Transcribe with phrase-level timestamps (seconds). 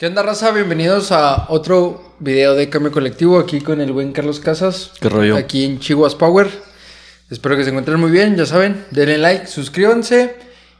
[0.00, 0.50] ¿Qué onda, raza?
[0.52, 4.92] Bienvenidos a otro video de Cambio Colectivo aquí con el buen Carlos Casas.
[4.98, 5.36] ¿Qué rollo?
[5.36, 6.48] Aquí en Chihuahua Power.
[7.28, 8.86] Espero que se encuentren muy bien, ya saben.
[8.92, 10.36] Denle like, suscríbanse.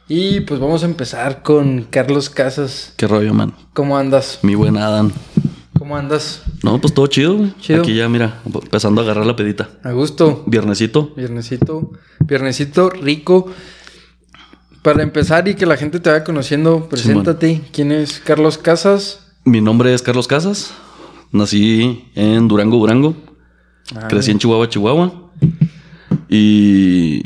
[0.07, 2.93] Y pues vamos a empezar con Carlos Casas.
[2.97, 3.53] ¿Qué rollo, man?
[3.73, 4.39] ¿Cómo andas?
[4.41, 5.11] Mi buen Adam.
[5.77, 6.41] ¿Cómo andas?
[6.63, 7.53] No, pues todo chido, güey.
[7.59, 7.83] Chido.
[7.83, 9.69] Aquí ya, mira, empezando a agarrar la pedita.
[9.83, 10.41] A gusto.
[10.47, 11.13] Viernesito.
[11.15, 11.91] Viernesito.
[12.21, 13.51] Viernesito rico.
[14.81, 17.61] Para empezar y que la gente te vaya conociendo, preséntate.
[17.71, 19.27] ¿Quién es Carlos Casas?
[19.45, 20.73] Mi nombre es Carlos Casas.
[21.31, 23.15] Nací en Durango, Durango.
[23.95, 25.31] Ah, Crecí en Chihuahua, Chihuahua.
[26.29, 27.21] Y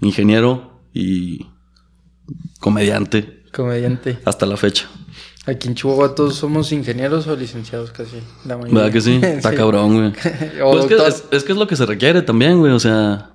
[0.00, 1.46] ingeniero y
[2.58, 4.18] comediante Comediante.
[4.24, 4.88] hasta la fecha.
[5.46, 8.16] Aquí en Chihuahua todos somos ingenieros o licenciados casi.
[8.44, 8.74] La mayoría.
[8.74, 9.20] ¿Verdad que sí?
[9.22, 10.12] Está cabrón, güey.
[10.22, 11.08] Pues es, que, doctor.
[11.08, 12.72] es, es que es lo que se requiere también, güey.
[12.72, 13.29] O sea,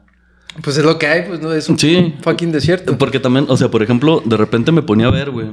[0.61, 2.15] Pues es lo que hay, pues no es un Sí.
[2.21, 2.97] fucking desierto.
[2.97, 5.47] Porque también, o sea, por ejemplo, de repente me ponía a ver, güey.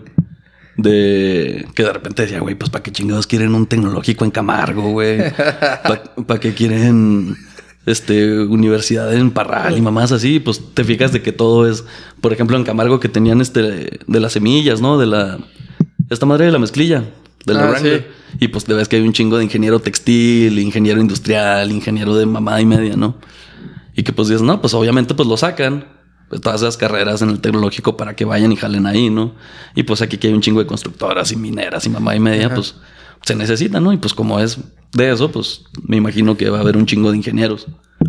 [0.77, 4.91] De que de repente decía, güey, pues para qué chingados quieren un tecnológico en Camargo,
[4.91, 5.19] güey.
[6.27, 7.37] Para qué quieren
[7.85, 11.85] este universidad en Parral y mamás así, pues te fijas de que todo es,
[12.21, 13.61] por ejemplo, en Camargo que tenían este
[14.07, 14.99] de las semillas, ¿no?
[14.99, 15.39] De la
[16.09, 17.05] esta madre de la mezclilla,
[17.45, 17.91] de la Ah, sí.
[18.41, 22.25] Y pues te ves que hay un chingo de ingeniero textil, ingeniero industrial, ingeniero de
[22.25, 23.17] mamá y media, ¿no?
[23.95, 25.87] Y que pues dices, no, pues obviamente pues lo sacan.
[26.29, 29.35] Pues todas esas carreras en el tecnológico para que vayan y jalen ahí, ¿no?
[29.75, 32.47] Y pues aquí que hay un chingo de constructoras y mineras y mamá y media,
[32.47, 32.55] Ajá.
[32.55, 32.77] pues
[33.23, 33.93] se necesita, ¿no?
[33.93, 34.59] Y pues como es
[34.95, 37.67] de eso, pues me imagino que va a haber un chingo de ingenieros.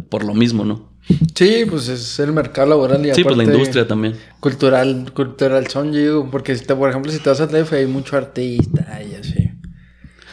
[0.10, 0.94] Por lo mismo, ¿no?
[1.36, 4.16] Sí, pues es el mercado laboral y Sí, pues la industria también.
[4.40, 7.88] Cultural, cultural son, digo, porque si te, por ejemplo, si te vas a DF hay
[7.88, 9.52] mucho artista y así.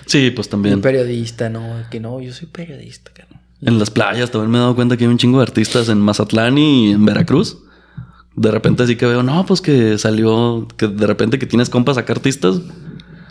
[0.06, 0.80] Sí, pues también.
[0.80, 3.29] periodista, no, que no, yo soy periodista, no.
[3.62, 5.98] En las playas también me he dado cuenta que hay un chingo de artistas en
[6.00, 7.58] Mazatlán y en Veracruz.
[8.34, 11.98] De repente sí que veo, no, pues que salió, que de repente que tienes compas
[11.98, 12.60] acá artistas,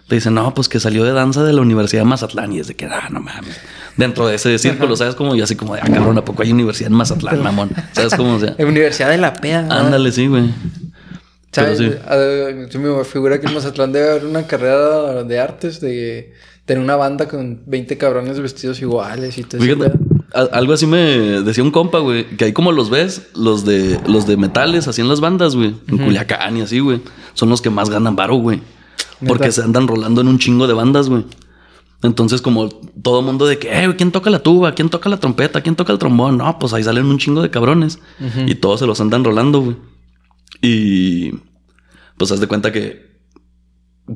[0.08, 2.68] te dicen, no, pues que salió de danza de la Universidad de Mazatlán y es
[2.68, 3.60] de que, ah, no mames.
[3.96, 5.16] Dentro de ese círculo, ¿sabes?
[5.16, 7.72] Como y así como de, ah, cabrón, ¿a poco hay universidad en Mazatlán, mamón?
[7.94, 8.36] ¿Sabes cómo?
[8.36, 9.68] O sea, Universidad de la Pea.
[9.70, 10.50] ándale, sí, güey.
[11.52, 11.80] ¿Sabes?
[11.80, 11.92] Sí.
[12.08, 12.18] Ah,
[12.70, 16.34] Se me figura que en Mazatlán debe haber una carrera de artes, de
[16.66, 19.62] tener una banda con 20 cabrones vestidos iguales y todo.
[19.62, 19.92] Fíjate,
[20.34, 24.00] a- algo así me decía un compa, güey, que ahí como los ves, los de
[24.08, 27.02] los de metales, así en las bandas, güey, en Culiacán y así, güey,
[27.34, 28.62] son los que más ganan varo, güey.
[29.28, 29.52] Porque ¿Neta?
[29.56, 31.26] se andan rolando en un chingo de bandas, güey.
[32.02, 34.74] Entonces, como todo mundo de que, eh, ¿quién toca la tuba?
[34.74, 35.60] ¿Quién toca la trompeta?
[35.62, 36.38] ¿Quién toca el trombón?
[36.38, 38.00] No, pues ahí salen un chingo de cabrones.
[38.48, 39.76] Y todos se los andan rolando, güey.
[40.62, 41.34] Y
[42.18, 43.09] pues haz de cuenta que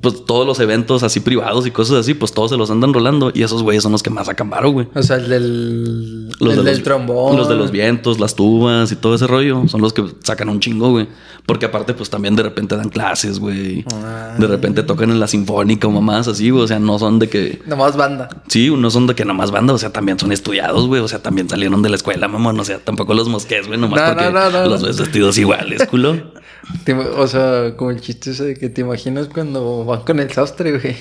[0.01, 3.31] pues todos los eventos así privados y cosas así, pues todos se los andan rolando.
[3.33, 4.87] Y esos güeyes son los que más sacan varo, güey.
[4.95, 7.37] O sea, el del, Los el de del los, trombón.
[7.37, 9.67] Los de los vientos, las tubas y todo ese rollo.
[9.67, 11.07] Son los que sacan un chingo, güey.
[11.45, 13.85] Porque aparte, pues también de repente dan clases, güey.
[13.93, 14.35] Ah.
[14.37, 16.63] De repente tocan en la sinfónica o mamás así, güey.
[16.63, 17.61] O sea, no son de que.
[17.65, 18.29] Nomás banda.
[18.47, 21.01] Sí, no son de que nomás banda, o sea, también son estudiados, güey.
[21.01, 22.59] O sea, también salieron de la escuela, mamón.
[22.59, 25.85] O sea, tampoco los mosques, güey, nomás No, porque no, no, los ves vestidos iguales,
[25.87, 26.33] culo.
[26.85, 30.31] Te o sea, como el chiste ese de que te imaginas cuando van con el
[30.31, 30.95] sastre, güey.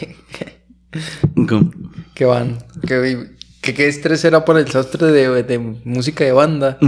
[1.49, 1.71] Como-
[2.15, 2.59] que van.
[2.87, 3.31] Que,
[3.61, 6.78] que qué estrés era por el sastre de, de música de banda.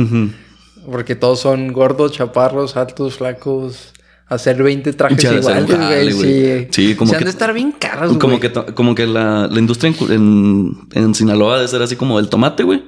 [0.91, 3.93] Porque todos son gordos, chaparros, altos, flacos.
[4.27, 6.65] Hacer 20 trajes un iguales, güey.
[6.65, 8.41] Sí, Sí, como Se han que- de estar bien caros, Como güey.
[8.41, 12.19] que, to- como que la, la industria en, en, en Sinaloa debe ser así como
[12.19, 12.85] el tomate, güey.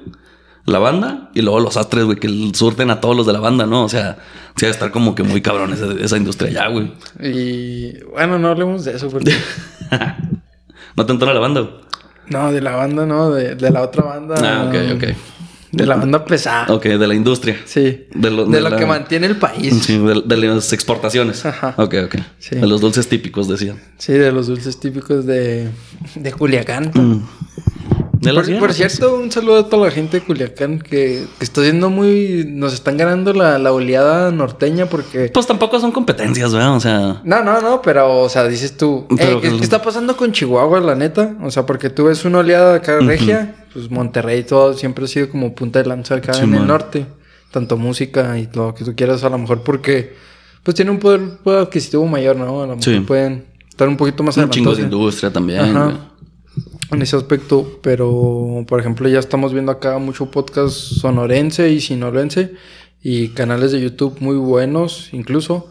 [0.65, 3.65] La banda y luego los astres, güey, que surten a todos los de la banda,
[3.65, 3.85] ¿no?
[3.85, 4.17] O sea,
[4.57, 6.91] sí ha de estar como que muy cabrón esa, esa industria ya, güey.
[7.21, 9.33] Y bueno, no hablemos de eso porque...
[10.95, 11.69] ¿No te entona la banda?
[12.29, 14.35] no, de la banda, no, de, de la otra banda.
[14.43, 15.15] Ah, ok, ok.
[15.71, 16.65] De la banda pesada.
[16.73, 17.57] Ok, de la industria.
[17.65, 18.07] Sí.
[18.13, 19.81] De lo- de de lo la- que mantiene el país.
[19.83, 21.45] Sí, de, de las exportaciones.
[21.45, 21.73] Ajá.
[21.77, 22.15] Ok, ok.
[22.39, 22.55] Sí.
[22.55, 23.77] De los dulces típicos, decían.
[23.97, 25.69] Sí, de los dulces típicos de,
[26.15, 26.91] de Culiacán.
[26.93, 27.21] Mm.
[28.27, 31.23] De Por, las por guerras, cierto, un saludo a toda la gente de Culiacán que,
[31.37, 32.43] que está siendo muy...
[32.45, 35.29] Nos están ganando la, la oleada norteña porque...
[35.33, 36.75] Pues tampoco son competencias, ¿verdad?
[36.75, 40.33] O sea, No, no, no, pero, o sea, dices tú, eh, ¿qué, está pasando con
[40.33, 41.37] Chihuahua, la neta?
[41.41, 45.29] O sea, porque tú ves una oleada acá regia, pues Monterrey todo siempre ha sido
[45.29, 47.05] como punta de lanza acá en el norte.
[47.51, 50.15] Tanto música y lo que tú quieras, a lo mejor porque,
[50.63, 52.63] pues tiene un poder, poder adquisitivo mayor, ¿no?
[52.63, 52.99] A lo mejor Sí.
[52.99, 55.61] pueden estar un poquito más un chingo de industria también.
[55.61, 55.93] Ajá.
[56.91, 62.53] En ese aspecto, pero, por ejemplo, ya estamos viendo acá mucho podcast sonorense y sinorense
[63.03, 65.69] y canales de YouTube muy buenos, incluso.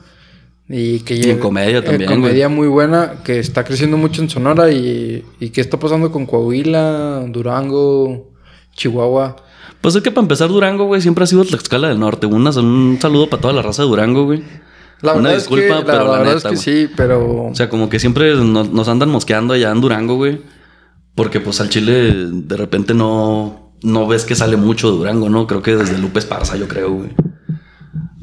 [0.69, 4.29] Y que Y en comedia eh, también, comedia muy buena, que está creciendo mucho en
[4.29, 8.33] Sonora y, y qué está pasando con Coahuila, Durango,
[8.75, 9.37] Chihuahua.
[9.81, 12.27] Pues es que para empezar Durango, güey, siempre ha sido Tlaxcala del Norte.
[12.27, 14.43] Una- un saludo para toda la raza de Durango, güey.
[15.03, 16.87] La Una disculpa, es que, la, pero la verdad neta, es que güey.
[16.87, 17.45] sí, pero...
[17.47, 20.41] O sea, como que siempre nos, nos andan mosqueando allá en Durango, güey.
[21.17, 25.47] Porque pues al Chile de repente no, no ves que sale mucho de Durango, ¿no?
[25.49, 27.11] Creo que desde Lupe Esparza, yo creo, güey.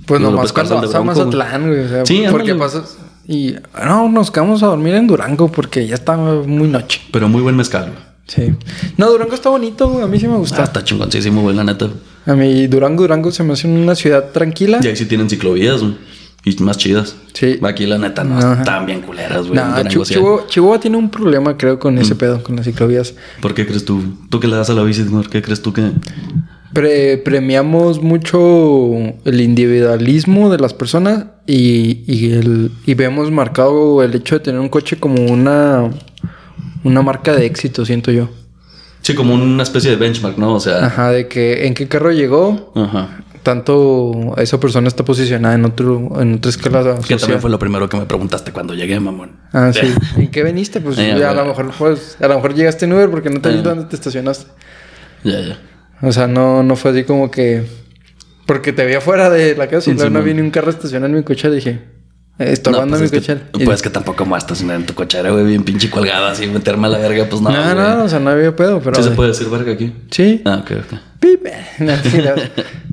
[0.06, 1.80] Pues Los nomás cuando vas a Mazatlán, güey.
[1.82, 2.60] O sea, Sí, porque ándale.
[2.72, 2.98] pasas...
[3.28, 3.56] Y
[3.86, 7.02] no, nos quedamos a dormir en Durango porque ya está muy noche.
[7.12, 8.04] Pero muy buen mezcal, güey.
[8.28, 8.54] Sí.
[8.98, 10.04] No, Durango está bonito, güey.
[10.04, 10.64] A mí sí me Ah, gusta.
[10.64, 11.90] está chingoncísimo, güey, la neta.
[12.26, 14.80] A mí Durango, Durango se me hace una ciudad tranquila.
[14.84, 15.96] Y ahí sí tienen ciclovías, güey.
[16.46, 17.16] Y más chidas.
[17.34, 17.58] Sí.
[17.64, 18.56] Aquí la neta no Ajá.
[18.60, 19.56] están bien culeras, güey.
[19.56, 19.82] Nah.
[19.88, 22.00] Chihuahua, Chihuahua tiene un problema, creo, con Mm.
[22.00, 23.14] ese pedo, con las ciclovías.
[23.42, 24.02] ¿Por qué crees tú?
[24.30, 25.06] ¿Tú que le das a la bici?
[25.32, 25.92] ¿Qué crees tú que...?
[26.74, 28.94] Pre- premiamos mucho
[29.26, 34.60] el individualismo de las personas y, y, el, y vemos marcado el hecho de tener
[34.60, 35.92] un coche como una,
[36.84, 38.28] una marca de éxito, siento yo.
[39.02, 40.56] Sí, como una especie de benchmark, ¿no?
[40.56, 40.86] O sea...
[40.88, 43.20] Ajá, de que en qué carro llegó, Ajá.
[43.44, 47.20] Tanto esa persona está posicionada en otro en otra escala Que social.
[47.20, 49.32] también fue lo primero que me preguntaste cuando llegué, mamón.
[49.52, 49.94] Ah, sí.
[50.18, 50.82] ¿En qué veniste?
[50.82, 53.50] Pues ya a lo mejor pues, a lo mejor llegaste en Uber porque no te
[53.50, 54.50] viste dónde te estacionaste.
[55.24, 55.60] Ya, ya.
[56.02, 57.64] O sea, no, no fue así como que.
[58.46, 61.12] Porque te vi afuera de la casa y Sí, no vi ni un carro estacionado
[61.12, 61.50] en mi coche.
[61.50, 61.80] Dije,
[62.40, 63.44] estorbando pues mi es que- coche.
[63.60, 66.32] Y- Pues que tampoco me vas a estacionar en tu cochera, güey, bien pinche colgada,
[66.32, 67.50] así, meterme a la verga, pues no.
[67.52, 67.76] no, güey.
[67.76, 68.96] no, o sea, no había pedo, pero.
[68.96, 69.94] ¿Sí se puede decir verga aquí?
[70.12, 70.42] Sí.
[70.46, 71.00] Ah, ok, ok.
[71.80, 72.42] No, no.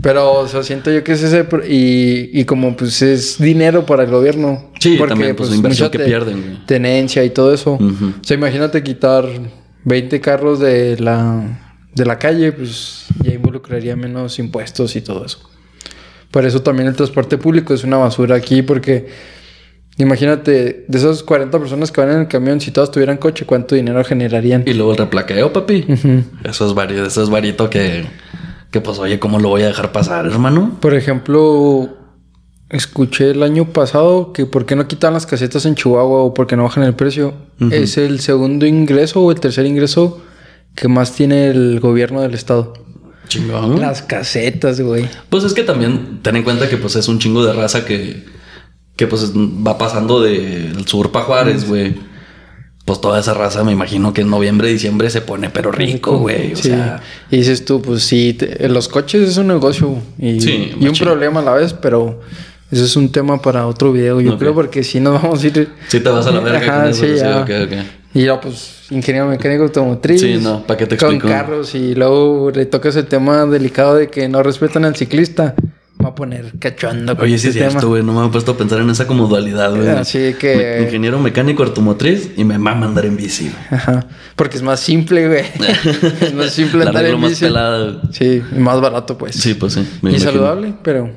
[0.03, 1.47] pero, o sea, siento yo que es ese.
[1.69, 4.71] Y, y como pues es dinero para el gobierno.
[4.79, 6.67] Sí, también, pues, la inversión mucha que te- pierden, güey.
[6.67, 7.73] Tenencia y todo eso.
[7.75, 9.27] O sea, imagínate quitar
[9.85, 11.43] 20 carros de la,
[11.95, 15.41] de la calle, pues ya involucraría menos impuestos y todo eso.
[16.31, 19.09] Por eso también el transporte público es una basura aquí, porque
[19.97, 23.75] imagínate, de esas 40 personas que van en el camión, si todas tuvieran coche, ¿cuánto
[23.75, 24.63] dinero generarían?
[24.67, 25.87] Y luego el replaqueo, papi.
[26.45, 28.07] Eso es varito, eso es varito que,
[28.71, 30.79] que pues, oye, ¿cómo lo voy a dejar pasar, hermano?
[30.81, 31.91] Por ejemplo,
[32.71, 36.47] escuché el año pasado que por qué no quitan las casetas en Chihuahua o por
[36.47, 37.35] qué no bajan el precio.
[37.71, 40.23] Es el segundo ingreso o el tercer ingreso
[40.75, 42.73] que más tiene el gobierno del estado.
[43.31, 43.81] Chingón.
[43.81, 45.09] Las casetas, güey.
[45.31, 48.25] Pues es que también ten en cuenta que pues es un chingo de raza que,
[48.97, 51.95] que pues va pasando del sur para Juárez, güey.
[52.85, 56.53] Pues toda esa raza me imagino que en noviembre, diciembre se pone pero rico, güey.
[56.53, 56.69] O Sí.
[56.71, 57.01] sea,
[57.31, 60.95] Y dices tú, pues sí, te- los coches es un negocio y, Sí, y un
[60.97, 62.21] problema a la vez, pero
[62.71, 65.69] ese es un tema para otro video, yo creo, porque si nos vamos a ir.
[65.89, 67.05] sí te vas a la verga Ajá, con eso.
[67.05, 67.41] sí, sí, ya.
[67.43, 67.73] ok, ok.
[68.13, 70.21] Y ya, pues, ingeniero mecánico automotriz.
[70.21, 71.29] Sí, no, ¿para qué te Con explico?
[71.29, 75.55] carros y luego le tocas el tema delicado de que no respetan al ciclista.
[75.99, 78.03] Me voy a poner cachondo con Oye, sí ese es cierto, güey.
[78.03, 79.87] No me he puesto a pensar en esa como dualidad, güey.
[79.91, 83.63] Así que- Me- Ingeniero mecánico automotriz y me mama andar en bici, güey.
[83.71, 84.07] Ajá.
[84.35, 85.45] Porque es más simple, güey.
[86.23, 87.45] es más simple andar en más bici.
[87.45, 88.01] pelada.
[88.13, 89.37] Sí, y más barato, pues.
[89.37, 89.81] Sí, pues sí.
[90.03, 90.33] me y imagino.
[90.33, 91.11] saludable, pero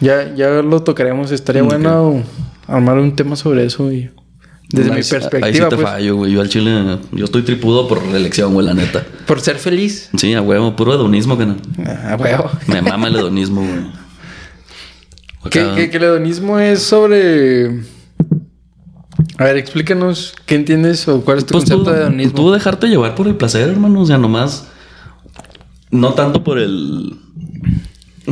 [0.00, 1.30] ya, ya lo tocaremos.
[1.32, 2.22] Estaría bueno
[2.68, 4.08] armar un tema sobre eso y
[4.72, 6.32] desde mi perspectiva, Ahí sí te pues, fallo, güey.
[6.32, 9.04] Yo al chile, yo estoy tripudo por la elección, güey, la neta.
[9.26, 10.10] por ser feliz.
[10.16, 11.56] Sí, a huevo, puro hedonismo, que no.
[11.86, 12.50] Ah, huevo.
[12.66, 13.80] Me mama el hedonismo, güey.
[15.50, 17.80] ¿Qué, Acá- qué, qué el hedonismo es sobre...
[19.38, 22.32] A ver, explícanos qué entiendes o cuál es tu Pues concepto tú, de hedonismo.
[22.34, 24.00] tú dejarte llevar por el placer, hermano.
[24.02, 24.66] O sea, nomás.
[25.90, 27.16] No tanto por el.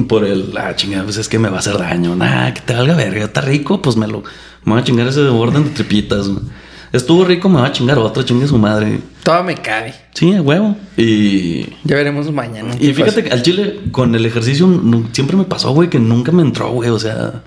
[0.06, 0.52] Por el.
[0.58, 2.14] Ah, chingada, pues es que me va a hacer daño.
[2.14, 3.24] Nah, que te valga verga.
[3.24, 4.22] Está rico, pues me lo.
[4.68, 6.28] Me va a chingar ese orden de tripitas.
[6.28, 6.44] güey.
[6.92, 9.00] Estuvo rico, me va a chingar otro, chingue su madre.
[9.22, 9.94] Todo me cabe.
[10.14, 10.76] Sí, a huevo.
[10.96, 11.64] Y.
[11.84, 12.74] Ya veremos mañana.
[12.78, 14.68] Y fíjate que al chile, con el ejercicio,
[15.12, 16.90] siempre me pasó, güey, que nunca me entró, güey.
[16.90, 17.42] O sea,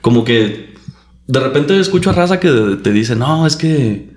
[0.00, 0.74] como que
[1.26, 4.15] de repente escucho a raza que te dice, no, es que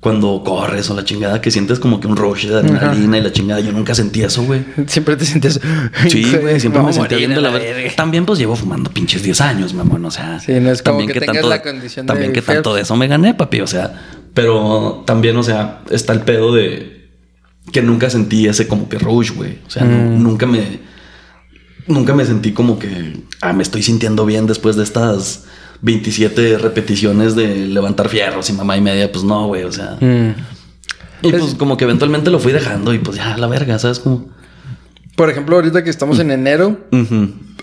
[0.00, 3.32] cuando corres o la chingada, que sientes como que un rush de adrenalina y la
[3.32, 3.60] chingada.
[3.60, 4.64] Yo nunca sentí eso, güey.
[4.86, 5.60] Siempre te sientes...
[6.08, 7.90] Sí, güey, siempre me sentía bien de la verga.
[7.96, 10.02] También, pues llevo fumando pinches 10 años, mamón.
[10.06, 12.74] O sea, Sí, no es como también que tengas la condición de También que tanto
[12.74, 13.60] de eso me gané, papi.
[13.60, 13.92] O sea,
[14.32, 17.10] pero también, o sea, está el pedo de
[17.70, 19.58] que nunca sentí ese como que rush, güey.
[19.66, 20.22] O sea, Mm.
[20.22, 20.80] nunca me.
[21.86, 23.20] Nunca me sentí como que.
[23.42, 25.44] Ah, me estoy sintiendo bien después de estas
[25.82, 29.10] 27 repeticiones de levantar fierros y mamá y media.
[29.10, 29.64] Pues no, güey.
[29.64, 29.96] O sea.
[30.00, 30.34] Mm.
[31.22, 33.98] Y Es- pues como que eventualmente lo fui dejando y pues ya, la verga, ¿sabes?
[34.00, 34.28] Como.
[35.16, 36.78] Por ejemplo, ahorita que estamos en enero,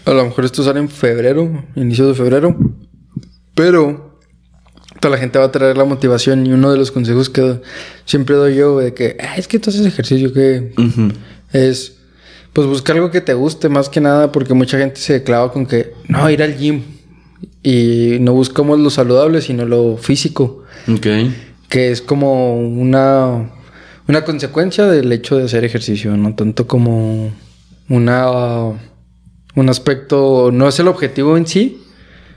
[0.05, 2.55] a lo mejor esto sale en febrero, inicio de febrero,
[3.55, 4.19] pero
[4.99, 7.61] toda la gente va a traer la motivación y uno de los consejos que
[8.05, 10.73] siempre doy yo de que "Ah, es que tú haces ejercicio que
[11.53, 11.93] es
[12.53, 15.65] pues buscar algo que te guste más que nada porque mucha gente se clava con
[15.65, 16.81] que no ir al gym
[17.63, 21.07] y no buscamos lo saludable sino lo físico Ok.
[21.69, 23.51] que es como una,
[24.07, 27.31] una consecuencia del hecho de hacer ejercicio, no tanto como
[27.89, 28.71] una
[29.55, 31.81] un aspecto, no es el objetivo en sí,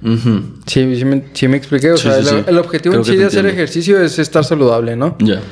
[0.02, 0.54] Ujú.
[0.66, 1.90] Sí, sí me, sí me expliqué.
[1.92, 3.48] O Sí, sea, el, objetivo Creo en sí de hacer entiendo.
[3.62, 5.14] ejercicio es estar saludable, ¿no?
[5.20, 5.42] Ya.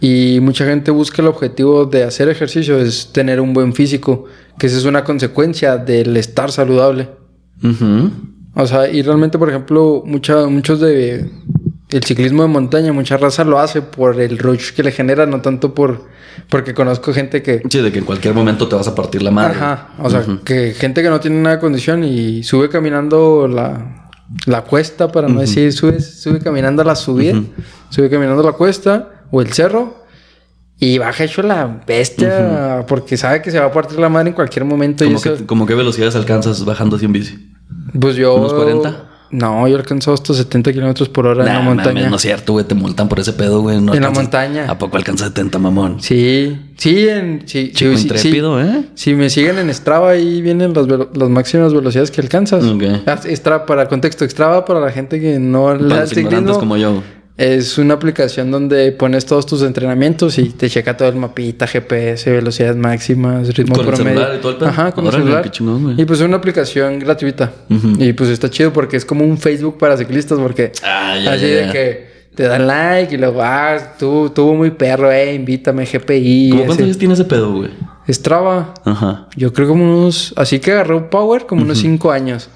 [0.00, 4.68] Y mucha gente busca el objetivo de hacer ejercicio es tener un buen físico, que
[4.68, 7.08] esa es una consecuencia del estar saludable.
[7.64, 8.12] Ujú.
[8.58, 11.30] O sea, y realmente, por ejemplo, mucha, muchos de
[11.90, 15.42] el ciclismo de montaña, mucha raza lo hace por el rush que le genera, no
[15.42, 16.04] tanto por
[16.48, 19.30] porque conozco gente que Sí, de que en cualquier momento te vas a partir la
[19.30, 19.56] madre.
[19.56, 24.10] Ajá, o sea, que gente que no tiene nada de condición y sube caminando la,
[24.46, 27.38] la cuesta, para no decir sube, sube caminando la subida,
[27.90, 30.06] sube caminando la cuesta o el cerro
[30.78, 34.34] y baja hecho la bestia porque sabe que se va a partir la madre en
[34.34, 35.04] cualquier momento.
[35.04, 37.55] y ¿Cómo, eso, que, como qué velocidades alcanzas bajando así en bici?
[37.98, 38.34] Pues yo...
[38.36, 39.02] unos 40?
[39.32, 41.94] No, yo alcanzo hasta 70 kilómetros por hora en la Nah, montaña.
[41.94, 42.64] mames, no es cierto, güey.
[42.64, 43.80] Te multan por ese pedo, güey.
[43.80, 44.66] No En la alcanzas- montaña.
[44.70, 46.00] ¿A poco alcanza 70, mamón?
[46.00, 48.84] Sí, sí, en, sí, Chico sí, sí, intrépido, ¿eh?
[48.94, 52.64] Si me siguen en Strava, ahí vienen las, las máximas velocidades que alcanzas.
[52.64, 52.84] Ok.
[53.06, 56.76] Ah, Strava, para contexto, Strava para la gente que no Para al los ignorantes como
[56.76, 57.02] yo.
[57.36, 62.30] Es una aplicación donde pones todos tus entrenamientos y te checa todo el mapita, GPS,
[62.30, 64.18] velocidades máximas, ritmo ¿Con el promedio.
[64.20, 64.68] celular y todo el pedo?
[64.68, 65.50] Ajá, con el celular.
[65.50, 67.52] chingón, y pues es una aplicación gratuita.
[67.98, 71.42] Y pues está chido porque es como un Facebook para ciclistas porque Ah, ya, así
[71.50, 75.84] ya, de que te dan like y luego, ah, tú, tuvo muy perro, eh, invítame
[75.84, 76.50] GPI.
[76.50, 77.70] ¿Cómo cuántos años tiene ese pedo, güey?
[78.08, 78.74] Strava.
[78.84, 79.26] Ajá.
[79.36, 80.32] Yo creo como unos...
[80.36, 82.48] Así que agarró Power como unos cinco años.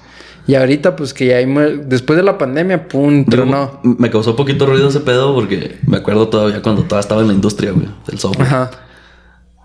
[0.47, 1.45] Y ahorita pues que ya hay...
[1.85, 3.79] Después de la pandemia, pum, tronó.
[3.83, 7.33] Me causó poquito ruido ese pedo porque me acuerdo todavía cuando todavía estaba en la
[7.33, 8.47] industria, güey, del software.
[8.47, 8.71] Ajá.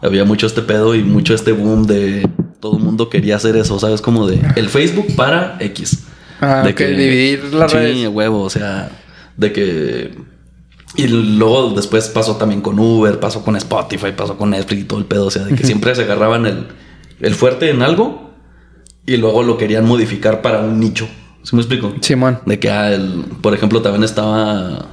[0.02, 2.28] Había mucho este pedo y mucho este boom de
[2.60, 4.02] todo el mundo quería hacer eso, ¿sabes?
[4.02, 6.04] Como de el Facebook para X.
[6.40, 8.08] Ah, de ok, dividir las sí, redes.
[8.08, 8.90] huevo, o sea,
[9.36, 10.14] de que
[10.96, 14.98] y luego después pasó también con Uber, pasó con Spotify, pasó con Netflix y todo
[14.98, 16.66] el pedo, o sea, de que siempre se agarraban el,
[17.20, 18.25] el fuerte en algo
[19.06, 21.08] y luego lo querían modificar para un nicho.
[21.42, 21.94] ¿Sí me explico?
[22.00, 22.40] Simón.
[22.44, 24.86] De que, ah, el, por ejemplo, también estaba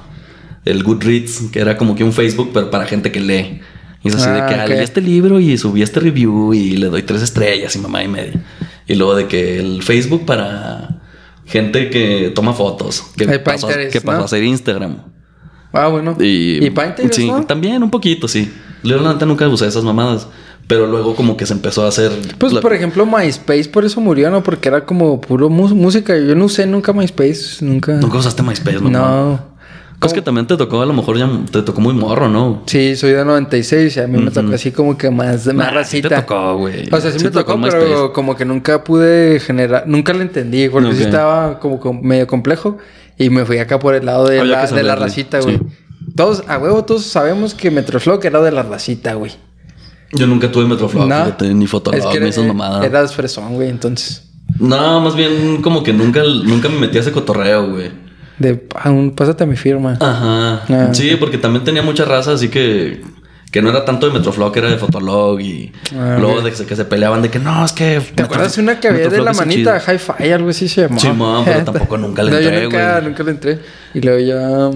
[0.64, 3.60] el Goodreads, que era como que un Facebook, pero para gente que lee.
[4.04, 6.76] Y es así de Ah, que ah, leí este libro y subí este review y
[6.76, 8.44] le doy tres estrellas y mamá y media.
[8.86, 11.00] Y luego de que el Facebook para
[11.46, 14.24] gente que toma fotos, que El pasó, Pinterest, que pasó ¿no?
[14.24, 14.98] a ser Instagram.
[15.72, 16.16] Ah, bueno.
[16.20, 17.44] Y, ¿Y Pinterest, Sí, no?
[17.46, 18.52] también un poquito, sí.
[18.84, 20.28] Yo la neta nunca usé esas mamadas.
[20.66, 22.10] Pero luego como que se empezó a hacer...
[22.38, 24.42] Pues la- por ejemplo MySpace por eso murió, ¿no?
[24.42, 26.16] Porque era como puro música.
[26.16, 27.64] Yo no usé nunca MySpace.
[27.64, 27.92] Nunca.
[27.94, 28.90] Nunca usaste MySpace, mamá.
[28.98, 29.54] No.
[30.02, 32.62] Es que también te tocó, a lo mejor ya te tocó muy morro, ¿no?
[32.66, 35.82] Sí, soy de 96 y a mí me tocó así como que más, más Nah,
[35.84, 36.26] sí te racita.
[36.26, 36.88] tocó, güey.
[36.92, 40.68] O sea, sí, Sí me tocó pero como que nunca pude generar, nunca lo entendí,
[40.68, 41.06] porque sí Ok.
[41.06, 42.76] estaba como, medio complejo
[43.16, 45.56] y me fui acá por el lado de, Había la, de la racita, güey.
[45.56, 45.64] sí.
[46.14, 49.32] Todos, a huevo, todos sabemos que Metroflog era de la racita, güey.
[50.14, 51.24] Yo nunca tuve Metroflog, No.
[51.24, 52.84] fíjate, ni Fotolog, Es que ni esas mamadas.
[52.84, 54.22] eras fresón, güey, entonces.
[54.58, 57.90] No, más bien como que nunca, nunca me metí a ese cotorreo, güey.
[58.38, 59.96] De, un- pásate mi firma.
[60.00, 60.62] Ajá.
[60.68, 60.88] Ah.
[60.92, 63.02] Sí, porque también tenía mucha raza, así que...
[63.50, 65.70] Que no era tanto de Metroflog, era de Fotolog y...
[65.96, 68.00] Ah, luego de que se, que se peleaban de que no, es que...
[68.14, 69.80] ¿Te acuerdas de una que había de la manita?
[69.80, 71.00] Hi-Fi, algo así se llamaba.
[71.00, 73.04] Sí, mo, pero tampoco nunca le No, entré, yo nunca, güey.
[73.08, 73.58] nunca le entré.
[73.94, 74.70] Y luego ya...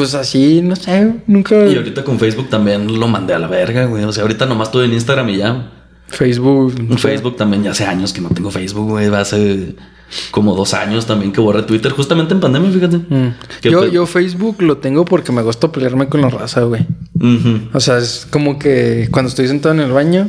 [0.00, 1.66] Pues así, no sé, nunca...
[1.66, 4.02] Y ahorita con Facebook también lo mandé a la verga, güey.
[4.04, 5.70] O sea, ahorita nomás estuve en Instagram y ya.
[6.08, 6.74] Facebook.
[6.98, 9.06] Facebook también ya hace años que no tengo Facebook, güey.
[9.14, 9.74] Hace
[10.30, 11.92] como dos años también que borré Twitter.
[11.92, 12.96] Justamente en pandemia, fíjate.
[12.96, 13.34] Mm.
[13.62, 16.86] Yo, pe- yo Facebook lo tengo porque me gusta pelearme con la raza, güey.
[17.74, 20.28] O sea, es como que cuando estoy sentado en el baño,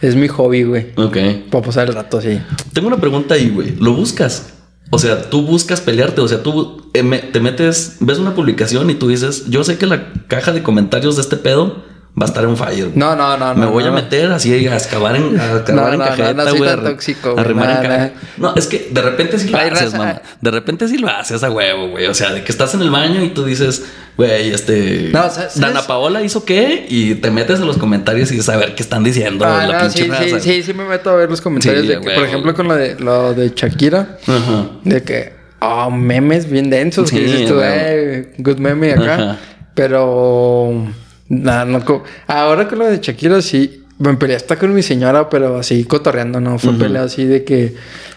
[0.00, 0.88] es mi hobby, güey.
[0.96, 1.16] Ok.
[1.50, 2.40] Para pasar el rato así.
[2.72, 3.76] Tengo una pregunta ahí, güey.
[3.78, 4.52] ¿Lo buscas?
[4.94, 6.20] O sea, tú buscas pelearte.
[6.20, 9.86] O sea, tú eh, te metes, ves una publicación y tú dices, yo sé que
[9.86, 11.82] la caja de comentarios de este pedo
[12.20, 12.84] va a estar en fire.
[12.86, 12.96] güey.
[12.98, 16.04] No, no, no, Me no, voy a meter así a excavar en, a excavar No,
[16.04, 18.12] en cajeta, güey, a tóxico, a en nada.
[18.36, 20.22] No, es que de repente sí lo Hay haces, raza- mamá.
[20.40, 22.06] De repente sí lo haces a huevo, güey.
[22.06, 23.84] O sea, de que estás en el baño y tú dices,
[24.18, 25.08] güey, este.
[25.12, 25.58] No, ¿sabes?
[25.58, 26.84] Dana Paola hizo qué?
[26.88, 29.46] Y te metes en los comentarios y dices a ver qué están diciendo.
[29.46, 30.24] Ah, la no, pinche sí, raza.
[30.40, 32.20] sí, sí, sí me meto a ver los comentarios Sí, de que, huevo.
[32.20, 34.66] por ejemplo, con lo de, lo de Shakira, Ajá.
[34.84, 39.38] de que, oh, memes bien densos, Sí, que dices tú, eh, good meme acá.
[39.74, 40.86] Pero,
[41.32, 41.82] nada, no,
[42.26, 46.40] ahora con lo de Shakira sí, me peleé hasta con mi señora, pero así cotorreando,
[46.40, 47.74] no, fue pelea así de que,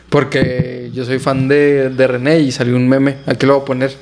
[0.09, 3.65] porque yo soy fan de, de René y salió un meme, aquí lo voy a
[3.65, 3.95] poner.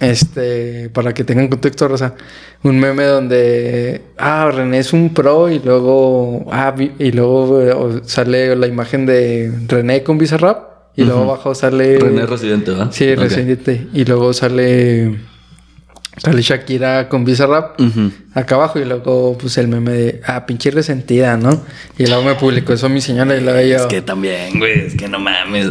[0.00, 2.14] Este, para que tengan contexto, Rosa.
[2.62, 8.68] Un meme donde, ah, René es un pro y luego, ah, y luego sale la
[8.68, 11.98] imagen de René con Bizarrap y luego abajo sale...
[11.98, 12.88] René Residente, ¿verdad?
[12.92, 13.14] Sí.
[13.14, 13.88] Residente.
[13.92, 15.18] Y luego sale
[16.22, 18.10] Sale Shakira con Bizarrap Ujú.
[18.34, 21.62] acá abajo y luego pues el meme de ah, pinche resentida, ¿no?
[21.96, 23.76] Y luego me publicó eso mi señora y luego yo.
[23.76, 25.68] Es que también, güey, es que no mames.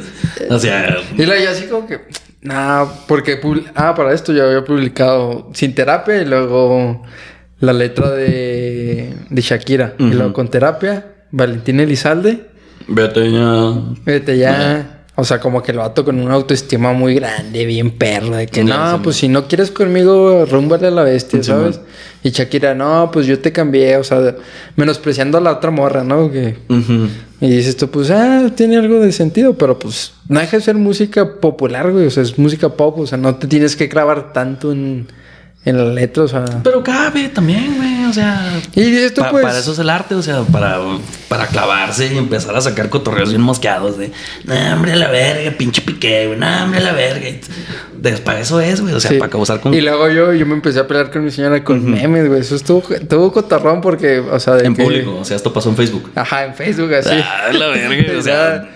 [0.49, 1.99] O sea, Y luego yo así como que.
[2.41, 3.39] Nah, porque
[3.75, 7.03] ah, para esto yo había publicado sin terapia y luego
[7.59, 9.95] la letra de, de Shakira.
[9.99, 12.45] Y luego con terapia, Valentín Elizalde.
[12.87, 13.73] vete ya.
[14.05, 14.96] Vete ya.
[15.19, 18.63] O sea, como que el vato con una autoestima muy grande, bien perro, de que
[18.63, 21.79] no, sí, pues si no quieres conmigo, rúmbale a la bestia, ¿sabes?
[22.21, 24.35] Y Shakira, no, pues yo te cambié, o sea,
[24.75, 26.31] menospreciando a la otra morra, ¿no?
[26.31, 26.57] Que,
[27.41, 30.75] y dices tú, pues, ah, tiene algo de sentido, pero pues no deja de ser
[30.75, 34.33] música popular, güey, o sea, es música pop, o sea, no te tienes que clavar
[34.33, 35.07] tanto en,
[35.69, 36.45] en la letra, o sea.
[36.63, 38.05] Pero cabe también, güey.
[38.05, 38.59] O sea.
[38.73, 39.43] Y esto, pa- pues.
[39.43, 40.79] Para eso es el arte, o sea, para,
[41.27, 44.11] para clavarse y empezar a sacar cotorreos bien mosqueados de,
[44.45, 47.27] no, hombre, a la verga, pinche piqué, güey, no, hombre, a la verga.
[48.23, 49.17] Para eso es, güey, o sea, Sí.
[49.17, 49.73] para causar con.
[49.73, 52.39] Y luego yo, yo me empecé a pelear con mi señora con memes, güey.
[52.39, 55.69] Eso estuvo, estuvo cotarrón porque, o sea, de en que- público, o sea, esto pasó
[55.69, 56.11] en Facebook.
[56.15, 57.09] Ajá, en Facebook así.
[57.11, 58.69] Ah, la verga, o sea,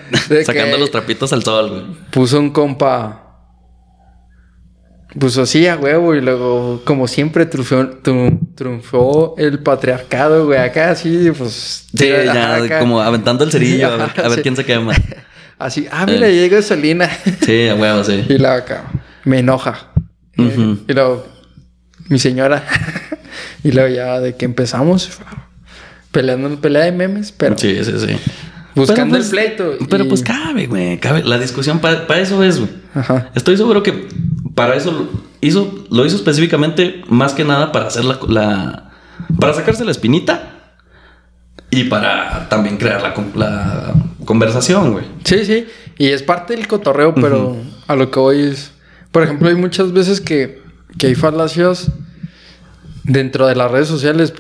[0.44, 1.84] sacando que los trapitos al sol, güey.
[2.12, 3.21] Puso un compa.
[5.20, 7.46] Puso así a huevo y luego, como siempre,
[8.56, 10.60] triunfó, el patriarcado, güey.
[10.60, 11.88] Acá así, pues.
[11.94, 12.80] Sí, ya, acá.
[12.80, 14.42] como aventando el cerillo, a ver, a ver Sí.
[14.42, 14.94] quién se quema.
[15.60, 16.34] Así, ah, mira, Eh.
[16.34, 17.08] llega Solina.
[17.46, 18.26] Sí, a huevo, sí.
[18.28, 18.84] y luego acá,
[19.26, 19.92] me enoja.
[20.38, 20.78] Eh.
[20.88, 21.28] Y luego,
[22.08, 22.64] mi señora.
[23.64, 25.20] y luego ya de que empezamos,
[26.12, 28.16] peleando, pelea de memes, pero Sí, sí, sí.
[28.76, 29.78] buscando el pues, pleito.
[29.90, 30.98] Pero y- pues cabe, güey.
[31.00, 31.24] Cabe.
[31.24, 32.72] La discusión para eso es, güey.
[32.96, 33.30] Ajá.
[33.36, 34.08] Estoy seguro que
[34.56, 35.08] para eso lo
[35.42, 38.92] hizo, lo hizo específicamente más que nada para hacer la, la-
[39.40, 40.50] para sacarse la espinita
[41.70, 43.14] y para también crear la
[44.26, 45.06] conversación, güey.
[45.24, 45.66] Sí, sí.
[45.98, 47.56] Y es parte del cotorreo, pero
[47.88, 48.72] a lo que voy es.
[49.12, 50.62] Por ejemplo, hay muchas veces que,
[50.98, 51.92] que hay falacias
[53.04, 54.34] dentro de las redes sociales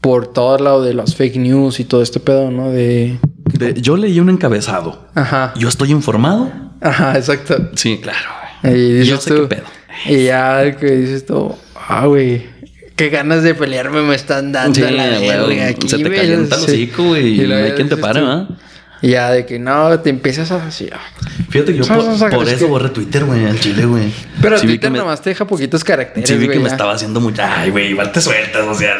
[0.00, 2.70] por todo lado de las fake news y todo este pedo, ¿no?
[2.70, 3.18] De.
[3.52, 5.08] De- yo leí un encabezado.
[5.14, 5.52] Ajá.
[5.56, 6.50] Yo estoy informado.
[6.80, 7.70] Ajá, exacto.
[7.74, 8.28] Sí, claro.
[8.70, 9.64] Y dices Yo sé tú- qué pedo.
[10.06, 11.54] Y ya que dices tú,
[11.88, 12.46] ah, güey.
[12.96, 16.56] Qué ganas de pelearme me están dando Sí, a la verga aquí, se te calienta
[16.56, 18.48] el hocico, güey, y no hay quien te pare, ¿verdad?
[19.02, 20.88] Y ya de que no, te empiezas a así.
[20.90, 20.98] ah.
[21.50, 21.98] Fíjate que yo por,
[22.48, 24.10] eso que- borré Twitter, güey, al chile, güey.
[24.40, 27.20] Pero Sí Twitter me- nomás te deja poquitos caracteres, Sí, vi que me estaba haciendo
[27.20, 27.42] mucho.
[27.44, 28.94] Ay, güey, igual te sueltas, o sea,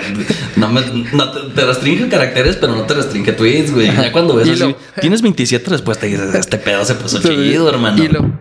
[0.57, 0.83] no, me,
[1.15, 3.87] no te, te restringe caracteres, pero no te restringe tweets, güey.
[3.87, 7.19] Ya cuando ves Y así, lo- tienes 27 después te dices, este pedo se puso
[7.23, 8.05] chido, hermano.
[8.05, 8.39] y lo-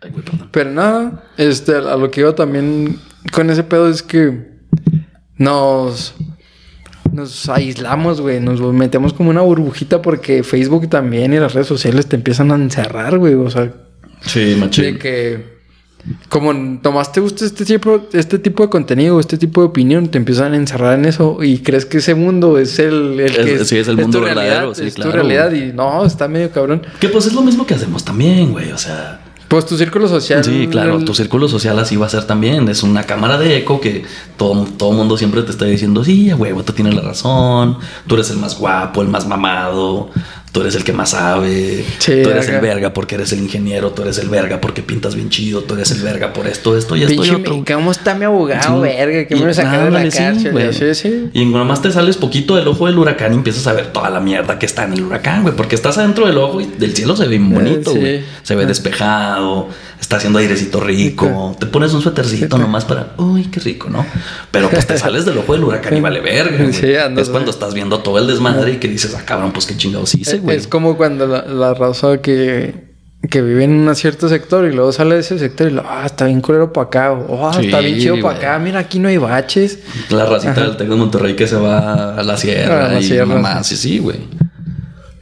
[0.00, 0.48] Ay, güey, perdón.
[0.52, 2.98] Pero nada, este, a lo que iba también
[3.32, 4.52] con ese pedo es que
[5.38, 6.14] nos,
[7.12, 12.06] nos aislamos, güey, nos metemos como una burbujita porque Facebook también y las redes sociales
[12.06, 13.72] te empiezan a encerrar, güey, o sea,
[14.20, 14.98] Sí, de machín.
[14.98, 15.52] que
[16.28, 20.18] como nomás te gusta este tipo, este tipo de contenido, este tipo de opinión, te
[20.18, 23.68] empiezan a encerrar en eso y crees que ese mundo es el, el que Es-
[23.68, 26.26] sí, es el mundo tu verdadero, realidad, sí, es claro, tu realidad y no, está
[26.28, 26.82] medio cabrón.
[27.00, 29.20] Que pues es lo mismo que hacemos también, güey, o sea.
[29.52, 30.42] Pues tu círculo social.
[30.42, 32.70] Sí, claro, el- tu círculo social así va a ser también.
[32.70, 34.02] Es una cámara de eco que
[34.38, 38.14] todo, todo mundo siempre te está diciendo, sí, a huevo, tú tienes la razón, tú
[38.14, 40.08] eres el más guapo, el más mamado,
[40.52, 42.56] tú eres el que más sabe, Sí, tú eres acá.
[42.56, 45.74] el verga porque eres el ingeniero, tú eres el verga porque pintas bien chido, tú
[45.74, 47.64] eres el verga por esto, esto y esto y otro.
[47.66, 48.82] ¿cómo está mi abogado, Sí.
[48.82, 49.26] verga?
[49.26, 50.52] Que me lo sacaron de la sí, cárcel.
[50.52, 50.72] güey.
[50.72, 51.30] Sí, sí.
[51.32, 54.20] Y nomás te sales poquito del ojo del huracán y empiezas a ver toda la
[54.20, 55.56] mierda que está en el huracán, güey.
[55.56, 57.98] Porque estás adentro del ojo y del cielo se ve bonito, Eh, sí.
[58.00, 58.24] güey.
[58.42, 59.68] Se ve despejado,
[60.00, 61.56] está haciendo airecito rico.
[61.58, 64.04] Te pones un suétercito nomás para, uy, qué rico, ¿no?
[64.50, 66.70] Pero pues te sales del ojo del huracán y vale verga.
[66.72, 69.66] Sí, andas, es cuando estás viendo todo el desmadre y que dices, ah, cabrón, pues
[69.66, 70.56] qué chingados hice, güey.
[70.56, 72.74] Es como cuando la, la raza que,
[73.30, 76.02] que vive en un cierto sector y luego sale de ese sector y lo, ah,
[76.04, 77.12] está bien culero para acá.
[77.12, 78.58] O, ah, está bien chido para acá.
[78.58, 79.78] Mira, aquí no hay baches.
[80.10, 83.04] La racita del Tec de Monterrey que se va a la sierra A la y
[83.04, 83.26] sierra.
[83.26, 84.18] mamá, sí, sí, güey.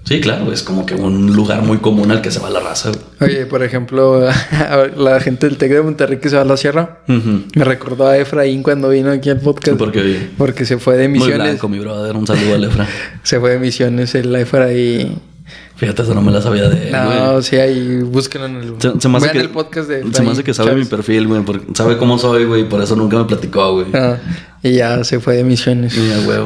[0.05, 2.91] Sí, claro, es como que un lugar muy común al que se va la raza.
[3.21, 4.27] Oye, por ejemplo,
[4.97, 7.01] la gente del Tec de Monterrey que se va a la sierra.
[7.07, 9.77] Me recordó a Efraín cuando vino aquí al podcast.
[9.79, 11.47] Porque Porque se fue de muy misiones.
[11.47, 12.17] blanco, mi brother.
[12.17, 12.89] Un saludo a Lefra.
[13.23, 15.21] Se fue de misiones el Efraín.
[15.77, 19.01] Fíjate, eso no me la sabía de él, No, sí, ahí búsquenlo en el, Se,
[19.01, 20.85] se me hace vean que, el podcast de se me Efraín hace que sabe mi
[20.85, 21.43] perfil, güey.
[21.43, 22.69] Porque sabe cómo soy, güey.
[22.69, 23.87] Por eso nunca me platicó, güey.
[23.95, 24.17] Ah,
[24.63, 25.97] y ya se fue de misiones.
[25.97, 26.39] Mira, güey.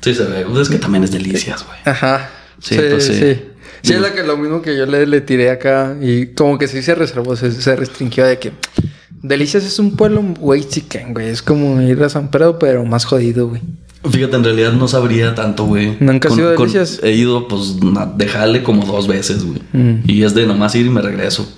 [0.00, 0.46] Sí, se ve.
[0.60, 1.78] Es que también es delicias, güey.
[1.84, 2.30] Ajá.
[2.60, 3.14] Sí, pues sí.
[3.14, 3.42] Sí,
[3.82, 6.68] Sí, es lo, que, lo mismo que yo le, le tiré acá y como que
[6.68, 8.52] sí se reservó, se, se restringió de que
[9.22, 11.28] Delicias es un pueblo güey chicken, güey.
[11.28, 13.60] Es como ir a San Pedro, pero más jodido, güey.
[14.10, 15.96] Fíjate, en realidad no sabría tanto, güey.
[16.00, 17.00] ¿Nunca has Con- ido a con- Delicias?
[17.02, 19.60] He ido, pues, na- de jale como dos veces, güey.
[19.74, 20.02] Mm.
[20.06, 21.50] Y es de nomás ir y me regreso.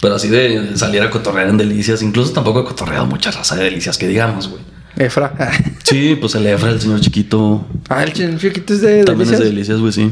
[0.00, 2.02] Pero así de salir a cotorrear en delicias.
[2.02, 4.62] Incluso tampoco he cotorreado mucha raza de delicias que digamos, güey.
[4.96, 5.32] Efra.
[5.84, 7.66] Sí, pues el Efra, el señor chiquito.
[7.88, 9.32] ah, el chin- chiquito es de También delicias.
[9.32, 10.10] es de delicias, güey, sí.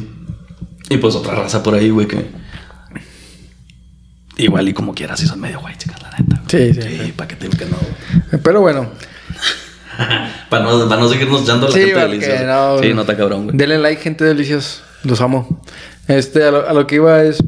[0.91, 2.27] Y pues otra raza por ahí, güey, que.
[4.37, 6.43] Igual y como quieras, si son medio guay, chicas, la neta.
[6.49, 6.75] Sí, güey.
[6.75, 7.13] sí, Sí, sí.
[7.13, 7.77] para que te digo que no,
[8.31, 8.43] güey.
[8.43, 8.91] Pero bueno.
[10.49, 12.47] Para no, para no seguirnos echando a la Sí, gente de porque delicias.
[12.47, 13.57] no, sí, no está cabrón, güey.
[13.57, 14.83] Denle like, gente delicios.
[15.05, 15.63] Los amo.
[16.09, 17.45] Este, a lo, a lo que iba es,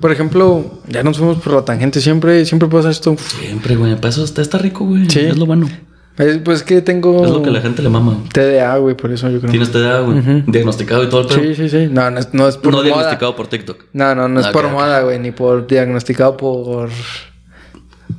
[0.00, 2.00] por ejemplo, ya nos fuimos por la tangente.
[2.00, 3.16] Siempre, siempre pasa esto.
[3.40, 3.96] Siempre, güey.
[3.96, 5.08] Para eso está, está rico, güey.
[5.10, 5.20] Sí.
[5.20, 5.66] Es lo bueno.
[6.16, 8.16] Es, pues que tengo Es lo que la gente le mama.
[8.32, 9.50] TDA, güey, por eso yo creo.
[9.50, 10.44] Tienes TDA, güey.
[10.46, 11.40] Diagnosticado y todo el pedo.
[11.40, 11.88] Sí, sí, sí.
[11.90, 12.84] No, no es, no es por no moda.
[12.84, 13.84] diagnosticado por TikTok.
[13.92, 16.90] No, no, no es Ok, por moda, güey, ni por diagnosticado por...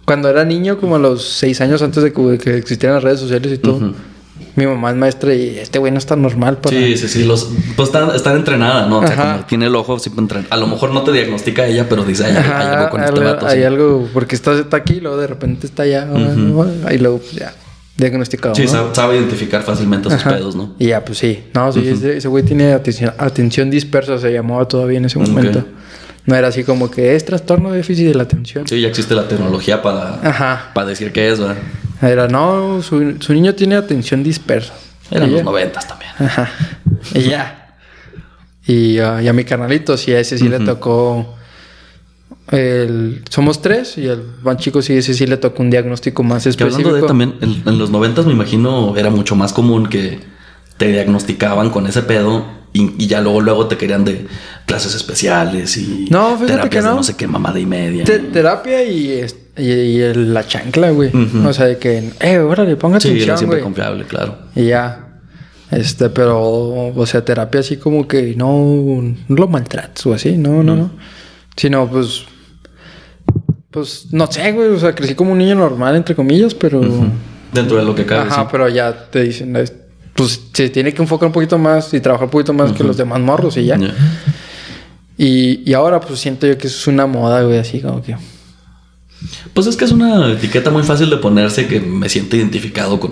[0.03, 3.21] Cuando era niño, como a los seis años antes de que, que existieran las redes
[3.21, 3.93] sociales y todo,
[4.55, 6.75] mi mamá es maestra y este güey no está normal para...
[6.75, 7.23] Sí, sí, sí.
[7.23, 8.99] Los, pues están, están entrenada, ¿no?
[8.99, 10.53] O sea, como tiene el ojo siempre entrenado.
[10.53, 13.47] A lo mejor no te diagnostica ella, pero dice, "Ay, hay, algo con este vato.
[13.47, 13.63] hay sí".
[13.63, 17.53] algo, porque está, está aquí, luego de repente está allá, y luego pues, ya,
[17.97, 18.55] diagnosticado.
[18.55, 18.67] Sí, ¿no?
[18.69, 20.31] sabe, sabe identificar fácilmente sus Ajá.
[20.35, 20.75] pedos, ¿no?
[20.79, 21.43] Y ya, pues sí.
[21.53, 25.65] No, sí, ese, ese güey tiene atención, atención dispersa, se llamaba todavía en ese momento.
[26.25, 28.67] No era así como que es trastorno de déficit de la atención.
[28.67, 30.71] Sí, ya existe la tecnología para, Ajá.
[30.73, 31.57] para decir qué es, ¿verdad?
[32.01, 34.73] Era, no, su, su niño tiene atención dispersa.
[35.11, 36.11] Eran los noventas también.
[36.17, 36.49] Ajá.
[37.13, 37.77] Y ya.
[38.65, 41.34] Y, y a mi canalito, sí, a ese sí le tocó.
[42.51, 46.43] El, somos tres y el más chico sí, ese sí le tocó un diagnóstico más
[46.43, 46.89] Que específico.
[46.89, 50.19] hablando de también, en, en los noventas me imagino era mucho más común que
[50.77, 54.27] te diagnosticaban con ese pedo y, y ya luego luego te querían de
[54.67, 56.95] clases especiales y No, terapias que de no.
[56.95, 58.03] no sé qué mamada y media.
[58.03, 59.25] Te- terapia y,
[59.57, 61.09] y, y el- la chancla, güey.
[61.15, 61.47] Ujú.
[61.47, 64.37] O sea, de que, eh, órale, ponga sí, atención, siempre confiable, claro.
[64.55, 65.01] Y ya.
[65.71, 66.43] Este, pero,
[66.93, 70.91] o sea, terapia así como que no, no lo maltrates o así, no, no, no.
[71.55, 72.25] Sino, pues,
[73.75, 76.79] pues, no sé, güey, o sea, crecí como un niño normal, entre comillas, pero...
[77.51, 78.47] Dentro de lo que cabe, Ajá, sí.
[78.51, 79.73] pero ya te dicen, es-
[80.13, 82.95] pues, se tiene que enfocar un poquito más y trabajar un poquito más que los
[82.95, 83.77] demás morros y ya.
[85.17, 88.15] Y, y ahora, pues, siento yo que eso es una moda, güey, así como que...
[89.53, 93.11] Pues es que es una etiqueta muy fácil de ponerse que me siento identificado con,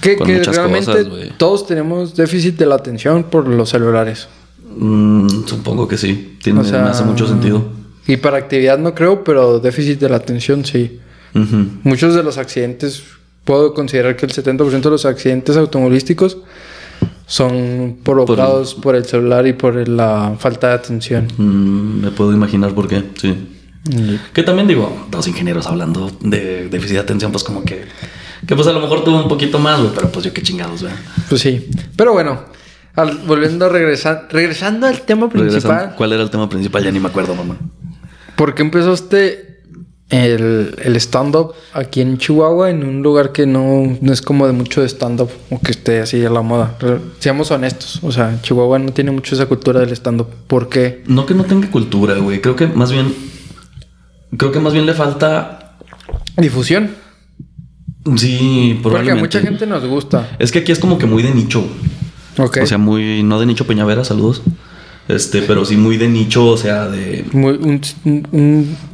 [0.00, 4.28] Que, con que muchas realmente cosas, todos tenemos déficit de la atención por los celulares.
[4.76, 6.36] Mm, supongo que sí.
[6.42, 7.77] Tiene, O sea, me hace mucho sentido.
[8.08, 10.98] Hiperactividad no creo, pero déficit de la atención sí.
[11.84, 13.04] Muchos de los accidentes,
[13.44, 16.38] puedo considerar que el 70% de los accidentes automovilísticos
[17.26, 21.28] son provocados por el, celular y por la falta de atención.
[21.36, 23.36] Mm, me puedo imaginar por qué, sí.
[24.32, 27.84] Que también digo, dos ingenieros hablando de déficit de atención, pues como que...
[28.46, 30.82] Que pues a lo mejor tuvo un poquito más, güey, pero pues yo qué chingados,
[30.82, 30.94] güey.
[31.28, 31.68] Pues sí.
[31.96, 32.44] Pero bueno,
[32.94, 35.60] al- volviendo a regresar, regresando al tema principal.
[35.62, 36.82] Regresando, ¿Cuál era el tema principal?
[36.84, 37.56] Ya ni me acuerdo, mamá.
[38.38, 39.58] ¿Por qué empezaste
[40.10, 44.52] el, el stand-up aquí en Chihuahua en un lugar que no, no es como de
[44.52, 46.78] mucho de stand-up o que esté así a la moda?
[47.18, 50.28] Seamos honestos, o sea, Chihuahua no tiene mucho esa cultura del stand-up.
[50.46, 51.02] ¿Por qué?
[51.08, 52.40] No que no tenga cultura, güey.
[52.40, 53.12] Creo que más bien...
[54.36, 55.76] Creo que más bien le falta...
[56.36, 56.90] Difusión.
[58.16, 59.20] Sí, Porque a probablemente.
[59.20, 60.36] mucha gente nos gusta.
[60.38, 61.66] Es que aquí es como que muy de nicho.
[62.38, 63.24] O sea, muy...
[63.24, 64.42] No de nicho Peñavera, saludos.
[65.08, 67.24] Este, pero sí muy de nicho, o sea, de...
[67.32, 67.80] Muy, un,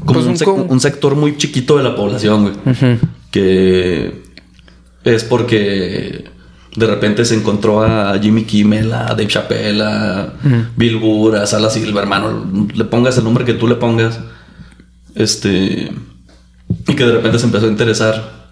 [0.04, 2.98] Como pues un, sec- sector muy chiquito de la población, güey.
[3.32, 4.22] Que
[5.02, 6.24] es porque
[6.76, 10.32] de repente se encontró a Jimmy Kimmel, a Dave Chappelle, a
[10.76, 14.20] Bill Burr, a Sala Silver, hermano, le pongas el nombre que tú le pongas,
[15.16, 15.90] este,
[16.88, 18.43] y que de repente se empezó a interesar.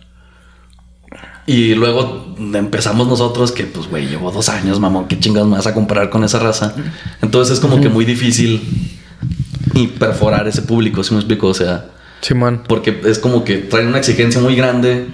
[1.47, 5.67] Y luego empezamos nosotros que, pues, güey, llevo dos años, mamón, ¿qué chingados me vas
[5.67, 6.75] a comparar con esa raza?
[7.21, 8.63] Entonces es como que muy difícil
[9.75, 11.49] y perforar ese público, si me explico?
[11.49, 11.87] O sea,
[12.21, 12.63] Simón.
[12.69, 15.07] porque es como que traen una exigencia muy grande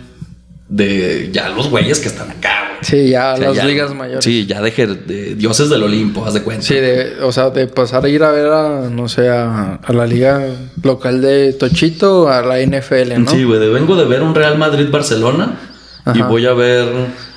[0.68, 2.78] de ya los güeyes que están acá, güey.
[2.82, 4.22] Sí, ya O sea, las ya- ligas mayores.
[4.22, 6.62] Sí, ya deje de dioses del Olimpo, haz de cuenta.
[6.62, 9.92] Sí, de, o sea, de pasar a ir a ver a, no sé, a, a
[9.94, 10.44] la liga
[10.82, 13.30] local de Tochito a la NFL, ¿no?
[13.30, 15.58] Sí, güey, de- vengo de ver un Real Madrid-Barcelona
[16.14, 16.86] y voy a ver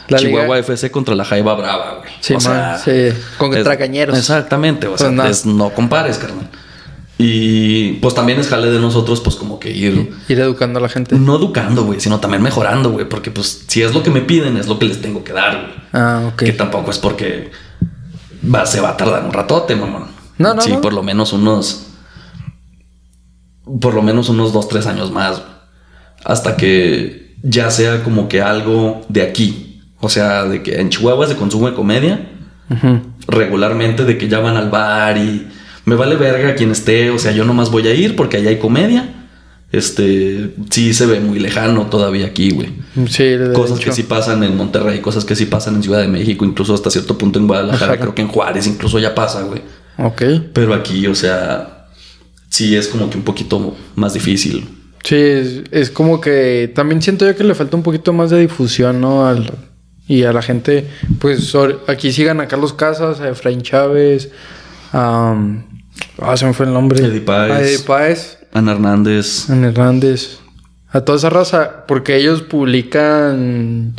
[0.08, 2.10] La Chihuahua liga- FC contra la Jaiba Brava, güey.
[2.20, 3.10] Sí, O sea, sí.
[3.38, 4.18] Contra es- cañeros.
[4.18, 5.30] Exactamente, o sea, Pues nada.
[5.30, 6.50] es- no compares, carnal.
[7.18, 10.12] Y pues también es jale de nosotros, pues como que ir...
[10.28, 11.16] Ir educando a la gente.
[11.18, 13.08] No educando, güey, sino también mejorando, güey.
[13.08, 15.62] Porque pues si es lo que me piden, es lo que les tengo que dar,
[15.62, 15.74] güey.
[15.94, 16.36] Ah, ok.
[16.46, 17.52] Que tampoco es porque
[18.44, 20.06] va, se va a tardar un ratote, mamón.
[20.40, 20.82] No, no, Sí, no.
[20.82, 21.84] por lo menos unos.
[23.80, 25.38] Por lo menos unos dos, tres años más.
[25.40, 25.52] güey.
[26.26, 29.82] Hasta que ya sea como que algo de aquí.
[30.00, 32.28] O sea, de que en Chihuahua se consume comedia
[33.28, 35.48] regularmente, de que ya van al bar y
[35.86, 37.10] me vale verga quien esté.
[37.10, 39.08] O sea, yo nomás voy a ir porque allá hay comedia.
[39.72, 42.70] este, sí se ve muy lejano todavía aquí, güey.
[43.08, 46.08] Sí, de Cosas que sí pasan en Monterrey, cosas que sí pasan en Ciudad de
[46.10, 48.02] México, incluso hasta cierto punto en Guadalajara, Ajá.
[48.02, 49.62] creo que en Juárez incluso ya pasa, güey.
[49.98, 50.22] Ok.
[50.54, 51.88] Pero aquí, o sea,
[52.50, 54.68] sí es como que un poquito más difícil.
[55.04, 58.40] Sí, es, es como que también siento yo que le falta un poquito más de
[58.40, 59.26] difusión, ¿no?
[59.28, 59.52] Al,
[60.08, 60.88] y a la gente,
[61.20, 61.56] pues
[61.88, 64.30] aquí sigan a Carlos Casas, a Efraín Chávez,
[64.92, 65.36] a...
[66.20, 67.04] ah, se me fue el nombre.
[67.04, 67.52] Eddie Páez.
[67.52, 69.50] A Eddie Páez, Ana Hernández.
[69.50, 70.40] a Hernández.
[70.92, 73.96] A toda esa raza, porque ellos publican...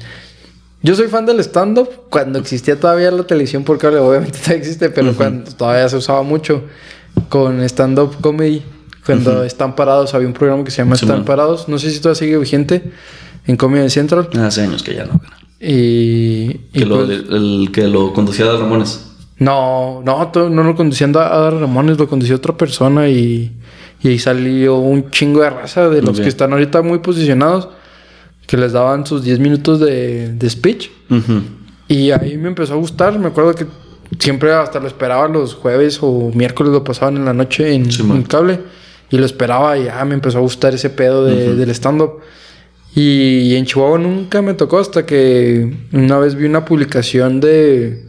[0.83, 4.91] Yo soy fan del stand-up cuando existía todavía la televisión, porque ahora obviamente todavía existe,
[4.91, 6.65] pero cuando todavía se usaba mucho
[7.29, 8.62] con stand-up comedy.
[9.05, 11.15] Cuando están parados, había un programa que se llama Simón.
[11.17, 11.69] Están parados.
[11.69, 12.93] No sé si todavía sigue vigente
[13.47, 14.29] en Comedy Central.
[14.38, 15.21] Hace años que ya no.
[15.61, 16.51] Y.
[16.51, 19.07] y Que lo, pues- el que lo conducía a Ramones.
[19.38, 23.53] no, no, no lo conduciendo a Adar Ramones, lo conducía otra persona y,
[24.03, 26.23] y ahí salió un chingo de raza de los Ok.
[26.25, 27.69] que están ahorita muy posicionados,
[28.47, 30.91] que les daban sus 10 minutos de, de speech.
[31.11, 31.43] Ujú.
[31.88, 33.19] Y ahí me empezó a gustar.
[33.19, 33.67] Me acuerdo que
[34.19, 38.03] siempre hasta lo esperaba los jueves o miércoles lo pasaban en la noche en, Sí,
[38.03, 38.61] en cable.
[39.12, 42.14] Y lo esperaba y ya me empezó a gustar ese pedo de- del stand-up.
[42.94, 48.05] Y en Chihuahua nunca me tocó hasta que una vez vi una publicación de,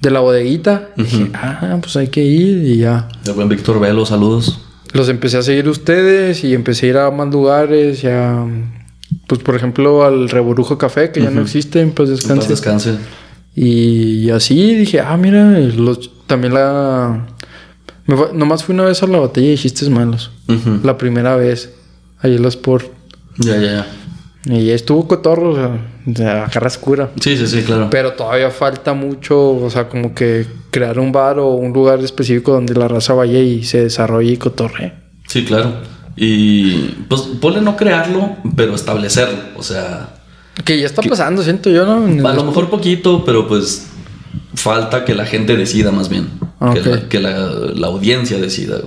[0.00, 0.88] de la bodeguita.
[0.96, 3.08] Y Dije, ah, pues hay que ir y ya.
[3.24, 4.60] De buen Víctor Velo, saludos.
[4.92, 8.00] Los empecé a seguir ustedes y empecé a ir a más lugares.
[8.02, 8.44] Ya,
[9.26, 12.48] pues por ejemplo al Reborujo Café, que ya no existe, pues En paz descanse.
[12.48, 12.94] descanse.
[13.56, 17.26] Y así dije, ah, mira, los, también la...
[18.06, 20.30] me fue- nomás fui una vez a la batalla de chistes malos.
[20.82, 21.72] La primera vez.
[22.20, 22.86] Ahí en la Sport.
[23.38, 23.86] Ya, ya,
[24.46, 24.54] ya.
[24.56, 27.10] Y estuvo cotorro, o sea, carrascura.
[27.20, 27.88] Sí, sí, sí, claro.
[27.90, 32.52] Pero todavía falta mucho, o sea, como que crear un bar o un lugar específico
[32.52, 34.92] donde la raza vaya y se desarrolle y cotorre.
[35.28, 35.72] Sí, claro.
[36.16, 39.38] Y pues ponle no crearlo, pero establecerlo.
[39.56, 40.14] O sea,
[40.64, 42.28] Que ya está pasando, siento yo, ¿no?
[42.28, 43.86] A lo mejor poquito, pero pues
[44.54, 46.28] falta que la gente decida más bien.
[46.60, 48.78] Ah, Que, la, que la- la audiencia decida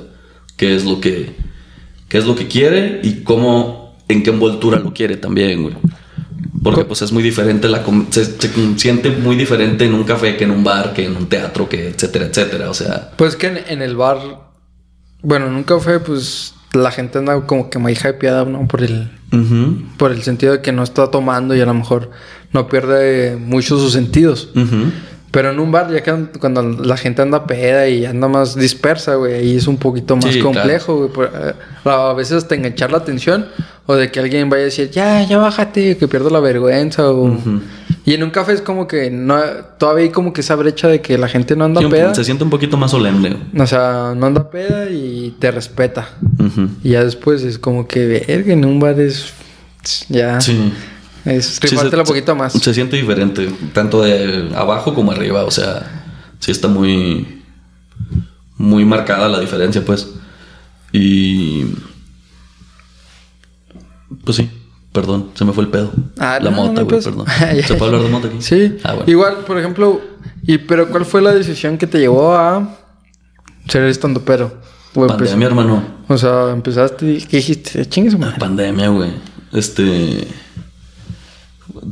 [0.56, 1.36] qué es lo que
[2.10, 5.75] qué es lo que quiere y cómo en qué envoltura lo quiere también, güey.
[6.63, 10.45] Porque pues es muy diferente, la se, se siente muy diferente en un café que
[10.45, 12.69] en un bar, que en un teatro, que etcétera, etcétera.
[12.69, 14.17] O sea, Pues que en, en el bar,
[15.21, 18.67] bueno, en un café, pues la gente anda como que muy hypeada, ¿no?
[18.67, 22.12] Por el, ujú, por el sentido de que no está tomando y a lo mejor
[22.53, 24.49] no pierde mucho sus sentidos.
[24.56, 24.91] ujú.
[25.30, 29.16] Pero en un bar, ya que cuando la gente anda peda y anda más dispersa,
[29.16, 31.28] güey, ahí es un poquito más Sí, complejo, güey.
[31.34, 31.54] eh,
[31.86, 33.46] A veces hasta enganchar la atención
[33.86, 37.10] o de que alguien vaya a decir, ya, ya bájate, que pierdo la vergüenza.
[37.12, 37.24] O...
[37.26, 37.62] Ujú.
[38.06, 39.38] Y en un café es como que no,
[39.78, 42.16] todavía hay como que esa brecha de que la gente no anda Sí, peda.
[42.16, 43.30] se siente un poquito más solemne.
[43.52, 43.62] güey.
[43.62, 46.08] O sea, no anda peda y te respeta.
[46.84, 49.34] Y ya después es como que, verga, en un bar es.
[50.08, 50.40] Ya.
[50.40, 50.72] Sí.
[51.28, 52.54] Es Sí, rifártela un poquito más.
[52.54, 55.44] Se siente diferente, tanto de abajo como arriba.
[55.44, 56.06] O sea,
[56.40, 57.44] sí está muy.
[58.58, 60.08] Muy marcada la diferencia, pues.
[60.94, 61.66] Y.
[64.24, 64.50] Pues sí,
[64.94, 65.92] perdón, se me fue el pedo.
[66.18, 67.26] Ah, la no, mota, güey, perdón.
[67.56, 68.38] Ya, ¿Se puede hablar de mota aquí?
[68.42, 68.78] Sí.
[68.84, 69.12] Ah, bueno.
[69.12, 70.02] Igual, por ejemplo,
[70.44, 72.78] y pero ¿cuál fue la decisión que te llevó a
[73.68, 74.62] ser estando pero?
[74.94, 75.84] Pandemia, hermano.
[76.08, 77.86] O sea, empezaste y ¿qué dijiste?
[77.86, 78.38] Chingue su madre.
[78.40, 79.12] Pandemia, güey.
[79.52, 80.26] Este.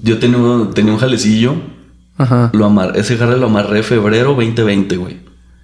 [0.04, 1.56] Yo tenía un, tenía un jalecillo.
[2.18, 2.50] Ajá.
[2.54, 5.18] Lo amar, ese jale lo amarré febrero 2020, güey.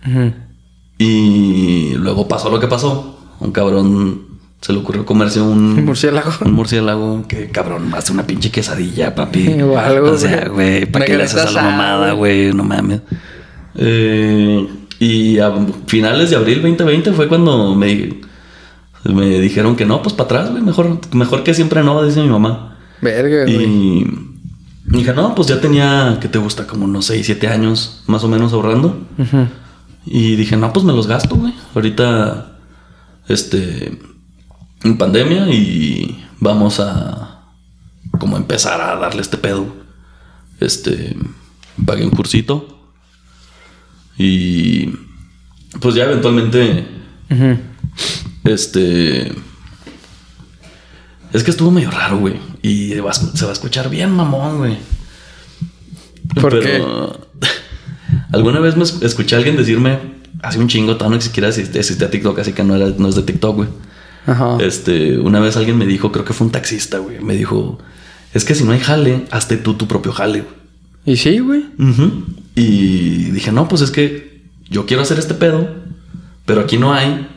[0.08, 0.34] Ujú.
[0.98, 3.18] Y luego pasó lo que pasó.
[3.40, 4.22] Un cabrón
[4.62, 6.32] se le ocurrió comerse un, Un murciélago.
[6.46, 7.28] un murciélago.
[7.28, 9.48] Que cabrón, hace una pinche quesadilla, papi.
[9.64, 12.54] O algo, O sea, güey, ¿para qué le haces a la mamada, güey?
[12.54, 13.02] No mames.
[13.76, 14.68] Eh,
[15.00, 15.52] y a
[15.88, 18.20] finales de abril 2020 fue cuando me,
[19.06, 20.62] me dijeron que no, pues para atrás, güey.
[20.62, 22.78] Mejor, mejor que siempre no, dice mi mamá.
[23.02, 23.64] Verga, güey.
[23.66, 24.06] Y
[24.86, 26.68] dije, no, pues ya tenía, ¿qué te gusta?
[26.68, 29.08] Como unos 6, 7 años más o menos ahorrando.
[29.18, 29.48] Ujú.
[30.06, 31.54] Y dije, no, pues me los gasto, güey.
[31.76, 32.58] Ahorita,
[33.28, 34.00] este,
[34.84, 37.44] en pandemia y vamos a,
[38.20, 39.68] como empezar a darle este pedo.
[40.60, 41.16] Este,
[41.86, 42.80] pagué un cursito.
[44.18, 44.88] Y,
[45.80, 46.86] pues ya eventualmente,
[47.30, 47.58] Ujú.
[48.44, 49.34] este,
[51.34, 52.36] es que estuvo medio raro, güey.
[52.62, 54.78] Y va se va a escuchar bien, mamón, güey.
[56.40, 56.60] ¿Por
[58.34, 60.00] Alguna vez me es- escuché a alguien decirme,
[60.42, 63.16] hace un chingo, todavía no siquiera existe- existía TikTok, así que no, era, no es
[63.16, 63.70] de TikTok, güey.
[64.28, 64.58] Ajá.
[64.60, 67.20] Este, una vez alguien me dijo, creo que fue un taxista, güey.
[67.20, 67.80] Me dijo,
[68.34, 70.54] es que si no hay jale, hazte tú tu propio jale, güey.
[71.06, 71.66] Y sí, güey.
[72.56, 75.68] Y dije, no, pues es que yo quiero hacer este pedo,
[76.46, 77.28] pero aquí no hay.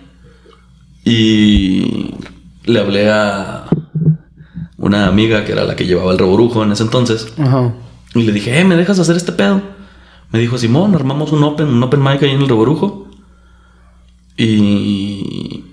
[1.04, 2.14] Y
[2.64, 3.64] le hablé a
[4.85, 7.33] una amiga que era la que llevaba el reborujo en ese entonces.
[7.38, 7.73] Ajá.
[8.14, 9.62] Y le dije, eh, ¿me dejas hacer este pedo?
[10.31, 13.09] Me dijo, Simón, armamos un open, un open mic ahí en el reborujo.
[14.37, 15.64] Y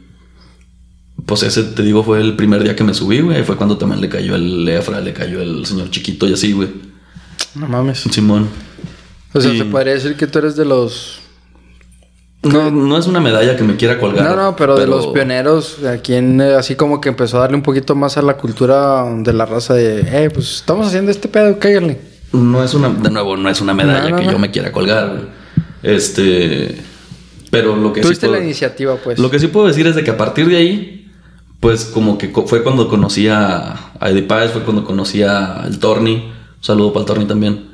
[1.25, 3.43] pues ese, te digo, fue el primer día que me subí, güey.
[3.43, 6.69] Fue cuando también le cayó el Efra, le cayó el señor chiquito y así, güey.
[7.55, 7.99] No mames.
[7.99, 8.47] Simón.
[9.33, 11.20] O sea, Y- se podría decir que tú eres de los.
[12.43, 14.25] No, no es una medalla que me quiera colgar.
[14.29, 17.55] No, no, pero, de los pioneros, aquí en, eh, así como que empezó a darle
[17.57, 21.27] un poquito más a la cultura de la raza de, eh, pues estamos haciendo este
[21.27, 21.99] pedo, cáiganle.
[22.33, 24.31] No es una, de nuevo, no es una medalla No, no, que no.
[24.31, 25.19] yo me quiera colgar.
[25.83, 26.77] Este.
[27.51, 28.07] Pero lo que sí.
[28.07, 29.19] Tuviste puedo- la iniciativa, pues.
[29.19, 31.11] Lo que sí puedo decir es de que a partir de ahí,
[31.59, 35.77] pues como que fue cuando conocí a, a Eddie Páez, fue cuando conocí a el
[35.79, 36.13] Torni.
[36.15, 37.69] Un saludo para el Torni también.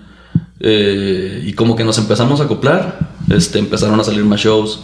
[0.59, 2.97] Eh, y como que nos empezamos a acoplar,
[3.29, 4.81] este, empezaron a salir más shows,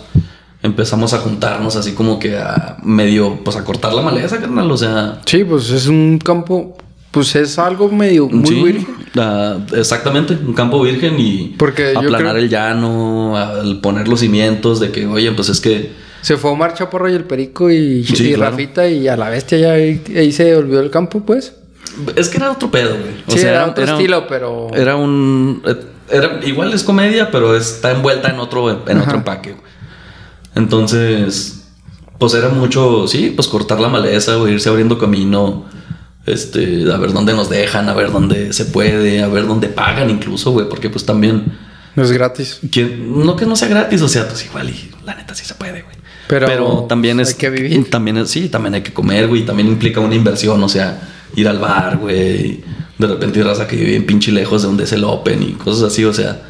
[0.62, 4.78] empezamos a juntarnos así como que a medio, pues a cortar la maleza, carnal, o
[4.78, 5.20] sea...
[5.26, 6.78] Sí, pues es un campo,
[7.12, 8.88] pues es algo medio muy sí, virgen.
[9.18, 14.80] ah, exactamente, un campo virgen y Porque aplanar creo- el llano, al poner los cimientos
[14.80, 15.92] de que, oye, pues es que...
[16.22, 18.52] Se fue Omar Chaparro y el Perico y, Sí, y claro.
[18.52, 21.54] Rafita y a la bestia ya ahí, ahí se olvidó el campo, pues.
[22.16, 23.12] Es que era otro pedo, güey.
[23.28, 24.70] O sí, sea, era, otro estilo, pero...
[24.74, 25.62] Era un.
[26.14, 29.04] Era, igual es comedia, pero está envuelta en otro, en Ajá.
[29.06, 29.56] otro empaque.
[30.56, 31.64] Entonces,
[32.20, 35.66] pues era mucho, sí, pues cortar la maleza, güey, irse abriendo camino.
[36.26, 40.10] Este, a ver dónde nos dejan, a ver dónde se puede, a ver dónde pagan
[40.10, 41.58] incluso, güey, porque pues también.
[41.96, 42.60] No es gratis.
[42.72, 45.54] quien- no que no sea gratis, o sea, pues igual y la neta sí se
[45.56, 45.96] puede, güey.
[46.30, 47.90] Pero, también pues, es hay que vivir.
[47.90, 49.46] También es, sí, también hay que comer, güey.
[49.46, 51.02] También implica una inversión, o sea,
[51.36, 52.64] ir al bar, güey.
[52.98, 55.52] De repente hay raza que vive bien pinche lejos de donde es el Open y
[55.54, 56.50] cosas así, o sea.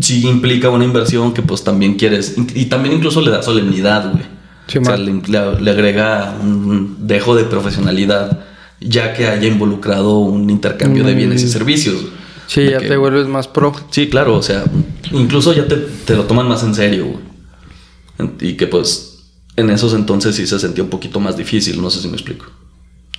[0.00, 2.36] Sí implica una inversión que pues también quieres.
[2.54, 4.24] Y también incluso le da solemnidad, güey.
[4.68, 8.44] Sí, o sea, le, le- le agrega un dejo de profesionalidad
[8.80, 12.02] ya que haya involucrado un intercambio de bienes y servicios.
[12.02, 12.06] Mm.
[12.46, 13.74] Sí, De ya que- te vuelves más pro.
[13.90, 14.64] Sí, claro, o sea,
[15.10, 18.30] incluso ya te, te lo toman más en serio, güey.
[18.40, 19.24] Y que pues
[19.56, 22.46] en esos entonces sí se sentía un poquito más difícil, no sé si me explico.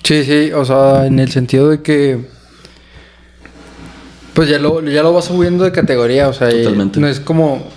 [0.02, 2.18] Sí, sí, o sea, en el sentido de que...
[4.34, 7.00] Pues ya lo, ya lo vas subiendo de categoría, o sea, Totalmente.
[7.00, 7.68] no es como...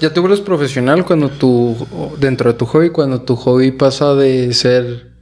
[0.00, 1.76] Ya te vuelves profesional cuando tu...
[2.18, 5.12] Dentro de tu hobby, cuando tu hobby pasa de ser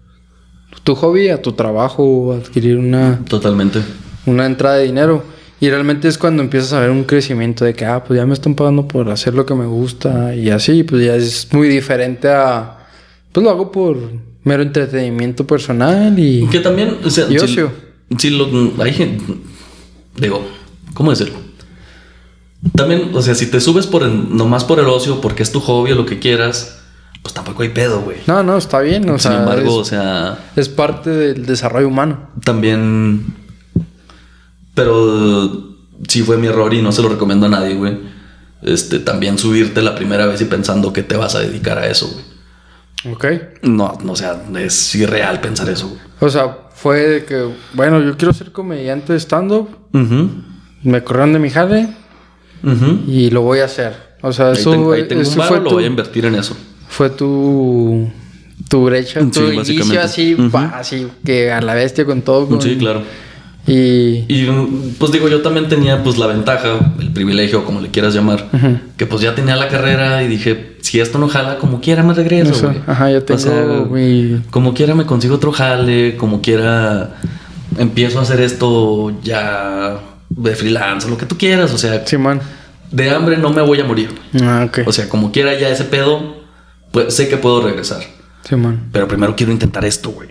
[0.85, 3.81] tu hobby a tu trabajo adquirir una, Totalmente.
[4.27, 5.25] una entrada de dinero.
[5.61, 8.35] Y realmente es cuando empiezas a ver un crecimiento de que, ah, pues ya me
[8.35, 12.29] están pagando por hacer lo que me gusta y así, pues ya es muy diferente
[12.29, 12.79] a,
[13.33, 13.97] pues lo hago por
[14.45, 16.47] mero entretenimiento personal y...
[16.49, 17.73] Que también, o sea, Y si- ocio.
[18.19, 18.49] si lo,
[18.83, 19.25] hay gente,
[20.17, 20.47] digo,
[20.95, 21.37] ¿cómo decirlo?
[22.75, 25.61] También, o sea, si te subes por el, nomás por el ocio, porque es tu
[25.61, 26.79] hobby o lo que quieras,
[27.23, 28.19] pues tampoco hay pedo, güey.
[28.27, 31.89] No, no, está bien, o Sin sea, embargo, o es, sea, es parte del desarrollo
[31.89, 32.31] humano.
[32.45, 33.27] también.
[34.75, 35.75] Pero
[36.09, 37.99] sí fue mi error y no se lo recomiendo a nadie, güey.
[38.63, 42.09] Este, también subirte la primera vez y pensando que te vas a dedicar a eso,
[42.11, 42.25] güey.
[43.11, 43.25] Ok.
[43.63, 45.97] No, no, o sea, es irreal pensar eso.
[46.21, 49.69] O sea, fue de que, bueno, yo quiero ser comediante de stand-up,
[50.83, 51.89] me corrieron de mi jale
[53.07, 54.15] y lo voy a hacer.
[54.23, 56.25] O sea, Ahí, eso, ten- ahí tengo eso un fue lo tu, voy a invertir
[56.25, 56.57] en eso.
[56.89, 58.11] fue tu,
[58.71, 59.99] tu brecha, Sí, tu inicio básicamente.
[59.99, 62.49] así, pa, así que a la bestia con todo.
[62.49, 63.03] con- Sí, claro.
[63.67, 64.25] Y...
[64.29, 64.49] Y
[64.99, 68.47] pues digo, yo también tenía pues la ventaja, el privilegio, como le quieras llamar,
[68.97, 72.13] que pues ya tenía la carrera y dije, si esto no jala, como quiera me
[72.13, 72.81] regreso, Eso, güey.
[72.87, 77.15] ajá, ya tengo O sea, Como quiera me consigo otro jale, como quiera
[77.79, 79.99] empiezo a hacer esto ya
[80.29, 82.41] de freelance, o lo que tú quieras, o sea, Simón.
[82.91, 84.11] de hambre no me voy a morir.
[84.43, 84.81] Ah, ok.
[84.87, 86.45] O sea, como quiera ya ese pedo,
[86.93, 88.03] pues sé que puedo regresar.
[88.47, 88.89] Simón.
[88.93, 90.29] Pero primero quiero intentar esto, güey.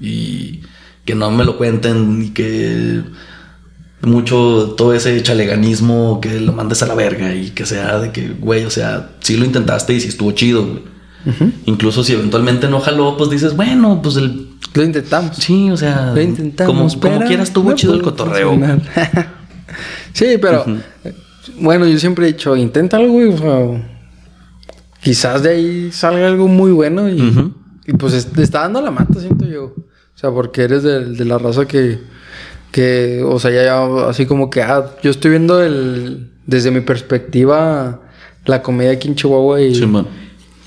[0.00, 0.60] Y
[1.04, 3.02] que no me lo cuenten y que
[4.02, 8.28] mucho todo ese chaleganismo que lo mandes a la verga y que sea de que,
[8.28, 10.94] güey, o sea, sí lo intentaste y sí estuvo chido, güey.
[11.64, 14.50] Incluso si eventualmente no jaló, pues dices, bueno, pues el...
[14.74, 15.36] Lo intentamos.
[15.36, 16.96] Sí, o sea, Lo intentamos.
[16.96, 18.52] como, como quieras estuvo no chido el cotorreo.
[20.12, 20.66] sí, pero...
[21.60, 23.28] Bueno, yo siempre he dicho, inténtalo, güey.
[23.28, 23.88] O sea,
[25.02, 27.22] quizás de ahí salga algo muy bueno y...
[27.22, 27.52] Ujú.
[27.86, 29.74] Y pues está dando la mata, siento yo.
[30.14, 31.98] O sea, porque eres de, de la raza que,
[32.70, 36.80] que, o sea, ya, ya así como que, ah, yo estoy viendo el, desde mi
[36.80, 38.00] perspectiva
[38.46, 40.06] la comedia aquí en Chihuahua y, Sí, man.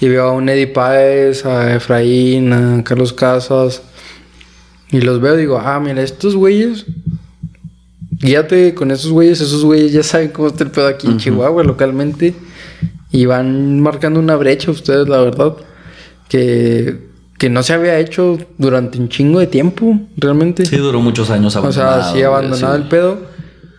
[0.02, 3.82] y veo a un Eddie Páez, a Efraín, a Carlos Casas
[4.92, 6.86] y los veo y digo, ah, mira, estos güeyes,
[8.12, 11.64] guíate con esos güeyes, esos güeyes ya saben cómo está el pedo aquí en Chihuahua
[11.64, 12.34] localmente
[13.12, 15.54] y van marcando una brecha ustedes, la verdad,
[16.30, 17.08] que
[17.38, 20.66] que no se había hecho durante un chingo de tiempo, realmente.
[20.66, 22.04] Sí, duró muchos años O abandonado.
[22.04, 23.20] sea, sí abandonado el pedo.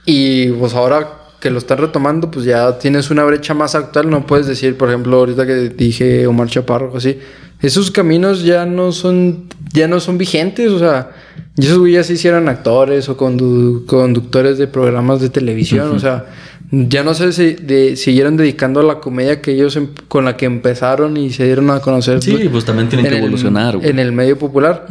[0.06, 1.08] Y pues ahora
[1.40, 4.10] que lo están retomando, pues ya tienes una brecha más actual.
[4.10, 7.18] No puedes decir, por ejemplo, ahorita que dije Omar Chaparro, así.
[7.60, 10.70] Esos caminos ya no son, ya no son vigentes.
[10.70, 11.10] O sea,
[11.56, 15.90] esos güeyes sí hicieron actores o condu- conductores de programas de televisión.
[15.94, 16.26] O sea,
[16.70, 20.36] ya no sé si de- siguieron dedicando a la comedia que ellos em- con la
[20.36, 22.22] que empezaron y se dieron a conocer.
[22.22, 23.78] Sí, pues también tienen en que evolucionar.
[23.82, 24.86] En el medio popular.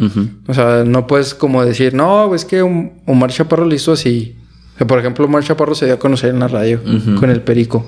[0.48, 4.36] O sea, no puedes como decir, no, es que Om- Omar Chaparro lo hizo así.
[4.76, 6.80] O sea, por ejemplo, Omar Chaparro se dio a conocer en la radio
[7.20, 7.86] con el perico.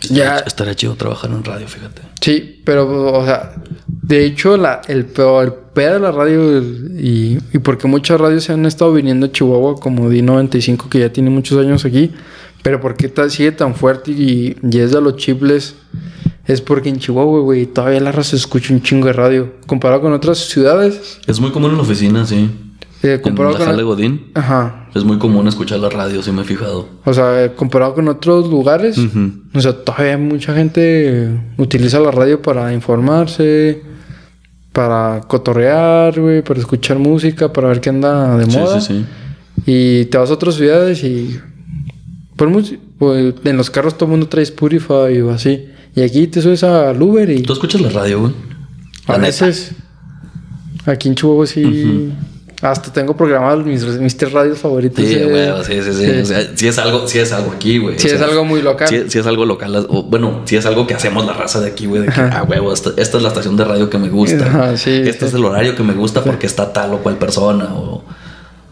[0.00, 2.02] Estaría, Ya, estaría chido trabajar en radio, fíjate.
[2.20, 3.54] sí, pero, o sea,
[3.86, 8.44] de hecho, la, el peor, el pedo de la radio y, y porque muchas radios
[8.44, 12.10] se han estado viniendo a Chihuahua, como D95, que ya tiene muchos años aquí,
[12.64, 15.76] pero porque ta- sigue tan fuerte y, y es de los chiples,
[16.46, 19.52] es porque en Chihuahua, güey, todavía la raza escucha un chingo de radio.
[19.66, 22.50] Comparado con otras ciudades, Es muy común en la oficina, sí.
[23.02, 23.66] eh, En comparado la con...
[23.68, 24.88] Jale Godín Ajá.
[24.94, 26.88] es muy común escuchar la radio, sí me he fijado.
[27.04, 29.30] O sea, comparado con otros lugares, Ujú.
[29.54, 33.82] o sea, todavía mucha gente utiliza la radio para informarse,
[34.72, 38.80] para cotorrear, güey, para escuchar música, para ver qué anda de Sí, moda.
[38.80, 39.04] sí, sí.
[39.66, 41.38] Y te vas a otras ciudades y
[42.36, 45.66] por mus- pues, en los carros todo el mundo trae Spotify o así.
[45.96, 48.32] Y aquí te subes al Uber y ¿Tú escuchas la radio, güey?
[49.06, 49.72] a veces
[50.86, 52.12] aquí en Chihuahua sí
[52.62, 55.04] hasta tengo programados mis, mis tres radios favoritos.
[55.04, 55.26] Sí, eh.
[55.26, 56.10] güey, sí, sí, sí.
[56.20, 57.98] O sea, sí es algo, sí es algo aquí, güey.
[57.98, 58.88] Sí O es sea, algo muy local.
[58.88, 59.86] Sí, sí es algo local.
[59.90, 62.02] O, bueno, sí es algo que hacemos la raza de aquí, güey.
[62.02, 64.46] De que, ah, huevo, esta, esta es la estación de radio que me gusta.
[64.46, 65.24] Ajá, sí, este sí.
[65.26, 67.93] es el horario que me gusta porque está tal o cual persona o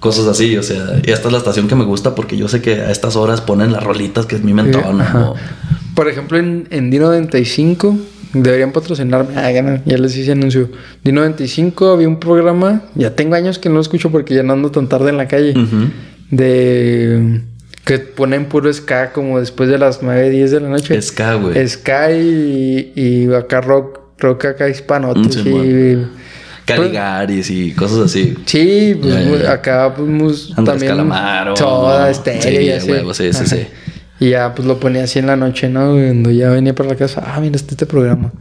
[0.02, 0.56] cosas así.
[0.58, 2.90] O sea, y esta es la estación que me gusta porque yo sé que a
[2.90, 5.00] estas horas ponen las rolitas que es mi mentón.
[5.00, 5.30] Ajá.
[5.30, 5.36] o-
[5.94, 7.96] Por ejemplo, en, en Dino 95
[8.34, 9.34] deberían patrocinarme.
[9.36, 10.68] Ah, ya, ya les hice anuncio.
[11.04, 14.52] Dino 95 había un programa, ya tengo años que no lo escucho porque ya no
[14.54, 15.54] ando tan tarde en la calle,
[16.30, 17.40] de
[17.84, 21.00] que ponen puro ska como después de las 9, 10 de la noche.
[21.02, 21.68] Ska, güey.
[21.68, 25.12] Ska y, y acá rock, rock acá hispano.
[25.14, 25.98] Mm, sí.
[26.64, 28.34] Caligaris y cosas así.
[28.46, 31.54] Sí, pues acá pues también Calamaro.
[31.54, 33.66] toda estéreo Sí, huevo, sí, sí, sí.
[34.20, 35.92] Y ya pues lo ponía así en la noche, ¿no?
[35.92, 38.32] Cuando ya venía para la casa, ah, mira este, este programa.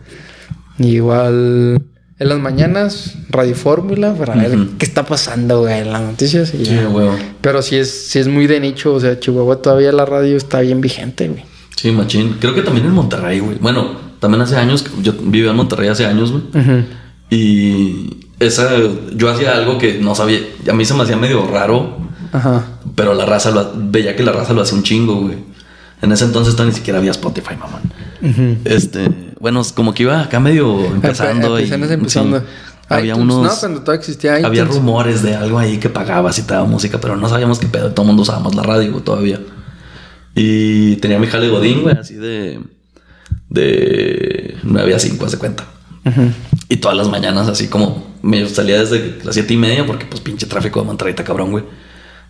[0.78, 1.82] Y igual
[2.20, 4.78] en las mañanas Radio Fórmula para ver Ujú.
[4.78, 7.16] qué está pasando, güey, en las noticias y Sí, huevo.
[7.42, 10.60] Pero sí es sí es muy de nicho, o sea, Chihuahua todavía la radio está
[10.62, 11.44] bien vigente, güey.
[11.76, 12.38] Sí, machín.
[12.40, 13.58] Creo que también en Monterrey, güey.
[13.60, 16.44] Bueno, también hace años, yo vivía en Monterrey hace años, güey.
[16.64, 16.84] Ujú.
[17.32, 18.70] Y esa,
[19.16, 21.98] yo hacía algo que no sabía, a mí se me hacía medio raro,
[22.34, 22.66] Ajá.
[22.94, 25.38] pero la raza lo, veía que la raza lo hacía un chingo, güey.
[26.02, 27.82] En ese entonces todavía ni siquiera había Spotify, mamón.
[28.22, 28.58] Ujú.
[28.66, 29.10] Este,
[29.40, 31.58] bueno, como que iba acá medio empezando.
[31.60, 32.40] y, Apenas empezando.
[32.40, 32.46] sí,
[32.90, 33.54] había iTunes, unos.
[33.54, 34.46] No, cuando todavía existía iTunes.
[34.48, 37.68] Había rumores de algo ahí que pagabas y te daba música, pero no sabíamos qué
[37.68, 37.92] pedo.
[37.92, 39.40] Todo el mundo usábamos la radio todavía.
[40.36, 42.60] Y tenía mi jale Godín, güey, así de.
[43.48, 45.66] De 9 a 5, hace cuenta.
[46.70, 50.22] Y todas las mañanas, así como me salía desde las siete y media, porque pues
[50.22, 51.64] pinche tráfico de Monterrey cabrón, güey.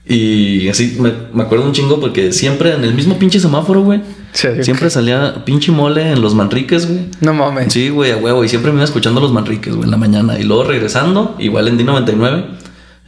[0.06, 4.02] Y así me, me acuerdo un chingo porque siempre en el mismo pinche semáforo, güey.
[4.34, 7.08] Sí, Siempre salía pinche mole en los Manriques, güey.
[7.20, 7.72] No mames.
[7.72, 8.44] Sí, güey, a huevo.
[8.44, 10.40] Y siempre me iba escuchando los Manriques, güey, en la mañana.
[10.40, 12.46] Y luego regresando, igual en D99,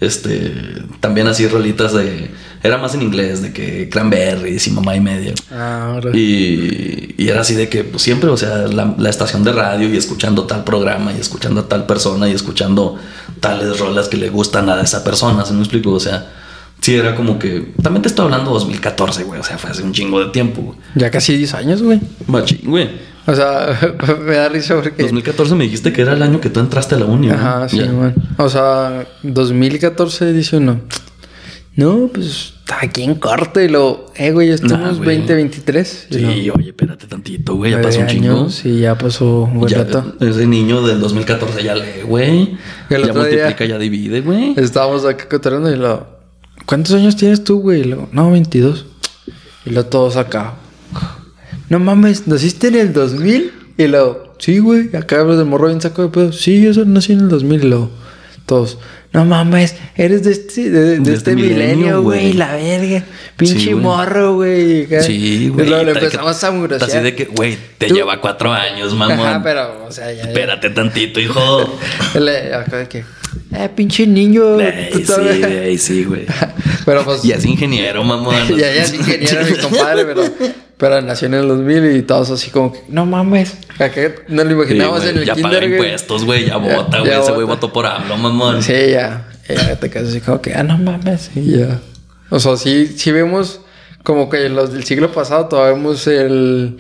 [0.02, 0.54] este,
[1.00, 2.30] también así rolitas de.
[2.64, 5.34] Era más en inglés, de que cranberries y mamá y media.
[5.52, 6.00] Ah.
[6.14, 9.94] Y, y era así de que, pues siempre, o sea, la, la estación de radio
[9.94, 12.98] y escuchando tal programa y escuchando a tal persona y escuchando
[13.42, 15.92] tales rolas que le gustan a esa persona, ¿se me explico?
[15.92, 16.32] O sea,
[16.80, 17.74] sí era como que.
[17.82, 20.78] También te estoy hablando 2014, güey, o sea, fue hace un chingo de tiempo, güey.
[20.96, 22.00] Ya casi 10 años, güey.
[22.28, 22.90] Machín, güey.
[23.26, 23.80] O sea,
[24.26, 25.04] me da risa porque.
[25.04, 27.36] 2014 me dijiste que era el año que tú entraste a la uni, ¿no?
[27.36, 28.14] Ajá, sí, man.
[28.38, 30.82] O sea, 2014 dice uno.
[31.76, 34.06] No, pues está aquí en corte y lo.
[34.16, 35.18] Eh, güey, ya estamos Nah, güey.
[35.18, 36.08] 2023.
[36.12, 38.48] Y Sí, oye, espérate tantito, güey, ya pasó un chingo.
[38.64, 40.14] y ya pasó un buen Ya, rato.
[40.20, 42.58] ese niño del 2014 ya lee, güey.
[42.92, 44.54] Ya día- multiplica, ya divide, güey.
[44.58, 46.06] Estábamos acá cotorreando y lo.
[46.68, 47.82] ¿Cuántos años tienes tú, güey?
[47.82, 48.86] Y lo, no, 22.
[49.66, 50.54] Y lo todos acá.
[51.70, 53.52] No mames, ¿naciste en el 2000?
[53.80, 54.96] Y lo, sí, güey.
[54.96, 56.32] Acá hablas del morro bien saco de pedo.
[56.32, 57.64] Sí, yo nací en el 2000.
[57.64, 57.90] Y lo,
[58.46, 58.78] todos,
[59.14, 62.34] no mames, eres de este, de, de De este, este milenio, güey.
[62.34, 63.04] La verga.
[63.38, 64.88] Pinche Sí, morro, güey.
[65.02, 65.68] Sí, güey.
[65.68, 66.90] que- empezamos a mugrosear.
[66.90, 69.20] Así de que, güey, te Tú- lleva cuatro años, mamón.
[69.28, 70.24] Ajá, pero, o sea, ya.
[70.24, 70.30] ya.
[70.30, 71.80] Espérate tantito, hijo.
[72.16, 73.04] Le- de que,
[73.56, 74.60] eh, pinche niño.
[74.60, 76.26] Ey, tú sí, sí, güey.
[76.86, 77.24] Pero pues.
[77.24, 78.36] Ya es ingeniero, mamón.
[78.50, 80.24] ya, ya es ingeniero mi compadre, pero,
[80.84, 83.54] Pero nació en el 2000 y todos así como que, no mames.
[83.80, 85.72] Acá no lo Sí, güey, en el ya kinder, güey.
[85.72, 86.46] impuestos, güey.
[86.48, 87.10] Ya vota, güey.
[87.14, 88.62] Ese güey votó por AMLO, mamón.
[88.62, 89.30] Sí, ya.
[89.48, 91.32] Ya te quedas así como que, ah, no mames.
[91.36, 91.80] Y ya.
[92.30, 93.62] O sea, sí, sí vemos
[94.04, 96.76] como que los del siglo pasado todavía vemos el...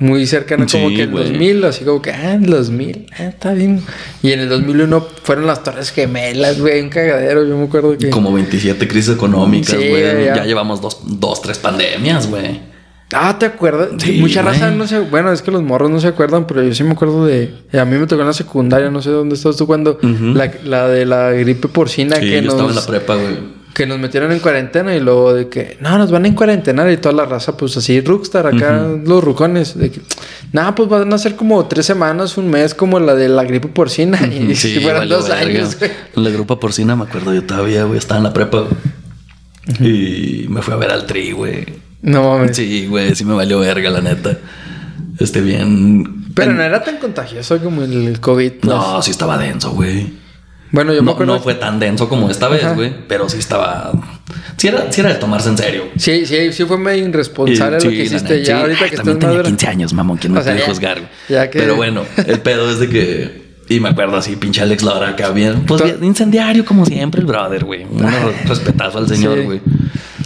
[0.00, 1.28] Muy cercano como Sí, que el güey.
[1.30, 3.80] 2000, así como que, ah, en el 2000, ah, está bien.
[4.24, 8.10] Y en el 2001 fueron las Torres Gemelas, güey, un cagadero, yo me acuerdo que...
[8.10, 10.02] Como 27 crisis económicas, Sí, güey.
[10.24, 10.34] ya.
[10.34, 10.44] ya.
[10.46, 12.73] llevamos dos, dos, tres pandemias, güey.
[13.12, 13.90] Ah, ¿te acuerdas?
[13.98, 14.98] Sí, Mucha raza no se...
[15.00, 17.54] Bueno, es que los morros no se acuerdan, pero yo sí me acuerdo de...
[17.78, 19.98] A mí me tocó en la secundaria, no sé dónde estabas tú cuando...
[20.02, 22.54] La, la de la gripe porcina Sí, que yo nos...
[22.54, 23.38] estaba en la prepa, güey.
[23.74, 25.76] que nos metieron en cuarentena y luego de que...
[25.80, 29.22] No, nos van a en cuarentena y toda la raza, pues así, Rockstar, acá los
[29.22, 29.78] rucones.
[29.78, 30.00] De que...
[30.52, 33.68] Nada, pues van a ser como tres semanas, un mes, como la de la gripe
[33.68, 34.18] porcina.
[34.32, 35.90] Y si fueron valió dos años, güey.
[36.16, 37.98] La grupa porcina, me acuerdo yo todavía, güey.
[37.98, 38.72] Estaba en la prepa, güey.
[39.88, 41.83] Y me fui a ver al tri, güey.
[42.04, 42.56] No mames.
[42.56, 43.14] Sí, güey.
[43.14, 44.38] Sí me valió verga, la neta.
[45.18, 46.24] Este, bien...
[46.34, 48.52] Pero en- no era tan contagioso como el COVID.
[48.60, 48.64] pues.
[48.74, 50.22] No, sí estaba denso, güey.
[50.72, 51.34] Bueno, yo me No, acuerdo...
[51.34, 52.54] no fue tan denso como esta Ajá.
[52.54, 52.92] vez, güey.
[53.06, 53.92] Pero sí estaba...
[54.56, 55.84] Sí era, sí era de tomarse en serio.
[55.96, 59.20] Sí, sí, sí fue medio irresponsable lo que hiciste ya ahorita Ay, que también estás
[59.20, 59.44] tenía maduro.
[59.44, 60.98] 15 años, mamón, que no O sea, puede juzgar.
[60.98, 61.08] güey.
[61.28, 63.44] ya que- Pero bueno, el pedo es de que...
[63.68, 65.64] Y me acuerdo así, pinche Alex Laura acá bien...
[65.64, 67.84] Pues bien incendiario como siempre el brother, güey.
[67.84, 68.04] Un
[68.46, 69.60] respetazo al señor, Sí.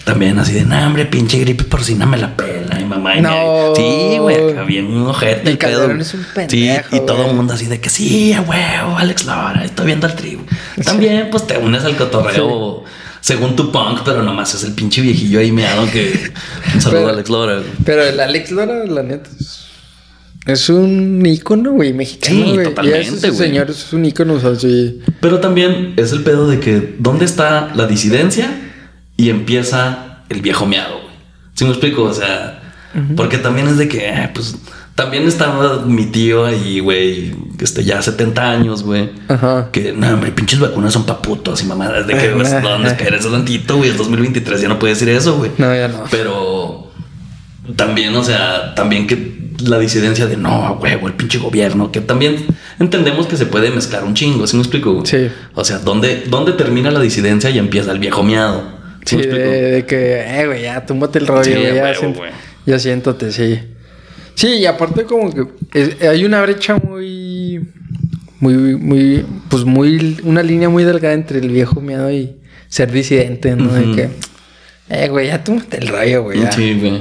[0.08, 2.80] También así de, no, hombre, pinche gripe porcina me la pela.
[2.80, 3.28] Y mamá y No.
[3.30, 5.50] me- Sí, güey, acá bien un ojete.
[5.50, 5.58] El
[6.00, 9.62] es un Sí, y todo el mundo así de que sí, a huevo, Alex Laura,
[9.66, 10.44] estoy viendo al tribu.
[10.82, 12.84] También, pues te unes al cotorreo
[13.20, 16.32] según tu punk, pero nomás es el pinche viejillo ahí meado que.
[16.74, 17.62] Un saludo Pero- a Alex güey.
[17.84, 19.28] Pero el Alex Lora, la neta,
[20.46, 23.34] es, un ícono, güey, mexicano, Sí, totalmente, güey.
[23.38, 25.00] señor es un ícono, o sea, sí.
[25.20, 28.64] Pero también es el pedo de que dónde está la disidencia
[29.18, 31.14] y empieza el viejo meado, güey.
[31.52, 32.04] ¿Sí me explico?
[32.04, 32.62] O sea,
[33.16, 34.56] porque también es de que, eh, pues,
[34.94, 39.10] también estaba mi tío ahí, güey, este, ya 70 años, güey.
[39.28, 39.70] Ajá.
[39.72, 42.36] Que, no, hombre, pinches vacunas son pa' putos y mamadas de que, Ajá.
[42.36, 43.90] pues, ¿dónde eres tantito, güey?
[43.90, 45.50] Es 2023, ya no puedes decir eso, güey.
[45.58, 46.04] No, ya no.
[46.12, 46.92] Pero
[47.74, 52.46] también, o sea, también que la disidencia de no, huevo, el pinche gobierno, que también
[52.78, 54.92] entendemos que se puede mezclar un chingo, ¿sí me explico?
[54.92, 55.06] güey?
[55.06, 55.28] Sí.
[55.54, 58.77] O sea, ¿dónde, ¿dónde termina la disidencia y empieza el viejo miado?
[59.08, 62.00] Sí, ¿Sí, me de, que, eh, güey, ya, túmbate el rollo, Sí, güey, ya, huevo,
[62.02, 62.30] siént- güey.
[62.66, 63.58] ya siéntate, sí.
[64.34, 67.66] Sí, y aparte como que es- hay una brecha muy,
[68.40, 72.36] muy, muy, pues muy, una línea muy delgada entre el viejo miedo y
[72.68, 73.72] ser disidente, ¿no?
[73.72, 74.08] De que,
[74.90, 76.52] eh, güey, ya túmbate el rollo, güey, ya.
[76.52, 77.00] Sí, güey.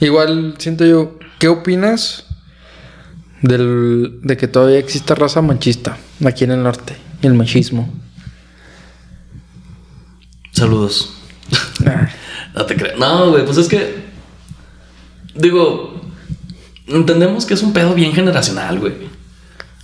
[0.00, 2.26] Igual siento yo, ¿qué opinas
[3.42, 6.94] del, de que todavía exista raza machista aquí en el norte?
[7.22, 7.88] El machismo.
[10.52, 11.10] Saludos.
[12.54, 12.98] No te creas.
[12.98, 14.04] No, güey, pues es que.
[15.34, 16.00] Digo.
[16.86, 18.92] Entendemos que es un pedo bien generacional, güey.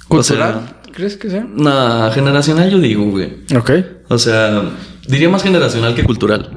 [0.08, 0.76] O sea, ¿Cultural?
[0.92, 1.46] ¿Crees que sea?
[1.48, 3.32] No, generacional yo digo, güey.
[3.56, 3.70] Ok.
[4.08, 4.70] O sea,
[5.06, 6.50] diría más generacional que cultural.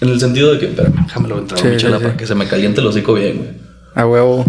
[0.00, 2.18] En el sentido de que, espérame, déjame lo entrar Sí, mi chela sí, para sí.
[2.18, 3.50] que se me caliente el hocico bien, güey.
[3.94, 4.44] A huevo.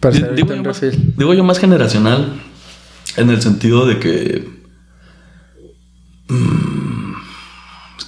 [0.00, 2.32] Para ser Digo, yo más, digo yo más generacional
[3.16, 4.48] en el sentido de que.
[6.28, 6.71] mm, es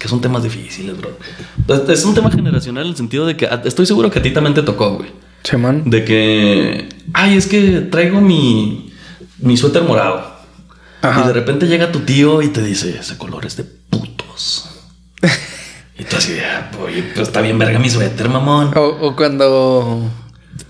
[0.05, 1.17] que son temas difíciles, bro.
[1.67, 4.31] Es- Es un tema generacional en el sentido de que estoy seguro que a ti
[4.35, 5.09] también te tocó, güey.
[5.43, 5.89] Semán.
[5.89, 6.91] De que.
[7.15, 8.93] Ay, es que traigo mi.
[9.39, 10.23] Mi suéter morado.
[11.01, 11.23] Ajá.
[11.23, 14.69] Y de repente llega tu tío y te dice: Ese color es de putos.
[15.99, 18.77] y tú así de, "Ah, oye, pues está bien verga mi suéter, mamón.
[18.77, 20.03] O, o cuando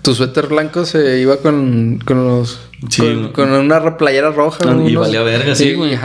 [0.05, 2.59] tu suéter blanco se iba con, con los.
[2.89, 3.01] Sí.
[3.01, 4.59] con, con una playera roja.
[4.65, 5.95] Ah, y unos- valía verga, sí, y- güey.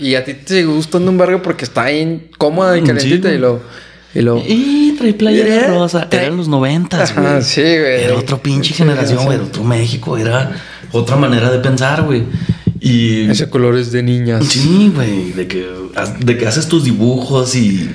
[0.00, 2.86] Y, y a ti te sigue gustando un verga porque está bien cómoda y Mm,
[2.86, 3.38] calentita sí, y
[4.22, 4.42] lo.
[4.46, 6.08] Y trae playera Eh, rosa.
[6.10, 7.42] trae- Eran los noventas, Ajá, güey.
[7.42, 8.04] sí, güey.
[8.04, 9.36] Era otra pinche generación, güey.
[9.36, 10.16] Era otro México.
[10.18, 10.52] Era
[10.90, 12.24] otra manera de pensar, güey.
[12.80, 13.30] Y...
[13.30, 14.44] ese color es de niñas.
[14.46, 15.32] Sí, güey.
[15.32, 15.66] De que,
[16.20, 17.90] de que haces tus dibujos y...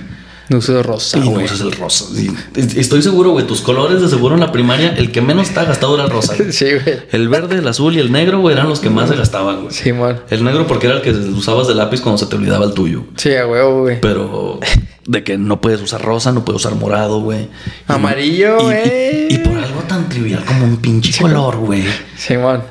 [0.49, 1.45] No uso de rosa, Y no güey.
[1.45, 2.05] usas el rosa.
[2.15, 2.31] Sí.
[2.77, 3.45] Estoy seguro, güey.
[3.45, 6.35] Tus colores de seguro en la primaria, el que menos está gastado era el rosa.
[6.37, 6.51] güey.
[6.57, 6.99] Sí, güey.
[7.11, 9.73] El verde, el azul y el negro, güey, eran los que más se gastaban, güey.
[9.73, 10.21] Sí, man.
[10.29, 13.03] El negro porque era el que usabas de lápiz cuando se te olvidaba el tuyo.
[13.17, 13.99] Sí, a huevo, güey.
[13.99, 14.59] Pero
[15.05, 17.49] de que no puedes usar rosa, no puedes usar morado, güey.
[17.87, 19.27] Amarillo, güey.
[19.29, 21.83] Y, y por algo tan trivial como un pinche color, güey.
[22.17, 22.63] Sí, man.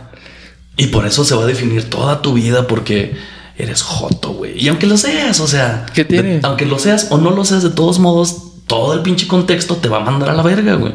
[0.79, 3.14] Y por eso se va a definir toda tu vida porque
[3.59, 4.63] eres joto, güey.
[4.63, 5.87] Y aunque lo seas, o sea.
[5.95, 6.39] ¿Qué tiene?
[6.39, 8.37] de- aunque lo seas o no lo seas, de todos modos,
[8.67, 10.95] todo el pinche contexto te va a mandar a la verga, güey.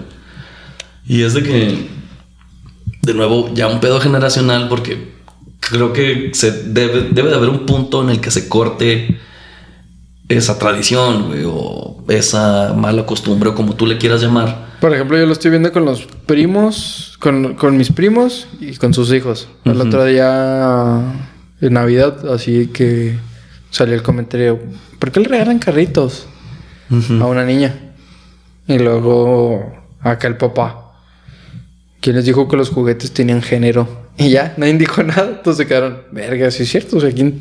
[1.07, 1.89] Y es de que.
[3.01, 5.11] De nuevo, ya un pedo generacional porque
[5.59, 9.19] creo que se debe, debe de haber un punto en el que se corte
[10.29, 14.69] esa tradición, güey, o esa mala costumbre o como tú le quieras llamar.
[14.79, 18.93] Por ejemplo, yo lo estoy viendo con los primos, con, con mis primos y con
[18.93, 19.47] sus hijos.
[19.65, 21.01] El otro día
[21.61, 23.15] en Navidad, así que
[23.69, 24.59] salió el comentario,
[24.99, 26.27] ¿por qué le regalan carritos
[27.21, 27.73] a una niña?
[28.67, 30.93] Y luego acá el papá,
[32.01, 33.87] quien les dijo que los juguetes tenían género.
[34.17, 37.39] Y ya, nadie dijo nada, entonces se quedaron, verga, sí es cierto, o sea, ¿quién,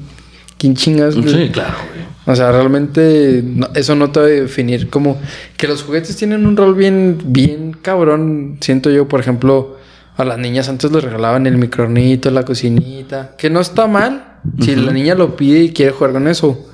[0.58, 1.14] quién chingas?
[1.14, 2.06] Sí, claro, güey.
[2.26, 5.20] o sea, realmente no- eso no te va a definir como
[5.56, 8.58] que los juguetes tienen un rol bien, bien cabrón.
[8.60, 9.78] Siento yo, por ejemplo,
[10.16, 14.74] a las niñas antes les regalaban el micronito, la cocinita, que no está mal si
[14.76, 16.66] la niña lo pide y quiere jugar con eso.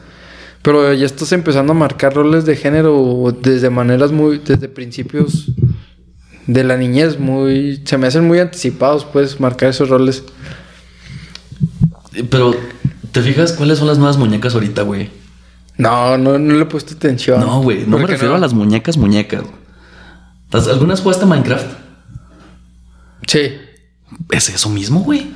[0.63, 5.47] Pero ya estás empezando a marcar roles de género desde maneras muy, desde principios
[6.49, 10.25] de la niñez, muy, se me hacen muy anticipados, puedes marcar esos roles.
[12.31, 12.55] Pero,
[13.13, 15.11] ¿te fijas cuáles son las nuevas muñecas ahorita, güey?
[15.77, 17.41] No, no, no le he puesto atención.
[17.41, 18.37] No, güey, no ¿Por me refiero no?
[18.39, 19.43] a las muñecas, muñecas.
[20.51, 21.67] ¿Las- ¿Algunas jugaste Minecraft?
[23.27, 23.53] Sí.
[24.31, 25.27] Es eso mismo, güey.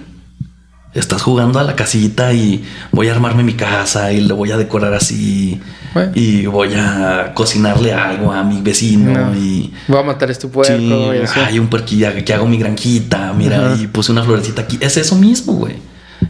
[0.93, 4.57] Estás jugando a la casita y voy a armarme mi casa y le voy a
[4.57, 5.61] decorar así.
[5.95, 6.13] Bueno.
[6.17, 9.37] Y voy a cocinarle algo a mi vecino No.
[9.37, 9.73] y...
[9.89, 13.77] Voy a matar a este puerco Sí, hay un puerquilla que hago mi granjita, mira,
[13.81, 14.79] y puse una florecita aquí.
[14.81, 15.77] Es eso mismo, güey.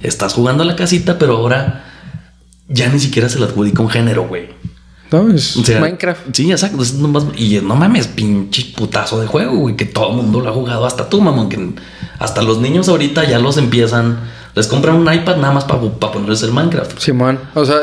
[0.02, 1.84] Estás jugando a la casita, pero ahora
[2.68, 4.48] ya ni siquiera se le adjudica un género, güey.
[5.12, 6.20] No, es O sea, Minecraft.
[6.32, 6.82] Sí, exacto.
[6.82, 10.48] es nomás- y no mames, pinche putazo de juego, güey, que todo el mundo lo
[10.50, 11.70] ha jugado, hasta tú, mamón, que
[12.18, 14.18] hasta los niños ahorita ya los empiezan,
[14.54, 16.98] les compran un iPad nada más para ponerles el Minecraft.
[16.98, 17.38] Simón.
[17.54, 17.76] O sea,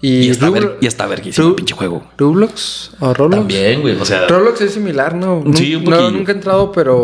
[0.00, 2.02] y, Y, está, ver, y está verguísimo pinche juego.
[2.18, 3.36] Roblox o Roblox.
[3.38, 5.44] También, güey, o sea, Roblox es similar, ¿no?
[5.54, 6.10] Sí, un no, poquillo.
[6.10, 6.96] nunca he entrado, pero,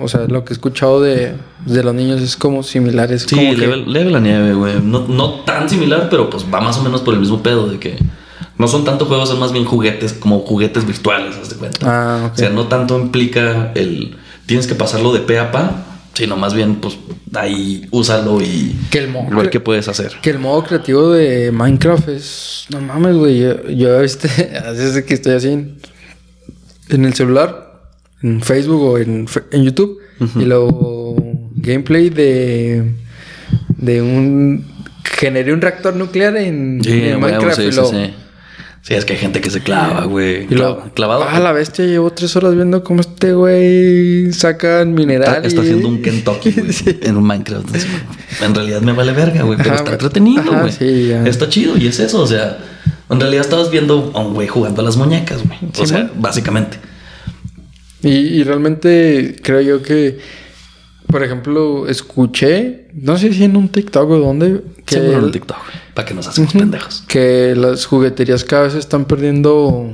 [0.00, 1.34] o sea, lo que he escuchado de,
[1.66, 3.10] de los niños es como similar.
[3.12, 4.74] Es sí, como que- leve, leve la nieve, güey.
[4.82, 7.78] No, no tan similar, pero pues va más o menos por el mismo pedo de
[7.78, 7.96] que
[8.58, 11.78] no son tanto juegos, son más bien juguetes, como juguetes virtuales, haz de cuenta.
[11.82, 12.32] Ah, ok.
[12.34, 15.84] O sea, no tanto implica el tienes que pasarlo de pe a pa,
[16.14, 16.96] sino más bien, pues
[17.34, 20.12] ahí úsalo y Que el modo, ver qué puedes hacer.
[20.22, 22.66] que el modo creativo de Minecraft es.
[22.70, 23.40] No mames, güey.
[23.40, 24.28] Yo, yo este,
[24.74, 25.76] desde que estoy así en,
[26.88, 27.82] en el celular,
[28.22, 29.98] en Facebook o en, en YouTube,
[30.34, 31.14] y luego
[31.56, 32.94] gameplay de.
[33.76, 34.64] de un.
[35.04, 37.90] generé un reactor nuclear en, Sí, en Minecraft sí, y sí, luego.
[37.92, 38.14] sí.
[38.88, 40.44] Sí, es que hay gente que se clava, güey.
[40.44, 41.26] Y Clava- clavado.
[41.28, 45.44] Ah, la bestia llevo tres horas viendo cómo este güey saca mineral.
[45.44, 46.72] Está, haciendo un Kentucky, güey,
[47.02, 47.68] en un Minecraft.
[48.42, 50.72] En realidad me vale verga, güey, pero Ajá, está entretenido, güey.
[50.72, 52.56] sí, está chido y es eso, o sea,
[53.10, 55.58] en realidad estabas viendo a un güey jugando a las muñecas, güey.
[55.70, 56.12] O Sí, sea, man.
[56.16, 56.78] básicamente.
[58.02, 60.18] Y, y realmente creo yo que,
[61.08, 65.30] por ejemplo, escuché, no sé si en un TikTok o dónde, que, Seguro en el-
[65.32, 66.60] TikTok, güey, para que nos hacemos Ujú.
[66.60, 67.02] pendejos.
[67.08, 69.90] que las jugueterías cada vez están perdiendo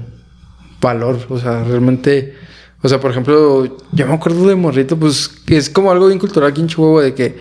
[0.79, 1.19] valor.
[1.31, 2.35] O sea, realmente,
[2.83, 6.19] o sea, por ejemplo, yo me acuerdo de Morrito, pues que es como algo bien
[6.19, 7.39] cultural aquí en Chihuahua de que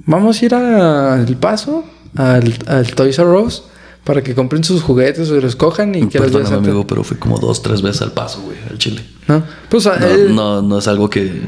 [0.00, 1.82] vamos a ir al paso,
[2.14, 3.62] al, al Toys R Us,
[4.04, 7.16] para que compren sus juguetes o los cojan y que los Perdóname, amigo, pero fui
[7.16, 9.02] como dos, tres veces al paso, güey, al chile.
[9.28, 9.42] ¿No?
[9.70, 11.40] Pues, No, eh, no, no es algo que.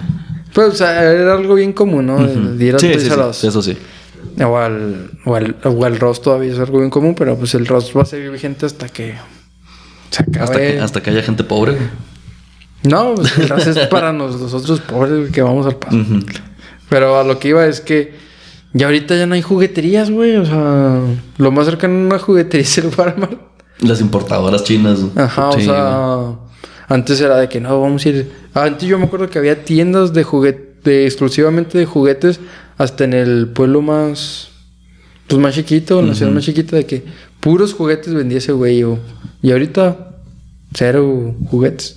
[0.54, 2.18] pues, o sea, era algo bien común, ¿no?
[2.24, 3.76] El de ir al Sí, sí, sí, eso sí.
[4.44, 7.66] O al, o, al, o al Ross todavía es algo bien común, pero pues el
[7.66, 9.14] Ross va a seguir vigente hasta que
[10.10, 10.40] se acabe.
[10.44, 11.76] Hasta que, hasta que haya gente pobre.
[12.82, 15.96] No, pues el Ross es para nos- nosotros pobres que vamos al paso.
[16.88, 18.14] Pero a lo que iba es que
[18.72, 20.36] ya ahorita ya no hay jugueterías, güey.
[20.36, 21.00] O sea,
[21.38, 23.40] lo más cercano a una juguetería es el Walmart.
[23.80, 25.00] Las importadoras chinas.
[25.16, 26.18] Ajá, Sí, o sea,
[26.88, 28.32] antes era de que no, vamos a ir.
[28.54, 32.38] Antes yo me acuerdo que había tiendas de juguete, exclusivamente de juguetes,
[32.78, 34.48] hasta en el pueblo más,
[35.28, 37.04] pues más chiquito, en la ciudad más chiquita, de que
[37.40, 38.82] puros juguetes vendía ese güey.
[38.84, 38.98] o-
[39.42, 40.10] Y ahorita,
[40.74, 41.96] cero juguetes.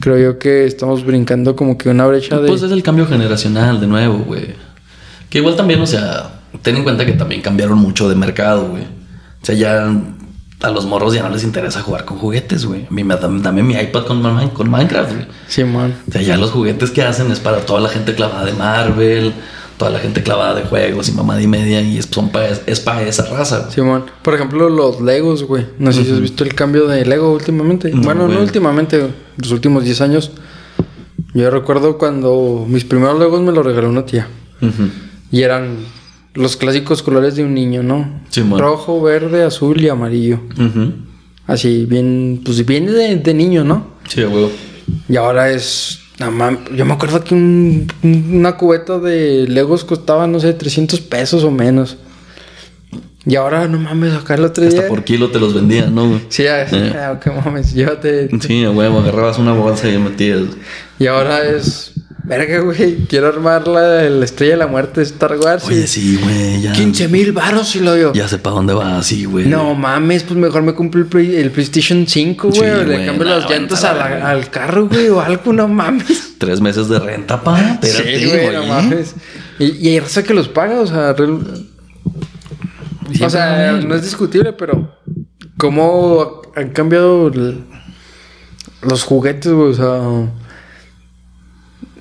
[0.00, 2.48] Creo yo que estamos brincando como que una brecha de.
[2.48, 4.54] Pues es el cambio generacional de nuevo, güey.
[5.28, 8.84] Que igual también, o sea, ten en cuenta que también cambiaron mucho de mercado, güey.
[8.84, 9.92] O sea, ya
[10.60, 12.86] a los morros ya no les interesa jugar con juguetes, güey.
[12.86, 15.26] A mí me dame, dame mi iPad con, con Minecraft, güey.
[15.48, 15.94] Sí, man.
[16.08, 19.32] O sea, ya los juguetes que hacen es para toda la gente clavada de Marvel,
[19.78, 22.80] toda la gente clavada de juegos y mamada y media, y es, son pa- es
[22.80, 23.60] para esa raza.
[23.60, 23.72] güey.
[23.72, 25.64] Simón, por ejemplo, los Legos, güey.
[25.78, 27.90] No sé si has visto el cambio de Lego últimamente.
[27.92, 29.06] No, bueno, no últimamente,
[29.36, 30.32] los últimos 10 años.
[31.34, 34.28] Yo recuerdo cuando mis primeros Legos me los regaló una tía.
[34.60, 34.88] Ujú.
[35.30, 35.76] Y eran
[36.34, 38.20] los clásicos colores de un niño, ¿no?
[38.30, 38.58] Simón.
[38.60, 40.40] Rojo, verde, azul y amarillo.
[41.46, 43.86] Así, bien, pues bien de, de niño, ¿no?
[44.08, 44.48] Sí, güey.
[45.08, 46.00] Y ahora es...
[46.18, 51.00] no yo me acuerdo que un- un- una cubeta de Legos costaba, no sé, 300
[51.00, 51.96] pesos o menos.
[53.26, 54.78] Y ahora, no mames, acá el otro día.
[54.78, 56.18] Hasta por kilo te los vendían, ¿no?
[56.28, 56.94] Sí, ya, Eh.
[56.96, 58.28] ah, qué mames, llévate.
[58.40, 60.42] Sí, a huevo, agarrabas una bolsa y metías.
[60.98, 61.92] Y ahora es.
[62.28, 62.96] Verga, güey.
[63.08, 65.64] Quiero armar la, la estrella de la muerte de Star Wars.
[65.64, 66.72] Oye, sí, güey, ya.
[66.72, 68.12] 15 mil baros y lo yo.
[68.12, 69.46] Ya sé para dónde va, sí, güey.
[69.46, 72.60] No mames, pues mejor me compro el, Play- el PlayStation 5, güey.
[72.60, 76.34] Sí, o le cambio las llantas a la al carro, güey, o algo, no mames.
[76.38, 77.58] Tres meses de renta, pa.
[77.82, 79.14] Espérate, sí, güey, no mames.
[79.58, 81.66] Y, y hay raza que los paga, o sea, real-
[83.12, 84.94] Sí, o sea, no es discutible, pero
[85.56, 87.32] cómo han cambiado
[88.82, 90.30] los juguetes, güey, o sea,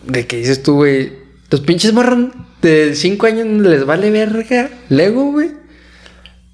[0.08, 1.14] de que dices tú, güey,
[1.50, 2.30] los pinches morros
[2.62, 5.52] de 5 años les vale verga Lego, güey.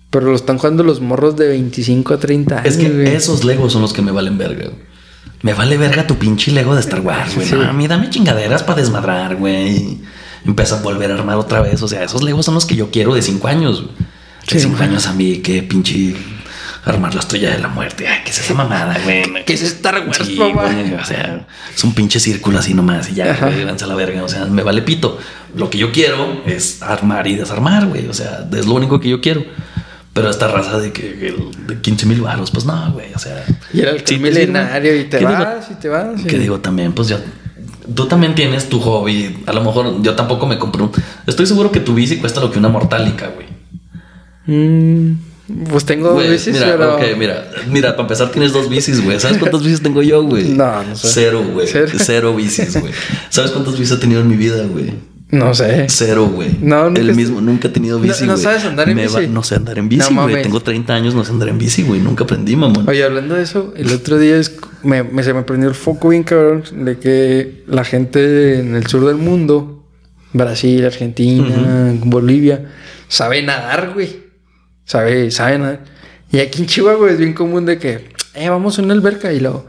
[0.09, 3.07] Pero lo están jugando los morros de 25 a 30 años, Es que güey.
[3.15, 4.93] esos Legos son los que me valen verga, güey.
[5.41, 7.47] Me vale verga tu pinche Lego de Star Wars, güey.
[7.47, 7.55] Sí.
[7.55, 9.97] No, a mí dame chingaderas para desmadrar, güey.
[10.45, 11.81] Empieza a volver a armar otra vez.
[11.81, 13.95] O sea, esos Legos son los que yo quiero de cinco años, güey.
[13.95, 14.05] De
[14.47, 14.89] Sí, cinco güey.
[14.89, 16.15] años a mí, que pinche
[16.85, 18.07] armar la estrella de la muerte.
[18.07, 19.23] Ay, ¿qué es esa mamada, güey?
[19.45, 23.15] ¿Qué es Star Wars, Sí, güey, o sea, es un pinche círculo así nomás y
[23.15, 24.23] ya, güey, a la verga.
[24.23, 25.17] O sea, me vale pito.
[25.55, 28.07] Lo que yo quiero es armar y desarmar, güey.
[28.07, 29.43] O sea, es lo único que yo quiero.
[30.13, 33.13] Pero esta raza de que el- de 15 mil baros, pues no, güey.
[33.15, 35.31] O sea, Y era el sí milenario y te ¿Qué digo?
[35.39, 36.19] vas y te vas.
[36.21, 37.17] y- Que digo también, pues yo.
[37.95, 39.43] Tú también tienes tu hobby.
[39.47, 40.91] A lo mejor yo tampoco me compré un.
[41.25, 43.47] Estoy seguro que tu bici cuesta lo que una mortálica, güey.
[44.45, 45.17] Mm,
[45.69, 46.95] pues tengo Güey, bicis, mira, pero...
[46.95, 49.19] ok, mira, mira, para empezar tienes dos bicis, güey.
[49.19, 50.49] ¿Sabes cuántas bicis tengo yo, güey?
[50.49, 51.07] No, no sé.
[51.09, 51.67] Cero, güey.
[51.67, 51.87] ¿Cero?
[51.97, 52.93] Cero, bicis, güey.
[53.29, 54.93] ¿Sabes cuántas bicis he tenido en mi vida, güey?
[55.31, 55.87] No sé.
[55.89, 56.49] Cero, güey.
[56.61, 58.43] No, nunca El mismo, nunca he tenido No- bici, no güey.
[58.43, 59.27] sabes andar en Me bici.
[59.27, 60.43] no sé andar en bici, No güey.
[60.43, 61.99] Tengo 30 años, no sé andar en bici, güey.
[62.01, 62.87] Nunca aprendí, mamón.
[62.87, 66.09] Oye, hablando de eso, el otro día es- me, me- se me prendió el foco
[66.09, 69.83] bien cabrón de que la gente en el sur del mundo,
[70.33, 72.65] Brasil, Argentina, Bolivia,
[73.07, 74.22] sabe nadar, güey.
[74.85, 75.79] Sabe, sabe nadar.
[76.31, 79.39] Y aquí en Chihuahua es bien común de que, eh, vamos a una alberca y
[79.39, 79.65] luego...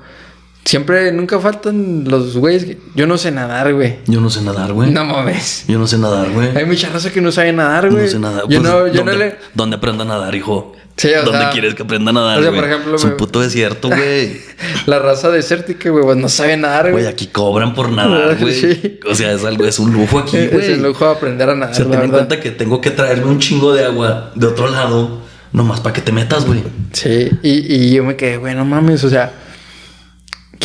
[0.65, 2.79] Siempre, nunca faltan los güeyes que...
[2.95, 3.99] Yo no sé nadar, güey.
[4.07, 4.91] Yo no sé nadar, güey.
[4.91, 5.65] No mames.
[5.69, 6.57] Yo no sé nadar, güey.
[6.57, 8.05] Hay mucha raza que no sabe nadar, güey.
[8.05, 8.43] No sé nadar.
[8.49, 9.37] Yo Pues, no, yo no ¿dónde, le...
[9.53, 10.73] ¿Dónde aprenda a nadar, hijo?
[10.97, 12.61] Sí, o ¿Dónde sea, quieres que aprenda a nadar, o sea, güey?
[12.62, 14.41] por ejemplo, es un puto desierto, güey.
[14.87, 17.07] La raza desértica, güey, pues no sabe nadar, Güey, güey.
[17.07, 18.55] aquí cobran por nadar, güey.
[18.55, 19.01] Sí.
[19.11, 20.73] O sea, es algo, es un lujo aquí, Es güey.
[20.73, 23.27] el lujo de aprender a nadar, O sea, ten en cuenta que tengo que traerme
[23.27, 25.21] un chingo de agua de otro lado,
[25.53, 26.62] nomás para que te metas, güey.
[26.93, 29.33] Sí, y, y yo me quedé, güey, no mames, o sea,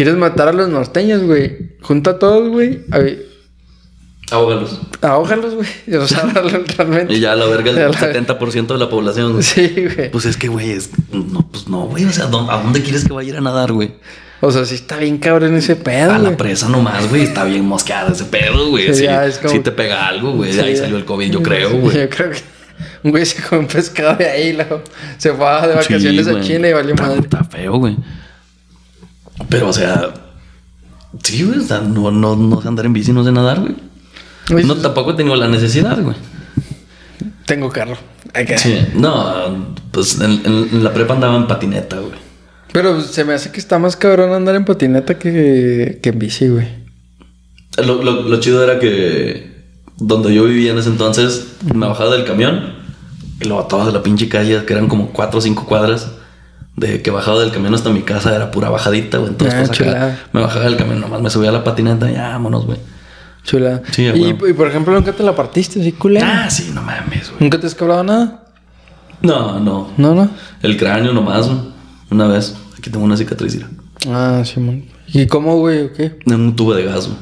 [0.04, 1.74] quieres matar a los norteños, güey.
[1.82, 2.82] Junta a todos, güey.
[2.91, 3.00] a-
[4.32, 4.80] Ahógalos.
[5.02, 5.68] Ahógalos, güey.
[5.97, 6.24] O sea,
[6.78, 7.14] realmente.
[7.14, 9.32] Y ya la verga el la- 70% de la población.
[9.34, 9.43] güey.
[9.43, 10.12] Sí, güey.
[10.12, 10.89] Pues es que, güey, es...
[11.12, 12.06] No, pues no, güey.
[12.06, 13.95] O sea, ¿dó- ¿a dónde quieres que vaya a ir a nadar, güey?
[14.41, 17.24] O sea, sí está bien cabrón ese pedo, A la presa nomás, güey.
[17.24, 18.93] Está bien mosqueada ese pedo, güey.
[18.93, 19.08] Sí, Sí,
[19.41, 20.54] como- sí te pega algo, güey.
[20.54, 21.97] De ahí Sí, salió el COVID, yo Sí, creo, güey.
[21.97, 22.38] Yo creo que
[23.04, 24.82] un güey se comió un pescado de ahí, luego
[25.18, 26.39] se fue de vacaciones Sí, a.
[26.41, 27.20] China y valió madre.
[27.20, 27.97] Está feo, güey.
[29.48, 30.14] Pero, o sea...
[31.24, 31.60] Sí, güey.
[31.60, 33.76] O sea, no, no, no sé andar en bici, no sé nadar, güey.
[34.66, 36.16] No, tampoco he tenido la necesidad, güey.
[37.46, 37.98] Tengo carro.
[38.34, 38.78] Hay que- Sí.
[38.96, 42.14] No, pues en, la prepa andaba en patineta, güey.
[42.72, 46.48] Pero se me hace que está más cabrón andar en patineta que, que en bici,
[46.48, 46.68] güey.
[47.84, 49.50] Lo, lo- lo chido era que
[49.98, 52.74] donde yo vivía en ese entonces, me bajaba del camión
[53.42, 56.12] y lo botaba de la pinche calle, que eran como cuatro o cinco cuadras.
[56.80, 59.32] De que bajaba del camión hasta mi casa era pura bajadita, güey.
[59.32, 62.13] Entonces, Ah, pues, acá me bajaba del camión, nomás me subía a la patineta y
[62.13, 62.77] ya, vámonos, güey.
[63.43, 63.82] Chula.
[63.91, 66.45] Sí, y, y, por ejemplo, nunca te la partiste así, culera.
[66.45, 67.41] Ah, sí, no mames, güey.
[67.41, 68.45] ¿Nunca te has quebrado nada?
[69.21, 69.89] No, no.
[69.97, 70.30] No, no.
[70.61, 71.59] El cráneo nomás, güey.
[72.11, 72.55] Una vez.
[72.77, 73.69] Aquí tengo una cicatriz, mira.
[74.07, 74.86] Ah, Simón.
[75.07, 76.17] ¿Y cómo, güey, o qué?
[76.25, 77.17] En un tubo de gas, güey.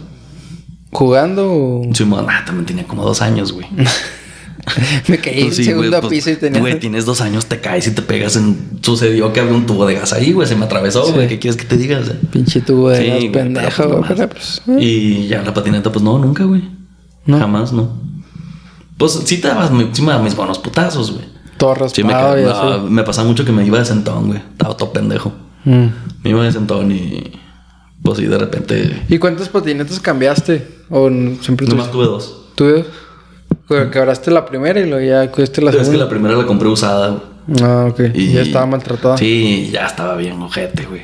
[0.91, 1.89] ¿Jugando o...?
[1.93, 3.67] Sí, man, ah, también tenía como dos años, güey.
[5.07, 6.59] Me caí en sí, segundo pues, piso y tenía...
[6.59, 8.79] Güey, tienes dos años, te caes y te pegas en...
[8.81, 10.47] Sucedió que había un tubo de gas ahí, güey.
[10.47, 11.11] Se me atravesó, Sí.
[11.13, 11.27] güey.
[11.27, 11.99] ¿Qué quieres que te diga?
[11.99, 14.77] O sea, Pinche tubo de sí, gas pendejo, pero, pues, pues...
[14.77, 14.83] eh.
[14.83, 16.63] Y ya la patineta, pues no, nunca, güey.
[17.25, 17.39] No.
[17.39, 18.01] Jamás, no.
[18.97, 21.25] Pues sí te dabas, sí me dabas mis buenos putazos, güey.
[21.57, 22.65] Todo Sí, me, raspado y ca- así.
[22.83, 24.39] no, me pasaba mucho que me iba de sentón, güey.
[24.51, 25.33] Estaba todo pendejo.
[25.65, 25.85] Mm.
[26.23, 27.31] Me iba de sentón y...
[28.03, 29.03] Pues sí, de repente...
[29.09, 30.67] ¿Y cuántas patinetas cambiaste?
[30.89, 31.09] ¿O
[31.41, 32.45] siempre Nomás tuve dos.
[32.55, 32.65] ¿Tú?
[32.65, 32.85] Güey,
[33.67, 36.05] Quebraste la primera y luego ya cuidaste la es que segunda.
[36.05, 37.61] la primera la compré usada, güey.
[37.63, 37.99] Ah, ok.
[38.13, 39.17] Y ya estaba maltratada.
[39.17, 41.01] Sí, ya estaba bien ojete, güey.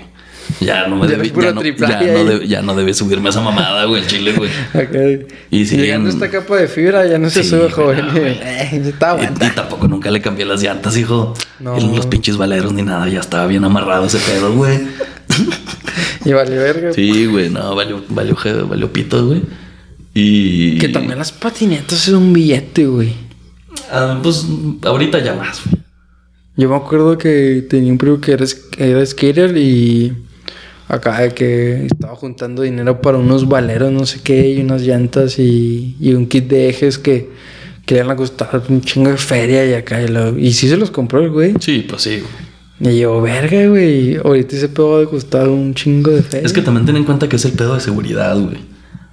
[0.59, 3.41] Ya no me puro ya no, ya, no debe- ya no debe subirme a esa
[3.41, 4.49] mamada, güey, el chile, güey.
[4.74, 5.30] Ok.
[5.49, 8.07] Y sí, Llegando a esta capa de fibra ya no se Sí, sube, joven.
[8.14, 8.18] no.
[8.18, 11.34] Eh, Y, y tampoco nunca le cambié las llantas, hijo.
[11.59, 11.78] No.
[11.80, 14.80] Los pinches valeros ni nada, ya estaba bien amarrado ese pedo, güey.
[16.26, 16.93] Y vale verga.
[16.93, 18.36] Sí, güey, no, valió, valió,
[18.68, 19.41] valió pito, güey.
[20.14, 20.78] Y.
[20.78, 23.14] Que también las patinetas es un billete, güey.
[23.91, 24.45] Ah, pues
[24.84, 25.82] ahorita ya más, güey.
[26.55, 30.14] Yo me acuerdo que tenía un primo que era, skater y
[30.88, 35.39] acá de que estaba juntando dinero para unos valeros, no sé qué, y unas llantas
[35.39, 37.32] y, y un kit de ejes que,
[37.88, 39.99] que le iban a costar un chingo de feria y acá.
[40.03, 41.53] Y, lo- y sí se los compró el güey.
[41.59, 42.22] Sí, pues sí.
[42.80, 44.18] Y yo, verga, güey.
[44.18, 46.45] Ahorita ese pedo de costar un chingo de feria.
[46.45, 48.57] Es que también ten en cuenta que es el pedo de seguridad, güey.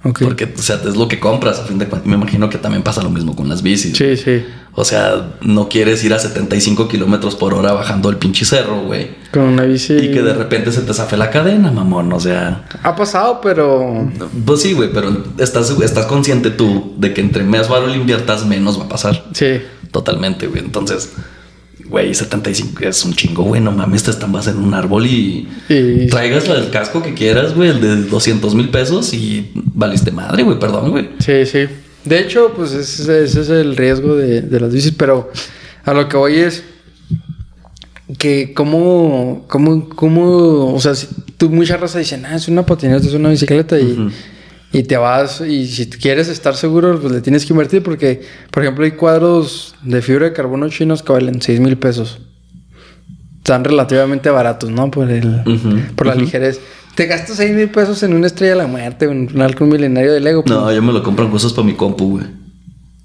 [0.03, 2.07] Porque, o sea, es lo que compras a fin de cuentas.
[2.09, 3.95] Me imagino que también pasa lo mismo con las bicis.
[3.95, 4.43] Sí, sí.
[4.73, 9.11] O sea, no quieres ir a 75 kilómetros por hora bajando el pinche cerro, güey.
[9.31, 9.93] Con una bici.
[9.93, 12.11] Y que de repente se te zafe la cadena, mamón.
[12.13, 14.09] O sea, Ha pasado, pero.
[14.45, 18.79] pues sí, güey, pero estás, estás consciente tú de que entre más valor inviertas, menos
[18.79, 19.23] va a pasar.
[19.33, 19.61] Sí.
[19.91, 20.63] Totalmente, güey.
[20.63, 21.11] Entonces,
[21.91, 23.61] güey, 75 es un chingo, güey.
[23.61, 26.07] No mames, te estambas en un árbol y, Y.
[26.07, 30.57] traigas el casco que quieras, güey, el de 200 mil pesos y valiste madre, güey,
[30.57, 31.09] perdón, güey.
[31.19, 31.67] Sí, sí.
[32.05, 35.31] De hecho, pues ese, ese es el riesgo de, de las bicis, pero
[35.83, 36.63] a lo que voy es
[38.17, 43.05] que cómo, cómo, cómo, o sea, si tú mucha raza dicen, ah, es una patineta,
[43.05, 44.09] es una bicicleta y.
[44.73, 48.63] y te vas y si quieres estar seguro, pues le tienes que invertir porque, por
[48.63, 52.19] ejemplo, hay cuadros de fibra de carbono chinos que valen 6 mil pesos.
[53.37, 54.91] Están relativamente baratos, ¿no?
[54.91, 55.41] Por el,
[55.95, 56.21] por la ujú.
[56.21, 56.61] ligerez.
[56.95, 60.13] Te gastas 6 mil pesos en una estrella de la muerte, en un halcón milenario
[60.13, 60.43] de Lego.
[60.43, 62.25] pues, No, yo me lo compro en cosas para mi compu, güey.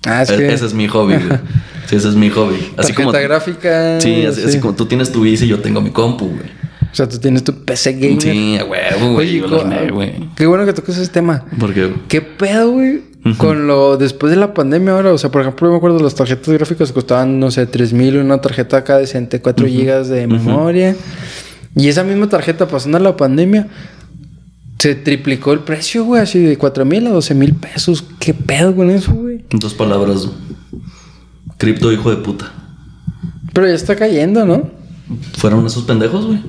[0.05, 0.53] Ah, es E- que...
[0.53, 1.39] Ese es mi hobby, güey.
[1.87, 2.57] Sí, ese es mi hobby.
[2.77, 3.13] Así Tarjeta como.
[3.13, 4.01] gráfica.
[4.01, 6.51] Sí, así, así como tú tienes tu bici, yo tengo mi compu, güey.
[6.97, 8.23] O sea, tú tienes tu PC gamer.
[8.23, 10.25] Sí, a huevo, güey.
[10.35, 11.45] Qué bueno que tocas ese tema.
[11.61, 11.93] Porque.
[12.09, 13.03] ¿Qué pedo, güey?
[13.37, 16.15] Con lo después de la pandemia ahora, o sea, por ejemplo, yo me acuerdo las
[16.15, 20.97] tarjetas gráficas costaban, no sé, 3 mil, una tarjeta acá decente, 4 gigas de memoria.
[21.75, 23.69] Y esa misma tarjeta pasando la pandemia,
[24.79, 28.07] se triplicó el precio, güey, así de 4 mil a 12 mil pesos.
[28.19, 29.45] ¿Qué pedo con eso, güey?
[29.51, 30.31] Dos palabras.
[31.59, 32.51] Cripto, hijo de puta.
[33.53, 34.71] Pero ya está cayendo, ¿no?
[35.37, 36.41] Fueron esos pendejos, güey.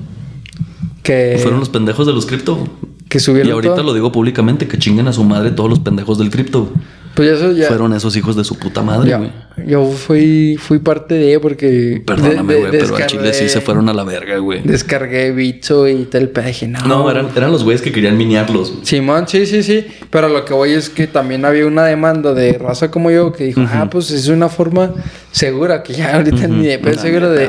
[1.08, 2.68] Que, Fueron los pendejos de los cripto.
[3.08, 3.84] que subieron Y ahorita todo.
[3.84, 6.70] lo digo públicamente, que chinguen a su madre todos los pendejos del cripto.
[7.14, 7.66] Pues eso ya...
[7.66, 9.30] Fueron esos hijos de su puta madre, güey.
[9.66, 12.02] yo fui, fui parte de porque.
[12.06, 14.60] Perdóname, güey, de- pero al chile sí se fueron a la verga, güey.
[14.62, 16.78] Descargué Bitso y tal, dije, no.
[16.86, 18.74] No, eran, eran los güeyes que querían miniarlos.
[18.82, 19.86] Simón, sí, sí, sí.
[20.10, 23.44] Pero lo que voy es que también había una demanda de raza como yo que
[23.44, 24.92] dijo, ah, pues es una forma
[25.32, 27.48] segura, que ya ahorita ni de pedo seguro de,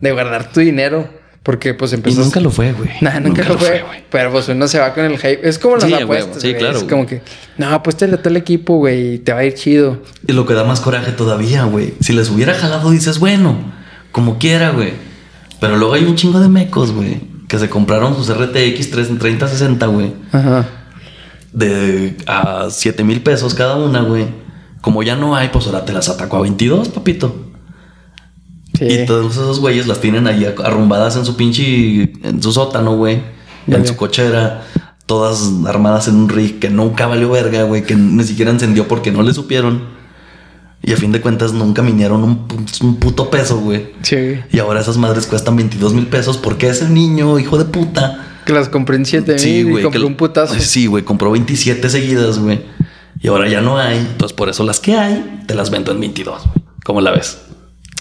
[0.00, 1.21] de guardar tu dinero.
[1.42, 2.20] Porque pues Y empezó.
[2.20, 2.90] nunca lo fue, güey.
[3.00, 3.84] Nah, nunca, lo fue.
[4.10, 5.40] Pero pues uno se va con el hype.
[5.48, 6.40] Es como las Sí, apuestas.
[6.40, 6.58] sí, güey.
[6.60, 6.90] claro, Es güey.
[6.90, 7.22] como que,
[7.58, 10.02] no, apuéstale a tal equipo, güey, y te va a ir chido.
[10.26, 11.94] Y lo que da más coraje todavía, güey.
[12.00, 13.56] Si les hubiera jalado, dices, bueno,
[14.12, 14.92] como quiera, güey.
[15.60, 17.20] Pero luego hay un chingo de mecos, güey.
[17.48, 20.12] Que se compraron sus RTX 3060, güey.
[20.32, 20.66] Ajá.
[21.52, 24.26] De a 7 mil pesos cada una, güey.
[24.80, 27.51] Como ya no hay, pues ahora te las atacó a 22, papito.
[28.78, 28.84] Sí.
[28.86, 32.12] Y todos esos güeyes las tienen ahí arrumbadas en su pinche.
[32.22, 33.22] en su sótano, güey.
[33.66, 34.62] En su cochera.
[35.06, 37.82] Todas armadas en un rig que nunca valió verga, güey.
[37.84, 39.82] Que ni siquiera encendió porque no le supieron.
[40.84, 42.46] Y a fin de cuentas nunca minieron un,
[42.82, 43.92] un puto peso, güey.
[44.02, 44.40] Sí.
[44.50, 48.26] Y ahora esas madres cuestan 22 mil pesos porque ese niño, hijo de puta.
[48.46, 50.54] Que las compré en 7 Sí, mil y que- un putazo.
[50.58, 51.04] Sí, güey.
[51.04, 52.62] Compró 27 seguidas, güey.
[53.20, 53.98] Y ahora ya no hay.
[53.98, 56.64] Entonces por eso las que hay, te las vendo en 22, güey.
[56.84, 57.38] ¿Cómo la ves?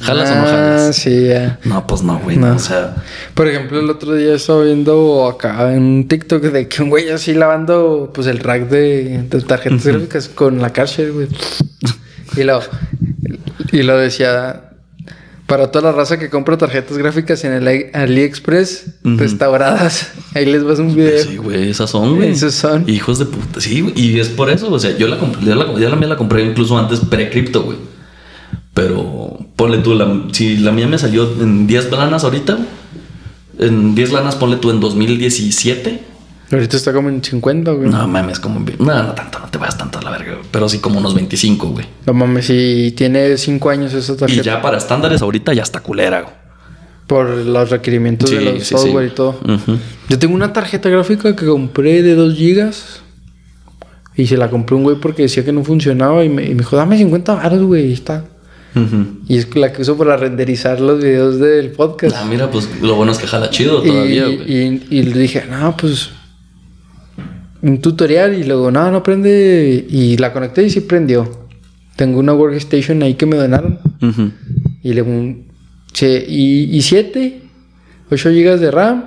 [0.01, 0.95] ¿Jalas o no Ah, jalas?
[0.95, 1.59] sí, ya.
[1.63, 2.37] No, pues no, güey.
[2.37, 2.55] No.
[2.55, 2.95] O sea,
[3.33, 7.09] Por ejemplo, el otro día estaba viendo acá en un TikTok de que un güey
[7.09, 11.27] así lavando pues el rack de, de tarjetas gráficas con la cárcel, güey.
[12.37, 12.59] Y lo,
[13.71, 14.67] y lo decía
[15.45, 19.17] para toda la raza que compra tarjetas gráficas en el Ali- AliExpress Ujú.
[19.17, 20.11] restauradas.
[20.33, 21.21] Ahí les vas un video.
[21.25, 22.29] sí, güey, esas son, güey.
[22.29, 22.85] Esos son.
[22.89, 23.59] Hijos de puta.
[23.59, 23.93] Sí, güey.
[23.99, 26.43] Y es por eso, o sea, yo la compré, yo la, yo la la compré
[26.45, 27.77] incluso antes pre-cripto, güey.
[28.73, 29.30] Pero
[29.61, 32.57] ponle tú, la, si la mía me salió en 10 lanas ahorita,
[33.59, 36.01] en 10 lanas ponle tú en 2017.
[36.51, 37.87] Ahorita está como en 50, güey.
[37.91, 38.65] No mames, como en...
[38.79, 40.45] No, no tanto, no te vayas tanto a la verga, güey.
[40.49, 41.85] Pero sí como unos 25, güey.
[42.07, 44.41] No mames, si tiene 5 años esa Y tarjeta.
[44.41, 46.33] ya para estándares ahorita ya está culera, güey.
[47.05, 48.75] Por los requerimientos de Sí, los sí, sí.
[48.75, 49.39] software y todo.
[50.09, 53.01] Yo tengo una tarjeta gráfica que compré de 2 gigas.
[54.17, 56.25] Y se la compré un güey porque decía que no funcionaba.
[56.25, 57.91] Y me, y me dijo, dame 50 baros, güey.
[57.91, 58.25] Y está.
[59.27, 62.15] Y es la que uso para renderizar los videos del podcast.
[62.17, 65.43] Ah, mira, pues lo bueno es que jala chido y, todavía, y, y le dije,
[65.49, 66.09] no, pues.
[67.61, 68.33] Un tutorial.
[68.37, 69.85] Y luego, no, no prende.
[69.89, 71.47] Y la conecté y sí prendió.
[71.95, 73.79] Tengo una workstation ahí que me donaron.
[74.83, 75.47] Y le un-
[75.91, 77.41] che, y, y 7,
[78.09, 79.05] 8 GB de RAM.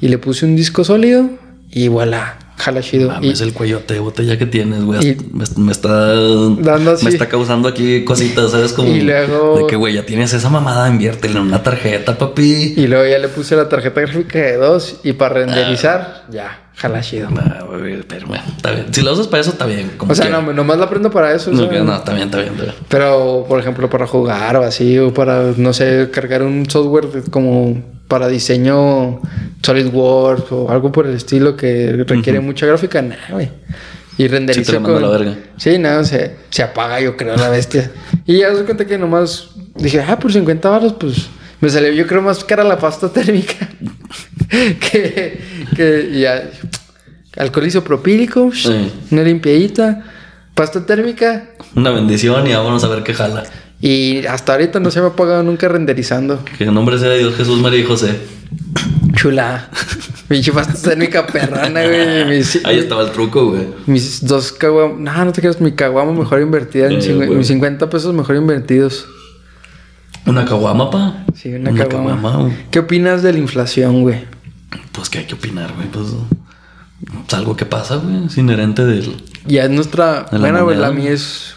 [0.00, 1.28] Y le puse un disco sólido.
[1.70, 2.38] Y voilà.
[2.60, 3.08] Jala chido.
[3.08, 5.16] Mames, Y- el cuellote de botella que tienes, güey.
[5.32, 5.88] Me, me está.
[6.14, 7.04] Dando así.
[7.06, 8.72] Me está causando aquí cositas, ¿sabes?
[8.72, 8.88] Como.
[8.88, 12.74] Y luego- De que, güey, ya tienes esa mamada, inviértele en una tarjeta, papi.
[12.76, 17.00] Y luego ya le puse la tarjeta gráfica de dos y para renderizar, ya, jala
[17.00, 17.28] chido.
[17.36, 17.66] Ah,
[18.08, 18.86] pero bueno, está bien.
[18.92, 19.92] Si la usas para eso, está bien.
[19.96, 20.40] como O sea, quiera.
[20.40, 21.50] no, nomás la prendo para eso.
[21.50, 22.74] No, no, está bien, está bien, está bien.
[22.88, 27.99] Pero, por ejemplo, para jugar o así, o para, no sé, cargar un software como
[28.10, 29.20] para diseño
[29.64, 33.48] SolidWorks o algo por el estilo que requiere mucha gráfica, nada, güey.
[34.18, 35.38] Y renderizo Sí la verga.
[35.56, 37.90] Sí, nada, se, se apaga, yo creo, la bestia.
[38.26, 41.28] y ya se cuenta que nomás dije, ah, por 50 baros, pues
[41.60, 43.54] me salió, yo creo, más cara la pasta térmica.
[44.90, 45.40] que,
[45.76, 46.50] que ya.
[47.36, 48.92] Alcohol isopropílico, Sí.
[49.12, 50.04] una limpiadita,
[50.54, 53.44] pasta térmica, Una bendición y vámonos a ver qué jala.
[53.80, 56.44] Y hasta ahorita no se me ha apagado nunca renderizando.
[56.58, 58.18] Que en nombre sea de Dios, Jesús, María y José.
[59.14, 59.70] Chula.
[60.28, 62.24] Pinche pasta térmica perrana, güey.
[62.28, 63.66] Mis, Ahí estaba el truco, güey.
[63.86, 64.98] mis dos caguamas.
[64.98, 66.88] No, no te creas, mi caguama mejor invertida.
[66.88, 69.06] Eh, mis 50 pesos mejor invertidos.
[70.26, 71.24] Una caguama, pa.
[71.34, 72.16] Sí, una, caguama.
[72.16, 72.54] caguama.
[72.70, 74.24] ¿Qué opinas de la inflación, güey?
[74.92, 75.88] Pues que hay que opinar, güey.
[75.88, 76.06] Pues
[77.26, 78.26] es algo que pasa, güey.
[78.26, 79.16] Es inherente del.
[79.46, 80.28] Ya es nuestra.
[80.30, 81.54] De bueno, güey, la mía es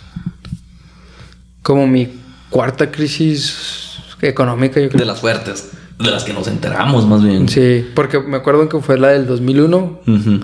[1.64, 2.08] como mi
[2.52, 5.00] cuarta crisis económica, yo creo.
[5.00, 5.72] De las fuertes.
[6.00, 7.50] De las que nos enteramos, más bien.
[7.50, 10.02] Sí, porque me acuerdo que fue la del 2001.
[10.06, 10.40] Ujú.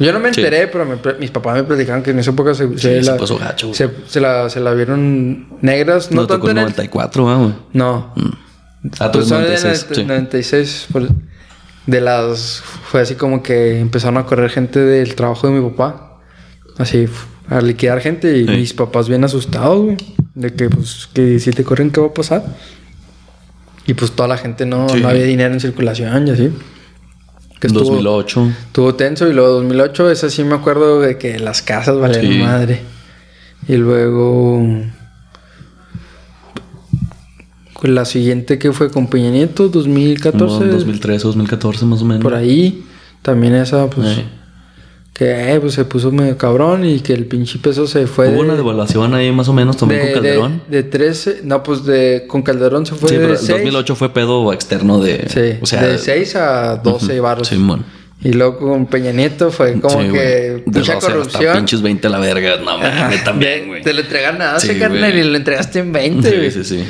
[0.00, 0.40] Yo no me Sí.
[0.40, 3.36] enteré, pero me mis papás me platicaban que en esa época se, Sí, se puso
[3.38, 3.76] gacho, güey.
[3.76, 6.10] se, se la, se la vieron negras.
[6.12, 6.64] No No tocó tanto el en el...
[6.64, 7.52] 94, ah, güey.
[7.72, 8.14] No.
[9.00, 9.86] Ah, Pues tú son de 96.
[9.90, 10.04] 90 sí.
[10.04, 10.86] 96.
[10.92, 11.08] por-
[11.86, 12.62] de las...
[12.90, 16.18] Fue así como que empezaron a correr gente del trabajo de mi papá.
[16.76, 17.06] Así,
[17.48, 18.38] a liquidar gente.
[18.38, 19.96] Y mis papás bien asustados, güey.
[20.38, 22.44] De que, pues, que si te corren, ¿qué va a pasar?
[23.86, 25.00] Y pues toda la gente no, Sí.
[25.00, 26.50] no había dinero en circulación y así.
[27.58, 28.48] Que estuvo- 2008.
[28.66, 32.38] Estuvo tenso y luego 2008, esa sí me acuerdo de que las casas valían Sí.
[32.38, 32.82] madre.
[33.66, 34.62] Y luego
[37.72, 42.22] con la siguiente que fue con Peña Nieto, 2014, Como 2013, 2014, más o menos.
[42.22, 42.84] por ahí.
[43.22, 44.24] También esa, pues, Sí.
[45.18, 48.36] Que eh, pues, se puso medio cabrón y que el pinche peso se fue Hubo
[48.36, 50.62] de, una devaluación ahí más o menos también de, con Calderón.
[50.68, 53.48] de, de 13, no, pues de con Calderón se fue sí, de pero el 6,
[53.48, 55.28] 2008 fue pedo externo de.
[55.28, 57.48] sí, o sea, de 6 a 12 baros.
[57.48, 57.84] Simón.
[58.22, 60.62] Y luego con Peña Nieto fue como Sí, que güey.
[60.66, 61.56] Mucha 12 hasta corrupción.
[61.56, 62.56] pinches 20 a la verga.
[62.58, 63.82] No, mames, también, güey.
[63.82, 66.50] Te lo entregan a 12, Sí, carnal, y lo entregaste en 20, güey.
[66.52, 66.84] Sí, sí, sí.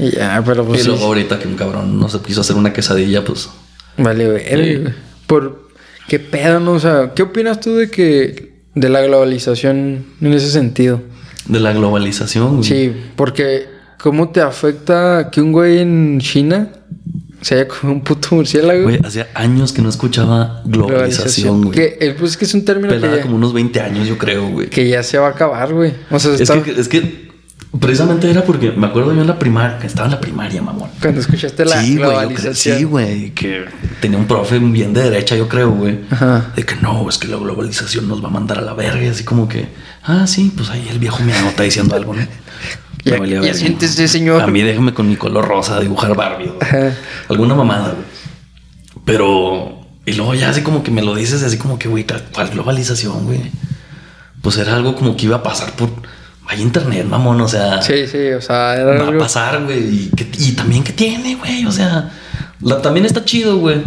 [0.00, 0.88] Y ya, pero pues y sí.
[0.88, 3.48] luego ahorita que un cabrón no se quiso hacer una quesadilla, pues.
[3.96, 4.24] Vale.
[4.24, 4.54] Sí.
[4.76, 4.94] güey.
[5.26, 5.67] Por...
[6.08, 6.72] ¿Qué pedo, no?
[6.72, 8.48] O sea, ¿qué opinas tú de que...
[8.74, 11.00] De la globalización en ese sentido?
[11.46, 12.64] De la globalización, güey.
[12.68, 13.66] Sí, porque...
[14.00, 16.68] ¿Cómo te afecta que un güey en China
[17.40, 18.84] se haya comido un puto murciélago?
[18.84, 21.74] Güey, hacía años que no escuchaba globalización, güey.
[21.74, 24.16] Que, pues es que es un término que Pelada ya, como unos 20 años, yo
[24.16, 24.70] creo, güey.
[24.70, 25.94] que ya se va a acabar, güey.
[26.12, 27.27] O sea, Es está- que, es que
[27.80, 30.88] precisamente era porque me acuerdo yo en la primaria, estaba en la primaria, mamón.
[31.00, 32.78] cuando escuchaste la sí, creo- globalización.
[32.78, 33.66] sí, güey, que
[34.00, 36.00] tenía un profe bien de derecha, yo creo, güey.
[36.56, 39.02] De que no, es que la globalización nos va a mandar a la verga.
[39.02, 39.68] Y así como que,
[40.04, 42.22] ah, sí, pues ahí el viejo mío está diciendo algo, ¿no?
[43.04, 43.56] Ya- Me valía ya verga.
[43.58, 44.42] siéntese, señor.
[44.42, 46.50] A mí déjame con mi color rosa a dibujar Barbie.
[46.60, 46.92] Ajá.
[47.28, 48.04] Alguna mamada, güey.
[49.04, 52.50] Pero, y luego ya así como que me lo dices, así como que, güey, ¿cuál
[52.50, 53.40] globalización, güey?
[54.42, 55.90] Pues era algo como que iba a pasar por.
[56.48, 57.82] Vaya internet, mamón, o sea.
[57.82, 60.10] Sí, sí, o sea, era Va a pasar, güey.
[60.38, 61.66] Y, también que tiene, güey.
[61.66, 62.10] O sea,
[62.62, 63.82] la- también está chido, güey.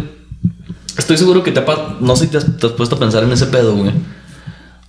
[0.96, 3.24] Estoy seguro que te ha No sé si te has, te has puesto a pensar
[3.24, 3.90] en ese pedo, güey.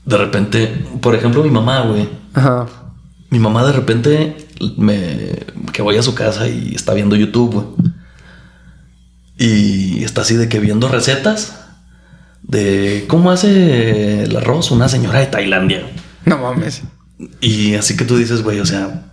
[0.05, 2.07] De repente, por ejemplo, mi mamá, güey.
[2.35, 2.67] Ajá.
[3.31, 4.37] Mi mamá de repente
[4.77, 5.31] me
[5.71, 7.65] que voy a su casa y está viendo YouTube, güey.
[9.39, 11.59] Y está así de que viendo recetas
[12.43, 15.89] de cómo hace el arroz una señora de Tailandia.
[16.25, 16.83] No mames.
[17.41, 19.03] Y así que tú dices, güey, o sea,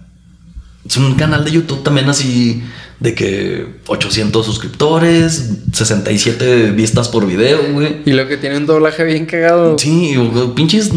[0.86, 2.62] es un canal de YouTube también así
[3.01, 8.03] de que 800 suscriptores, 67 vistas por video, güey.
[8.05, 9.78] Y lo que tiene un doblaje bien cagado.
[9.78, 10.14] Sí,
[10.55, 10.90] pinches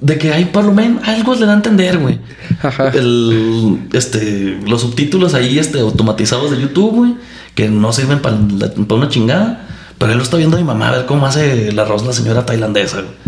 [0.00, 2.20] de que hay por lo menos algo le da a entender, güey.
[2.62, 2.90] Ajá.
[2.90, 7.14] El, este, los subtítulos ahí, este, automatizados de YouTube, güey,
[7.56, 9.66] que no sirven para una chingada.
[9.98, 12.12] Pero él lo está viendo a mi mamá a ver cómo hace el arroz la
[12.12, 13.27] señora tailandesa, güey.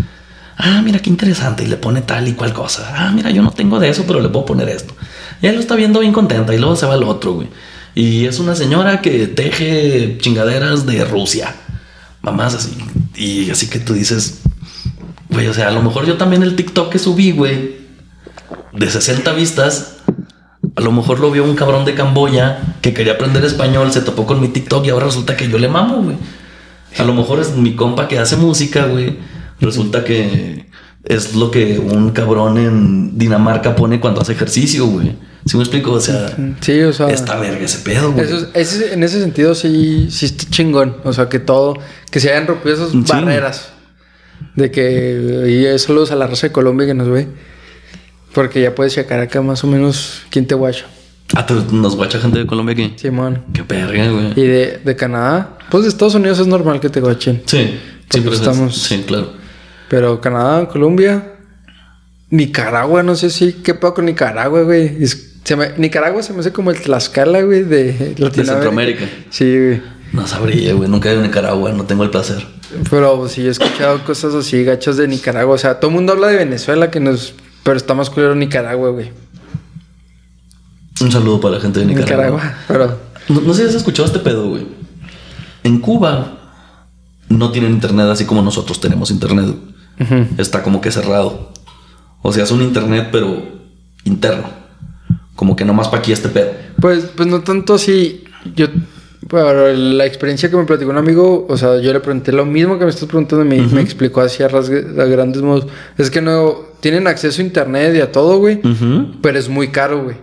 [0.63, 1.63] Ah, mira qué interesante.
[1.63, 2.93] Y le pone tal y cual cosa.
[2.95, 4.93] Ah, mira, yo no tengo de eso, pero le puedo poner esto.
[5.41, 6.53] Y él lo está viendo bien contenta.
[6.53, 7.47] Y luego se va al otro, güey.
[7.95, 11.55] Y es una señora que teje chingaderas de Rusia.
[12.21, 12.77] Mamás así.
[13.15, 14.41] Y así que tú dices,
[15.29, 17.81] güey, o sea, a lo mejor yo también el TikTok que subí, güey,
[18.73, 19.97] de 60 vistas,
[20.75, 24.25] a lo mejor lo vio un cabrón de Camboya que quería aprender español, se topó
[24.25, 26.15] con mi TikTok y ahora resulta que yo le mamo, güey.
[26.97, 29.17] A lo mejor es mi compa que hace música, güey.
[29.61, 30.65] Resulta que
[31.03, 35.15] es lo que un cabrón en Dinamarca pone cuando hace ejercicio, güey.
[35.45, 35.91] ¿Sí me explico?
[35.93, 37.09] O sea, Sí, o sea.
[37.09, 38.25] está verga ese pedo, güey.
[38.25, 40.97] Eso es- ese- en ese sentido sí, sí está chingón.
[41.03, 41.77] O sea, que todo,
[42.11, 43.03] que se hayan rompido esas Sí.
[43.07, 43.69] barreras.
[44.55, 47.27] De que, y eh, saludos a la raza de Colombia que nos ve.
[48.33, 50.85] Porque ya puedes checar acá más o menos quién te guacha.
[51.35, 52.93] Ah, nos guacha gente de Colombia aquí.
[52.97, 53.43] Simón.
[53.53, 54.31] Qué verga, güey.
[54.35, 57.41] Y de, de Canadá, pues de Estados Unidos es normal que te guachen.
[57.45, 59.33] Sí, sí, Porque pero es- estamos- Sí, claro.
[59.91, 61.33] Pero Canadá, Colombia,
[62.29, 65.03] Nicaragua, no sé si, ¿qué pedo con Nicaragua, güey?
[65.03, 68.45] Es- se me- Nicaragua se me hace como el Tlaxcala, güey, de Latinoamérica.
[68.53, 69.05] Centroamérica.
[69.29, 69.81] Sí, güey.
[70.13, 70.87] No sabría, güey.
[70.89, 72.41] Nunca he ido a Nicaragua, no tengo el placer.
[72.89, 75.55] Pero sí he escuchado cosas así, gachas de Nicaragua.
[75.55, 77.33] O sea, todo el mundo habla de Venezuela, que nos...
[77.63, 79.11] Pero está más culero Nicaragua, güey.
[81.01, 82.15] Un saludo para la gente de Nicaragua.
[82.37, 82.55] Nicaragua.
[82.69, 82.97] Pero...
[83.27, 84.65] No, no sé si has escuchado este pedo, güey.
[85.65, 86.37] En Cuba
[87.27, 89.53] no tienen internet así como nosotros tenemos internet.
[90.37, 91.51] Está como que cerrado.
[92.21, 93.41] O sea, es un internet, pero
[94.03, 94.49] interno.
[95.35, 96.51] Como que nomás para aquí este pedo.
[96.79, 98.23] Pues, pues no tanto así.
[98.55, 98.67] Yo,
[99.27, 102.77] para la experiencia que me platicó un amigo, o sea, yo le pregunté lo mismo
[102.77, 105.67] que me estás preguntando y me, me explicó así a, grandes modos.
[105.97, 108.59] Es que no tienen acceso a internet y a todo, güey,
[109.21, 110.17] pero es muy caro, güey.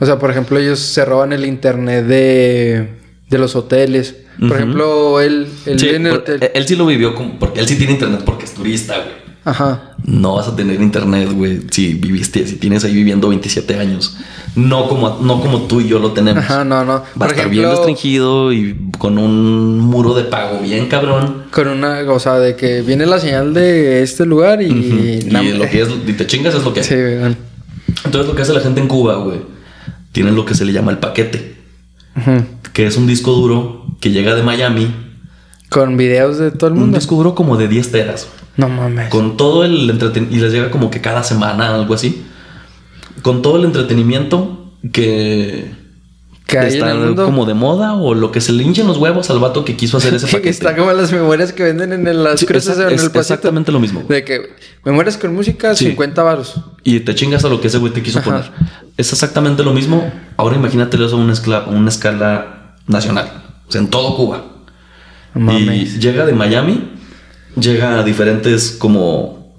[0.00, 2.88] O sea, por ejemplo, ellos se roban el internet de,
[3.34, 4.16] de los hoteles.
[4.40, 6.38] Por ejemplo, él, él Sí, en el hotel.
[6.42, 9.24] él, él sí lo vivió como, porque él sí tiene internet porque es turista, güey.
[9.46, 9.94] Ajá.
[10.06, 14.16] No vas a tener internet, güey, si viviste, si tienes ahí viviendo 27 años.
[14.56, 16.42] No como, no como tú y yo lo tenemos.
[16.44, 17.02] Ajá, no, no.
[17.20, 21.42] Va a estar bien restringido y con un muro de pago bien cabrón.
[21.50, 24.66] Con una, o sea, de que viene la señal de este lugar y...
[24.66, 27.18] y nam- lo que es, y te chingas es lo que Sí, hay.
[27.18, 27.36] güey.
[28.04, 29.40] Entonces lo que hace la gente en Cuba, güey,
[30.12, 31.53] tiene lo que se le llama el paquete,
[32.72, 34.94] Que es un disco duro que llega de Miami.
[35.68, 36.98] Con videos de todo el Un mundo.
[36.98, 38.28] disco duro como de 10 teras.
[38.56, 39.08] No mames.
[39.08, 40.36] Con todo el entretenimiento.
[40.36, 42.24] Y les llega como que cada semana, algo así.
[43.22, 45.83] Con todo el entretenimiento que.
[46.46, 47.24] Que en está el mundo.
[47.24, 49.96] como de moda o lo que se le hinchen los huevos al vato que quiso
[49.96, 50.50] hacer ese Que paquete.
[50.50, 53.20] está como las memorias que venden en las Sí, cruces o en es el pasito.
[53.20, 54.02] exactamente lo mismo.
[54.08, 55.86] De que memorias con música, Sí.
[55.86, 56.60] 50 varos.
[56.82, 58.30] Y te chingas a lo que ese güey te quiso Ajá.
[58.30, 58.50] poner.
[58.98, 60.12] Es exactamente lo mismo.
[60.36, 63.42] Ahora imagínate eso a una, escala, una escala nacional.
[63.66, 64.44] O sea, en todo Cuba.
[65.32, 65.94] Mames.
[65.96, 66.90] Y llega de Miami,
[67.58, 69.54] llega a diferentes como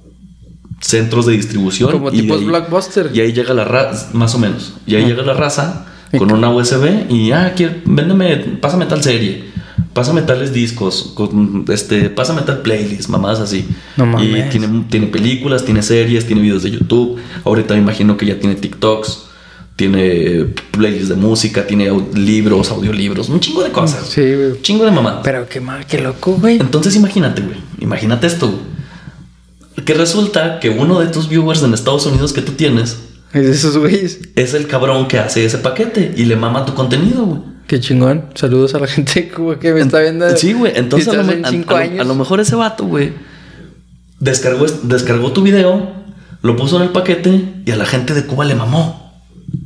[0.81, 1.91] centros de distribución.
[1.91, 3.09] Como y tipos ahí- Blockbuster.
[3.11, 4.73] Y ahí llega la raza, más o menos.
[4.85, 9.55] Y ahí llega la raza con una USB y, ah, quiero, véndeme, pásame tal serie.
[9.93, 13.65] Pásame tales discos, con, este, pásame tal playlist, mamadas así.
[13.95, 14.49] No Y mames.
[14.49, 17.17] tiene, tiene películas, tiene series, tiene videos de YouTube.
[17.45, 19.23] Ahorita me imagino que ya tiene TikToks,
[19.77, 24.05] tiene playlists de música, tiene libros, audiolibros, un chingo de cosas.
[24.07, 24.51] Sí, güey.
[24.51, 25.21] Un chingo de mamadas.
[25.23, 26.57] Pero qué mal, qué loco, güey.
[26.59, 27.57] Entonces imagínate, güey.
[27.79, 28.47] Imagínate esto.
[28.47, 29.85] güey.
[29.85, 32.99] Que resulta que uno de tus viewers en Estados Unidos que tú tienes
[33.35, 34.19] Es de esos güeyes.
[34.35, 37.41] es el cabrón que hace ese paquete y le mama tu contenido, güey.
[37.67, 38.25] Qué chingón.
[38.35, 40.35] Saludos a la gente de Cuba que me está viendo.
[40.37, 40.71] Sí, güey.
[40.75, 41.99] Entonces a lo, en a- cinco a lo- años.
[41.99, 43.13] a lo mejor ese vato, güey,
[44.19, 45.91] descargó, es- descargó tu video,
[46.41, 49.03] lo puso en el paquete y a la gente de Cuba le mamó.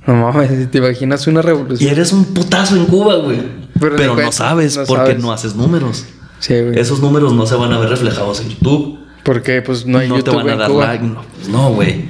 [0.07, 1.91] No mames, te imaginas una Y revolución.
[1.91, 3.39] eres un putazo en Cuba, güey.
[3.79, 5.21] Pero no sabes no porque sabes.
[5.23, 6.05] no haces números.
[6.39, 6.79] Sí, güey.
[6.79, 8.97] Esos números no se van a ver reflejados en YouTube.
[9.23, 10.85] Porque pues no hay no YouTube te van a en dar Cuba.
[10.87, 11.05] like.
[11.05, 12.05] No, pues no, güey.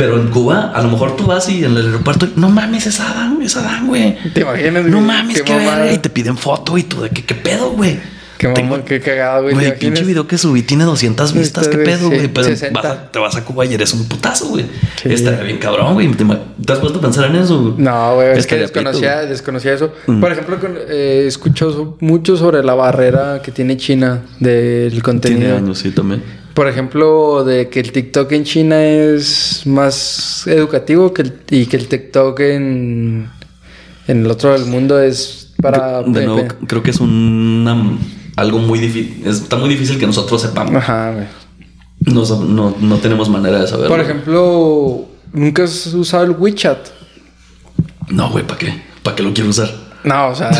[0.00, 2.98] Pero en Cuba, a lo mejor tú vas y en el aeropuerto, no mames, es
[3.00, 4.16] Adán, es Adán, güey.
[4.32, 4.84] ¿Te imaginas?
[4.86, 5.92] No mames, qué, verga.
[5.92, 7.98] Y te piden foto y tú de qué pedo, güey.
[8.38, 9.54] Qué mamá, qué cagado, güey.
[9.54, 12.28] Güey, ¿te pinche video que subí tiene 200 vistas, qué pedo, güey.
[12.28, 12.80] Pero 60.
[12.80, 14.64] vas a- te vas a Cuba y eres un putazo, güey.
[15.02, 15.12] Sí.
[15.12, 16.10] Estaría bien cabrón, güey.
[16.12, 17.74] ¿Te, te has puesto a pensar en eso?
[17.76, 19.92] No, güey, es que pito, desconocía, desconocía eso.
[20.06, 20.20] Mm.
[20.20, 20.56] Por ejemplo,
[20.88, 25.56] eh, so- mucho sobre la barrera que tiene China del Tiene contenido.
[25.58, 26.22] años, sí, también.
[26.60, 31.78] Por ejemplo, de que el TikTok en China es más educativo que el, y que
[31.78, 33.30] el TikTok en,
[34.06, 36.02] en el otro del mundo es para...
[36.02, 37.96] De nuevo, creo que es una,
[38.36, 39.26] algo muy difícil.
[39.26, 40.74] Está muy difícil que nosotros sepamos.
[40.74, 41.26] Ajá, güey.
[42.00, 43.88] No, no, no tenemos manera de saberlo.
[43.88, 46.88] Por ejemplo, ¿nunca has usado el WeChat?
[48.10, 48.82] No, güey, ¿para qué?
[49.02, 49.70] ¿Para qué lo quiero usar?
[50.04, 50.50] No, o sea,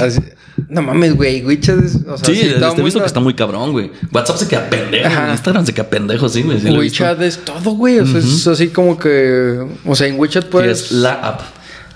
[0.71, 1.45] no mames, güey.
[1.45, 1.97] WeChat es...
[2.07, 3.91] O sea, sí, sí, este he visto mundo- que está muy cabrón, güey.
[4.13, 5.07] WhatsApp se queda pendejo.
[5.07, 5.33] Ajá.
[5.33, 6.61] Instagram se queda pendejo, sí, güey.
[6.61, 6.71] Sí.
[6.71, 7.99] WeChat es todo, güey.
[7.99, 9.59] O sea, es así como que...
[9.85, 10.85] O sea, en WeChat puedes...
[10.87, 11.41] es la app.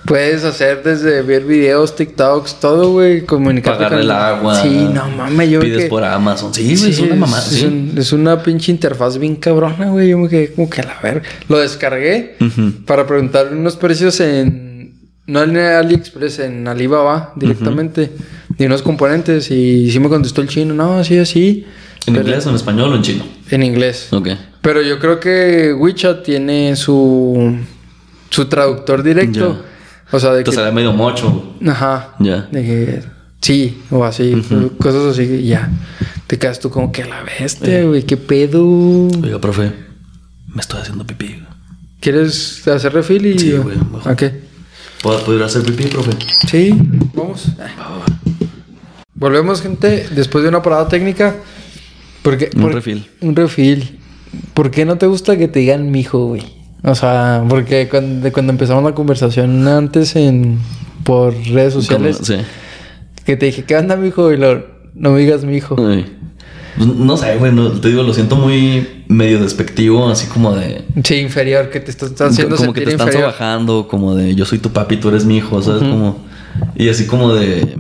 [0.05, 3.25] Puedes hacer desde ver videos, TikToks, todo, güey.
[3.25, 4.61] Comunicarte Pagar con el agua.
[4.61, 6.53] Sí, no mames, yo Pides por Amazon.
[6.53, 7.43] Sí, güey, es una mamada.
[7.43, 7.65] es, sí.
[7.65, 10.11] un- es una pinche interfaz bien cabrona, güey.
[10.11, 11.23] Yo me quedé como que a la verga.
[11.49, 12.37] Lo descargué
[12.85, 14.75] para preguntar unos precios en...
[15.27, 18.11] No en AliExpress, en Alibaba directamente.
[18.59, 19.51] De unos componentes.
[19.51, 20.75] Y sí me contestó el chino.
[20.75, 21.65] No, sí, así.
[22.07, 23.25] ¿En Pero- inglés o en español o en chino?
[23.51, 24.09] En inglés.
[24.13, 24.29] Ok.
[24.61, 27.59] Pero yo creo que WeChat tiene su,
[28.31, 29.63] su traductor directo.
[30.11, 30.57] O sea, de Te que...
[30.57, 31.55] sale medio mocho.
[31.67, 32.15] Ajá.
[32.21, 32.43] Ya.
[32.53, 33.03] De que
[33.41, 34.35] sí, o así,
[34.79, 35.71] cosas así, ya.
[36.27, 38.65] Te quedas tú como que a la bestia, güey, qué pedo.
[39.23, 39.73] Oiga, profe,
[40.49, 41.43] me estoy haciendo pipí.
[42.01, 43.77] ¿Quieres hacer refil y Sí, güey.
[44.05, 44.41] ¿A qué?
[45.03, 46.13] ¿Puedo, puedo ir a hacer pipí, profe?
[46.49, 46.75] Sí,
[47.15, 47.49] vamos.
[49.15, 51.37] Volvemos, gente, después de una parada técnica.
[52.23, 53.07] Porque, Un por- refil.
[53.21, 53.99] Un refil.
[54.55, 56.43] ¿Por qué no te gusta que te digan mijo, güey?
[56.83, 60.59] O sea, porque cuando, cuando empezamos la conversación antes en
[61.05, 62.37] por redes sociales, Sí.
[63.25, 64.33] que te dije, ¿qué onda, mijo?
[64.33, 65.77] Y lo, no me digas mijo.
[65.79, 66.07] Ay.
[66.77, 70.83] Pues, no sé, güey, no- te digo, lo siento muy medio despectivo, así como de...
[71.05, 73.33] Sí, inferior, que te estás estás haciendo como que te están inferior.
[73.33, 75.83] trabajando, como de yo soy tu papi, tú eres mi hijo, ¿sabes?
[75.83, 76.19] Como...
[76.75, 77.77] Y así como de...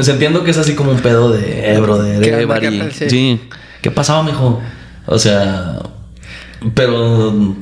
[0.00, 2.88] Pues entiendo que es así como un pedo de Ebro, de, ¿Qué de Bari.
[2.90, 3.10] Sí.
[3.10, 3.40] Sí.
[3.82, 4.58] ¿Qué pasaba, mijo?
[5.04, 5.78] O sea...
[6.74, 7.54] Pero...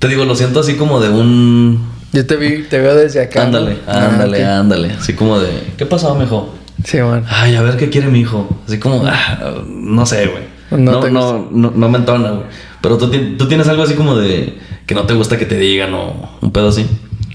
[0.00, 1.92] Te digo, lo siento así como de un...
[2.12, 3.42] Yo te vi, te veo desde acá.
[3.42, 3.46] ¿no?
[3.46, 4.90] Ándale, Ah, ándale, ándale.
[4.94, 5.50] Así como de...
[5.78, 6.52] ¿Qué pasaba, mijo?
[6.82, 7.24] Sí, man.
[7.28, 8.48] Ay, a ver qué quiere mi hijo.
[8.66, 10.42] Así como, ah, no sé, güey.
[10.72, 12.46] No No, no, no, no, me entona, güey.
[12.80, 15.94] Pero tú, tú tienes algo así como de que no te gusta que te digan
[15.94, 16.84] o un pedo así.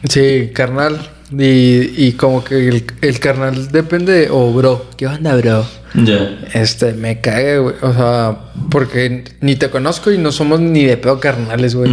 [0.04, 1.10] Sí, carnal.
[1.32, 4.88] Y, y como que el, el carnal depende, o bro.
[4.98, 5.66] ¿Qué onda, bro?
[5.94, 6.40] Ya.
[6.54, 7.76] Este, me cague, güey.
[7.82, 8.38] O sea,
[8.72, 11.92] porque ni te conozco y no somos ni de pedo carnales, güey.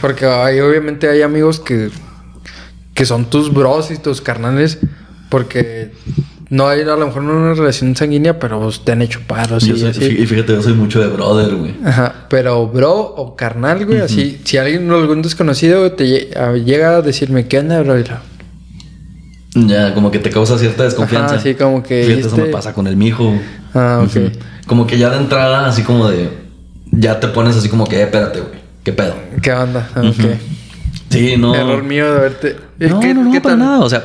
[0.00, 1.90] Porque hay, obviamente hay amigos que,
[2.94, 4.78] que son tus bros y tus carnales.
[5.28, 5.90] Porque
[6.48, 9.74] no hay a lo mejor una relación sanguínea, pero pues, te han hecho paros Yo
[9.76, 10.26] y soy- así.
[10.26, 11.74] fíjate, yo soy mucho de brother, güey.
[11.84, 16.96] Ajá, pero bro o carnal, güey, así, si alguien, algún desconocido te lle- a- llega
[16.96, 17.98] a decirme, ¿qué onda, bro?
[17.98, 18.37] Y lo-
[19.54, 21.34] Ya, como que te causa cierta desconfianza.
[21.36, 23.32] Ajá, sí, como que Fíjate, eso me pasa con el mijo.
[23.74, 24.32] Ah, ok.
[24.66, 26.28] Como que ya de entrada, así como de.
[26.90, 28.58] Ya te pones así como que, eh, espérate, güey.
[28.84, 29.14] ¿Qué pedo?
[29.42, 29.88] ¿Qué onda?
[29.94, 30.02] Ah.
[30.08, 30.36] Ok.
[31.10, 31.54] Sí, no.
[31.54, 32.56] Error mío de verte.
[32.78, 33.80] No, ¿Qué- no, no, qué para nada.
[33.80, 34.04] O sea,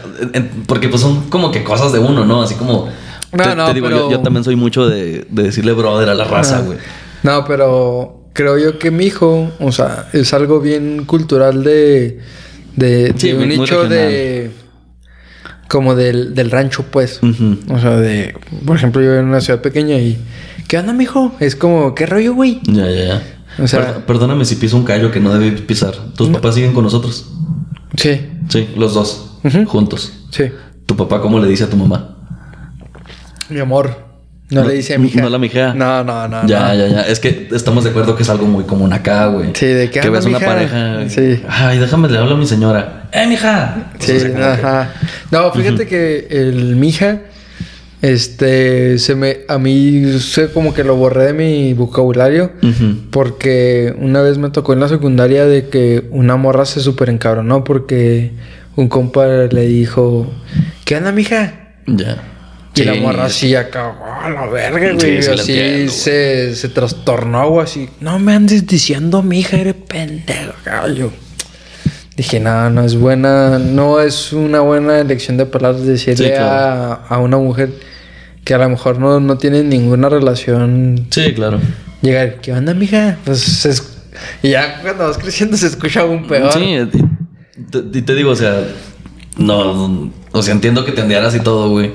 [0.68, 2.42] porque pues son como que cosas de uno, ¿no?
[2.42, 2.88] Así como.
[3.34, 6.10] No, te, no, te digo, pero- yo, yo también soy mucho de, de decirle brother
[6.10, 6.78] a la raza, güey.
[7.24, 12.20] No, pero creo yo que mi hijo, o sea, es algo bien cultural de,
[12.76, 14.52] de, Sí, de un nicho de
[15.74, 17.20] como del, del rancho, pues.
[17.68, 20.20] O sea, de, por ejemplo, yo en una ciudad pequeña y
[20.68, 21.34] ¿qué onda, mijo?
[21.40, 22.60] Es como, ¿qué rollo, güey?
[22.66, 23.24] Ya, ya, ya.
[23.58, 25.94] O sea- Per- perdóname si piso un callo que no debí pisar.
[26.16, 27.26] ¿Tus papás siguen con nosotros?
[27.98, 29.40] Sí, Sí, los dos.
[29.66, 30.14] Juntos.
[30.30, 30.44] sí.
[30.86, 32.18] ¿Tu papá cómo le dice a tu mamá?
[33.50, 34.03] Mi amor.
[34.54, 35.22] No, No- le dice a mi hija.
[35.22, 35.74] no la mijea.
[35.74, 36.46] No, no, no.
[36.48, 36.76] ya, no.
[36.76, 37.02] ya, ya.
[37.02, 39.50] Es que estamos de acuerdo que es algo muy común acá, güey.
[39.54, 40.52] Sí, de que que ves una mija.
[40.52, 41.10] pareja.
[41.10, 41.42] Sí.
[41.48, 43.10] Ay, déjame le hablo a mi señora.
[43.12, 43.92] ¡Eh, mija!
[44.00, 44.94] Sí, O sea, como que- ajá.
[45.32, 47.20] No, fíjate que el mija,
[48.02, 52.52] este, se me, a mí sé como que lo borré de mi vocabulario.
[53.12, 57.64] Porque una vez me tocó en la secundaria de que una morra se súper encabronó
[57.64, 58.32] porque
[58.76, 60.30] un compa le dijo,
[60.86, 61.54] ¿qué onda, mija?
[61.88, 62.18] Ya.
[62.76, 63.48] Y la morra sí.
[63.48, 63.94] así acá,
[64.26, 65.22] "Oh, la verga, güey.
[65.22, 67.88] sí así entiendo, se, se trastornó o así.
[68.00, 71.12] No me andes diciendo, mija, eres pendejo, gallo.
[72.16, 77.00] Dije, no, no es buena, no es una buena elección de palabras decirle Sí, claro.
[77.10, 77.72] a, a una mujer
[78.44, 81.08] que a lo mejor no, no tiene ninguna relación.
[81.10, 81.60] Sí, claro.
[82.02, 83.18] Llegar, ¿qué onda, mija?
[83.24, 83.90] Pues es-
[84.44, 86.52] y ya cuando vas creciendo se escucha aún peor.
[86.54, 86.78] Sí,
[87.94, 88.62] y te, digo, o sea,
[89.38, 91.02] no, o sea, entiendo que te
[91.36, 91.92] y todo, güey.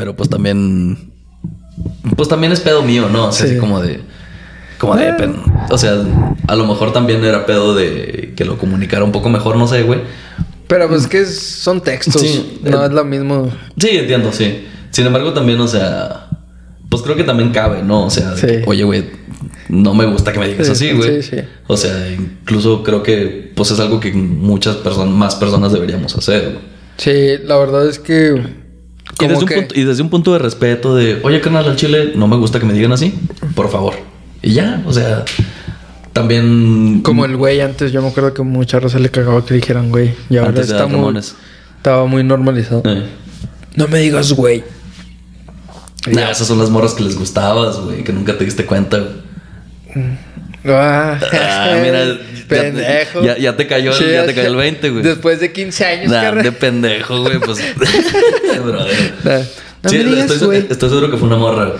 [0.00, 0.96] Pero pues también,
[2.16, 3.26] pues también es pedo mío, ¿no?
[3.28, 3.52] O sea, Sí.
[3.52, 4.00] así como de,
[4.78, 5.14] como de, Eh.
[5.68, 5.92] o sea,
[6.48, 9.82] a lo mejor también era pedo de que lo comunicara un poco mejor, no sé,
[9.82, 10.00] güey.
[10.68, 13.50] Pero pues que son textos, Sí, no eh, es lo mismo.
[13.78, 14.64] Sí, entiendo, sí.
[14.90, 16.28] Sin embargo, también, o sea,
[16.88, 18.06] pues creo que también cabe, ¿no?
[18.06, 18.46] O sea, Sí.
[18.46, 19.04] que, oye, güey,
[19.68, 21.20] no me gusta que me digas Sí, así, güey.
[21.22, 21.42] sí, sí.
[21.66, 26.44] O sea, incluso creo que, pues es algo que muchas personas, más personas deberíamos hacer,
[26.52, 26.58] güey.
[26.96, 28.59] Sí, la verdad es que.
[29.24, 29.54] Y desde, que.
[29.54, 32.36] un punto, y desde un punto de respeto de, oye, carnal, al chile, no me
[32.36, 33.14] gusta que me digan así,
[33.54, 33.94] por favor.
[34.42, 35.24] Y ya, o sea,
[36.12, 37.00] también...
[37.02, 40.14] Como el güey antes, yo me acuerdo que mucha raza le cagaba que dijeran güey.
[40.28, 42.82] Y ahora Antes de está muy, estaba muy normalizado.
[42.86, 43.04] Eh.
[43.76, 44.64] No me digas güey.
[46.10, 50.08] Nah, esas son las morras que les gustabas, güey, que nunca te diste cuenta, güey.
[50.66, 52.18] Ah, Ah, mira,
[52.48, 53.22] pendejo.
[53.22, 55.02] ya- ya te cayó Sí, ya te cayó el 20, güey.
[55.02, 57.58] Después de 15 años, Nah, de pendejo, güey, pues...
[58.64, 59.14] brother.
[59.24, 59.38] Nah,
[59.82, 60.66] No Sí, me digas estoy, güey.
[60.68, 61.72] estoy seguro que fue una morra.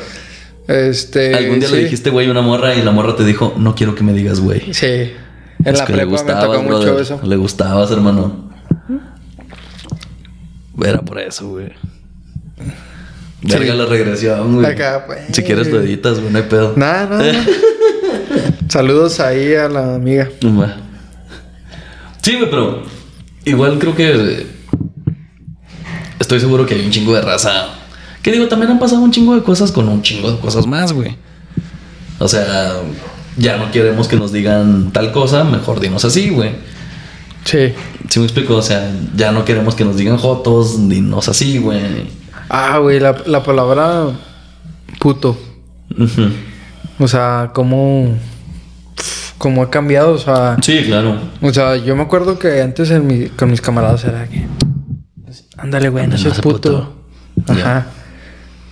[0.67, 1.35] Este.
[1.35, 1.75] Algún día sí.
[1.75, 4.41] le dijiste güey una morra y la morra te dijo, no quiero que me digas
[4.41, 4.73] güey.
[4.73, 4.87] Sí.
[4.87, 7.21] En Es la que le prepa me gustabas, mucho eso.
[7.25, 8.51] Le gustabas, hermano.
[10.83, 11.67] Era por eso, güey.
[13.43, 13.79] Verga Sí.
[13.79, 14.67] la regresión, güey.
[14.67, 15.21] Acá, pues.
[15.33, 16.73] Si quieres lo editas, güey, no hay pedo.
[16.77, 17.33] Nada, nada.
[18.71, 20.31] Saludos ahí a la amiga.
[22.23, 22.85] Sí, güey, pero
[23.45, 24.47] igual creo que
[26.21, 27.67] estoy seguro que hay un chingo de raza.
[28.23, 30.93] Que digo, también han pasado un chingo de cosas con un chingo de cosas más,
[30.93, 31.17] güey.
[32.21, 32.75] O sea,
[33.37, 36.53] ya no queremos que nos digan tal cosa, mejor dinos así, güey.
[37.43, 37.75] Sí.
[38.09, 38.55] ¿Sí me explico?
[38.55, 42.07] O sea, ya no queremos que nos digan jotos, dinos así, güey.
[42.49, 44.11] Ah, güey, la, la palabra
[45.01, 45.37] puto.
[47.01, 48.17] O sea, cómo.
[49.41, 50.59] Cómo ha cambiado, o sea.
[50.61, 51.17] Sí, claro.
[51.41, 54.45] O sea, yo me acuerdo que antes en mi- con mis camaradas era que.
[55.57, 56.95] Ándale, güey, no seas puto.
[57.35, 57.53] puto.
[57.53, 57.87] Ajá.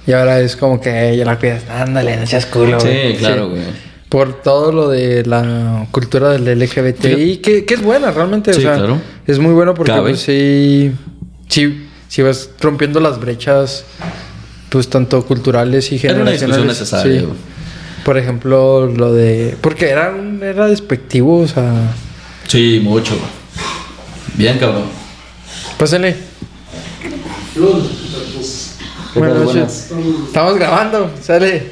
[0.06, 1.62] Y ahora es como que ya la cuidas.
[1.70, 3.62] Ándale, no seas culo, Sí, claro, güey.
[4.10, 8.52] Por todo lo de la cultura del LGBTI, que, que es buena realmente.
[8.52, 9.00] Sí, o sea, claro.
[9.26, 10.92] Es muy bueno porque pues, sí,
[11.48, 13.84] sí, sí vas rompiendo las brechas,
[14.68, 16.38] pues tanto culturales y Era una generacionales.
[16.38, 17.26] discusión necesaria, Sí.
[18.04, 19.56] Por ejemplo, lo de...
[19.60, 21.72] Porque era, un- era despectivo, o sea...
[22.46, 23.14] Sí, mucho.
[24.34, 24.84] Bien, cabrón.
[25.78, 26.16] Pásenle.
[29.14, 29.90] Buenas noches.
[30.26, 31.70] Estamos grabando, sale.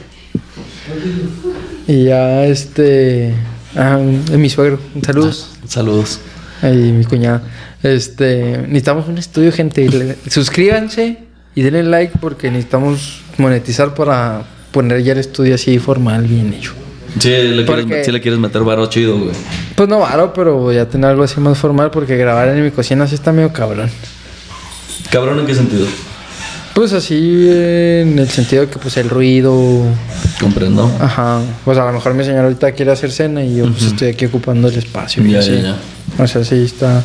[1.87, 3.35] Y ya este.
[3.77, 4.79] Ah, es mi suegro.
[5.05, 5.51] Saludos.
[5.67, 6.21] Saludos.
[6.63, 7.43] Ahí mi cuñada.
[7.83, 8.59] Este.
[8.67, 10.17] Necesitamos un estudio, gente.
[10.29, 11.19] Suscríbanse
[11.55, 14.43] y denle like porque necesitamos monetizar para
[14.77, 16.75] poner ya el estudio así formal, bien hecho.
[17.19, 19.31] Sí, le quieres, Porque- sí le quieres meter varo chido, güey.
[19.75, 23.07] Pues no varo, pero ya tener algo así más formal porque grabar en mi cocina
[23.07, 23.89] sí está medio cabrón.
[25.11, 25.87] Cabrón, ¿en qué sentido?
[26.75, 29.55] Pues así en el sentido que pues el ruido.
[30.39, 30.95] Comprendo.
[31.01, 31.41] Ajá.
[31.65, 34.27] Pues a lo mejor mi señora ahorita quiere hacer cena y yo pues estoy aquí
[34.27, 35.25] ocupando el espacio.
[35.25, 35.77] Ya, ya, ya.
[36.23, 37.03] O sea, sí está.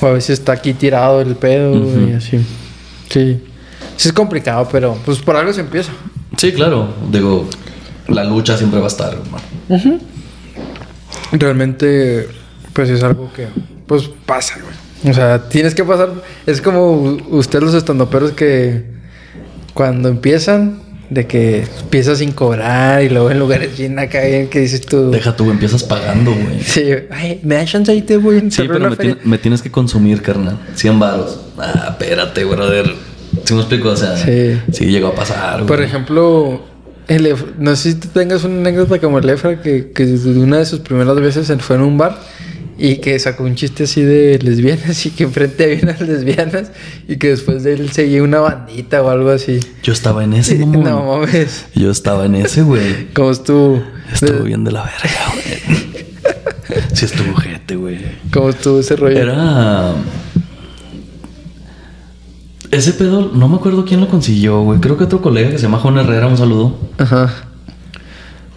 [0.00, 1.74] O a veces está aquí tirado el pedo
[2.08, 2.38] y así.
[3.10, 3.38] Sí.
[3.98, 5.92] Sí es complicado, pero pues por algo se empieza.
[6.42, 6.88] Sí, claro.
[7.12, 7.48] Digo,
[8.08, 10.00] la lucha siempre va a estar, hermano.
[11.30, 12.26] Realmente,
[12.72, 13.46] pues es algo que
[13.86, 15.12] pues pasa, güey.
[15.12, 16.10] O sea, tienes que pasar.
[16.44, 18.82] Es como ustedes los estandoperos que
[19.72, 24.58] cuando empiezan, de que empiezas sin cobrar y luego en lugares bien acá bien que
[24.58, 25.12] dices tú.
[25.12, 26.60] Deja tú, empiezas pagando, güey.
[26.60, 26.82] Sí,
[27.12, 28.90] ay, me da chance ahí te voy a Sí, pero
[29.22, 30.58] me, tienes que consumir, carnal.
[30.74, 31.38] 100 varos.
[31.56, 33.11] Ah, espérate, brother.
[33.44, 33.90] ¿Sí me explico?
[33.90, 34.58] O sea, Sí.
[34.72, 35.66] sí, llegó a pasar, güey.
[35.66, 36.62] Por ejemplo,
[37.08, 40.66] el no sé si tú tengas una anécdota como el Efra, que, que una de
[40.66, 42.18] sus primeras veces se fue en un bar
[42.78, 46.72] y que sacó un chiste así de lesbianas y que enfrente había unas lesbianas
[47.06, 49.60] y que después de él seguía una bandita o algo así.
[49.82, 51.20] Yo estaba en ese, no mamón.
[51.22, 51.66] mames.
[51.74, 53.08] Yo estaba en ese, güey.
[53.14, 53.82] ¿Cómo estuvo?
[54.12, 55.82] Estuvo bien de la verga, güey.
[56.94, 57.98] Sí estuvo gente, güey.
[58.32, 59.18] ¿Cómo estuvo ese rollo?
[59.18, 59.92] Era...
[62.72, 64.80] Ese pedo, no me acuerdo quién lo consiguió, güey.
[64.80, 66.74] Creo que otro colega que se llama Juan Herrera, un saludo.
[66.96, 67.30] Ajá.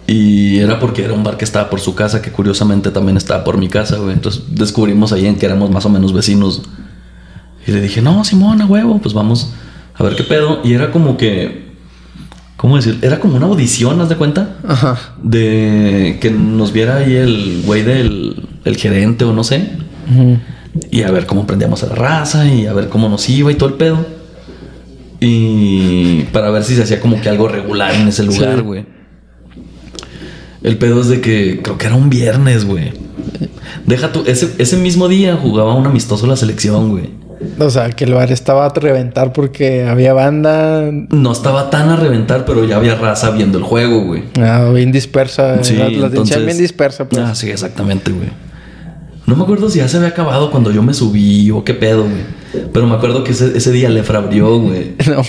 [0.06, 3.44] Y era porque era un bar que estaba por su casa, que curiosamente también estaba
[3.44, 4.14] por mi casa, güey.
[4.14, 6.62] Entonces descubrimos ahí en que éramos más o menos vecinos.
[7.66, 9.52] Y le dije, no, Simón, a huevo, pues vamos
[9.94, 10.60] a ver qué pedo.
[10.64, 11.72] Y era como que,
[12.56, 12.98] ¿cómo decir?
[13.02, 14.56] Era como una audición, ¿haz de cuenta?
[14.66, 14.98] Ajá.
[15.22, 19.72] De que nos viera ahí el güey del el gerente o no sé.
[20.10, 20.38] Ujú.
[20.90, 23.54] Y a ver cómo prendíamos a la raza y a ver cómo nos iba y
[23.54, 24.04] todo el pedo.
[25.20, 28.62] Y para ver si se hacía como que algo regular en ese lugar, Sí.
[28.62, 28.84] güey.
[30.62, 32.92] El pedo es de que creo que era un viernes, güey.
[33.86, 37.10] Deja tú, ese, ese mismo día jugaba un amistoso la selección, güey.
[37.58, 41.96] O sea, que el bar estaba a reventar porque había banda No estaba tan a
[41.96, 44.24] reventar, pero ya había raza viendo el juego, güey.
[44.40, 45.62] ah, bien dispersa.
[45.62, 47.22] Sí, la, la entonces- bien dispersa, pues.
[47.22, 48.28] Ah, sí, exactamente, güey.
[49.26, 52.04] No me acuerdo si ya se había acabado cuando yo me subí o qué pedo,
[52.04, 52.66] güey.
[52.72, 54.94] Pero me acuerdo que ese, ese día le abrió, güey.
[55.06, 55.22] No.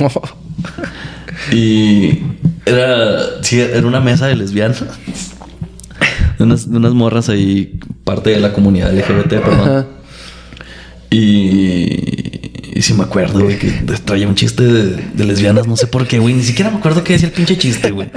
[1.51, 2.19] Y
[2.65, 4.83] era, sí, era una mesa de lesbianas.
[6.37, 9.87] De unas, de unas morras ahí, parte de la comunidad LGBT, perdón.
[11.09, 13.69] Y, y sí me acuerdo, güey, que
[14.03, 16.35] traía un chiste de, de lesbianas, no sé por qué, güey.
[16.35, 18.09] Ni siquiera me acuerdo qué decía el pinche chiste, güey.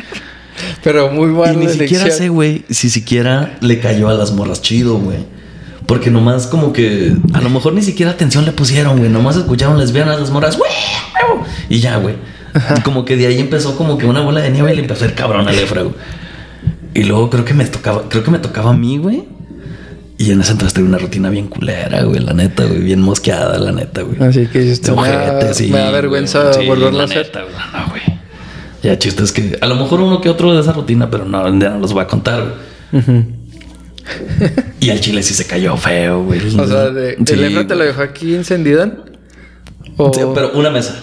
[0.83, 4.61] Pero muy Y buena ni siquiera sé, güey, si siquiera le cayó a las morras
[4.61, 5.19] chido, güey.
[5.91, 9.11] Porque nomás como que a lo mejor ni siquiera atención le pusieron, güey.
[9.11, 10.71] Nomás escucharon lesbianas, las morras, güey,
[11.31, 12.15] huevo", y ya, güey.
[12.85, 15.09] Como que de ahí empezó como que una bola de nieve y le empezó a
[15.09, 15.97] ir cabrón al Efra, güey.
[16.95, 19.25] Y luego creo que me tocaba, creo que me tocaba a mí, güey.
[20.17, 23.59] Y en ese entonces tuve una rutina bien culera, güey, la neta, güey, bien mosqueada,
[23.59, 24.23] la neta, güey.
[24.23, 26.53] Así que tú, me, da, sí, me da vergüenza.
[26.53, 27.27] Sí, volverlo la a hacer.
[27.27, 27.55] neta, güey.
[27.73, 28.03] No, güey.
[28.85, 31.71] Ya chistes que a lo mejor uno que otro de esa rutina, pero no, ya
[31.71, 32.45] no los voy a contar.
[32.93, 33.03] güey.
[33.03, 33.40] Ujú.
[34.81, 36.41] Y el chile sí se cayó feo, güey.
[36.59, 38.93] O sea, de, Sí, ¿el Efra te lo dejó aquí encendida?
[39.97, 40.13] O...
[40.13, 40.97] Sí, pero una mesa.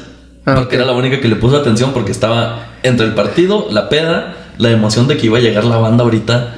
[0.45, 3.89] Ah, porque era la única que le puso atención porque estaba entre el partido, la
[3.89, 6.55] peda, la emoción de que iba a llegar la banda ahorita.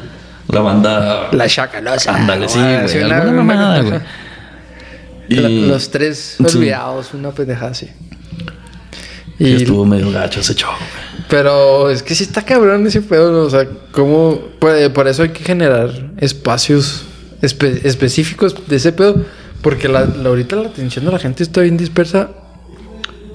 [0.50, 1.30] La banda.
[1.32, 2.16] La chacalosa.
[2.16, 2.90] Ándale, sí, Ah, güey.
[2.90, 4.00] sí, una- alguna una- mamada, güey.
[5.28, 6.58] Y- Los tres Sí.
[6.58, 7.90] olvidados, una pendeja así.
[9.40, 10.72] Y estuvo medio gacho ese show,
[11.30, 13.40] pero es que sí está cabrón ese pedo, ¿no?
[13.44, 17.04] o sea, cómo por, por eso hay que generar espacios
[17.42, 19.24] espe- específicos de ese pedo,
[19.62, 22.32] porque la, la- ahorita la atención de la gente está bien dispersa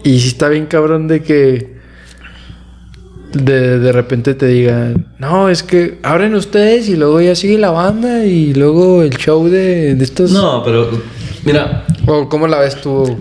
[0.02, 1.74] y sí está bien cabrón de que
[3.32, 7.70] de, de repente te digan, no, es que abren ustedes y luego ya sigue la
[7.70, 10.30] banda y luego el show de, de estos...
[10.30, 10.88] No, pero
[11.44, 13.18] mira, ¿O cómo la ves tú?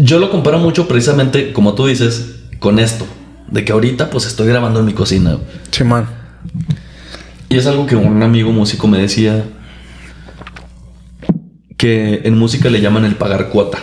[0.00, 3.06] Yo lo comparo mucho precisamente, como tú dices, con esto.
[3.50, 5.38] De que ahorita pues estoy grabando en mi cocina.
[5.70, 6.06] Simón.
[7.48, 9.44] Y es algo que un amigo músico me decía.
[11.76, 13.78] Que en música le llaman el pagar cuota.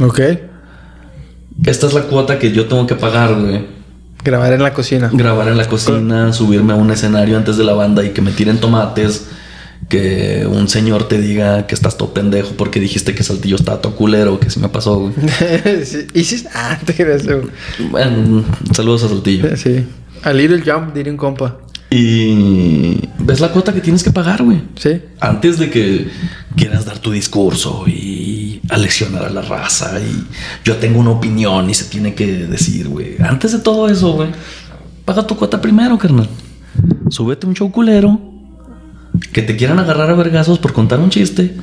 [0.00, 0.20] Ok.
[1.64, 3.66] Esta es la cuota que yo tengo que pagar, güey.
[4.24, 5.10] Grabar en la cocina.
[5.12, 8.32] Grabar en la cocina, subirme a un escenario antes de la banda y que me
[8.32, 9.28] tiren tomates.
[9.90, 13.96] Que un señor te diga que estás todo pendejo porque dijiste que Saltillo estaba todo
[13.96, 15.12] culero, que sí me pasó, güey.
[15.84, 16.06] sí.
[16.14, 17.26] ¿Y si Ah, te creas.
[17.26, 17.40] güey.
[17.90, 19.48] Bueno, saludos a Saltillo.
[19.56, 19.84] Sí.
[20.22, 21.58] A Little Jump, diría un compa.
[21.90, 24.62] Y ves la cuota que tienes que pagar, güey.
[24.76, 25.02] Sí.
[25.18, 26.08] Antes de que
[26.56, 30.24] quieras dar tu discurso y aleccionar a la raza y
[30.64, 33.16] yo tengo una opinión y se tiene que decir, güey.
[33.18, 34.28] Antes de todo eso, güey,
[35.04, 36.28] paga tu cuota primero, carnal.
[37.08, 38.20] Súbete un show culero.
[39.32, 41.54] Que te quieran agarrar a vergazos por contar un chiste.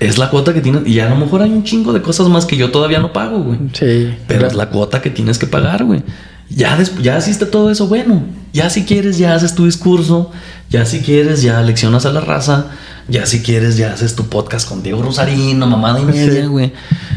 [0.00, 0.86] es la cuota que tienes.
[0.86, 3.42] Y a lo mejor hay un chingo de cosas más que yo todavía no pago,
[3.42, 3.58] güey.
[3.72, 4.14] Sí.
[4.26, 6.02] Pero es la cuota que tienes que pagar, güey.
[6.50, 8.22] Ya, ya hiciste todo eso, bueno.
[8.52, 10.30] Ya si quieres, ya haces tu discurso.
[10.70, 12.66] Ya si quieres, ya leccionas a la raza.
[13.08, 16.46] Ya si quieres, ya haces tu podcast con Diego Rosarino, mamada y media, Sí.
[16.46, 16.72] güey.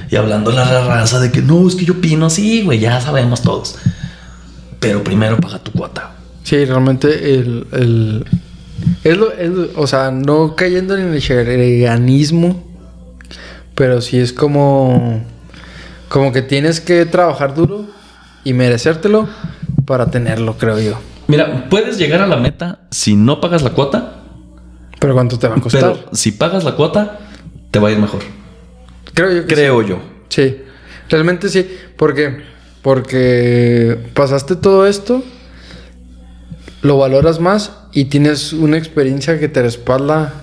[0.10, 3.00] Y hablando a la raza de que no, es que yo opino, sí, güey, ya
[3.02, 3.76] sabemos todos.
[4.80, 6.15] Pero primero paga tu cuota.
[6.46, 7.68] Sí, realmente el...
[7.74, 8.26] el
[9.04, 12.64] es lo, es lo- o sea, no cayendo en el veganismo,
[13.76, 15.24] pero sí es como...
[16.08, 17.88] Como que tienes que trabajar duro
[18.44, 19.28] y merecértelo
[19.86, 20.98] para tenerlo, creo yo.
[21.28, 24.22] Mira, puedes llegar a la meta si no pagas la cuota,
[25.00, 25.82] Pero ¿cuánto te va a costar?
[25.82, 27.20] pero si pagas la cuota,
[27.72, 28.22] te va a ir mejor.
[29.16, 30.00] creo yo que Creo yo.
[30.30, 30.58] Sí,
[31.10, 31.68] realmente sí,
[31.98, 32.38] porque
[32.84, 35.24] porque pasaste todo esto,
[36.86, 40.34] lo valoras más y tienes una experiencia que te respalda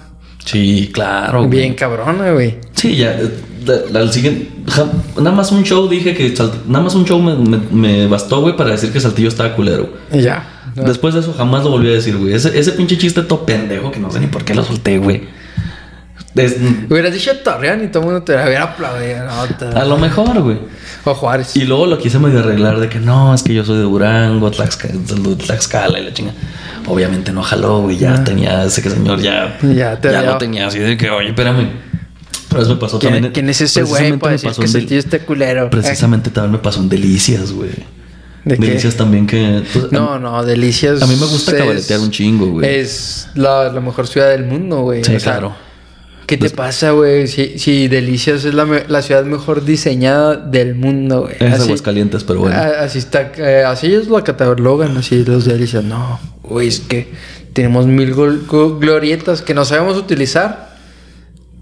[0.44, 1.38] Sí, claro.
[1.46, 1.50] güey.
[1.60, 2.56] bien cabrona, güey.
[2.74, 3.12] Sí, ya.
[3.12, 3.30] eh,
[3.94, 4.48] el siguiente.
[4.68, 6.34] ja- nada más un show dije que.
[6.66, 9.92] Nada más un show me, me- me bastó, güey, para decir que Saltillo estaba culero.
[10.12, 10.72] Y ya.
[10.74, 10.82] ¿no?
[10.82, 12.32] Después de eso jamás lo volví a decir, güey.
[12.34, 15.22] Ese, ese pinche chiste todo pendejo que no sé ni por qué lo solté, güey.
[16.34, 16.56] Es-
[16.88, 19.24] Hubieras dicho Torreón y todo el mundo te hubiera aplaudido.
[19.26, 20.58] No, te- a lo mejor, güey.
[21.04, 21.56] O Juárez.
[21.56, 24.50] Y luego lo quise medio arreglar de que no, es que yo soy de Durango,
[24.50, 26.32] Tlaxcala y la chinga.
[26.86, 27.98] Obviamente no jaló, güey.
[27.98, 28.24] Ya Ah.
[28.24, 29.58] tenía ese que señor ya.
[29.62, 31.68] Ya te lo tenía así de que, oye, espérame.
[32.48, 33.32] Pero eso me pasó ¿Quién, también.
[33.32, 35.70] quién es ese güey precisamente para decir que Del- este culero?
[35.70, 37.70] Precisamente también me pasó en Delicias, güey.
[38.44, 38.66] ¿De qué?
[38.66, 39.62] Delicias también que...
[39.72, 41.00] pues, No, no, Delicias.
[41.00, 42.68] A mí me gusta es- cabaretear un chingo, güey.
[42.80, 45.02] Es la, la mejor ciudad del mundo, güey.
[45.04, 45.54] Sí, O sea, claro.
[46.38, 47.26] ¿Qué te pasa, güey?
[47.28, 51.34] Si, si Delicias es la, la ciudad mejor diseñada del mundo, güey.
[51.40, 52.56] Es Aguascalientes, pero bueno.
[52.56, 55.84] a- Así está, eh, así ellos lo catalogan, así los Delicias.
[55.84, 57.12] No, güey, es que
[57.52, 60.76] tenemos mil glorietas que no sabemos utilizar,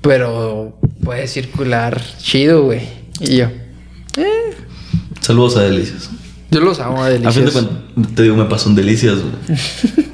[0.03, 2.83] pero puede circular chido, güey.
[3.21, 3.47] Y yo,
[4.17, 4.55] eh,
[5.21, 6.09] Saludos a Delicias.
[6.51, 7.35] yo los amo a A Delicias.
[7.35, 9.59] fin de cuentas, te digo, me pasó en Delicias, güey.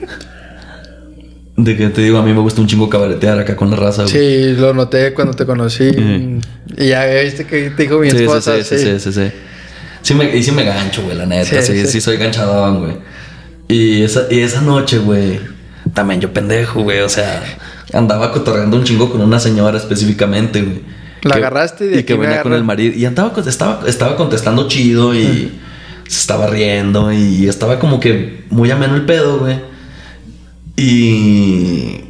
[1.57, 4.03] De que te digo, a mí me gusta un chingo cabaretear acá con la raza,
[4.03, 4.13] güey.
[4.15, 5.85] Sí, lo noté cuando te conocí.
[5.85, 6.41] Mm.
[6.77, 8.57] Y ya viste que te dijo mi sí, sí, esposa.
[8.63, 9.31] sí, sí, sí, sí, sí.
[10.03, 11.63] Sí me, y sí me gancho, güey, la neta.
[11.63, 12.01] Sí, Sí, sí, sí.
[12.03, 12.97] soy ganchadón, güey.
[13.69, 15.41] Y esa, y esa noche, güey,
[15.95, 17.01] también yo pendejo, güey.
[17.01, 17.43] O sea,
[17.93, 20.83] andaba cotorreando un chingo con una señora específicamente, güey.
[21.23, 22.57] La Que- agarraste y de y que venía con agarró.
[22.57, 22.95] el marido.
[22.95, 25.53] Y andaba, con- estaba, estaba contestando chido y
[26.07, 29.57] se estaba riendo y estaba como que muy ameno el pedo, güey.
[30.77, 32.01] Y...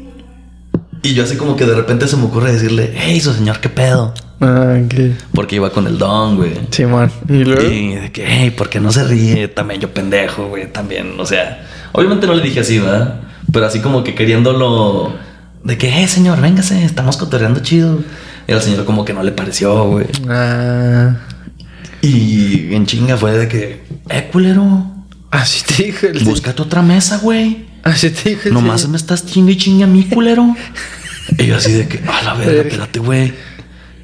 [1.02, 3.68] Y yo así como que de repente se me ocurre decirle, hey, su señor, ¿qué
[3.68, 4.12] pedo?
[4.40, 4.94] Ah, ok.
[5.32, 6.52] Porque iba con el don, güey.
[6.70, 7.12] Simón.
[7.28, 7.62] Y luego.
[7.62, 9.46] Y de que, hey, ¿por qué no se ríe?
[9.46, 13.20] También yo pendejo, güey, también, o sea, obviamente no le dije así, ¿verdad?
[13.52, 15.12] Pero así como que queriéndolo,
[15.62, 18.00] de que, hey, señor, véngase, estamos cotorreando chido.
[18.48, 20.06] Y al señor como que no le pareció, güey.
[20.28, 21.16] Ah.
[22.02, 24.90] Y en chinga fue de que, eh, culero,
[25.30, 26.24] Así te dijo el.
[26.24, 27.66] búscate otra mesa, güey.
[27.92, 28.54] Así te dijo el.
[28.54, 30.54] Nomás me estás chingue y chingue a mí, culero.
[31.38, 33.32] y yo así de que, a la verga, espérate, güey.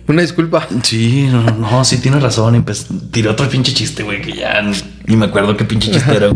[0.06, 0.66] Una disculpa.
[0.82, 2.56] Sí, no, no, no, sí tienes razón.
[2.56, 4.62] Y pues tiré otro pinche chiste, güey, que ya
[5.06, 6.32] ni me acuerdo qué pinche chiste era.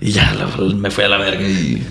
[0.00, 0.32] Y ya
[0.76, 1.82] me fui a la verga y.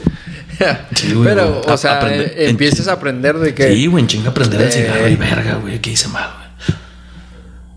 [0.95, 1.73] Sí, güey, Pero, güey.
[1.73, 3.73] o sea, Aprende- eh, empiezas a aprender de que.
[3.73, 6.42] Sí, güey, en chinga aprender el cigarro y verga, güey, ¿qué hice mal, güey?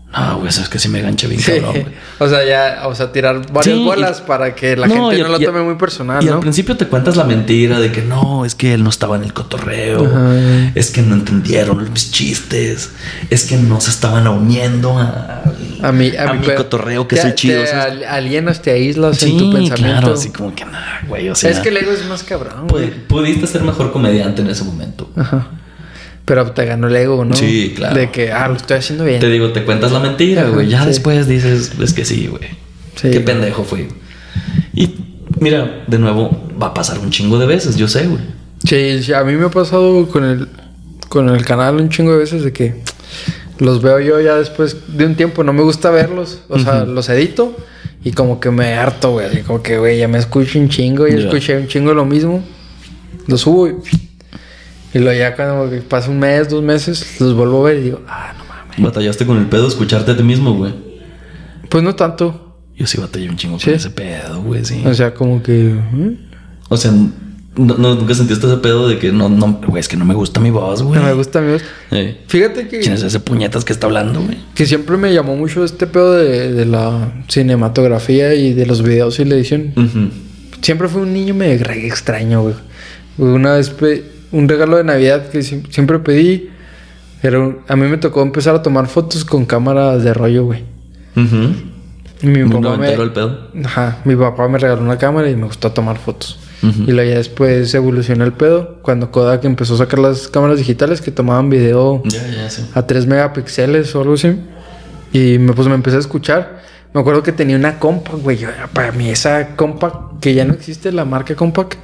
[0.09, 1.51] No, güey, eso es que sí me ganché bien Sí.
[1.51, 1.85] cabrón, güey.
[2.19, 5.17] O sea, ya, o sea, tirar varias Sí, y- bolas para que la No, gente
[5.17, 6.35] y- no lo y- tome muy personal, Y ¿no?
[6.35, 9.23] al principio te cuentas la mentira de que no, es que él no estaba en
[9.23, 10.71] el cotorreo, Ajá.
[10.73, 12.91] es que no entendieron mis chistes,
[13.29, 15.43] es que no se estaban uniendo a,
[15.83, 17.61] A mí, a, mi cotorreo que te- soy chido.
[17.61, 17.85] Te ¿sabes?
[17.85, 19.75] al- alienas, te aíslas Sí, en tu pensamiento.
[19.99, 22.65] claro, así como que nada, güey, o sea, es que el ego es más cabrón,
[23.09, 25.11] pudiste ser mejor comediante en ese momento.
[25.17, 25.47] Ajá.
[26.27, 27.33] Pero te ganó el ego, ¿no?
[27.35, 27.95] Sí, claro.
[27.95, 29.21] De que, ah, lo estoy haciendo bien.
[29.21, 30.67] Te digo, te cuentas la mentira, güey.
[30.67, 30.87] Ya sí.
[30.89, 32.43] después dices, es que sí, güey.
[32.95, 33.11] Sí.
[33.11, 33.87] Qué pendejo fui.
[34.73, 34.89] Y
[35.39, 36.29] mira, de nuevo,
[36.61, 38.21] va a pasar un chingo de veces, yo sé, güey.
[38.65, 40.49] Sí, sí, a mí me ha pasado con el,
[41.07, 42.75] con el canal un chingo de veces de que
[43.59, 45.45] los veo yo ya después de un tiempo.
[45.45, 46.41] No me gusta verlos.
[46.49, 46.91] O sea, Ujú.
[46.91, 47.55] los edito
[48.03, 49.43] y como que me harto, güey.
[49.43, 51.07] Como que, güey, ya me escucho un chingo.
[51.07, 51.19] Ya Ya.
[51.27, 52.43] escuché un chingo lo mismo.
[53.27, 53.75] Los subo y...
[54.97, 58.01] Y luego ya cuando pasa un mes, dos meses, los vuelvo a ver y digo,
[58.07, 58.79] ah, no mames.
[58.81, 60.73] Batallaste con el pedo escucharte a ti mismo, güey.
[61.69, 62.57] Pues no tanto.
[62.75, 63.65] Yo sí batallé un chingo ¿Sí?
[63.65, 64.83] con ese pedo, güey, sí.
[64.85, 65.71] O sea, como que...
[65.71, 66.17] ¿eh?
[66.69, 69.97] O sea, no, no- nunca sentiste ese pedo de que no, no, güey, es que
[69.97, 70.99] no me gusta mi voz, güey.
[70.99, 71.63] No me gusta mi voz.
[72.27, 72.79] Fíjate que...
[72.79, 74.37] ¿Quién es ese puñetas que está hablando, güey?
[74.55, 79.19] Que siempre me llamó mucho este pedo de, de la cinematografía y de los videos
[79.19, 79.73] y la edición.
[79.75, 80.09] Ujú.
[80.61, 82.55] Siempre fui un niño re extraño, güey.
[83.17, 83.71] Una vez
[84.31, 86.49] un regalo de Navidad que sie- siempre pedí.
[87.23, 90.63] Era un- a mí me tocó empezar a tomar fotos con cámaras de rollo, güey.
[91.15, 91.53] Ujú.
[92.21, 93.49] Y mi papá me, el pedo.
[93.63, 96.39] Ajá, mi papá me regaló una cámara y me gustó tomar fotos.
[96.63, 96.83] Ujú.
[96.87, 101.01] Y luego ya después evolucionó el pedo cuando Kodak empezó a sacar las cámaras digitales
[101.01, 102.63] que tomaban video Ya, ya, sí.
[102.73, 104.35] a 3 megapíxeles o algo así.
[105.13, 106.61] Y me, pues me empecé a escuchar.
[106.93, 108.39] Me acuerdo que tenía una Compact, güey.
[108.73, 111.75] Para mí esa Compact, que ya no existe, la marca Compact,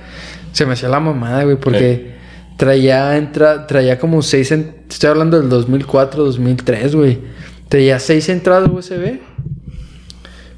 [0.51, 2.15] se me hacía la mamada, güey, porque
[2.57, 4.51] traía, entra, traía como 6...
[4.89, 7.19] Estoy hablando del 2004, 2003, güey.
[7.69, 9.19] Traía 6 entradas USB.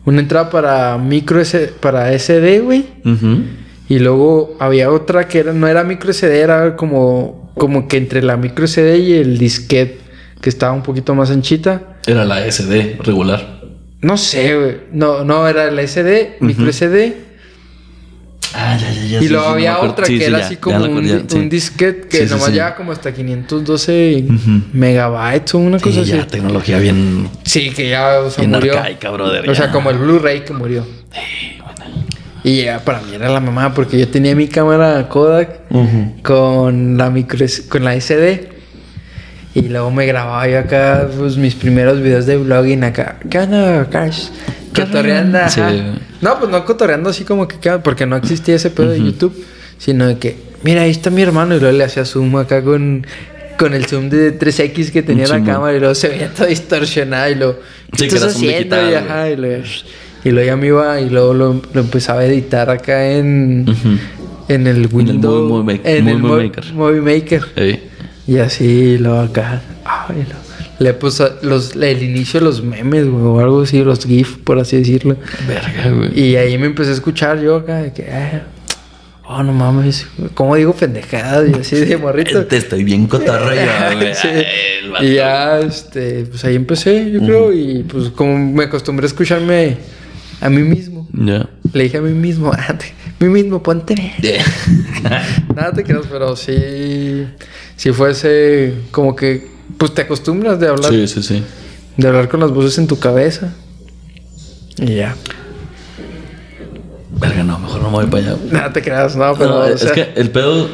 [0.06, 2.86] Una entrada para micro S- para SD, güey.
[3.04, 3.44] Ujú.
[3.90, 8.22] Y luego había otra que era, no era micro SD, era como, como que entre
[8.24, 10.00] la micro SD y el disquete,
[10.42, 11.98] que estaba un poquito más anchita.
[12.06, 13.62] Era la SD regular.
[14.02, 14.78] No sé, güey.
[14.92, 17.16] No, no, era el SD, micro SD.
[18.58, 19.20] Ah, ya, ya, ya.
[19.20, 20.84] y sí, luego sí, había otra Sí, que sí, era ya, así ya como un,
[21.10, 22.52] acuerdo, disquete que Sí, sí, nomás sí.
[22.54, 24.62] llevaba como hasta 512 Ujú.
[24.72, 26.18] megabytes o una cosa Sí, así.
[26.20, 28.78] ya, tecnología bien, Sí, que ya o sea, bien murió.
[28.78, 29.50] arcaica, brother.
[29.50, 29.72] O sea, ya.
[29.74, 30.86] como el Blu-ray que murió.
[31.12, 32.06] Sí, bueno.
[32.46, 35.62] Y ya para mí era la mamá porque yo tenía mi cámara Kodak
[36.24, 38.50] con la micro con la SD
[39.56, 43.88] y luego me grababa yo acá pues mis primeros videos de vlogging acá ¿qué onda
[43.90, 44.28] Cash?
[44.76, 45.62] cotorreando Sí.
[45.62, 45.74] ajá.
[46.26, 47.72] No pues no cotorreando así como que ¿qué?
[47.84, 49.34] porque no existía ese pedo de YouTube
[49.78, 53.06] sino de que mira ahí está mi hermano y luego le hacía zoom acá con
[53.58, 57.32] con el zoom de 3X que tenía la cámara y luego se veía todo distorsionado
[57.32, 57.56] y lo
[57.92, 58.76] ¿qué Sí, estás haciendo?
[58.76, 59.64] digital, y, ajá, y luego,
[60.26, 63.66] y luego ya me iba y luego lo, lo empezaba a editar acá en
[64.50, 65.96] en el Windows Movie Maker.
[65.98, 66.74] en el Movie Mo- Maker.
[66.74, 67.82] Movie Maker
[68.28, 70.45] y así luego acá ay, lo-
[70.80, 74.60] le puse los el inicio de los memes güey, o algo así los GIF por
[74.60, 75.16] así decirlo
[75.48, 76.20] Verga, güey.
[76.20, 78.44] y ahí me empecé a escuchar yo acá de que ah,
[79.28, 83.96] oh no mames cómo digo pendejadas y así de morrito Te estoy bien cotorro yo,
[83.98, 84.14] güey.
[84.16, 84.28] Sí.
[84.28, 85.08] Ay.
[85.08, 89.78] Y ya, este, pues ahí empecé, yo creo, y pues como me acostumbré a escucharme
[90.42, 91.08] a mí mismo.
[91.12, 91.50] Ya.
[91.74, 92.78] Le dije a mí mismo, a
[93.20, 94.42] mí mismo, ponte bien.
[95.56, 97.26] Nada te creas, pero sí,
[97.76, 99.48] sí fue ese, como que,
[99.78, 101.44] pues te acostumbras de hablar, Sí, sí, sí.
[101.98, 103.54] de hablar con las voces en tu cabeza.
[104.78, 105.16] Y ya.
[107.20, 108.34] Verga, no, mejor no me voy para allá.
[108.34, 108.52] güey.
[108.52, 110.68] Nada te creas, no, pero, No, o es que el pedo.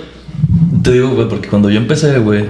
[0.84, 2.46] Te digo, güey, porque cuando yo empecé, güey.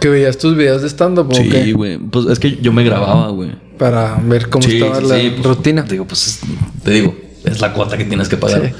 [0.00, 1.72] que veías tus videos de stand-up, ¿o Sí, qué?
[1.72, 1.98] güey.
[1.98, 3.50] Pues es que yo me grababa, güey.
[3.78, 5.82] Para ver cómo Sí, estaba sí, la sí, pues, rutina.
[5.82, 6.40] Digo, pues es-
[6.84, 8.72] te digo, es la cuota que tienes que pagar.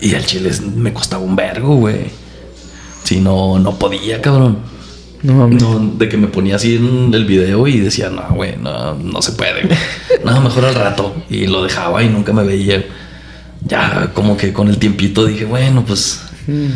[0.00, 2.06] Y al chile me costaba un vergo, güey.
[3.04, 4.58] Sí, no, no podía, cabrón.
[5.22, 9.20] No de que me ponía así en el video y decía, no, güey, no, no
[9.22, 9.78] se puede, güey.
[10.24, 11.14] No, mejor al rato.
[11.30, 12.84] Y lo dejaba y nunca me veía.
[13.66, 16.68] Ya como que con el tiempito dije, bueno, pues Mm.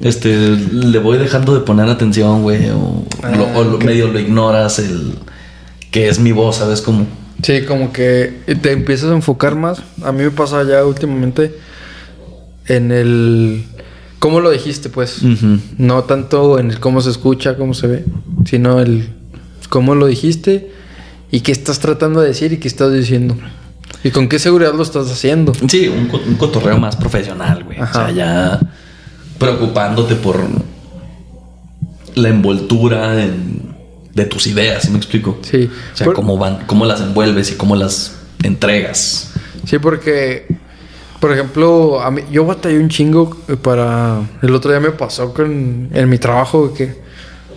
[0.00, 2.68] este, le voy dejando de poner atención, güey.
[2.70, 3.84] O, lo- o lo- ok.
[3.84, 5.14] medio lo ignoras, el
[5.90, 6.80] que es mi voz, ¿sabes?
[6.82, 7.06] Como,
[7.42, 8.32] Sí, como que
[8.62, 9.82] te empiezas a enfocar más.
[10.02, 11.54] A mí me pasa ya últimamente
[12.66, 13.64] en el...
[14.26, 15.22] ¿Cómo lo dijiste, pues?
[15.22, 15.60] Ujú.
[15.78, 18.04] No tanto en el cómo se escucha, cómo se ve,
[18.44, 19.08] sino el
[19.68, 20.72] cómo lo dijiste
[21.30, 23.36] y qué estás tratando de decir y qué estás diciendo.
[24.02, 25.52] Y con qué seguridad lo estás haciendo.
[25.68, 27.78] Sí, un, un cotorreo más profesional, güey.
[27.78, 28.06] O Ajá.
[28.06, 28.60] sea, ya
[29.38, 30.40] preocupándote por
[32.16, 33.76] la envoltura en-
[34.12, 35.38] de tus ideas, ¿sí me explico?
[35.42, 35.70] Sí.
[35.92, 39.30] O sea, Por- cómo van, cómo las envuelves y cómo las entregas.
[39.66, 40.46] Sí, porque,
[41.20, 43.30] por ejemplo, a mí, yo batallé un chingo
[43.62, 44.20] para...
[44.42, 46.94] El otro día me pasó con, en mi trabajo que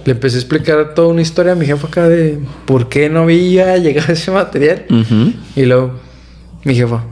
[0.05, 3.21] le empecé a explicar toda una historia a mi jefa acá de por qué no
[3.23, 4.85] había llegado ese material.
[4.89, 5.33] Ujú.
[5.55, 5.99] Y luego,
[6.63, 7.03] mi jefa,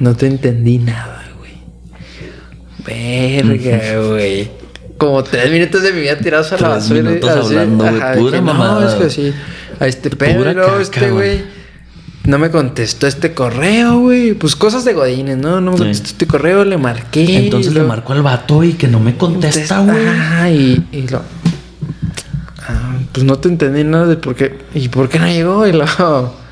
[0.00, 1.52] no te entendí nada, güey.
[2.84, 4.50] Verga, güey.
[4.98, 7.02] Como tres minutos de mi vida tirados a la Tres basura.
[7.02, 8.80] minutos así, hablando, güey, pura mamada.
[8.80, 9.34] No, es que sí.
[9.80, 11.63] A este pedo, Pura caca, este, güey.
[12.24, 14.32] No me contestó este correo, güey.
[14.34, 15.60] Pues cosas de Godines, ¿no?
[15.60, 15.82] No me Sí.
[15.84, 17.36] contestó este correo, le marqué.
[17.44, 20.06] Entonces le marcó al vato y que no me contesta, güey.
[20.06, 21.20] Ajá, y, y lo.
[22.66, 24.58] Ah, pues no te entendí nada de por qué.
[24.74, 25.66] ¿Y por qué no llegó?
[25.66, 26.34] Y luego.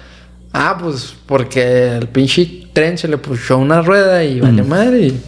[0.55, 4.69] Ah, pues porque el pinche tren se le puso una rueda y vale Mm.
[4.69, 5.07] madre.
[5.07, 5.21] Y,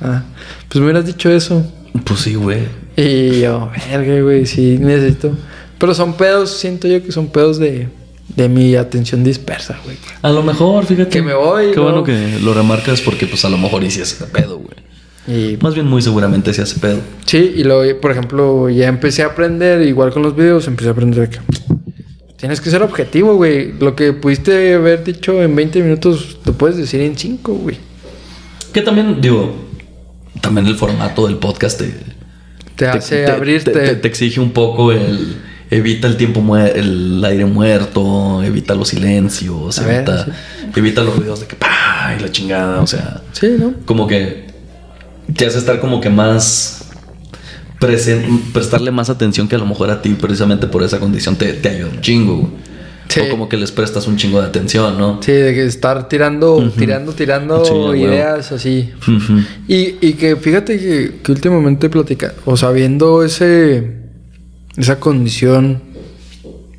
[0.00, 0.22] ah,
[0.70, 1.70] pues me hubieras dicho eso.
[2.02, 2.60] Pues sí, güey.
[2.96, 5.36] Y yo, verga, güey, sí, necesito.
[5.76, 7.88] Pero son pedos, siento yo que son pedos de,
[8.28, 9.96] de mi atención dispersa, güey.
[10.22, 11.10] A lo mejor, fíjate.
[11.10, 11.82] Que me voy, Qué ¿no?
[11.84, 14.74] bueno que lo remarcas porque, pues, a lo mejor hice ese pedo, güey.
[15.26, 16.98] Y Más bien, muy seguramente se hace pedo.
[17.24, 20.92] Sí, y luego, por ejemplo, ya empecé a aprender, igual con los videos, empecé a
[20.92, 21.38] aprender que
[22.36, 23.72] tienes que ser objetivo, güey.
[23.78, 27.76] Lo que pudiste haber dicho en 20 minutos, lo puedes decir en 5, güey.
[28.74, 29.54] Que también, digo,
[30.42, 31.94] también el formato del podcast te,
[32.76, 33.70] Te hace te- abrirte.
[33.70, 35.36] Te, te- te exige un poco el.
[35.70, 40.30] Evita el tiempo muer- el aire muerto, evita los silencios, A ver, evita, sí.
[40.76, 43.74] evita los ruidos de que pa y la chingada, o sea, Sí, ¿no?
[43.86, 44.46] como que
[45.34, 46.80] te hace estar como que más
[48.52, 51.68] prestarle más atención que a lo mejor a ti precisamente por esa condición te, te
[51.68, 52.50] ayuda un chingo.
[53.08, 53.20] Sí.
[53.20, 55.20] O como que les prestas un chingo de atención, ¿no?
[55.22, 58.90] Sí, de que estar tirando, tirando, tirando Sí, ideas así.
[59.68, 64.03] Y, y que fíjate que, que últimamente platica, o sea, viendo ese,
[64.76, 65.80] esa condición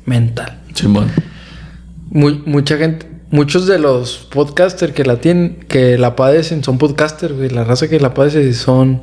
[0.04, 0.60] mental.
[0.74, 1.08] Simón.
[2.10, 7.34] Mu- mucha gente, muchos de los podcasters que la tienen, que la padecen, son podcasters,
[7.34, 7.50] güey.
[7.50, 9.02] La raza que la padece son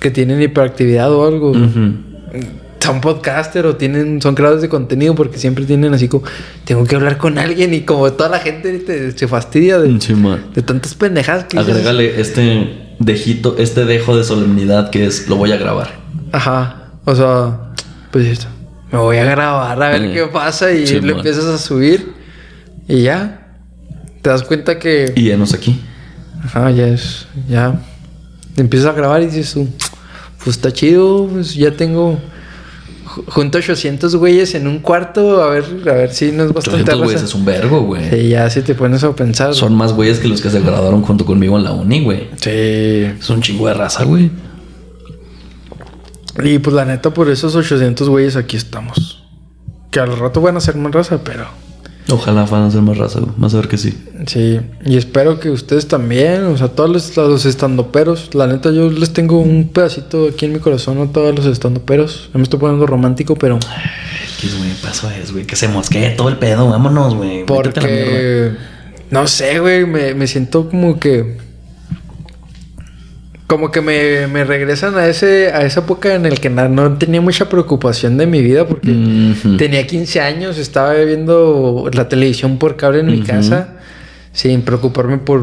[0.00, 1.52] que tienen hiperactividad o algo.
[2.80, 6.24] Son podcasters o tienen, son creadores de contenido porque siempre tienen así como,
[6.64, 10.42] tengo que hablar con alguien y como toda la gente te- se fastidia de, Simón.
[10.54, 11.72] de tantas pendejadas que dices.
[11.72, 15.92] Agrégale este dejito, este dejo de solemnidad que es lo voy a grabar.
[16.32, 16.83] Ajá.
[17.04, 17.72] O sea,
[18.10, 18.46] pues esto.
[18.92, 21.10] Me voy a grabar a ver Eh, qué pasa y sí, man.
[21.10, 22.12] empiezas a subir
[22.88, 23.40] y ya.
[24.22, 25.12] Te das cuenta que...
[25.16, 25.80] Y enos aquí.
[26.44, 27.26] Ajá, ya es...
[27.48, 27.80] Ya...
[28.54, 29.68] Te empiezas a grabar y dices tú...
[30.42, 32.18] Pues está chido, pues ya tengo...
[33.06, 36.52] ju- Junto a 800 güeyes en un cuarto, a ver, a ver si no es
[36.52, 38.08] bastante 800 güeyes es un vergo, güey.
[38.10, 39.54] Sí, ya si te pones a pensar.
[39.54, 42.28] Son más güeyes que los que se graduaron junto conmigo en la uni, güey.
[42.36, 42.50] Sí.
[42.50, 44.30] Es un chingo de raza, güey.
[46.42, 49.22] Y pues la neta, por esos 800 güeyes aquí estamos.
[49.90, 51.46] Que al rato van a ser más raza, pero...
[52.10, 53.32] Ojalá van a ser más raza, güey.
[53.36, 53.96] Vas a ver que sí.
[54.26, 58.90] Sí, y espero que ustedes también, o sea, todos los, los estandoperos, la neta yo
[58.90, 62.28] les tengo un pedacito aquí en mi corazón a todos los estandoperos.
[62.34, 63.58] Me estoy poniendo romántico, pero
[64.40, 64.70] ¿Qué güey?
[64.82, 65.46] Paso es, güey.
[65.46, 66.68] Que se mosquee todo el pedo.
[66.68, 67.46] Vámonos, güey.
[67.46, 68.52] Porque
[69.10, 71.38] no sé, güey, me, me siento como que
[73.54, 76.92] como que me, me regresan a ese a esa época en el que na- no
[76.98, 78.90] tenía mucha preocupación de mi vida porque
[79.56, 83.68] tenía 15 años, estaba viendo la televisión por cable en mi casa
[84.32, 85.42] sin preocuparme por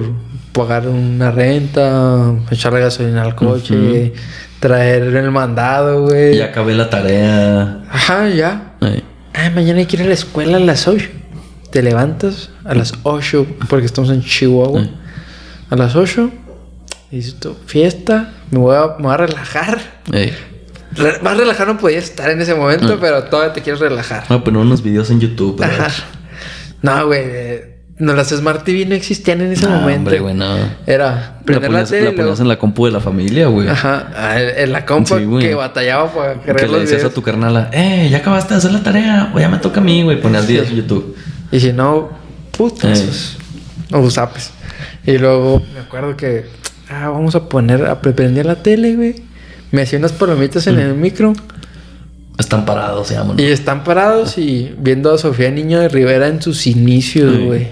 [0.52, 4.14] pagar una renta, echarle gasolina al coche,
[4.60, 6.38] traer el mandado, güey.
[6.38, 7.84] Ya acabé la tarea.
[7.90, 8.74] Ajá, ya.
[8.82, 9.04] Ay.
[9.34, 11.08] Ah, mañana hay que ir a la escuela a las 8.
[11.72, 14.88] Te levantas a las 8 porque estamos en Chihuahua.
[15.70, 16.30] A las 8
[17.12, 19.80] y dices tú, fiesta, me voy a, me voy a relajar.
[20.14, 20.34] Ey.
[20.96, 23.00] Re- más relajado no podía estar en ese momento, Mm.
[23.00, 24.26] pero todavía te quieres relajar.
[24.30, 25.56] Voy a poner unos videos en YouTube.
[25.58, 25.90] pero- Ajá.
[26.82, 27.22] No, güey.
[27.24, 27.68] eh,
[28.00, 30.00] No, las Smart TV no existían en ese No, momento.
[30.00, 30.56] hombre, güey, no.
[30.88, 33.46] Era prender la, ponías, tele la y luego- ponías en la compu de la familia,
[33.46, 33.68] güey.
[33.68, 35.46] Ajá, ah, en la Sí, güey.
[35.48, 37.12] que batallaba para Que cargar le decías videos.
[37.12, 39.84] a tu carnala, eh, ya acabaste de hacer la tarea, o ya me toca a
[39.84, 40.20] mí, güey.
[40.20, 41.16] Ponías videos en YouTube.
[41.52, 42.10] Y si no,
[42.58, 43.38] putas.
[43.92, 44.50] O zapes.
[45.06, 46.48] Y luego me acuerdo que,
[46.92, 49.16] ah, vamos a poner, a prender la tele, güey.
[49.72, 50.70] Me hacía unas palomitas Mm.
[50.70, 51.34] en el micro.
[52.38, 53.40] Están parados, se llaman.
[53.40, 57.46] Y están parados y viendo a Sofía Niño de Rivera en sus inicios, Sí.
[57.46, 57.68] güey.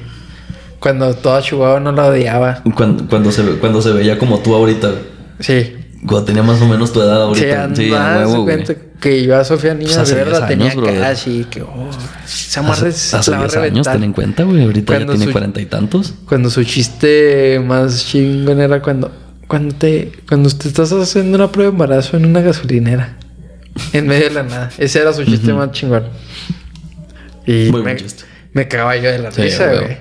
[0.80, 2.62] Cuando toda Chihuahua no la odiaba.
[2.76, 5.02] Cuando, cuando, se, cuando se veía como tú ahorita, güey.
[5.40, 5.76] Sí.
[6.06, 7.76] Cuando tenía más o menos tu edad Sí, ahorita.
[7.76, 8.64] Sí, a huevo, güey.
[9.00, 10.74] Que yo a Sofía Niña Pues 10 la tenía
[11.10, 11.90] así que, oh,
[12.26, 14.64] esa morra Hace, hace la va a 10 años, ten en cuenta, güey.
[14.64, 16.14] Ahorita Cuando ya tiene cuarenta y tantos.
[16.28, 19.12] Cuando su chiste más chingón era cuando,
[19.48, 23.18] cuando te, cuando te estás haciendo una prueba de embarazo en una gasolinera.
[23.94, 24.70] En medio de la nada.
[24.78, 26.04] Ese era su chiste más chingón.
[27.46, 28.24] Y Muy me, buen chiste.
[28.54, 29.80] me cagaba yo de la Sí, risa, güey.
[29.80, 29.98] güey.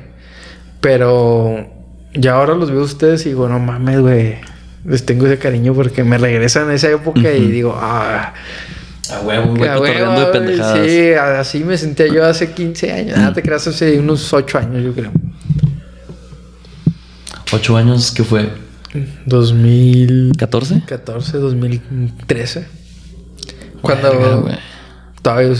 [0.80, 1.66] Pero
[2.14, 4.36] ya ahora los veo a ustedes y digo, no mames, güey.
[4.84, 8.32] Les tengo ese cariño porque me regresan a esa época y digo, ah,
[9.10, 9.70] A huevo, güey.
[9.70, 10.86] huevo, de pendejadas.
[10.86, 13.18] Sí, así me sentía yo hace 15 años.
[13.18, 15.12] Ah, te creas hace unos 8 años, yo creo.
[17.50, 18.50] Ocho años, ¿qué fue?
[19.24, 21.32] 2014, ¿14?
[21.32, 22.66] 2013.
[23.80, 24.58] Cuando Verga,
[25.22, 25.54] todavía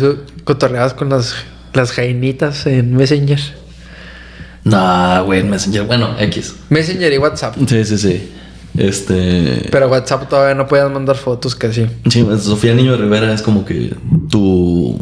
[0.45, 1.35] cotorreabas con las,
[1.73, 3.41] las jainitas en Messenger.
[4.65, 5.85] Nah, güey, en Messenger.
[5.85, 6.57] Bueno, X.
[6.69, 7.57] Messenger y WhatsApp.
[7.67, 8.31] Sí, sí, sí.
[8.77, 9.69] Este.
[9.71, 11.87] Pero WhatsApp todavía no podías mandar fotos casi.
[12.11, 13.95] Sí, Sofía Niño de Rivera es como que
[14.31, 14.99] tu.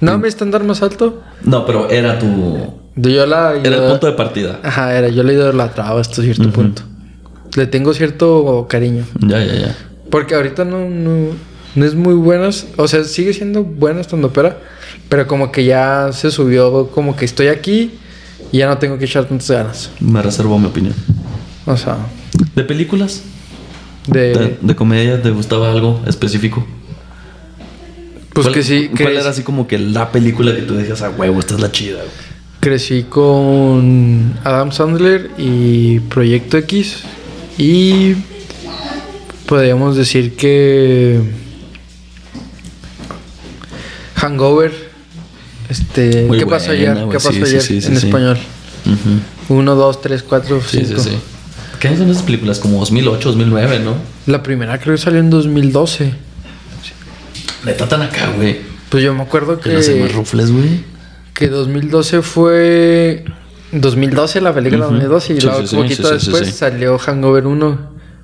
[0.00, 1.22] ¿No mi estándar más alto?
[1.42, 2.74] No, pero era tu.
[2.96, 3.54] Yo la...
[3.62, 4.60] Era el punto de partida.
[4.62, 5.08] Ajá, era.
[5.08, 6.82] Yo le idolatraba hasta cierto punto.
[7.56, 9.04] Le tengo cierto cariño.
[9.20, 9.76] Ya, ya, ya.
[10.10, 11.30] Porque ahorita no, no,
[11.74, 12.66] no es muy buenas.
[12.76, 14.58] O sea, sigue siendo buena estando opera.
[15.08, 17.92] Pero como que ya se subió, como que estoy aquí
[18.52, 19.90] y ya no tengo que echar tantas ganas.
[20.00, 20.94] Me reservo mi opinión.
[21.66, 21.96] O sea,
[22.54, 23.22] ¿De películas?
[24.06, 24.34] de.
[24.34, 26.66] ¿De, de comedia te gustaba algo específico?
[28.32, 31.10] pues ¿Cuál- que sí, ¿Cuál era así como que la película que tú decías, a
[31.10, 31.96] huevo, esta es la chida?
[31.98, 32.34] güey"?
[32.60, 37.02] crecí con Adam Sandler y Proyecto X.
[37.58, 38.14] Y
[39.46, 41.20] podríamos decir que.
[44.16, 44.72] Hangover.
[45.68, 46.24] Este.
[46.26, 46.94] Muy ¿Qué pasó buena, ayer?
[47.04, 47.08] güey.
[47.10, 47.62] ¿Qué pasó Sí, sí, ayer?
[47.62, 48.06] sí, sí, en sí.
[48.06, 48.38] español.
[48.86, 49.54] Ujú.
[49.60, 51.00] 1, 2, 3, 4, Sí, 5.
[51.02, 51.16] sí, sí.
[51.84, 52.60] ¿Qué años son esas películas?
[52.60, 53.92] Como 2008, 2009, ¿no?
[54.24, 56.14] La primera creo que salió en 2012.
[57.66, 58.56] Neta tan acá, güey.
[58.88, 60.80] Pues yo me acuerdo Que no que, rufles, güey.
[61.34, 63.24] que 2012 fue...
[63.72, 64.94] 2012 la película Ujú.
[64.94, 66.58] 2012 y Sí, luego sí, sí, poquito sí, sí, después sí, sí.
[66.58, 67.78] salió Hangover 1.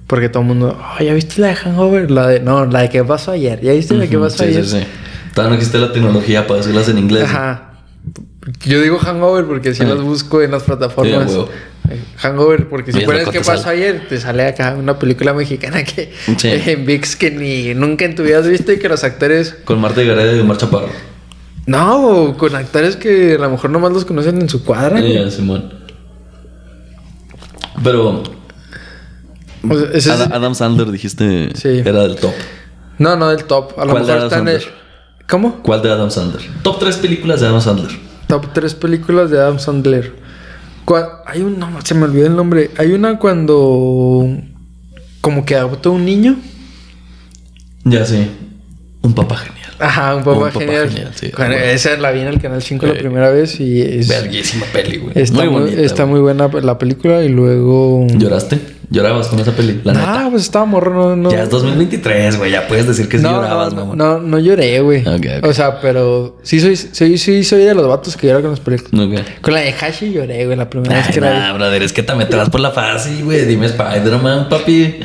[0.06, 2.10] Porque todo el mundo, oh, ¿ya viste la de Hangover?
[2.10, 3.60] La de, no, la de que pasó ayer.
[3.60, 4.64] ¿Ya viste la que pasó sí, ayer?
[4.64, 4.86] sí, sí.
[5.34, 7.24] Todavía no existe la tecnología para decirlas en inglés.
[7.24, 7.72] Ajá.
[8.64, 9.88] Yo digo Hangover porque si Ah.
[9.88, 11.30] las busco en las plataformas.
[11.30, 11.38] Sí.
[11.38, 11.44] Eh,
[12.16, 16.48] Hangover, porque si que qué pasó ayer, te sale acá una película mexicana que Sí.
[16.66, 19.80] en VIX que ni nunca en tu vida has visto y que los actores Con
[19.80, 20.88] Marta Gareda y Omar Chaparro.
[21.66, 24.98] No, con actores que a lo mejor nomás los conocen en su cuadra.
[25.00, 25.72] Eh, ya, Simón.
[27.82, 28.22] Pero
[29.68, 31.82] O sea, ese es- Ada- Adam Sandler dijiste Sí.
[31.84, 32.32] era del top.
[32.98, 33.78] No, no, del top.
[33.78, 34.62] A lo ¿Cuál de mejor Adam está en el...
[35.28, 35.62] ¿Cómo?
[35.62, 36.42] ¿Cuál de Adam Sandler?
[36.62, 37.92] Top 3 películas de Adam Sandler.
[38.26, 40.12] Top 3 películas de Adam Sandler.
[40.84, 41.58] Cua- Hay un...
[41.58, 42.70] No, se me olvidó el nombre.
[42.78, 44.26] Hay una cuando...
[45.20, 46.36] Como que adoptó un niño.
[47.84, 48.26] Ya sí.
[49.02, 49.70] Un papá genial.
[49.78, 50.88] Ajá, un papá, Un papá genial.
[50.90, 51.54] genial, sí, Bueno.
[51.54, 54.08] Esa la vi en el Canal 5 la Eh, primera vez y es...
[54.08, 55.12] Verguísima peli, güey.
[55.18, 56.12] Está, muy, bonita, está güey.
[56.14, 58.06] muy buena la película y luego...
[58.08, 58.58] ¿Lloraste?
[58.90, 59.80] ¿Llorabas con esa peli?
[59.84, 60.26] La neta.
[60.26, 61.16] Ah, pues estaba morro, no...
[61.16, 62.50] no Ya es 2023, güey.
[62.50, 63.98] Ya puedes decir que sí llorabas, no, mamón.
[63.98, 65.02] no, no lloré, güey.
[65.06, 65.48] Ok, ok.
[65.48, 68.60] O sea, pero sí soy, soy, sí soy de los vatos que lloran con las
[68.60, 69.06] películas.
[69.06, 69.40] Ok.
[69.42, 72.02] Con la de Hashi lloré, güey, la primera vez que la nah, brother, es que
[72.02, 73.44] también te vas por la fácil, güey.
[73.44, 74.96] Dime Spider-Man, papi.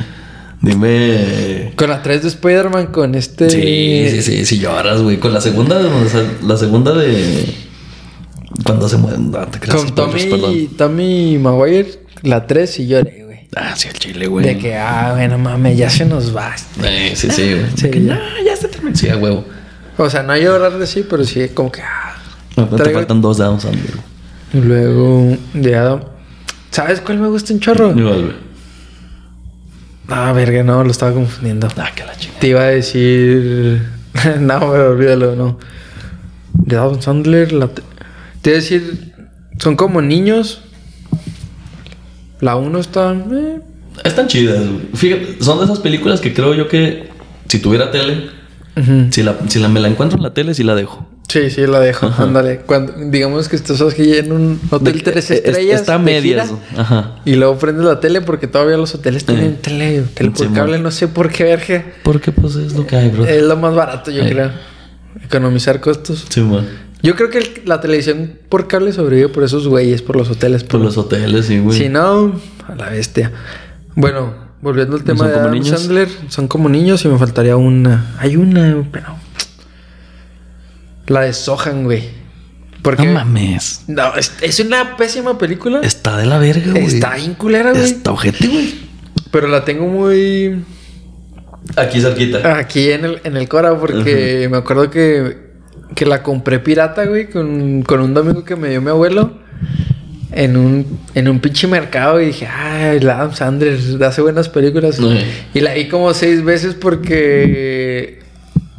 [0.60, 1.68] Dime.
[1.68, 1.76] vi.
[1.76, 3.50] Con la 3 de Spider-Man, con este.
[3.50, 5.18] Sí, sí, sí, sí lloras, güey.
[5.18, 7.44] Con la segunda, o sea, la segunda de.
[8.64, 8.98] Cuando se.
[8.98, 10.68] No, creas, Con Tommy.
[10.76, 13.25] Tommy Maguire, la 3 sí lloré,
[13.58, 14.44] Ah, sí, el chile, güey.
[14.44, 16.54] De que, ah, bueno, mames, ya se nos va.
[16.84, 17.64] Eh, sí, sí, güey.
[17.74, 18.20] Sí, Que ya.
[18.44, 18.94] ya, se terminó.
[18.94, 19.46] Sí, a huevo.
[19.96, 22.16] O sea, no llorar de sí, pero sí, como que, ah.
[22.54, 23.94] No, te faltan dos Down Sandler.
[24.52, 26.00] Luego, de Adam.
[26.70, 27.98] ¿Sabes cuál me gusta un chorro?
[27.98, 28.36] Igual, güey.
[30.08, 31.66] Ah, verga, no, lo estaba confundiendo.
[31.78, 32.34] Ah, que la chica.
[32.38, 33.82] Te iba a decir.
[34.40, 35.58] no, pero olvídalo, no.
[36.52, 37.82] De Adam Sandler, la te...
[38.42, 39.14] te iba a decir.
[39.58, 40.62] Son como niños.
[42.40, 43.12] La uno está.
[43.12, 43.60] eh,
[44.04, 44.80] Están chidas, güey.
[44.94, 47.08] Fíjate, son de esas películas que creo yo que
[47.48, 48.28] si tuviera tele,
[49.10, 51.08] si la, si la me la encuentro en la tele, sí la dejo.
[51.28, 52.08] Sí, sí, la dejo.
[52.18, 52.58] Ándale.
[52.66, 55.80] Cuando, digamos que estás aquí en un hotel De- tres es- estrellas.
[55.80, 56.48] Está a de medias.
[56.70, 57.16] gira, Ajá.
[57.24, 60.02] Y luego prendes la tele porque todavía los hoteles tienen tele.
[60.14, 61.84] Tele por cable, no sé por qué, verga.
[62.04, 63.24] Porque pues es lo que hay, bro.
[63.26, 64.30] Es lo más barato, yo Eh.
[64.30, 64.50] creo.
[65.24, 66.26] Economizar costos.
[66.28, 66.66] Sí, man.
[67.06, 70.64] Yo creo que el- la televisión por cable sobrevive por esos güeyes, por los hoteles.
[70.64, 71.78] Por los hoteles, sí, güey.
[71.78, 73.32] Si no, a la bestia.
[73.94, 75.80] Bueno, volviendo al tema ¿Son de como Adam niños?
[75.80, 78.14] Sandler, son como niños y me faltaría una.
[78.18, 79.16] Hay una, pero.
[81.06, 82.10] La de Sohan, güey.
[82.82, 83.06] Porque.
[83.06, 83.84] No mames.
[83.86, 85.80] No, es, es una pésima película.
[85.82, 86.84] Está de la verga, güey.
[86.86, 87.84] Está bien culera, güey.
[87.84, 88.74] Está ojete, güey.
[89.30, 90.64] Pero la tengo muy.
[91.76, 92.58] Aquí cerquita.
[92.58, 95.45] Aquí en el, en el Cora, porque me acuerdo que,
[95.94, 99.32] que la compré pirata, güey, con, con un domingo que me dio mi abuelo.
[100.32, 104.98] En un, en un pinche mercado y dije, ay, la Adam Sandler hace buenas películas.
[105.54, 108.18] Y la vi como seis veces porque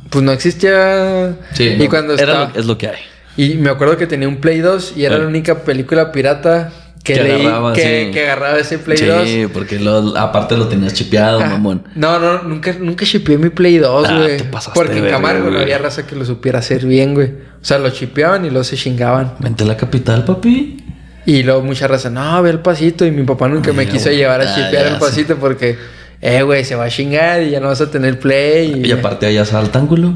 [0.10, 1.36] pues no existía.
[1.54, 2.50] Sí, y no, cuando era estaba.
[2.54, 2.98] lo- es lo que hay.
[3.38, 6.72] Y me acuerdo que tenía un Play 2 y era la única película pirata
[7.08, 8.12] que, Que leí agarraba, que, sí.
[8.12, 9.28] que agarraba ese Play 2.
[9.30, 11.84] Sí, porque lo- aparte lo tenías chipeado, Ah, mamón.
[11.96, 14.38] No, no, nunca, nunca shipeé mi Play 2, Ah, güey.
[14.38, 17.28] te pasaste porque en Camargo no había raza que lo supiera hacer bien, güey.
[17.30, 19.36] O sea, lo chipeaban y luego se chingaban.
[19.40, 20.84] Vente a la capital, papi.
[21.26, 23.06] Y luego mucha raza, no, ve el pasito.
[23.06, 24.18] Y mi papá nunca me quiso güey.
[24.18, 25.78] llevar a Ah, chipear el pasito porque,
[26.22, 28.82] eh, güey, se va a chingar y ya no vas a tener Play.
[28.86, 30.14] Y aparte allá saltan, culo.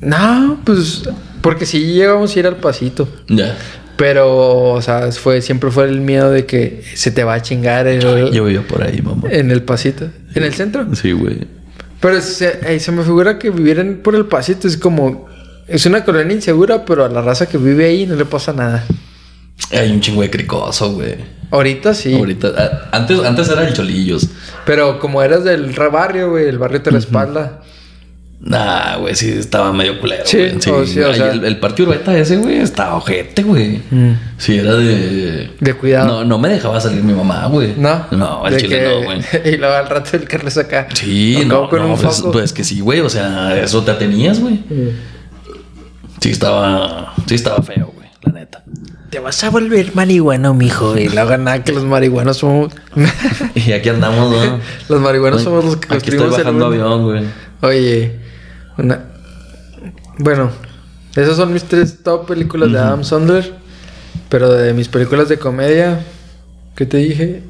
[0.00, 1.02] No, pues,
[1.40, 3.08] porque sí llegamos a ir al pasito.
[3.28, 3.56] Ya.
[3.96, 7.86] Pero, o sea, fue, siempre fue el miedo de que se te va a chingar
[7.86, 9.30] el- Yo vivía por ahí, mamón.
[9.32, 10.08] en el pasito.
[10.34, 10.86] ¿En el centro?
[10.94, 11.46] Sí, güey.
[12.00, 15.26] Pero se, ey, se me figura que vivir en- por el pasito es como...
[15.66, 18.84] Es una colonia insegura, pero a la raza que vive ahí no le pasa nada.
[19.72, 21.16] Hay un chingo de cricoso, güey.
[21.50, 22.14] Ahorita sí.
[22.14, 24.28] Ahorita, ah, antes, antes era el Cholillos.
[24.64, 27.62] Pero como eras del barrio, güey, el barrio te respalda.
[28.38, 30.22] Nah, güey, sí, estaba medio culero.
[30.26, 30.60] Sí, güey.
[30.60, 33.80] sí, o sea- el, el parque Urbeta ese, güey, estaba ojete, güey.
[33.90, 34.12] Mm.
[34.36, 35.50] Sí, era de.
[35.58, 36.06] De cuidado.
[36.06, 37.74] No, no me dejaba salir mi mamá, güey.
[37.76, 38.06] ¿No?
[38.12, 39.20] No, al De chile que- no, güey.
[39.54, 40.86] y luego al rato el Carlos acá.
[40.94, 42.32] Sí, no, con no, un pues, foco.
[42.32, 43.00] pues que sí, güey.
[43.00, 44.60] O sea, eso te atenías, güey.
[46.20, 48.62] Sí estaba, sí estaba feo, güey, la neta.
[49.10, 50.96] Te vas a volver marihuano, mijo.
[50.98, 52.72] Y luego nada que los marihuanos somos...
[53.54, 54.60] Y aquí andamos, ¿no?
[54.88, 57.24] los marihuanos somos los que Aquí estoy construimos el bajando avión, güey.
[57.62, 58.16] Oye,
[58.78, 59.04] una...
[60.18, 60.50] Bueno,
[61.14, 63.54] esas son mis tres top películas de Adam Sandler.
[64.28, 66.00] Pero de mis películas de comedia,
[66.74, 67.42] ¿qué te dije?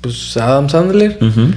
[0.00, 1.18] Pues Adam Sandler.
[1.20, 1.52] Ujú.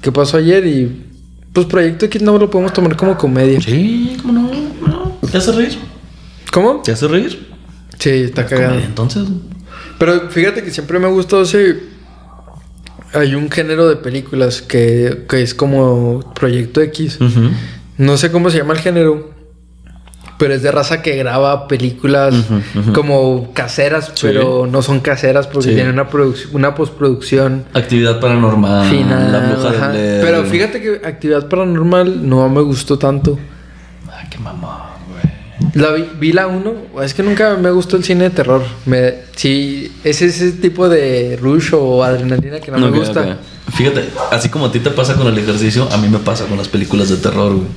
[0.00, 0.66] ¿Qué pasó ayer?
[0.66, 1.06] Y
[1.52, 3.60] pues Proyecto X no lo podemos tomar como comedia.
[3.60, 4.50] Sí, ¿cómo no?
[4.86, 5.18] no?
[5.30, 5.78] ¿Te hace reír?
[6.52, 6.82] ¿Cómo?
[6.82, 7.48] ¿Te hace reír?
[7.98, 8.78] Sí, está cagado.
[8.78, 9.24] Entonces,
[9.98, 11.80] Pero fíjate que siempre me ha gustado ese...
[13.14, 17.20] Hay un género de películas que, que es como Proyecto X.
[17.20, 17.50] ujú.
[17.98, 19.30] No sé cómo se llama el género,
[20.38, 22.34] pero es de raza que graba películas
[22.94, 24.26] como caseras, Sí.
[24.26, 25.74] pero no son caseras porque Sí.
[25.74, 26.08] tienen una,
[26.52, 29.30] una postproducción actividad paranormal, final.
[29.32, 29.88] la bruja ajá.
[29.90, 30.24] de Blair.
[30.24, 33.38] Pero fíjate que Actividad Paranormal no me gustó tanto.
[34.08, 34.91] Ah, qué güey.
[35.74, 38.62] La vi, vi la 1, es que nunca me gustó el cine de terror.
[38.84, 43.38] Me, sí, es ese tipo de rush o adrenalina que no me gusta.
[43.72, 46.58] Fíjate, así como a ti te pasa con el ejercicio, a mí me pasa con
[46.58, 47.68] las películas de terror, güey.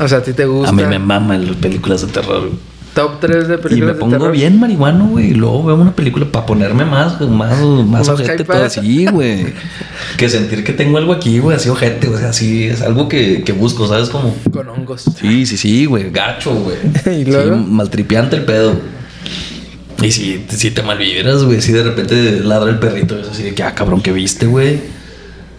[0.00, 0.70] O sea, a ti te gusta.
[0.70, 2.71] A mí me maman las películas de terror, güey.
[2.94, 4.32] Top 3 de Y me películas de pongo terror.
[4.32, 5.30] bien marihuano, güey.
[5.30, 9.46] Y luego veo una película para ponerme más, más, más Más ojete todo así, güey.
[10.18, 13.42] que sentir que tengo algo aquí, güey, así ojete, o sea, así es algo que,
[13.44, 14.10] que busco, ¿sabes?
[14.10, 14.34] Como.
[14.52, 15.04] Con hongos.
[15.18, 16.76] Sí, sí, sí, güey, gacho, güey.
[17.20, 17.56] ¿Y luego?
[17.56, 18.74] Sí, maltripiante el pedo.
[20.02, 23.54] Y si, si te malvibras, güey, si de repente ladra el perrito, es así de
[23.54, 24.80] que, ah, cabrón, ¿qué viste, güey?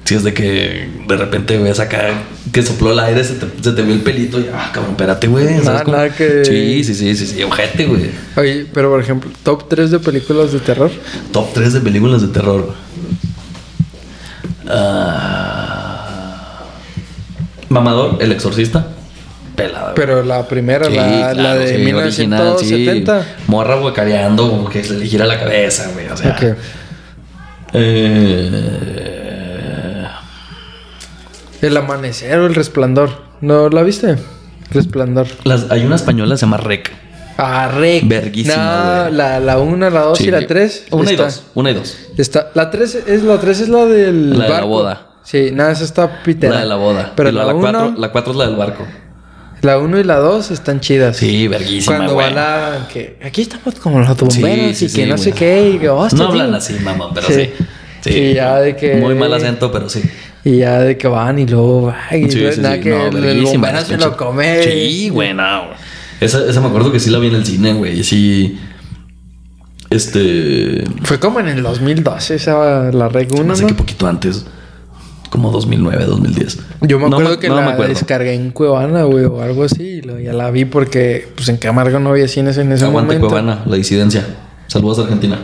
[0.05, 2.09] Si es de que de repente ves acá
[2.51, 5.27] que sopló el aire, se te, se te vio el pelito y, ah, cabrón, espérate,
[5.27, 5.45] güey.
[5.45, 8.11] ¿sabes Nada, nada que- Sí, sí, sí, sí, sí, ojete, güey.
[8.35, 10.91] Oye, pero por ejemplo, top 3 de películas de terror.
[11.31, 12.73] Top 3 de películas de terror.
[14.67, 16.63] Ah,
[17.69, 18.87] Mamador, El Exorcista.
[19.55, 19.81] Pelada.
[19.91, 19.95] güey.
[19.95, 23.11] Pero la primera, Sí, la, claro, la de sí, 1970.
[23.13, 23.43] original, sí.
[23.51, 26.07] Morra guacareando como que se le gira la cabeza, güey.
[26.09, 26.31] O sea.
[26.31, 26.57] Ok.
[27.73, 29.12] eh,
[31.63, 33.09] El amanecer o el resplandor.
[33.41, 34.15] ¿No la viste?
[34.71, 35.27] Resplandor.
[35.43, 36.91] las- hay una española que se llama Rec.
[37.37, 38.07] Ah, rec.
[38.07, 40.27] Verguísima, No, la, la 1, la 2 Sí.
[40.27, 40.85] y la 3.
[40.91, 41.43] Una y dos.
[41.55, 41.97] Una y dos.
[42.17, 44.67] Está, la 3 es la 3 es la del La de la barco.
[44.67, 45.07] boda.
[45.23, 46.53] Sí, nada, esa está pitera.
[46.55, 47.13] La de la boda.
[47.15, 48.85] Pero Y la la, 1 cuatro, la cuatro es la del barco.
[49.61, 51.17] la 1 y la 2 están chidas.
[51.17, 52.33] Sí, verguísima, Cuando güey.
[52.33, 55.71] van a que aquí estamos como los bomberos Sí, y que sí, no sé qué
[55.71, 57.33] y que hostia, No hablan así, mamá, pero Sí.
[57.33, 57.49] sí.
[58.01, 58.09] Sí.
[58.19, 60.03] Y ya de que Muy mal acento, pero sí.
[60.45, 62.81] Y ya de que van y luego ay, Sí, sí, nada sí.
[62.81, 64.61] que No, el, bombero se lo come.
[64.63, 65.67] Sí, güey, no.
[66.19, 67.99] Esa, esa me acuerdo que sí la vi en el cine, güey.
[67.99, 68.59] Y sí.
[69.89, 70.83] Este.
[71.03, 73.67] Fue como en el 2012 esa la reg 1, Hace ¿no?
[73.69, 74.45] que poquito antes.
[75.29, 76.59] Como 2009, 2010.
[76.81, 77.91] Yo me No acuerdo que no la acuerdo.
[77.93, 80.01] descargué en Cuevana, güey, o algo así.
[80.03, 83.27] Y ya la vi porque, pues, en Camargo no había cines en ese Aguante momento.
[83.29, 84.25] Cuevana, la disidencia.
[84.67, 85.39] Saludos a Argentina.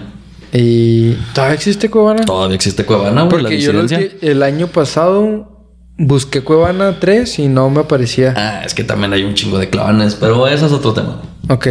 [0.53, 1.13] Y...
[1.33, 2.23] ¿Todavía existe Cuevana?
[2.25, 4.17] Todavía existe Cuevana, güey, la Porque yo lo disidencia.
[4.19, 5.67] ulti- el año pasado
[5.97, 8.33] busqué Cuevana 3 y no me aparecía.
[8.35, 11.21] Ah, es que también hay un chingo de clavanes, pero eso es otro tema.
[11.49, 11.67] Ok.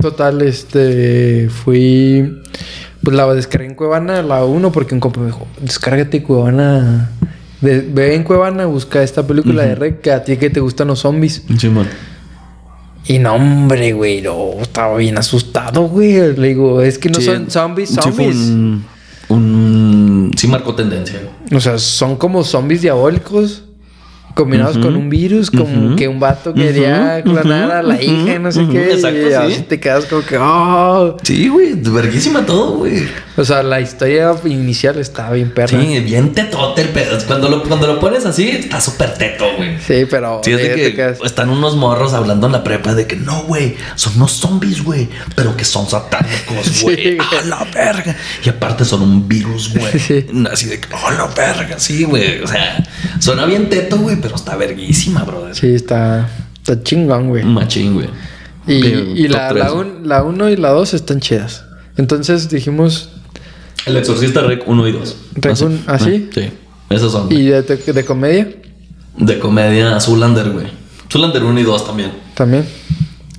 [0.00, 1.48] Total, este...
[1.50, 2.40] Fui...
[3.04, 7.10] Pues la descargué en Cuevana, la 1, porque un compa me dijo, descárgate Cuevana
[7.60, 10.86] De, ve en Cuevana, busca esta película de Rec, que a ti que te gustan
[10.86, 11.42] los zombies.
[11.58, 11.88] Simón.
[13.06, 16.12] Y no, hombre, güey, no, estaba bien asustado, güey.
[16.36, 18.36] Le digo, es que no Sí, son zombies, sí fue zombies.
[18.36, 18.84] un,
[19.28, 21.20] un- Sí marcó tendencia.
[21.54, 23.61] O sea, son como zombies diabólicos.
[24.34, 28.50] Combinados con un virus, como que un vato quería Ujú, clonar a la hija, no
[28.50, 28.92] sé qué.
[28.94, 29.34] Exacto, y sí.
[29.34, 31.16] así te quedas como que, oh.
[31.22, 31.74] Sí, güey.
[31.74, 33.06] Verguísima todo, güey.
[33.36, 35.78] O sea, la historia inicial estaba bien perra.
[35.80, 37.18] Sí, bien tetote el pedo.
[37.26, 39.78] Cuando lo, cuando lo pones así, está súper teto, güey.
[39.86, 40.40] Sí, pero.
[40.44, 43.42] Sí, es de que quedas- están unos morros hablando en la prepa de que no,
[43.44, 47.16] güey, son unos zombies, güey, pero que son satánicos, Sí, güey.
[47.16, 47.18] güey.
[47.18, 48.16] ¡A la verga!
[48.44, 49.92] Y aparte son un virus, güey.
[49.98, 50.26] Sí.
[50.50, 51.78] Así de que, ¡a la verga!
[51.78, 52.40] Sí, güey.
[52.42, 52.82] O sea,
[53.18, 55.54] suena bien teto, güey, pero está verguísima, brother.
[55.54, 57.44] Sí, está, está chingón, güey.
[57.44, 58.08] Machín, güey.
[58.66, 61.64] Y, y la, la, un- la 1 y la 2 están chidas.
[61.96, 63.10] Entonces dijimos,
[63.86, 65.16] El Exorcista Rec 1 y 2.
[65.34, 66.30] Rec un- ¿ah, sí?
[66.88, 67.30] Esos son.
[67.32, 68.48] ¿y de, de- de comedia?
[69.16, 70.66] De comedia, Zulander, güey.
[71.10, 72.12] Zulander 1 y 2 también.
[72.34, 72.66] También.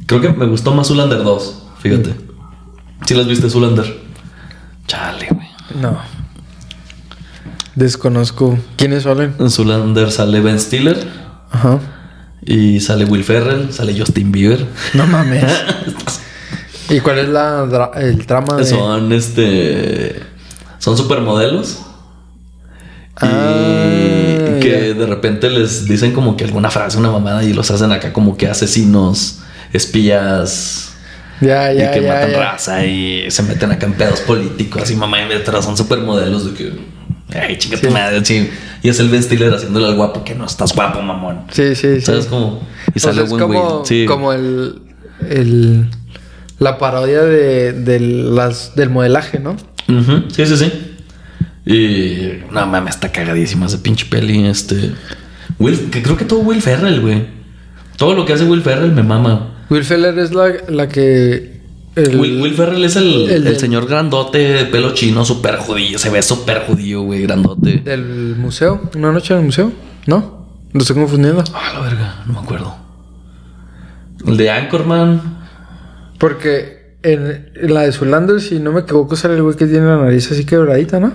[0.06, 2.14] Creo que me gustó más Zulander 2, fíjate.
[3.08, 4.02] ¿Sí las viste, Zulander?
[4.88, 5.48] Chale, güey.
[5.82, 5.98] No.
[7.76, 8.58] Desconozco.
[8.78, 9.34] ¿Quiénes salen?
[9.40, 10.98] En Zulander sale Ben Stiller
[11.52, 11.80] Ajá.
[12.46, 14.66] y sale Will Ferrell, sale Justin Bieber.
[14.94, 15.44] No mames.
[16.90, 18.66] ¿Y cuál es la, el trama de...?
[18.66, 20.22] Son este.
[20.78, 21.80] Son supermodelos.
[23.22, 27.70] Y Ah, que de repente les dicen como que alguna frase, una mamada, y los
[27.72, 29.40] hacen acá como que asesinos,
[29.72, 30.94] espías.
[31.42, 35.22] Ya, ya, y que matan raza y se meten acá en pedos políticos y mamá
[35.22, 36.93] y metra son supermodelos de que
[37.36, 37.94] ay chinga tu Sí.
[37.94, 38.50] madre sí.
[38.82, 41.42] y es el Ben Stiller haciéndole al guapo que no estás guapo mamón.
[41.52, 42.02] Sí, sí, sí.
[42.02, 42.62] sabes cómo
[42.94, 44.06] y O sea, sale Owen como, sí.
[44.06, 44.82] como el,
[45.30, 45.88] el...
[46.60, 49.58] La parodia de, de las, del modelaje, ¿no?
[50.30, 50.72] Sí sí sí.
[51.66, 54.92] Y no mames está cagadísima ese pinche peli este.
[55.60, 57.26] Will que creo que todo Will Ferrell güey.
[57.98, 59.50] Todo lo que hace Will Ferrell me mama.
[59.70, 61.53] Will Feller es la, la que...
[61.96, 66.10] el- Will, Will Ferrell es el, el señor grandote de pelo chino súper judío se
[66.10, 68.90] ve súper judío güey grandote Del museo.
[68.96, 69.72] ¿Una noche en el museo?
[70.08, 70.48] ¿No?
[70.74, 71.44] Lo estoy confundiendo.
[71.54, 72.76] Ah, la verga, no me acuerdo.
[74.26, 75.22] El de Anchorman.
[76.18, 79.86] Porque en, en la de Zulander, si no me equivoco, sale el güey que tiene
[79.86, 81.12] la nariz así quebradita, ¿no?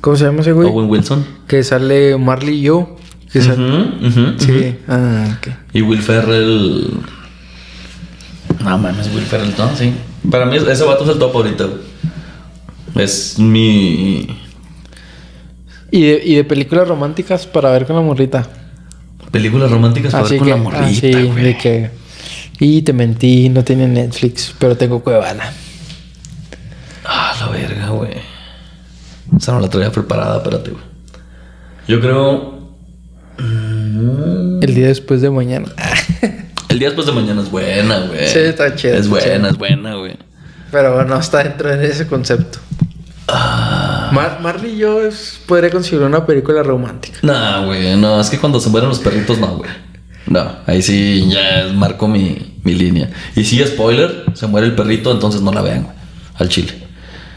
[0.00, 0.68] ¿Cómo se llama ese güey?
[0.68, 1.24] Owen Wilson.
[1.46, 2.96] Que sale Marley y yo.
[3.32, 4.76] Que sale- Ujú, ujú, Sí.
[4.88, 5.48] Ah, ok.
[5.74, 6.90] Y Will Ferrell.
[8.62, 9.92] No mames, Will Ferrell, no, sí.
[10.30, 11.64] Para mí ese vato es el top ahorita.
[11.64, 13.04] güey.
[13.04, 14.26] Es mi.
[15.90, 18.46] ¿Y de, y de películas románticas para ver con la morrita.
[19.30, 21.44] Películas románticas para ver con la morrita, así, güey.
[21.44, 21.90] de que...
[22.60, 25.52] Y te mentí, no tiene Netflix, pero tengo Cuevana.
[27.04, 28.14] Ah, la verga, güey.
[29.36, 30.82] Esa no la traía preparada, espérate, güey.
[31.86, 32.58] Yo creo.
[33.38, 35.68] El día después de mañana.
[36.68, 38.28] El día después de mañana es buena, güey.
[38.28, 40.16] Sí, está chida, Es buena, es buena, güey.
[40.70, 42.58] Pero no está dentro de ese concepto.
[43.26, 44.10] Ah.
[44.12, 47.18] Mar- Marley y yo es- podría considerar una película romántica.
[47.22, 49.70] No, güey, no, es que cuando se mueren los perritos, no, güey.
[50.26, 53.10] No, ahí sí ya marco mi, mi línea.
[53.34, 55.96] Y si spoiler, se muere el perrito, entonces no la vean, güey.
[56.36, 56.72] Al chile.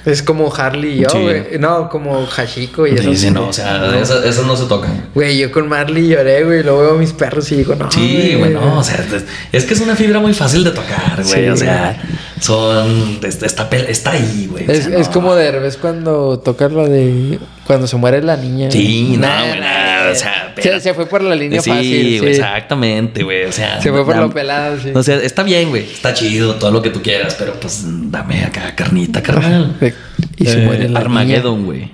[0.05, 1.17] Es como Harley y yo, Sí.
[1.19, 1.43] güey.
[1.59, 3.13] No, como Hashiko y eso.
[3.15, 5.09] Sí, no, o sea, esas, esas no se tocan.
[5.13, 6.63] Güey, yo con Marley lloré, güey.
[6.63, 7.91] Luego veo a mis perros y digo, no.
[7.91, 11.17] Sí, güey, no, o sea, es, es que es una fibra muy fácil de tocar,
[11.23, 11.43] güey.
[11.43, 11.47] Sí.
[11.49, 12.01] O sea,
[12.41, 13.19] son.
[13.23, 14.67] Está, está, ahí, güey.
[14.67, 15.13] o Es, sea, es no.
[15.13, 17.39] como de revés cuando tocas la de.
[17.65, 18.69] Cuando se muere la niña.
[18.71, 22.19] Sí, no, güey, no, o sea, se, fue por la línea Sí, fácil.
[22.19, 22.39] güey, sí.
[22.41, 23.45] exactamente, güey.
[23.45, 24.91] O sea, Se fue por lo pelado, sí.
[24.93, 25.83] O sea, está bien, güey.
[25.83, 29.77] Está chido, todo lo que tú quieras, pero pues dame acá carnita, carnal.
[30.37, 31.91] Y se Eh, muere la Armageddon, güey.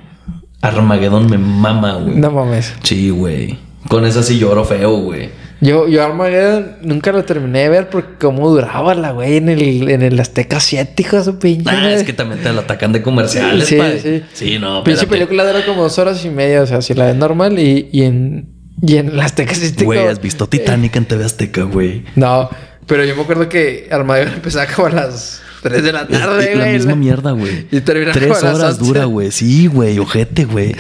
[0.62, 2.16] Armageddon me mama, güey.
[2.16, 2.74] No mames.
[2.84, 3.58] Sí, güey.
[3.90, 5.30] Con esa sí lloro feo, güey.
[5.60, 9.90] Yo, yo Armageddon nunca lo terminé de ver porque cómo duraba la güey en el,
[9.90, 11.70] en el Azteca 7, hijo de su pinche.
[11.72, 14.00] Ah, es que también te lo atacan de comerciales, Sí, padre.
[14.02, 14.24] sí.
[14.34, 17.16] Sí, no, Pinche película dura como dos horas y media, o sea, si la ves
[17.16, 18.50] normal y, y en
[18.86, 22.04] y en el Azteca 7 Güey, ¿has visto Titanic en TV Azteca, güey?
[22.16, 22.48] No,
[22.86, 26.56] pero yo me acuerdo que Armageddon empezaba como a las 3 de la tarde, es
[26.58, 26.74] la güey.
[26.76, 27.66] misma mierda, güey.
[27.72, 28.86] Y termina Tres las horas 11.
[28.86, 29.32] dura, güey.
[29.32, 29.98] Sí, güey.
[29.98, 30.76] Ojete, güey.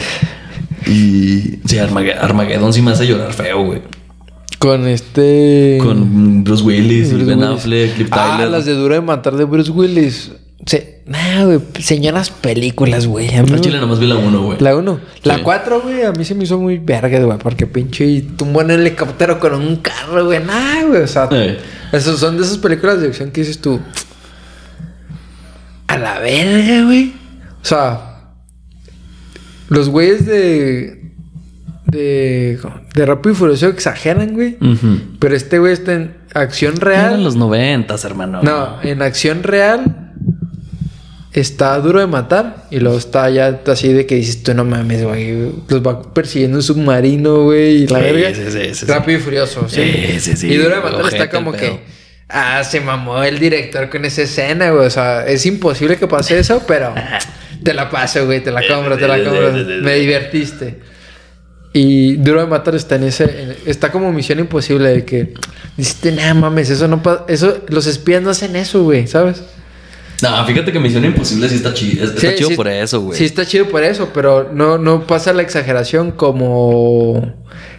[0.86, 1.60] Y...
[1.66, 3.82] Sí, Armage- Armageddon sí me hace llorar feo, güey.
[4.60, 5.78] Con este.
[5.82, 7.58] Con Bruce Willis y Bruce Ben Willis.
[7.60, 8.50] Affleck, Ah, Tyler.
[8.52, 10.32] las de Duro de Matar de Bruce Willis.
[10.66, 11.04] Se...
[11.06, 11.60] Nah, güey.
[11.80, 13.34] Señoras películas, güey.
[13.36, 14.58] A mí me- chile nomás vi la uno, güey.
[14.60, 15.00] La 1.
[15.24, 15.42] La Sí.
[15.44, 17.38] 4, güey, a mí se me hizo muy verga, güey.
[17.38, 20.44] Porque pinche tumbó en helicóptero con un carro, güey.
[20.44, 21.04] Nah, güey.
[21.04, 21.58] O sea, Eh.
[21.94, 23.80] esos son de esas películas de acción que dices tú.
[25.88, 27.14] A la verga, güey.
[27.62, 28.34] O sea,
[29.70, 30.97] los güeyes de.
[31.92, 32.60] De,
[32.94, 34.58] de Rápido y Furioso exageran, güey.
[35.20, 37.24] Pero este güey está en acción real.
[37.24, 38.42] los noventas, hermano.
[38.44, 40.12] No, en acción real
[41.34, 42.66] está duro de matar.
[42.72, 45.52] Y luego está ya así de que dices, tú no mames, güey.
[45.68, 47.84] Los va persiguiendo un submarino, güey.
[47.84, 48.34] Y la Sí, verga.
[48.34, 48.86] sí, sí.
[48.86, 49.82] Rápido y furioso, sí.
[49.84, 50.48] Sí, sí, sí.
[50.54, 51.80] Y duro de matar Ojete está como que.
[52.30, 54.86] Ah, se mamó el director con esa escena, güey.
[54.88, 56.94] O sea, es imposible que pase eso, pero
[57.64, 58.44] te la paso, güey.
[58.44, 59.54] Te la compro, te la compro.
[59.82, 60.97] Me divertiste.
[61.74, 63.24] Y Duro de Matar está en ese.
[63.26, 65.34] en- está como misión imposible de que.
[65.76, 67.26] Dices, nah, mames, eso no pasa.
[67.28, 69.44] Eso, los espías no hacen eso, güey, ¿sabes?
[70.24, 72.04] No, fíjate que Misión Imposible sí está chido.
[72.06, 73.16] Está Sí, chido sí- por eso, güey.
[73.16, 77.36] Sí, está chido por eso, pero no, no pasa la exageración como.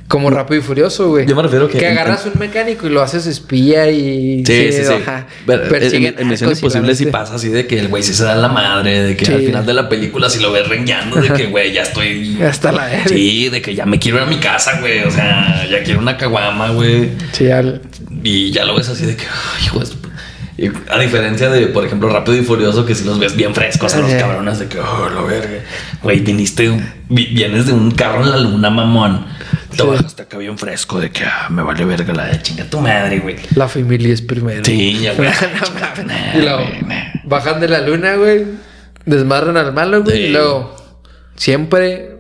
[0.09, 1.27] Como rápido y furioso, güey.
[1.27, 4.43] Yo me refiero que- Que agarras un mecánico y lo haces espía y.
[4.47, 6.07] Sí, sí, sí.
[6.19, 9.03] en- Misión Imposible sí pasa así de que el güey sí se da la madre,
[9.03, 9.33] de que Sí.
[9.33, 12.41] al final de la película sí lo ves rengueando, de que güey, ya estoy.
[12.43, 13.05] Hasta la verga.
[13.09, 15.01] Sí, de que ya me quiero ir a mi casa, güey.
[15.05, 17.11] O sea, ya quiero una caguama, güey.
[17.33, 17.83] Sí, al-
[18.25, 19.87] Y ya lo ves así de que, ay, hijo de
[20.91, 24.01] a diferencia de, por ejemplo, Rápido y Furioso, que si los ves bien frescos a
[24.01, 25.61] los cabrones de que, oh, la verga.
[26.03, 26.69] Güey, viniste,
[27.09, 29.25] vi- vienes de un carro en la luna, mamón.
[29.77, 33.19] Bajaste acá bien fresco de que, ah, me vale verga la de chinga tu madre,
[33.21, 33.37] güey.
[33.55, 34.65] La familia es primero.
[34.65, 35.29] Sí, ya, güey.
[36.35, 36.65] Y luego
[37.25, 38.45] bajan de la luna, güey.
[39.05, 40.17] Desmadran al malo, güey.
[40.17, 40.23] Sí.
[40.25, 40.75] Y luego
[41.37, 42.17] siempre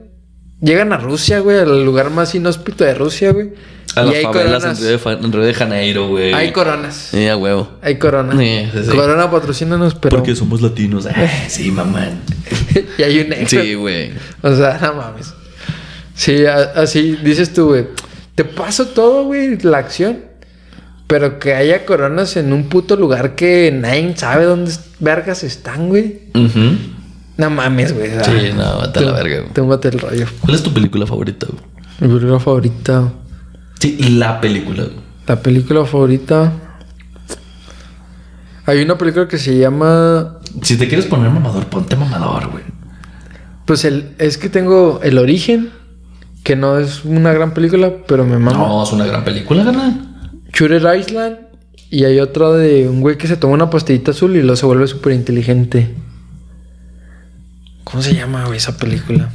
[0.60, 3.50] llegan a Rusia, güey, al lugar más inhóspito de Rusia, güey.
[3.96, 4.80] A y las hay favelas en coronas.
[4.80, 6.32] Río, de, Fa- en Río de Janeiro, güey.
[6.34, 6.94] Hay coronas.
[7.10, 7.70] Sí, a huevo.
[7.82, 8.36] Hay corona.
[8.38, 8.90] Sí, sí, sí.
[8.96, 10.16] Corona patrocínanos, pero.
[10.16, 11.06] Porque somos latinos.
[11.06, 11.14] Ah,
[11.48, 12.06] sí, mamá.
[12.98, 13.48] y hay un negro.
[13.48, 14.12] Sí, güey.
[14.42, 15.32] O sea, no mames.
[16.18, 17.86] Sí, a- así dices tú, güey.
[18.34, 20.18] Te paso todo, güey, la acción.
[21.06, 26.22] Pero que haya coronas en un puto lugar que nadie sabe dónde vergas están, güey.
[26.34, 26.76] Ujú.
[27.36, 28.10] No mames, güey.
[28.24, 29.52] Sí, no, vete a la verga, güey.
[29.54, 30.26] Túmbate el rollo.
[30.40, 31.62] ¿Cuál es tu película favorita, güey?
[32.00, 33.12] Mi película favorita.
[33.78, 34.82] Sí, la película.
[34.82, 34.96] güey.
[35.26, 36.52] La película favorita.
[38.66, 40.38] Hay una película que se llama.
[40.62, 42.64] Si te quieres poner mamador, ponte mamador, güey.
[43.64, 45.70] Pues el, es que tengo El Origen.
[46.48, 48.56] Que no es una gran película, pero me mama.
[48.56, 50.14] No, es una gran película, gana.
[50.50, 51.36] Shooter Island.
[51.90, 54.64] Y hay otra de un güey que se toma una pastillita azul y luego se
[54.64, 55.94] vuelve súper inteligente.
[57.84, 59.28] ¿Cómo se llama, güey, esa película?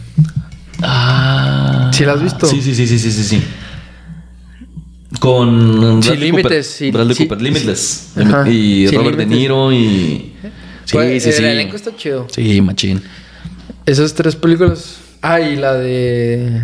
[0.82, 1.92] Ah.
[1.94, 2.48] ¿Sí la has visto?
[2.48, 3.44] Sí, sí, sí, sí, sí, sí, sí.
[5.20, 6.64] Con Sin Bradley límites, Cooper.
[6.64, 8.14] sí, Bradley sí, Cooper, Limitless.
[8.18, 9.26] Ajá, Y sin Robert De.
[9.28, 10.34] Niro y.
[10.86, 11.44] Sí, Pues, sí, el sí.
[11.44, 12.26] elenco está chido.
[12.32, 13.04] Sí, machín.
[13.86, 14.98] Esas tres películas.
[15.22, 16.62] Ah, y la de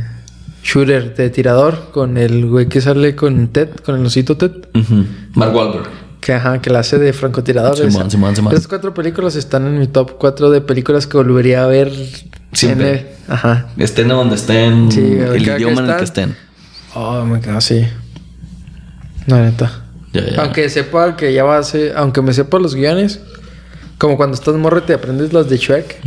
[0.71, 4.51] Shooter, de tirador, con el güey que sale con Ted, con el osito Ted.
[4.75, 5.05] Ujú.
[5.33, 5.87] Mark Wahlberg.
[6.21, 7.75] Que ajá, que la hace de francotirador.
[7.77, 8.09] Simón, esa.
[8.11, 8.53] Simón, Simón.
[8.53, 11.91] Esas cuatro películas están en mi top cuatro de películas que volvería a ver.
[12.51, 12.91] Siempre.
[13.27, 13.67] el- ajá.
[13.77, 14.91] Estén donde estén.
[14.91, 16.35] Sí, el idioma en el que estén.
[16.93, 17.87] Oh, me quedo así.
[19.27, 19.83] La neta.
[20.13, 20.41] Ya, ya.
[20.41, 21.95] Aunque sepa que ya va a ser.
[21.97, 23.21] Aunque me sepa los guiones.
[23.99, 25.97] Como cuando estás morro y te aprendes las de Shrek.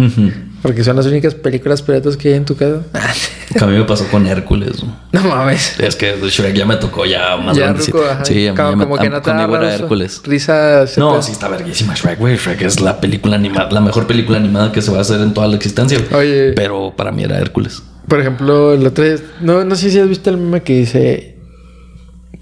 [0.62, 2.80] Porque son las únicas películas piratas que hay en tu casa.
[3.52, 4.82] Que a mí me pasó con Hércules.
[5.12, 5.78] no mames.
[5.78, 7.98] Es que Shrek ya me tocó ya más Ya, grandecito.
[7.98, 8.24] Ruco, ajá.
[8.24, 10.22] Sí, a mí como, me como que no te conmigo era Hércules.
[10.24, 10.86] Risa.
[10.96, 12.36] No, sí está verguísima Shrek, güey.
[12.38, 15.34] Shrek es la película animada, la mejor película animada que se va a hacer en
[15.34, 15.98] toda la existencia.
[16.14, 16.54] Oye.
[16.54, 17.82] Pero para mí era Hércules.
[18.08, 21.31] Por ejemplo, el otro día- no, no sé si has visto el meme que dice.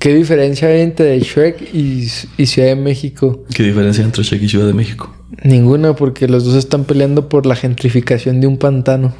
[0.00, 2.08] ¿Qué diferencia hay entre Shrek y,
[2.38, 3.44] y Ciudad de México?
[3.54, 5.14] ¿Qué diferencia entre Shrek y Ciudad de México?
[5.44, 9.14] Ninguna, porque los dos están peleando por la gentrificación de un pantano.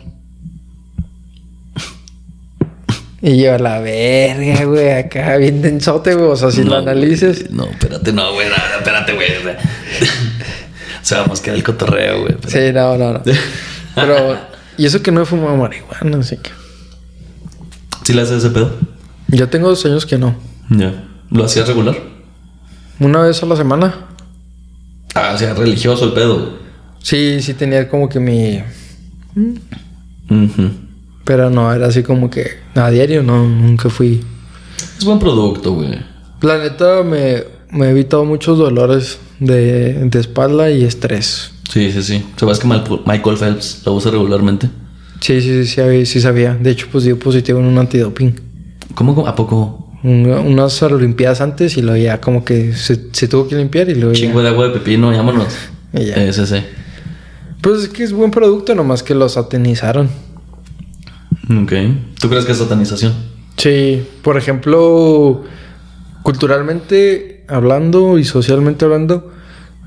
[3.23, 6.31] Y yo, a la verga, güey, acá bien densote, güey.
[6.31, 7.43] O sea, si lo No, analices.
[7.44, 8.48] güey, No, espérate, no, güey.
[8.48, 9.28] no, espérate, güey.
[9.47, 12.36] o sea, vamos que era el cotorreo, güey.
[12.48, 13.23] Sí, no, no, no.
[13.94, 14.39] Pero,
[14.78, 16.51] y eso que no he fumado marihuana, así que.
[18.05, 18.74] ¿Sí le haces ese pedo?
[19.28, 20.35] Ya tengo dos años que no.
[20.71, 21.05] Ya.
[21.31, 21.97] ¿Lo hacías regular?
[22.99, 23.95] Una vez a la semana.
[25.15, 26.59] Ah, o sea, religioso el pedo.
[27.03, 28.61] Sí, sí tenía como que mi.
[31.25, 34.23] Pero no, era así como que a diario, no, nunca fui.
[34.99, 35.99] Es buen producto, güey.
[36.43, 41.53] La neta me, me he evitado muchos dolores de, de espalda y estrés.
[41.71, 42.25] Sí, sí, sí.
[42.37, 44.69] ¿Sabes que Michael Phelps lo usa regularmente?
[45.21, 46.55] Sí, sí, sí, sí, sí sabía.
[46.55, 48.41] De hecho, pues dio positivo en un antidoping.
[48.95, 49.27] Cómo?
[49.27, 49.80] ¿A poco?
[50.02, 53.94] Una- unas olimpiadas antes y luego ya como que se, se tuvo que limpiar y
[53.94, 54.20] luego ya.
[54.20, 55.55] Chingo de agua de pepino, vámonos.
[55.93, 56.14] Y ya.
[56.16, 56.56] Ese, sí.
[57.60, 60.09] Pues es que es buen producto, nomás que lo satanizaron.
[61.51, 61.72] Ok.
[62.18, 63.12] ¿Tú crees que es satanización?
[63.56, 65.43] Sí, por ejemplo,
[66.22, 69.31] culturalmente hablando y socialmente hablando,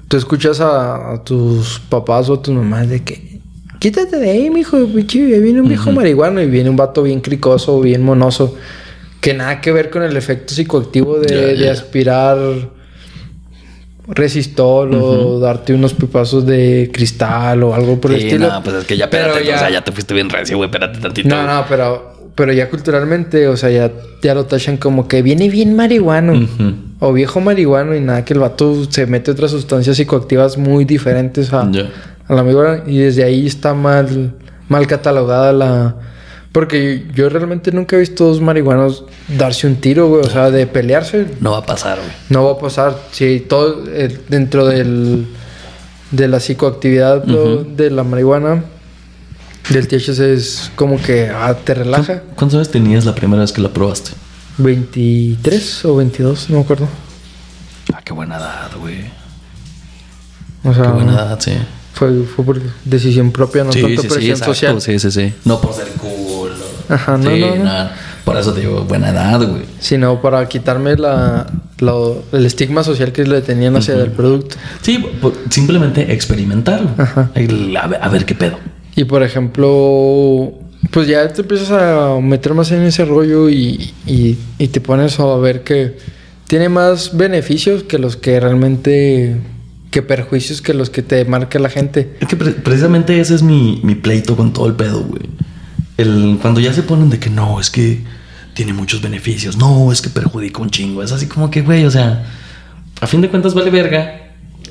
[0.07, 3.39] tú escuchas a, a tus papás o a tus mamás de que
[3.79, 8.03] quítate de ahí, mijo, viene un viejo marihuano y viene un vato bien cricoso, bien
[8.03, 8.55] monoso,
[9.23, 12.37] que nada que ver con el efecto psicoactivo de, aspirar
[14.07, 18.49] resistol o darte unos pipazos de cristal o algo por el estilo.
[18.49, 20.67] no, pues es que ya, Pero ya- o sea, ya te fuiste bien recio, güey,
[20.67, 21.29] espérate tantito.
[21.29, 23.91] No, no, pero, pero ya culturalmente, o sea, ya,
[24.21, 26.47] ya lo tachan como que viene bien marihuano.
[26.99, 31.53] O viejo marihuano y nada, que el vato se mete otras sustancias psicoactivas muy diferentes
[31.53, 32.83] a, a la marihuana.
[32.85, 34.33] Y desde ahí está mal,
[34.67, 35.95] mal catalogada la...
[36.53, 40.21] Porque yo realmente nunca he visto dos marihuanos darse un tiro, güey.
[40.21, 41.25] O sea, de pelearse.
[41.41, 42.11] No va a pasar, güey.
[42.29, 42.97] No va a pasar.
[43.11, 45.27] Si todo eh, dentro del,
[46.11, 48.63] de la psicoactividad de la marihuana,
[49.69, 52.21] del THC es como que ah, te relaja.
[52.35, 54.11] ¿Cuántos años tenías la primera vez que la probaste?
[54.57, 56.87] 23 o 22, no me acuerdo.
[57.93, 59.05] Ah, qué buena edad, güey.
[60.63, 61.53] O sea, Qué buena edad, sí.
[61.93, 64.53] fue, fue por decisión propia, no sí, tanto sí, sí, presión exacto.
[64.53, 64.81] social.
[64.81, 65.33] Sí, sí, sí.
[65.43, 66.42] No por ser cool.
[66.93, 66.95] ¿No?
[66.95, 67.63] Ajá, no, Sí, no, no.
[67.63, 67.95] nada.
[68.23, 69.63] Por eso te digo, buena edad, güey.
[69.79, 71.45] Sino para quitarme la,
[72.31, 74.55] el estigma social que le tenían hacia el producto.
[74.81, 75.05] Sí,
[75.49, 76.81] simplemente experimentar.
[76.97, 77.31] Ajá.
[77.35, 78.57] El- a, ver, a ver qué pedo.
[78.95, 80.53] Y por ejemplo,
[80.91, 85.19] pues ya te empiezas a meter más en ese rollo y, y, y te pones
[85.19, 85.97] a ver que
[86.47, 89.35] tiene más beneficios que los que realmente,
[89.91, 92.15] que perjuicios que los que te marca la gente.
[92.19, 95.23] Es que pre- precisamente ese es mi, mi pleito con todo el pedo, güey.
[95.97, 98.03] El, cuando ya se ponen de que no, es que
[98.53, 101.03] tiene muchos beneficios, no, es que perjudica un chingo.
[101.03, 102.23] Es así como que, güey, o sea,
[103.01, 104.21] a fin de cuentas vale verga.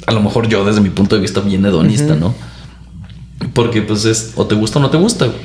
[0.07, 2.35] A lo mejor yo desde mi punto de vista bien hedonista, ¿no?
[3.55, 5.39] Porque pues es o te gusta o no te gusta, güey.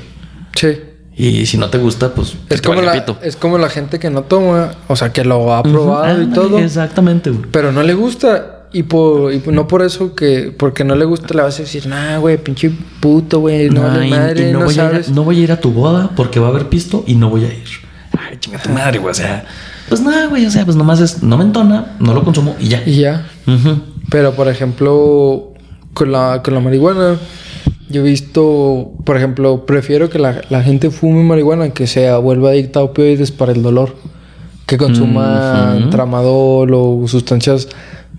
[0.55, 0.79] Sí.
[1.15, 3.17] Y si no te gusta, pues Es como, vale la, pito.
[3.23, 6.59] es como la gente que no toma, o sea, que lo ha probado y todo,
[6.59, 7.45] Exactamente, güey.
[7.51, 8.56] pero no le gusta.
[8.77, 11.87] Y, por, y no por eso que, porque no le gusta, le vas a decir,
[11.87, 15.39] nah, güey, pinche puto, güey, no Ay, madre, y no, voy a ir no voy
[15.39, 17.65] a ir a tu boda porque va a haber pisto y no voy a ir.
[18.15, 19.09] Ay, chinga tu madre, güey.
[19.09, 19.45] O sea,
[19.89, 20.45] pues nada, güey.
[20.45, 22.83] O sea, pues nomás es, no me entona, no lo consumo y ya.
[22.85, 23.27] Y ya.
[24.11, 25.53] Pero, por ejemplo,
[25.95, 27.17] con la, con la marihuana,
[27.89, 32.51] yo he visto, por ejemplo, prefiero que la, la gente fume marihuana que se vuelva
[32.51, 33.95] adicta a opioides para el dolor.
[34.67, 37.69] Que consuma tramadol o sustancias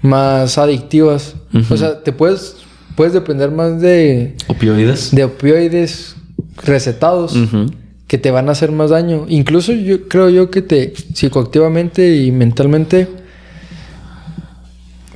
[0.03, 1.35] más adictivas.
[1.71, 2.57] O sea, te puedes,
[2.95, 5.15] puedes depender más de, Opioides.
[5.15, 6.17] de opioides
[6.65, 7.37] recetados
[8.07, 9.27] que te van a hacer más daño.
[9.29, 13.09] Incluso yo creo yo que te psicoactivamente y mentalmente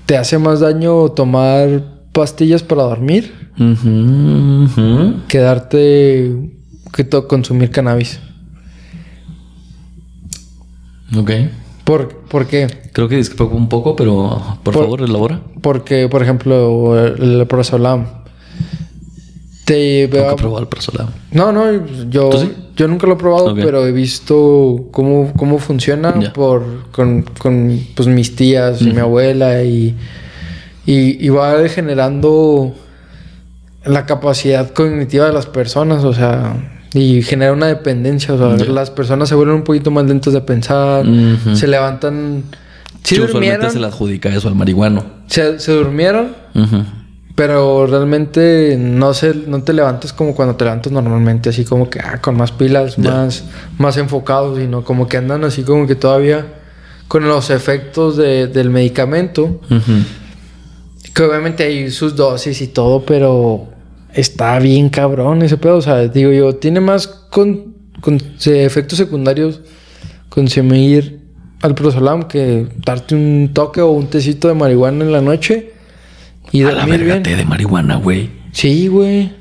[0.07, 5.15] te hace más daño tomar pastillas para dormir ujú.
[5.29, 6.51] que darte
[6.93, 8.21] que consumir cannabis.
[11.17, 11.31] Ok.
[11.85, 12.69] ¿Por, ¿Por qué?
[12.93, 15.41] Creo que discrepo un poco, pero por, Por- favor, elabora.
[15.61, 18.07] Porque, por ejemplo, el, el Prosolam
[19.65, 21.09] te veo- que probar el Prosolam.
[21.31, 22.31] No, no, yo,
[22.77, 28.09] yo nunca lo he probado, pero he visto cómo, cómo funciona por, con, con pues,
[28.09, 29.97] mis tías y mi abuela y,
[30.87, 32.75] y, y va generando
[33.85, 38.91] la capacidad cognitiva de las personas, o sea, y genera una dependencia, o sea, las
[38.91, 41.05] personas se vuelven un poquito más lentas de pensar,
[41.55, 42.43] se levantan,
[43.03, 45.05] sí Sí, usualmente durmieron, se le adjudica eso al marihuano.
[45.27, 46.35] se, se durmieron,
[47.35, 51.99] pero realmente no se, no te levantas como cuando te levantas normalmente, así como que
[52.01, 53.45] ah, con más pilas, más,
[53.79, 56.47] más enfocados, sino como que andan así como que todavía
[57.09, 59.61] con los efectos de- del medicamento,
[61.15, 63.69] que obviamente hay sus dosis y todo, pero
[64.15, 65.77] está bien cabrón ese pedo.
[65.77, 69.61] O sea, digo yo, tiene más con, con efectos secundarios
[70.29, 71.21] consumir
[71.61, 75.73] al prosolam que darte un toque o un tecito de marihuana en la noche
[76.51, 77.23] y A la dormir bien.
[77.23, 78.31] té de marihuana, güey.
[78.53, 79.33] Sí, güey.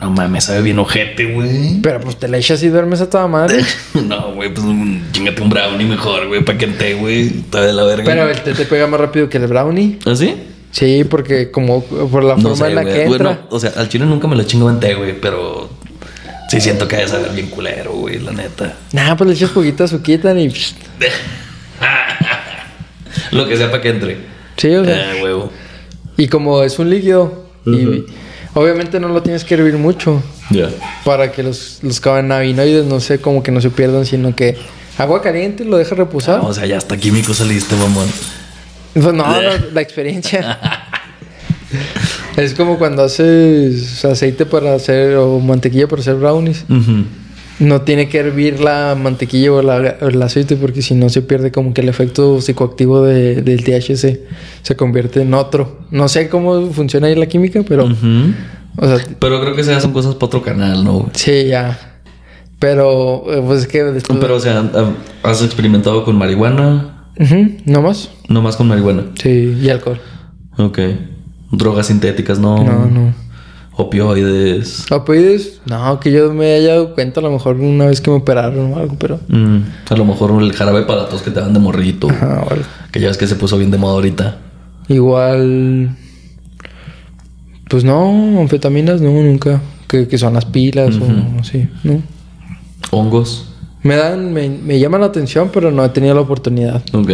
[0.00, 1.80] No mames, sabe bien ojete, güey.
[1.80, 3.60] Pero pues te la echas y duermes a toda madre.
[3.94, 4.66] No, güey, pues
[5.12, 7.28] chingate un brownie mejor, güey, pa' que té, güey.
[7.28, 8.04] Está de la verga.
[8.04, 9.98] Pero el té te pega más rápido que el brownie.
[10.04, 10.34] ¿Ah, sí?
[10.74, 12.94] Sí, porque como por la No forma sé, en la güey.
[12.94, 13.28] que entra.
[13.30, 15.70] Bueno, o sea, al chile nunca me lo chingo en té, güey, pero
[16.50, 18.76] sí siento que ha de saber bien culero, güey, la neta.
[18.92, 20.50] Nah, pues le echas poquita azuquita y...
[20.50, 20.74] psh,
[23.30, 24.18] Lo que sea para que entre.
[24.56, 25.12] Sí, o sea.
[25.12, 25.50] Ah, huevo.
[26.16, 28.04] Y como es un líquido, y
[28.54, 30.68] obviamente no lo tienes que hervir mucho Ya.
[31.04, 34.56] para que los, los cannabinoides no sé, como que no se pierdan, sino que
[34.98, 36.40] agua caliente lo deja reposar.
[36.42, 38.06] O sea, ya hasta químico saliste, mamón.
[38.94, 40.58] Pues no, la, la experiencia.
[42.36, 46.64] es como cuando haces aceite para hacer o mantequilla para hacer brownies.
[47.60, 51.22] No tiene que hervir la mantequilla o, la- o el aceite porque si no se
[51.22, 54.20] pierde como que el efecto psicoactivo de- del THC
[54.62, 55.80] se convierte en otro.
[55.90, 58.32] No sé cómo funciona ahí la química, pero Ujú.
[58.76, 61.08] O sea, Pero creo que esas son cosas para otro canal, ¿no?
[61.14, 61.78] sí, ya.
[62.58, 64.18] Pero, eh, pues es que después.
[64.20, 66.93] Pero, o sea, ¿ha- ¿has experimentado con marihuana?
[67.64, 68.10] ¿No más?
[68.28, 69.04] No más con marihuana.
[69.20, 70.00] Sí, y alcohol.
[70.58, 70.78] Ok.
[71.52, 72.62] Drogas sintéticas, no.
[72.64, 73.14] No, no.
[73.76, 74.90] Opioides.
[74.90, 75.60] ¿Opioides?
[75.66, 78.72] No, que yo me haya dado cuenta a lo mejor una vez que me operaron
[78.72, 79.20] o algo, pero.
[79.28, 79.58] Mm,
[79.90, 82.08] a lo mejor el jarabe para tos que te dan de morrito.
[82.08, 82.64] Ajá, algo.
[82.92, 84.38] Que ya ves que se puso bien de moda ahorita.
[84.88, 85.96] Igual.
[87.68, 89.60] Pues no, anfetaminas no, nunca.
[89.88, 92.00] Que, que son las pilas o así, ¿no?
[92.90, 93.53] Hongos.
[93.84, 96.82] Me dan, me, me llaman la atención, pero no he tenido la oportunidad.
[96.92, 97.10] Ok.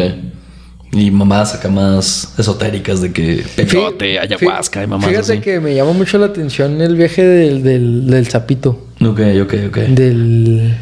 [0.93, 5.41] Y mamás acá más esotéricas de que peyote, Fí- ayahuasca y mamás Fíjate así.
[5.41, 8.87] que me llama mucho la atención el viaje del, del, del sapito.
[9.01, 9.77] Ok, ok, ok.
[9.91, 10.75] Del.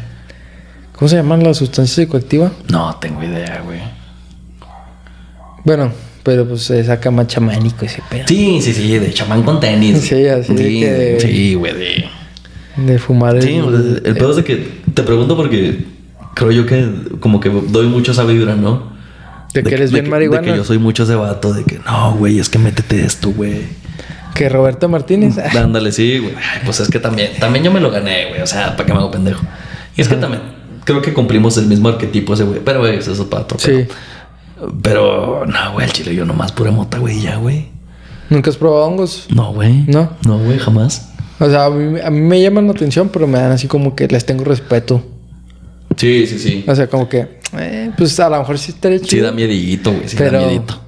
[0.93, 2.51] ¿Cómo se llaman las sustancias psicoactivas?
[2.71, 3.79] No tengo idea, güey.
[5.63, 5.91] Bueno,
[6.23, 8.23] pero pues es acá más chamánico ese pedo.
[8.27, 9.99] Sí, sí, sí, de chamán con tenis.
[10.01, 12.05] Sí, así de Sí, que- Sí, güey, de...
[12.77, 13.41] De fumar el.
[13.43, 15.85] Sí, el, el pedo es de que te pregunto porque
[16.33, 16.89] creo yo que
[17.21, 18.91] como que doy mucho esa vibra, ¿no?
[19.53, 20.41] De que eres bien de marihuana.
[20.41, 23.31] De que yo soy mucho ese vato de que no, güey, es que métete esto,
[23.31, 23.61] güey.
[24.35, 25.37] Que Roberto Martínez.
[25.55, 26.33] Ándale, sí, güey.
[26.65, 28.41] Pues es que también, también yo me lo gané, güey.
[28.41, 29.41] O sea, ¿para qué me hago pendejo?
[29.95, 30.41] Y es que también
[30.83, 32.59] creo que cumplimos el mismo arquetipo ese, güey.
[32.63, 33.87] Pero, güey, eso es para otro Sí.
[34.83, 37.67] Pero, no, güey, el chile yo nomás pura mota, güey, ya, güey.
[38.29, 39.27] ¿Nunca has probado hongos?
[39.33, 39.85] No, güey.
[39.87, 40.11] ¿No?
[40.25, 41.08] No, güey, jamás.
[41.39, 43.95] O sea, a mí, a mí me llaman la atención, pero me dan así como
[43.95, 45.01] que les tengo respeto.
[45.95, 46.65] Sí, sí, sí.
[46.67, 49.25] O sea, como que, eh, pues a lo mejor sí estaría Sí chido.
[49.27, 50.07] da miedito, güey.
[50.07, 50.79] Sí pero da miedito.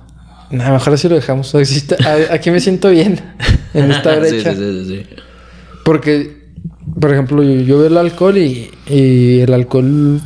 [0.52, 1.54] no, mejor así lo dejamos.
[1.56, 3.20] Aquí a- me siento bien
[3.74, 4.54] en esta sí, brecha.
[4.54, 5.16] sí, sí, sí, sí.
[5.86, 6.42] Porque,
[7.00, 10.22] por ejemplo, yo, veo el alcohol y, y el alcohol.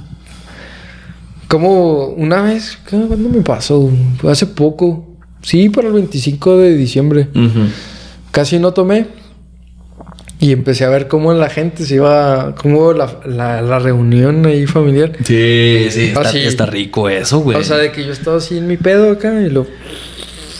[1.48, 3.90] Como una vez, ¿qué- ¿cuándo me pasó?
[4.28, 5.16] Hace poco.
[5.42, 7.28] Sí, para el 25 de diciembre.
[8.32, 9.06] Casi no tomé.
[10.40, 12.54] Y empecé a ver cómo la gente se iba.
[12.56, 15.14] Cómo la, la, la reunión ahí familiar.
[15.24, 16.40] Sí, sí, está, Ah, sí.
[16.40, 17.58] está rico eso, güey.
[17.58, 19.66] O sea, de que yo estaba así en mi pedo acá y lo.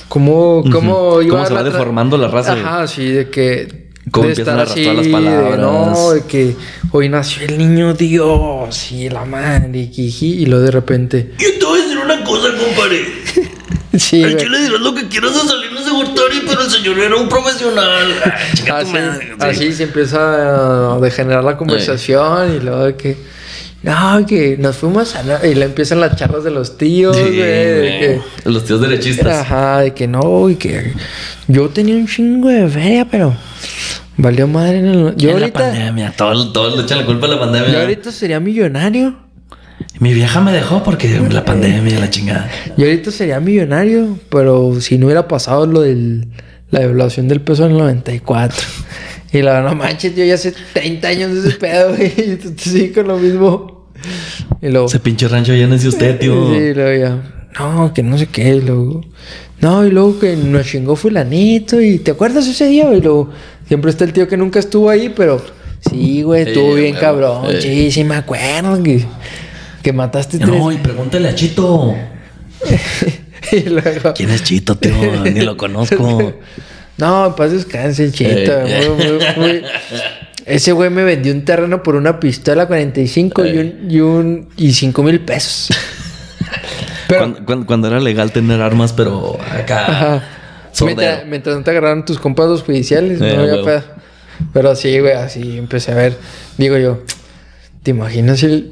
[0.08, 2.64] Cómo, cómo iba Cómo se va deformando la raza, güey.
[2.66, 3.86] Ajá, sí, de que.
[4.12, 5.60] Cómo de empiezan estar a arrastrar las de, palabras.
[5.60, 6.56] no, de que
[6.92, 11.32] hoy nació el niño Dios y la madre y, jiji, y luego de repente.
[11.40, 13.02] Yo te voy a decir una cosa, compadre.
[13.98, 14.44] Sí, Al güey.
[14.44, 18.08] chile dirás lo que quieras de Salinas de Gortari, pero el señor era un profesional.
[18.26, 19.34] Ah, Así, madre, sí.
[19.40, 23.18] así se empieza a degenerar la conversación y luego de que.
[23.84, 25.46] No, que nos fuimos a.
[25.48, 27.38] Y le empiezan las charlas de los tíos, Sí, güey.
[27.38, 29.28] de que- Los tíos derechistas.
[29.42, 30.92] Ajá, de que no, y que
[31.48, 33.36] yo tenía un chingo de feria, pero
[34.18, 35.16] valió madre en el...
[35.18, 36.14] Yo en la ahorita, pandemia.
[36.18, 37.70] Todos, todos le echan la culpa a la pandemia.
[37.72, 39.16] yo ahorita sería millonario.
[40.00, 42.50] Mi vieja me dejó porque la pandemia, la chingada.
[42.78, 46.28] Yo ahorita sería millonario, pero si no hubiera pasado lo de
[46.72, 48.62] la devaluación del peso en el 94.
[49.32, 52.14] Y la no manches, yo ya hace 30 años de ese pedo, güey.
[52.18, 53.90] Y tú sigues con lo mismo.
[54.62, 54.88] Y luego...
[54.88, 56.54] Ese pinche rancho llénese usted, tío.
[56.54, 57.32] Sí, luego ya.
[57.60, 58.56] No, que no sé qué.
[58.56, 59.02] y luego.
[59.62, 61.82] No, y luego que nos chingó fulanito.
[61.82, 62.94] Y te acuerdas ese día.
[62.94, 63.30] Y luego
[63.68, 65.42] siempre está el tío que nunca estuvo ahí, pero
[65.90, 67.46] sí, güey, estuvo Sí, bien cabrón.
[67.60, 67.62] sí.
[67.62, 69.06] Sí, sí, me acuerdo que,
[69.86, 70.50] que mataste tres.
[70.50, 71.94] No, y pregúntale a Chito.
[73.52, 74.14] y luego.
[74.16, 74.92] ¿Quién es Chito, tío?
[75.24, 76.34] Ni lo conozco.
[76.98, 78.30] No, paz descanse, chito.
[78.54, 78.90] Eh.
[78.98, 79.62] muy, muy, muy-
[80.46, 84.72] Ese güey me vendió un terreno por una pistola 45 y un, y un y
[84.72, 85.68] 5 mil pesos.
[87.10, 89.86] Pero, Cuando, cuando- cuando era legal tener armas, pero acá.
[89.92, 90.24] Ajá.
[90.86, 93.84] Mientras, mientras no te agarraron tus compas los judiciales, Eh, no había pedo.
[94.54, 96.18] Pero sí, güey, así empecé a ver.
[96.58, 97.04] Digo yo,
[97.84, 98.72] ¿te imaginas el...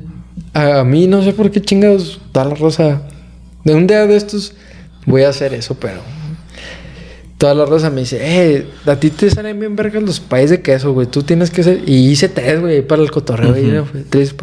[0.53, 3.01] A, mí no sé por qué chingados da la rosa.
[3.63, 4.53] De un día de estos
[5.05, 6.01] voy a hacer eso, pero...
[7.37, 10.61] Toda la rosa me dice, eh, a ti te salen bien vergas los países de
[10.61, 11.07] queso, güey.
[11.07, 11.81] Tú tienes que hacer...
[11.85, 13.57] Y hice tres, güey, para el cotorreo.
[13.57, 14.33] y, tres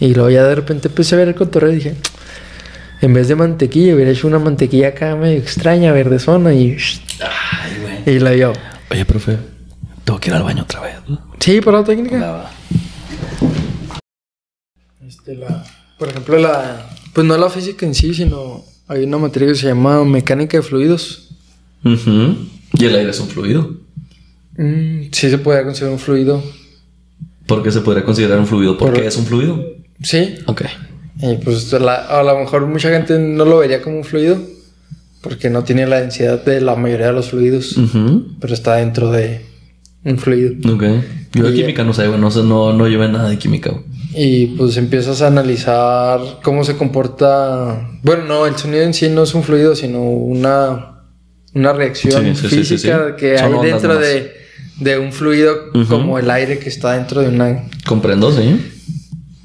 [0.00, 1.94] y luego ya de repente empecé a ver el cotorreo y dije...
[3.00, 6.76] En vez de mantequilla, hubiera hecho una mantequilla acá medio extraña, verdezona y...
[7.20, 8.16] Ay, güey.
[8.16, 8.52] Y la yo.
[8.90, 9.36] Oye, profe,
[10.04, 10.94] tengo que ir al baño otra vez.
[11.38, 12.50] Sí, por la técnica.
[15.08, 15.64] Este, la,
[15.98, 16.86] por ejemplo, la...
[17.14, 18.64] Pues no la física en sí, sino...
[18.88, 21.28] Hay una materia que se llama mecánica de fluidos.
[21.84, 22.36] Ujú.
[22.74, 23.74] Y el aire es un fluido.
[24.56, 26.42] Mm, sí se puede considerar un fluido.
[27.46, 28.78] ¿Por qué se podría considerar un fluido?
[28.78, 29.62] ¿Por Por- qué es un fluido?
[30.02, 30.36] Sí.
[30.46, 30.62] Ok.
[31.20, 34.38] Y pues la- a lo mejor mucha gente no lo vería como un fluido.
[35.20, 37.76] Porque no tiene la densidad de la mayoría de los fluidos.
[37.76, 38.28] Ujú.
[38.40, 39.44] Pero está dentro de
[40.04, 40.54] un fluido.
[40.74, 40.84] Ok.
[41.34, 42.06] Yo de química no sé.
[42.08, 43.74] No, no, no llevé nada de química.
[44.14, 47.88] Y pues empiezas a analizar cómo se comporta.
[48.02, 51.02] Bueno, no, el sonido en sí no es un fluido, sino una,
[51.54, 53.14] una reacción Sí, sí, física sí.
[53.18, 54.32] que Son hay dentro de,
[54.80, 55.86] de un fluido Ujú.
[55.86, 57.64] como el aire que está dentro de una...
[57.86, 58.72] Comprendo, sí.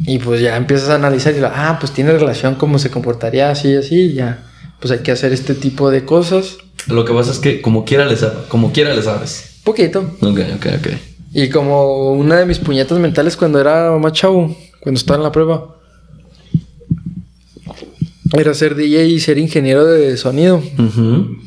[0.05, 3.49] Y pues ya empiezas a analizar y lo, ah, pues tiene relación, cómo se comportaría
[3.51, 4.43] así, así, y ya.
[4.79, 6.57] Pues hay que hacer este tipo de cosas.
[6.87, 8.45] Lo que pasa es que como quiera le sabes.
[8.49, 9.59] Como quiera le sabes.
[9.63, 9.99] Poquito.
[10.21, 10.87] Ok, ok, ok.
[11.33, 15.31] Y como una de mis puñetas mentales cuando era más chavo, cuando estaba en la
[15.31, 15.75] prueba,
[18.37, 20.61] era ser DJ y ser ingeniero de sonido.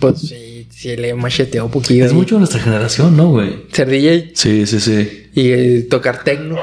[0.01, 2.05] Pues sí, sí le macheteó un poquillo.
[2.05, 3.65] Es mucho de nuestra generación, ¿no, güey?
[3.73, 5.09] Ser DJ Sí, sí, sí.
[5.35, 6.57] y eh, tocar tecno.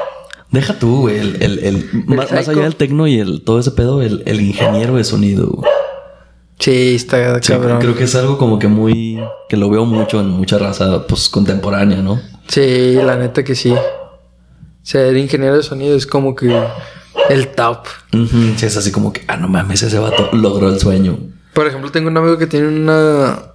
[0.52, 1.18] Deja tú, güey.
[1.18, 4.40] El, el, el- más, más allá del tecno y el todo ese pedo, el, el
[4.42, 5.48] ingeniero de sonido.
[5.50, 5.70] güey.
[6.60, 7.80] Sí, está Sí, cabrón.
[7.82, 9.20] creo que es algo como que muy...
[9.50, 12.22] Que lo veo mucho en mucha raza, pues, contemporánea, ¿no?
[12.48, 13.74] Sí, la neta que sí.
[14.84, 16.54] Ser ingeniero de sonido es como que
[17.30, 17.88] el top.
[18.14, 19.22] Ujú, Sí, es así como que...
[19.28, 21.18] Ah, no mames, ese vato logró el sueño.
[21.54, 23.50] Por ejemplo, tengo un amigo que tiene una.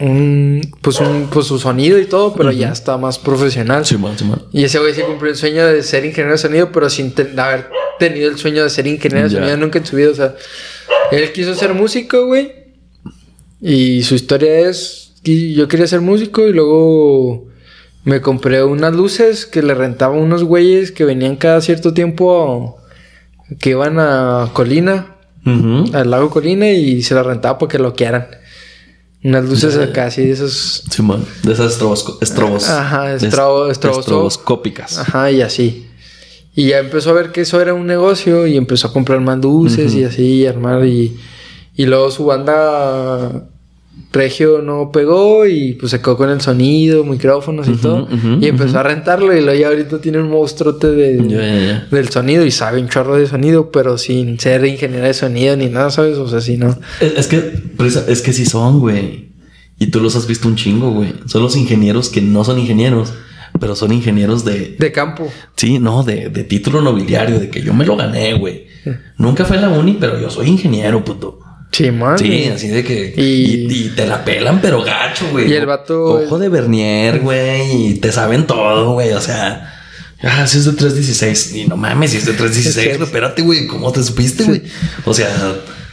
[0.00, 3.86] Un, pues, un, pues su sonido y todo, pero ya está más profesional.
[3.86, 4.42] Simón, Simón.
[4.50, 7.38] Y ese güey sí cumplió el sueño de ser ingeniero de sonido, pero sin ten-
[7.38, 7.68] haber
[8.00, 9.38] tenido el sueño de ser ingeniero de Ya.
[9.40, 10.10] sonido nunca en su vida.
[10.10, 10.34] O sea,
[11.12, 12.50] él quiso ser músico, güey.
[13.60, 17.46] Y su historia es que yo quería ser músico y luego
[18.04, 22.78] me compré unas luces que le rentaba unos güeyes que venían cada cierto tiempo
[23.60, 28.26] que iban a Colina, al lago Colina y se las rentaba porque lo quieran.
[29.24, 31.24] Unas luces acá así de esos Simón.
[31.44, 32.68] De esas estrobosco- estrobos.
[32.68, 34.98] Ajá, est- estrobo- estroboso- estroboscópicas.
[34.98, 35.86] Ajá, y así.
[36.56, 39.38] Y ya empezó a ver que eso era un negocio y empezó a comprar más
[39.38, 41.16] luces y así, y armar y...
[41.74, 43.48] Y luego su banda
[44.12, 48.08] Regio no pegó y pues se quedó con el sonido, micrófonos y todo.
[48.40, 52.50] y empezó a rentarlo y luego ya ahorita tiene un monstruote de, del sonido y
[52.50, 56.18] sabe un chorro de sonido, pero sin ser ingeniero de sonido ni nada, ¿sabes?
[56.18, 56.78] O sea, si no...
[57.00, 57.62] Es, es que,
[58.08, 59.32] es que sí son, güey.
[59.78, 61.12] Y tú los has visto un chingo, güey.
[61.26, 63.14] Son los ingenieros que no son ingenieros,
[63.58, 64.76] pero son ingenieros de.
[64.78, 65.28] De campo.
[65.56, 68.66] Sí, no, de, de título nobiliario, de que yo me lo gané, güey.
[69.18, 71.40] Nunca fue la uni, pero yo soy ingeniero, puto.
[71.72, 72.18] Sí, man.
[72.18, 73.14] Sí, así de que.
[73.16, 75.50] Y- Y, y te la pelan, pero gacho, güey.
[75.50, 77.86] Y el vato- Ojo de Bernier, güey.
[77.88, 79.12] Y te saben todo, güey.
[79.12, 79.68] O sea.
[80.22, 81.54] Ah, si es de 316.
[81.56, 82.86] Y no mames, si es de 316.
[82.86, 83.66] Es que- Espérate, güey.
[83.66, 84.62] ¿Cómo te supiste, güey?
[85.04, 85.28] O sea,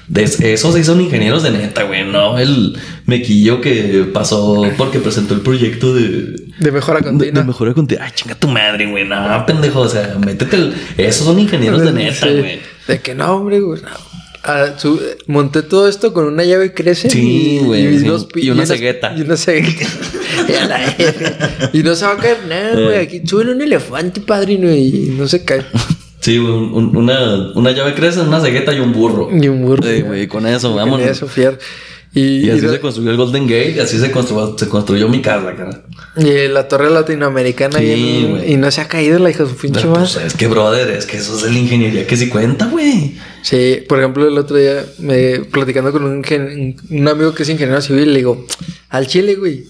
[0.08, 0.24] de
[0.54, 2.04] esos sí son ingenieros de neta, güey.
[2.04, 6.36] No el mequillo que pasó porque presentó el proyecto de.
[6.60, 7.42] De mejora De, continua.
[7.42, 8.04] de mejora continua.
[8.06, 9.06] Ay, chinga tu madre, güey.
[9.08, 9.80] No, pendejo.
[9.80, 10.74] O sea, métete el...
[10.98, 12.34] Esos son ingenieros de neta, Sí.
[12.38, 12.60] güey.
[12.88, 13.82] De que no, hombre, güey.
[13.82, 14.09] no.
[14.44, 17.10] Ah, su- monté todo esto con una llave crece.
[17.10, 18.06] Sí, güey, sí.
[18.34, 19.14] pi- Y una unas- cegueta.
[19.18, 19.86] Y una cegueta.
[21.74, 22.96] Y y no se va a caer nada, güey.
[22.96, 23.00] Eh.
[23.02, 25.64] Aquí sube un elefante, padrino, y no se cae.
[26.22, 29.30] Sí, un- un- una, una llave crece, una cegueta y un burro.
[29.32, 29.84] Ni un burro.
[29.84, 31.08] Sí, güey, con eso, Con vámonos.
[31.08, 31.58] eso, fier.
[32.12, 35.08] Y, Y así y se construyó el Golden Gate y así se construyó, se construyó
[35.10, 35.84] mi casa, cara.
[36.18, 37.78] y la torre latinoamericana.
[37.78, 37.86] Sí,
[38.48, 40.10] y, y no se ha caído la hija de su pinche Pero, madre.
[40.14, 43.16] pues, es que, brother, es que eso es de la ingeniería que sí cuenta, güey.
[43.44, 46.24] Sí, por ejemplo, el otro día me platicando con un,
[46.90, 48.44] un amigo que es ingeniero civil, le digo,
[48.90, 49.66] al chile, güey.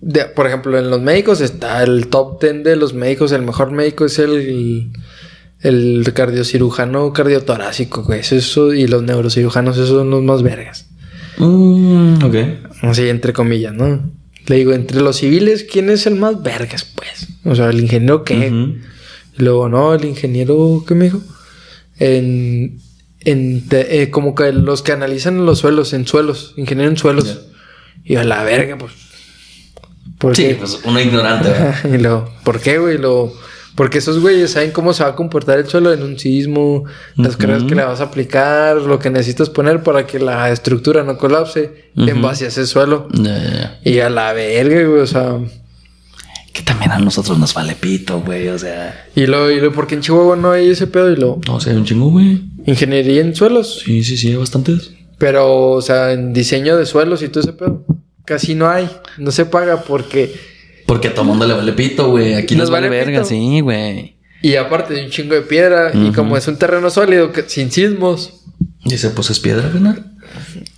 [0.00, 3.30] de- por ejemplo, en los médicos está el top 10 de los médicos.
[3.30, 4.90] El mejor médico es el,
[5.60, 8.20] el cardiocirujano cardiotorácico, güey.
[8.20, 10.86] Eso- y los neurocirujanos, esos son los más vergas.
[11.38, 12.34] Mm, ok.
[12.82, 14.10] Así, entre comillas, ¿no?
[14.46, 17.28] Le digo, entre los civiles, ¿quién es el más vergas, pues?
[17.44, 18.24] O sea, el ingeniero.
[19.36, 21.20] Y luego, no, el ingeniero, ¿qué me dijo?
[21.98, 22.78] En,
[23.20, 27.40] en te- eh, como que los que analizan los suelos, en suelos, ingeniero en suelos.
[28.04, 28.92] Y a la verga, pues.
[30.18, 30.54] ¿Por Sí, qué?
[30.56, 31.50] pues uno ignorante,
[31.92, 32.98] y luego, ¿por qué, güey?
[32.98, 33.32] Lo,
[33.74, 36.84] porque esos güeyes saben cómo se va a comportar el suelo en un sismo,
[37.16, 37.38] las Ujú.
[37.38, 41.16] cargas que le vas a aplicar, lo que necesitas poner para que la estructura no
[41.18, 43.08] colapse en base a ese suelo.
[43.84, 45.38] Y a la verga, güey, o sea.
[46.52, 48.46] Que también a nosotros nos vale pito, güey.
[48.48, 51.10] O sea, Y luego, y luego, porque en Chihuahua no hay ese pedo?
[51.10, 52.42] Y luego, no sé, un chingo, güey.
[52.66, 53.82] ingeniería en suelos.
[53.84, 54.92] Sí, sí, sí, hay bastantes.
[55.18, 57.84] Pero, o sea, en diseño de suelos y todo ese pedo,
[58.24, 58.88] casi no hay.
[59.18, 60.32] No se paga porque.
[60.86, 62.34] Porque a todo mundo le vale pito, güey.
[62.34, 63.28] Aquí Nos nos vale, vale verga, pito.
[63.28, 64.16] sí, güey.
[64.42, 67.70] Y aparte de un chingo de piedra, y como es un terreno sólido, que- sin
[67.70, 68.40] sismos,
[68.84, 69.98] Dice, pues es piedra, ¿verdad?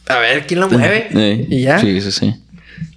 [0.09, 1.09] a ver quién lo mueve.
[1.15, 1.81] Eh, Y ya.
[1.81, 2.35] Sí, sí, sí.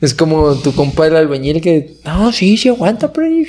[0.01, 1.95] Es como tu compa el albañil que.
[2.05, 3.27] No, sí, sí aguanta, pero.
[3.27, 3.47] Y,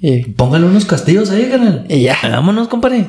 [0.00, 1.84] y- Póngale unos castillos ahí, canal.
[1.90, 2.16] Y ya.
[2.22, 3.04] Vámonos, compadre.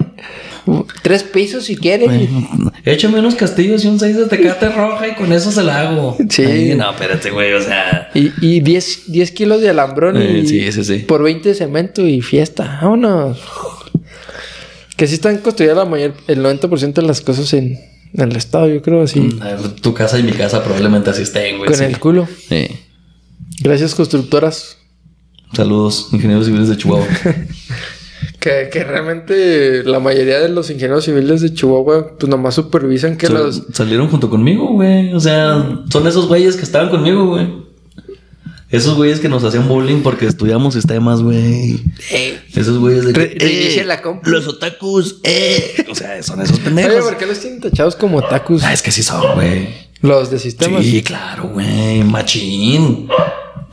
[1.01, 2.09] Tres pisos si quieres.
[2.85, 6.17] Échame unos castillos y un 6 de tecate roja y con eso se la hago.
[6.29, 6.43] Sí.
[6.43, 8.09] Ay, no, espérate, güey, o sea.
[8.13, 10.99] Y, y 10, 10 kilos de alambrón Eh, y sí, sí, sí.
[10.99, 12.79] por 20 de cemento y fiesta.
[12.81, 13.39] Vámonos.
[14.95, 17.79] Que sí están construidas la mayor, el 90% de las cosas en,
[18.13, 19.37] en el estado, yo creo, así.
[19.41, 21.67] A ver, Tu casa y mi casa probablemente así estén, güey.
[21.67, 21.83] con sí.
[21.83, 22.27] el culo.
[22.49, 22.67] Sí.
[23.61, 24.77] Gracias, constructoras.
[25.53, 27.05] Saludos, ingenieros civiles de Chihuahua.
[28.39, 33.27] Que, que realmente la mayoría de los ingenieros civiles de Chihuahua, pues nomás supervisan que
[33.27, 33.63] Sal- los.
[33.73, 35.13] Salieron junto conmigo, güey.
[35.13, 37.47] O sea, son esos güeyes que estaban conmigo, güey.
[38.69, 41.79] Esos güeyes que nos hacían bullying porque estudiamos sistemas, güey.
[42.55, 44.27] Esos güeyes de que, Re- reinicia la compu.
[44.29, 45.85] Los otakus, eh.
[45.91, 47.03] O sea, son esos Oye, pendejos.
[47.05, 48.63] ¿por qué los tienen tachados como tacos?
[48.63, 49.67] Ah, es que sí son, güey.
[50.01, 50.83] Los de sistemas.
[50.83, 52.03] Sí, claro, güey.
[52.03, 53.07] Machín.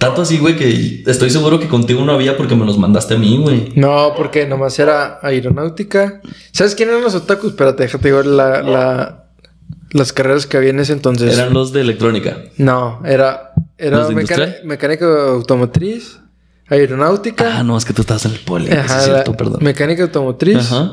[0.01, 3.18] Tanto así, güey, que estoy seguro que contigo no había porque me los mandaste a
[3.18, 3.70] mí, güey.
[3.77, 6.22] No, porque nomás era aeronáutica.
[6.52, 7.51] ¿Sabes quién eran los otakus?
[7.51, 9.24] Espérate, déjate ver la, la,
[9.90, 11.36] las carreras que había en ese entonces.
[11.36, 12.39] Eran los de electrónica.
[12.56, 14.14] No, era, era ¿Los de
[14.64, 16.18] mecánica, automotriz,
[16.68, 17.59] aeronáutica.
[17.59, 18.70] Ah, no, es que tú estabas en el poli.
[18.72, 19.59] Ajá, es cierto, perdón.
[19.62, 20.93] mecánica automotriz, Ajá.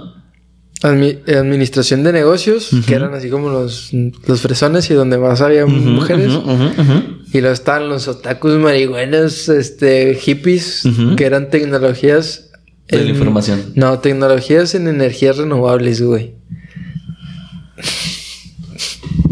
[0.84, 3.91] admi- administración de negocios, que eran así como los,
[4.27, 6.34] los fresones y donde más había mujeres.
[6.34, 7.16] ujú, ujú.
[7.33, 10.83] Y luego estaban los otakus marihuanos, este, hippies,
[11.17, 12.49] que eran tecnologías.
[12.87, 13.73] De la información.
[13.75, 16.35] No, tecnologías en energías renovables, güey.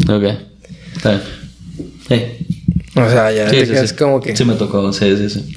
[0.08, 0.24] Ok.
[0.96, 1.22] Está
[2.08, 2.36] bien.
[2.94, 3.96] O sea, ya Sí, te sí, quedas sí.
[3.96, 4.36] como que.
[4.36, 4.92] Sí, me tocó.
[4.92, 5.54] Sí, sí, sí.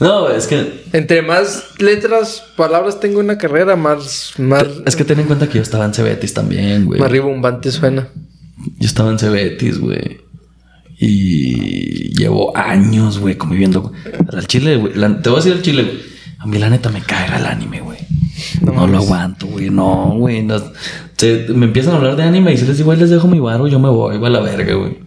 [0.00, 0.82] No, es que.
[0.92, 5.48] Entre más letras, palabras tengo en una carrera, más, más, Es que ten en cuenta
[5.48, 7.00] que yo estaba en Cebetis también, güey.
[7.00, 8.08] más ribombante suena.
[8.78, 10.20] Yo estaba en Cebetis, güey.
[11.06, 13.92] Y llevo años, güey, conviviendo.
[14.32, 14.92] Al chile, güey.
[14.94, 15.98] Te voy a decir al chile, güey.
[16.38, 17.98] A mí la neta me caga el anime, güey.
[18.60, 19.68] No No, lo aguanto, güey.
[19.70, 20.42] No, güey.
[20.42, 20.62] no-
[21.16, 23.38] se- me empiezan a hablar de anime y si les digo, "Ay, les dejo mi
[23.40, 24.98] varo, yo me voy, va a la verga, güey.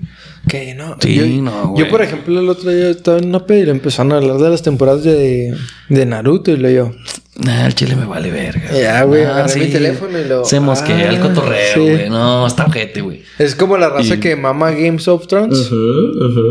[0.47, 0.95] Que no.
[0.99, 1.83] Sí, yo, no, güey.
[1.85, 4.37] Yo, por ejemplo, el otro día estaba en una peda y le empezaron a hablar
[4.37, 5.55] de las temporadas de,
[5.89, 6.91] de Naruto y lo yo.
[7.37, 8.71] Nah, el chile me vale verga.
[8.71, 11.79] Ya, güey, Ah, agarré mi teléfono y lo- Se mosquea el Ah, cotorreo, sí.
[11.81, 12.09] güey.
[12.09, 13.23] No, está ojete, güey.
[13.37, 15.69] Es como la raza Y- que mama Games of Thrones.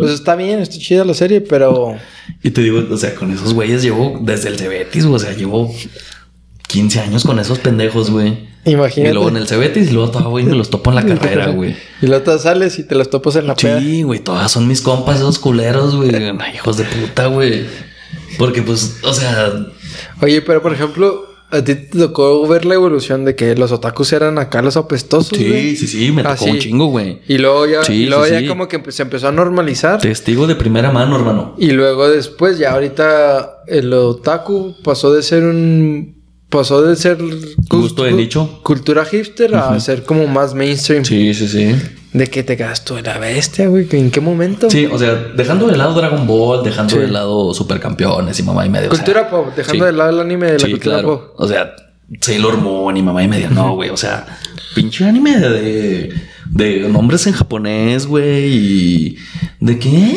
[0.01, 1.95] Pues está bien, está chida la serie, pero.
[2.43, 5.17] Y te digo, o sea, con esos güeyes llevo desde el Cebetis, güey.
[5.17, 5.75] O sea, llevo
[6.69, 8.53] 15 años con esos pendejos, güey.
[8.67, 9.11] Imagínate.
[9.11, 11.03] Y luego en el Cebetis y luego todavía voy y me los topo en la
[11.07, 11.77] carrera, güey.
[12.03, 13.81] Y luego te sales y te las topas en la peda.
[13.81, 16.11] Sí, güey, todas son mis compas, esos culeros, güey.
[16.41, 17.65] Ay, Hijos de puta, güey.
[18.39, 19.51] Porque, pues, o sea,
[20.23, 24.13] Oye, pero por ejemplo, a ti te tocó ver la evolución de que los otakus
[24.13, 25.37] eran acá los apestosos.
[25.39, 25.77] sí, güey?
[25.77, 26.51] sí, sí, me tocó Así.
[26.51, 27.21] un chingo, güey.
[27.29, 28.47] Y luego ya, Sí, y luego sí, ya sí.
[28.49, 30.01] como que se empezó a normalizar.
[30.01, 31.55] Testigo de primera mano, hermano.
[31.59, 36.15] Y luego después, ya ahorita el otaku pasó de ser un.
[36.49, 37.19] Pasó de ser.
[37.69, 38.61] Gusto de nicho.
[38.63, 41.05] Cultura hipster a ser como más mainstream.
[41.05, 41.75] Sí, sí, sí.
[42.15, 43.87] De que te gasto de la bestia, güey.
[43.91, 44.71] ¿En qué momento?
[44.71, 47.01] Sí, o sea, dejando de lado Dragon Ball, dejando Sí.
[47.01, 49.91] de lado Supercampeones y mamá y o sea, Cultura pop, dejando sí.
[49.91, 51.09] de lado el anime de la Sí, cultura claro.
[51.33, 51.35] pop.
[51.39, 51.75] O sea,
[52.21, 53.51] Sailor Moon y mamá y media.
[53.51, 53.91] No, güey.
[53.91, 54.27] O sea,
[54.77, 56.15] pinche anime de,
[56.51, 58.47] de nombres en japonés, güey.
[58.55, 59.19] Y
[59.61, 60.17] de qué.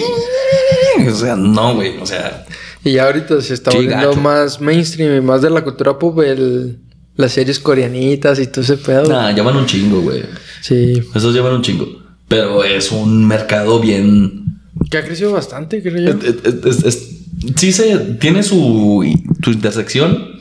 [1.10, 1.98] O sea, no, güey.
[1.98, 2.46] O sea,
[2.84, 6.78] Y ya ahorita se está volviendo más mainstream y más de la cultura pop, el,
[7.18, 9.08] las series coreanitas y todo ese pedo.
[9.10, 10.24] nah, llevan un chingo, güey.
[10.62, 11.02] Sí.
[11.14, 11.88] Esos llevan un chingo.
[12.28, 14.60] Pero es un mercado bien.
[14.90, 16.20] Que ha crecido bastante, creo yo.
[16.28, 17.10] es- es- es- es-
[17.56, 19.04] sí se tiene su,
[19.44, 20.38] su intersección,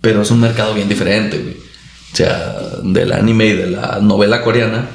[0.00, 1.56] pero es un mercado bien diferente, güey.
[2.12, 4.88] O sea, del anime y de la novela coreana.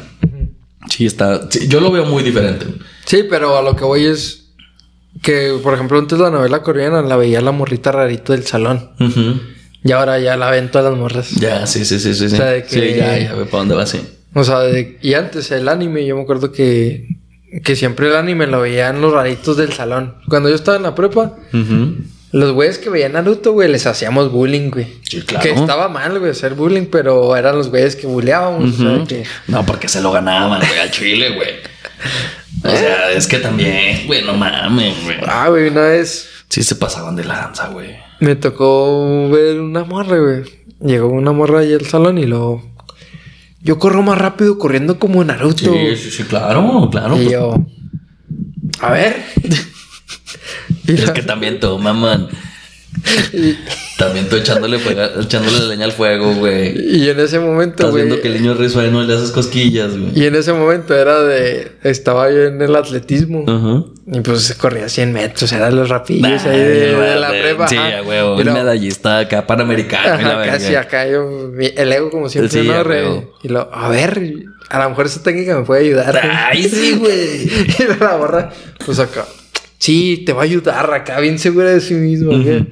[0.90, 1.50] Sí, está.
[1.50, 2.66] sí, yo lo veo muy diferente.
[2.66, 2.78] güey.
[3.06, 4.50] Sí, pero a lo que voy es
[5.22, 8.92] que, por ejemplo, antes la novela coreana la veía la morrita rarito del salón.
[9.00, 9.40] Ujú.
[9.84, 11.32] Y ahora ya la ven todas las morras.
[11.32, 12.30] Ya, sí, sí, sí, sí.
[12.30, 12.36] sí.
[12.36, 14.02] O sea, de Sí, que- ya, ya ve para dónde va, sí.
[14.34, 17.08] O sea, de- y antes el anime, yo me acuerdo que,
[17.64, 20.16] que siempre el anime lo veían los raritos del salón.
[20.30, 21.36] Cuando yo estaba en la prepa,
[22.32, 24.88] los güeyes que veían Naruto, güey, les hacíamos bullying, güey.
[25.04, 25.44] Sí, claro.
[25.44, 28.74] Que estaba mal, güey, hacer bullying, pero eran los güeyes que bulleábamos.
[28.74, 29.06] o sea, Ujú.
[29.08, 31.50] que- No, porque se lo ganaban, güey, al chile, güey.
[32.64, 35.18] O sea, es que también, güey, no mames, güey.
[35.28, 37.96] Ah, güey, una vez Sí se pasaban de lanza, güey.
[38.24, 40.44] Me tocó ver una morra, güey.
[40.80, 42.64] Llegó una morra ahí al salón y luego...
[43.62, 45.74] Yo corro más rápido corriendo como Naruto.
[45.74, 47.16] Sí, sí, sí, claro, claro.
[47.16, 47.66] y pues, yo...
[48.82, 49.16] A ver.
[50.88, 52.30] es que también tú, mamón.
[53.98, 56.74] También tú echándole, fuega- echándole leña al fuego, güey.
[56.98, 58.04] y en ese momento, Estás güey...
[58.06, 60.12] viendo que el niño risueño le haces cosquillas, güey.
[60.16, 61.72] Y en ese momento era de...
[61.84, 63.46] Estaba yo en el atletismo.
[63.48, 63.84] Ajá.
[64.12, 65.52] Y pues corría 100 metros.
[65.54, 67.68] Eran los rapillos Nah, ahí de, el de la prepa.
[67.68, 68.00] Sí, ajá.
[68.00, 68.42] a huevo.
[68.42, 70.22] Y Un medallista acá panamericano.
[70.22, 72.84] la casi acá yo, el ego como siempre, Sí, ¿no?
[72.84, 74.22] Re- y lo, a ver,
[74.70, 76.20] a lo mejor esa técnica me puede ayudar.
[76.24, 77.44] Ay, sí, güey.
[77.80, 78.50] y la borra,
[78.86, 79.26] pues acá,
[79.78, 82.34] sí, te va a ayudar acá, bien segura de sí mismo.
[82.36, 82.66] acá.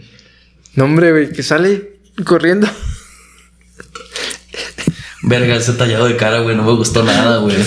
[0.76, 2.68] No, hombre, güey, que sale corriendo.
[5.24, 7.58] Verga, ese tallado de cara, güey, no me gustó nada, güey.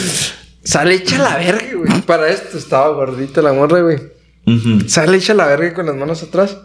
[0.65, 2.01] Sale hecha la verga, güey.
[2.03, 3.99] Para esto estaba gordita la morra, güey.
[4.89, 6.57] Sale hecha la verga con las manos atrás.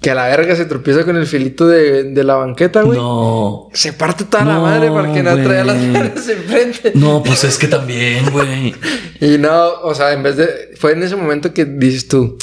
[0.00, 2.98] Que a la verga se tropieza con el filito de, de la banqueta, güey.
[2.98, 3.70] No.
[3.72, 6.92] Se parte toda la madre porque no traía las manos enfrente.
[6.94, 8.74] No, pues es que también, güey.
[9.20, 10.74] Y no, o sea, en vez de.
[10.78, 12.36] Fue en ese momento que dices tú.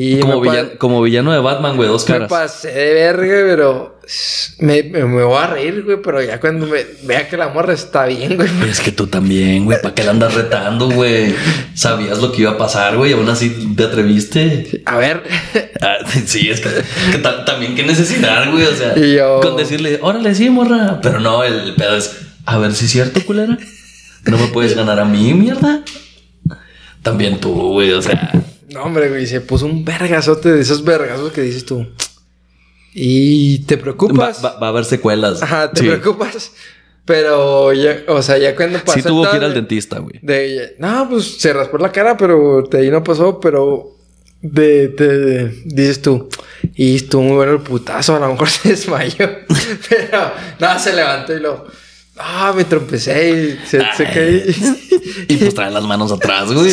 [0.00, 2.30] Y Como, me, villano de Batman, güey, dos me caras.
[2.30, 3.98] pasé de verga, pero.
[4.60, 5.98] Me, me, me voy a reír, güey.
[6.02, 8.48] Pero ya cuando me vea que la morra está bien, güey.
[8.68, 9.80] Es que tú también, güey.
[9.82, 11.34] ¿Para qué la andas retando, güey?
[11.74, 13.12] Sabías lo que iba a pasar, güey.
[13.12, 14.82] Aún así te atreviste.
[14.86, 15.22] A ver.
[15.80, 15.96] Ah,
[16.26, 16.70] sí, es que,
[17.12, 18.64] que ta- también qué necesidad, güey.
[18.64, 21.00] O sea, Y yo- con decirle, órale, sí, morra.
[21.02, 22.16] Pero no, el pedo es,
[22.46, 23.58] a ver si es cierto, culera.
[24.26, 25.82] No me puedes ganar a mí, mierda.
[27.02, 27.92] También tú, güey.
[27.92, 28.32] O sea,
[28.68, 29.26] No, hombre, güey.
[29.26, 31.86] Se puso un vergazote de esos vergazos que dices tú.
[32.94, 34.44] Y te preocupas.
[34.44, 35.42] va- va a haber secuelas.
[35.42, 35.86] Ajá, te Sí.
[35.88, 36.52] preocupas.
[37.04, 38.92] Pero ya, o sea, ya cuando pasó.
[38.98, 40.18] Sí tuvo que ir al de- dentista, güey.
[40.20, 43.96] De, no, pues se raspó la cara, pero de ahí no pasó, pero
[44.42, 46.28] de, de- dices tú,
[46.74, 49.26] y estuvo muy bueno el putazo, a lo mejor se desmayó,
[49.88, 51.64] pero nada, se levantó y lo,
[52.18, 53.30] ah, me tropecé
[53.64, 54.14] y se, se Ay.
[54.14, 54.78] caí.
[55.28, 56.70] Y pues trae las manos atrás, güey.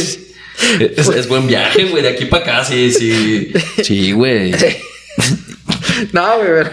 [0.95, 2.01] Es, es buen viaje, güey.
[2.03, 3.51] De aquí para acá, sí, sí.
[3.83, 4.51] Sí, güey.
[6.13, 6.71] no, güey, pero-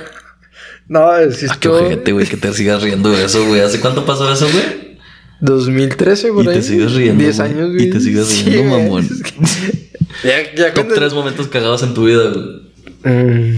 [0.88, 3.60] no, sí Ah, qué ojete, güey, que te sigas riendo de eso, güey.
[3.60, 4.92] ¿Hace cuánto pasó eso, güey?
[5.40, 6.54] 2013, por Y ahí.
[6.56, 7.50] te sigues riendo, 10 güey.
[7.50, 7.90] años, Y güey.
[7.90, 8.82] te sigues Sí, riendo, güey.
[8.84, 9.08] mamón.
[9.10, 12.62] Es que- ya, ya Top cuando- tres momentos cagados en tu vida, güey.
[13.04, 13.56] Mm.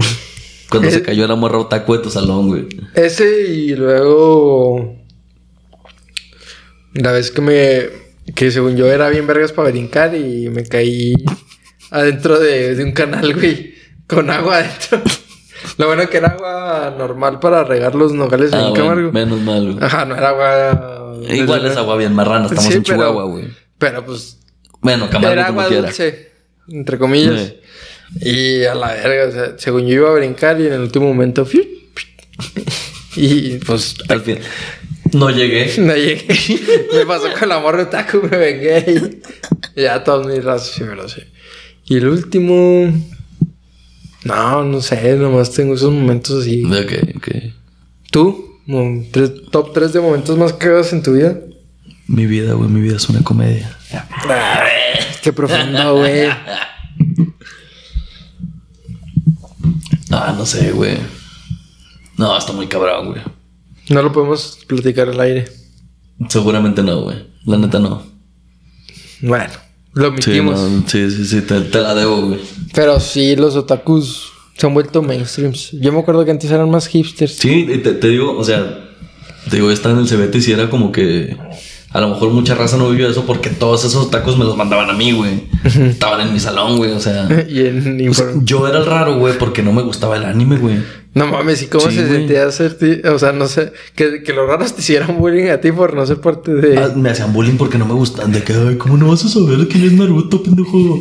[0.69, 1.01] Cuando se Eh.
[1.03, 2.67] cayó la morra otaku de tu salón, güey.
[2.95, 4.95] Ese y luego.
[6.93, 8.04] La vez que me.
[8.33, 11.13] Que según yo era bien vergas para brincar y me caí
[11.91, 13.75] adentro de, de un canal, güey.
[14.07, 15.01] Con agua adentro.
[15.77, 19.11] Lo bueno que era agua normal para regar los nogales Ah, en bueno, Camargo.
[19.11, 19.83] menos mal, güey.
[19.85, 21.17] Ajá, no era agua.
[21.29, 23.47] Igual es agua bien marrana, estamos Sí, en pero- Chihuahua, güey.
[23.77, 24.39] Pero pues.
[24.81, 25.87] Bueno, Camargo era como agua quiera.
[25.87, 26.31] dulce.
[26.67, 27.53] Entre comillas.
[28.19, 28.29] Sí.
[28.61, 31.07] Y a la verga, o sea, según yo iba a brincar y en el último
[31.07, 31.47] momento.
[33.15, 34.39] Y pues Al fin.
[35.13, 35.71] No llegué.
[35.79, 36.27] No llegué.
[36.93, 39.19] me pasó con la morra taco, me vengué
[39.75, 41.27] y ya todos mis razos sí me lo sé.
[41.85, 42.91] Y el último.
[44.23, 46.65] No, no sé, nomás tengo esos momentos así.
[46.65, 47.27] Ok, ok.
[48.11, 48.59] ¿Tú?
[49.51, 51.37] Top 3 de momentos más cagados en tu vida.
[52.07, 53.77] Mi vida, güey, mi vida es una comedia.
[55.21, 56.29] Qué profundo, güey.
[60.11, 60.97] Ah, no sé, güey.
[62.17, 63.21] No, está muy cabrón, güey.
[63.89, 65.45] No lo podemos platicar al aire.
[66.29, 67.17] Seguramente no, güey.
[67.45, 68.03] La neta no.
[69.21, 69.53] Bueno,
[69.93, 70.59] lo Sí, omitimos.
[70.59, 72.39] no, sí, sí, sí, te, te la debo, güey.
[72.73, 75.71] Pero sí, los otakus se han vuelto mainstreams.
[75.73, 77.33] Yo me acuerdo que antes eran más hipsters.
[77.33, 78.89] Sí, y te, te digo, o sea,
[79.49, 81.37] te digo, estaba en el CBT y sí era como que
[81.95, 84.89] a lo mejor mucha raza no vivió eso porque todos esos tacos me los mandaban
[84.89, 85.47] a mí, güey.
[85.63, 87.25] Estaban en mi salón, güey, o sea.
[87.49, 90.57] y en o sea, yo era el raro, güey, porque no me gustaba el anime,
[90.57, 90.83] güey.
[91.13, 92.99] No mames, ¿y cómo Sí, se sentía ser ti?
[93.07, 96.05] O sea, no sé, que, que los raros te hicieran bullying a ti por no
[96.05, 96.77] ser parte de.
[96.77, 98.29] Ah, me hacían bullying porque no me gustan.
[98.33, 100.99] De que, ay, ¿cómo no vas a saber quién es Naruto, pendejo?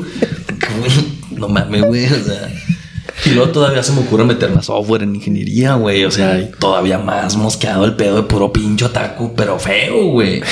[1.33, 2.53] no mames, güey, o sea.
[3.27, 6.05] Y luego todavía se me ocurre meterme a software en ingeniería, güey.
[6.05, 10.43] O sea, todavía más mosqueado el pedo de puro pincho taco, pero feo, güey.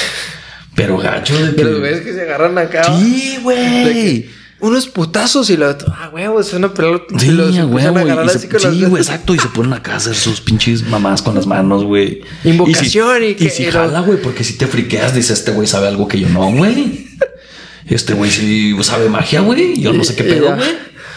[0.75, 1.65] Pero gacho de que.
[1.65, 2.85] los güeyes que se agarran acá.
[2.99, 4.27] Sí, güey.
[4.61, 7.19] Unos putazos y lo ah, huevo, es una pelota.
[7.19, 9.35] Sí, y los huevo, a y se- así con sí, güey, exacto.
[9.35, 12.23] Y se ponen acá a hacer sus pinches mamás con las manos, güey.
[12.45, 15.33] Invocación y si, que- Y si y lo- jala, güey, porque si te friqueas, dice
[15.33, 17.09] este güey sabe algo que yo no, güey.
[17.87, 19.79] Este güey sí sabe magia, güey.
[19.81, 20.69] Yo no sé qué pedo, güey.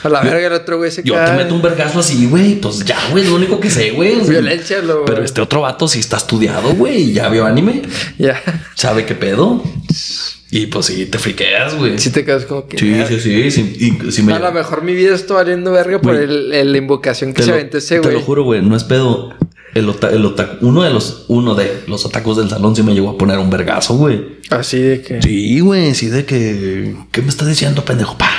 [0.05, 1.31] A la verga, el otro güey se Yo cae.
[1.31, 2.55] te meto un vergazo así, güey.
[2.61, 4.15] Pues ya, güey, lo único que sé, güey.
[4.21, 7.09] Violencia, lo- Pero este otro vato sí está estudiado, güey.
[7.09, 7.81] y Ya vio anime.
[8.17, 8.41] Ya.
[8.75, 9.63] Sabe qué pedo.
[10.51, 11.97] Y pues sí, te friqueas, güey.
[11.99, 12.77] Sí te quedas como que.
[12.77, 13.51] Sí, sí, sí.
[13.51, 13.75] sí,
[14.07, 16.77] y- sí me A lo mejor mi vida está valiendo verga por el, el- la
[16.77, 18.13] invocación que Te se aventó ese te güey.
[18.13, 19.33] lo juro, güey, no es pedo.
[19.73, 22.93] El, ota- el otaku- uno de los, uno de los otacos del salón sí me
[22.93, 24.37] llegó a poner un vergazo, güey.
[24.49, 25.21] Así de que.
[25.21, 28.17] Sí, güey, sí de que, ¿qué me estás diciendo, pendejo?
[28.17, 28.29] Pa.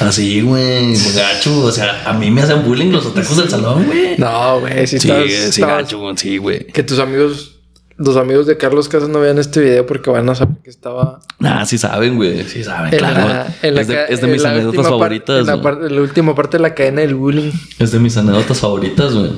[0.00, 1.64] Así, güey, gacho.
[1.64, 4.16] O sea, a mí me hacen bullying los otacos del salón, güey.
[4.18, 5.24] No, güey, si Sí, estás.
[5.26, 6.66] sí, estabas- gacho, güey, sí, güey.
[6.66, 7.56] Que tus amigos,
[7.96, 11.20] los amigos de Carlos Casas no vean este video porque van a saber que estaba
[11.40, 13.28] Ah, sí saben, güey, sí saben, en claro.
[13.28, 15.46] la, en la es, de, ca- es de en mis la anécdotas par- favoritas, en
[15.46, 17.50] la, última parte de la cadena del bullying.
[17.78, 19.30] Es de mis anécdotas favoritas, güey.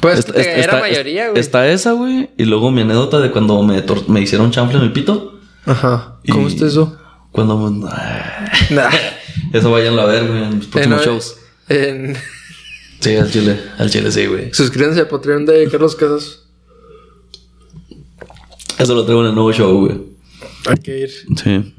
[0.00, 1.40] Pues Esta- esta- era esta- mayoría, güey.
[1.40, 2.30] Está esa, güey.
[2.36, 5.38] Y luego mi anécdota de cuando me, me hicieron chanfle en el pito.
[5.66, 6.16] Ajá.
[6.30, 6.96] ¿Cómo está eso?
[7.32, 7.56] Cuando...
[8.70, 8.88] Nah.
[9.52, 11.36] Eso váyanlo a ver, güey, en los próximos En- shows.
[11.68, 12.16] en-
[13.00, 13.58] Sí, al chile.
[13.78, 14.52] Al chile sí, güey.
[14.52, 16.40] suscríbanse al Patreon de Carlos Casas.
[18.78, 19.98] Eso lo traigo en el nuevo show, güey.
[20.66, 21.10] Hay que ir.
[21.42, 21.74] Sí.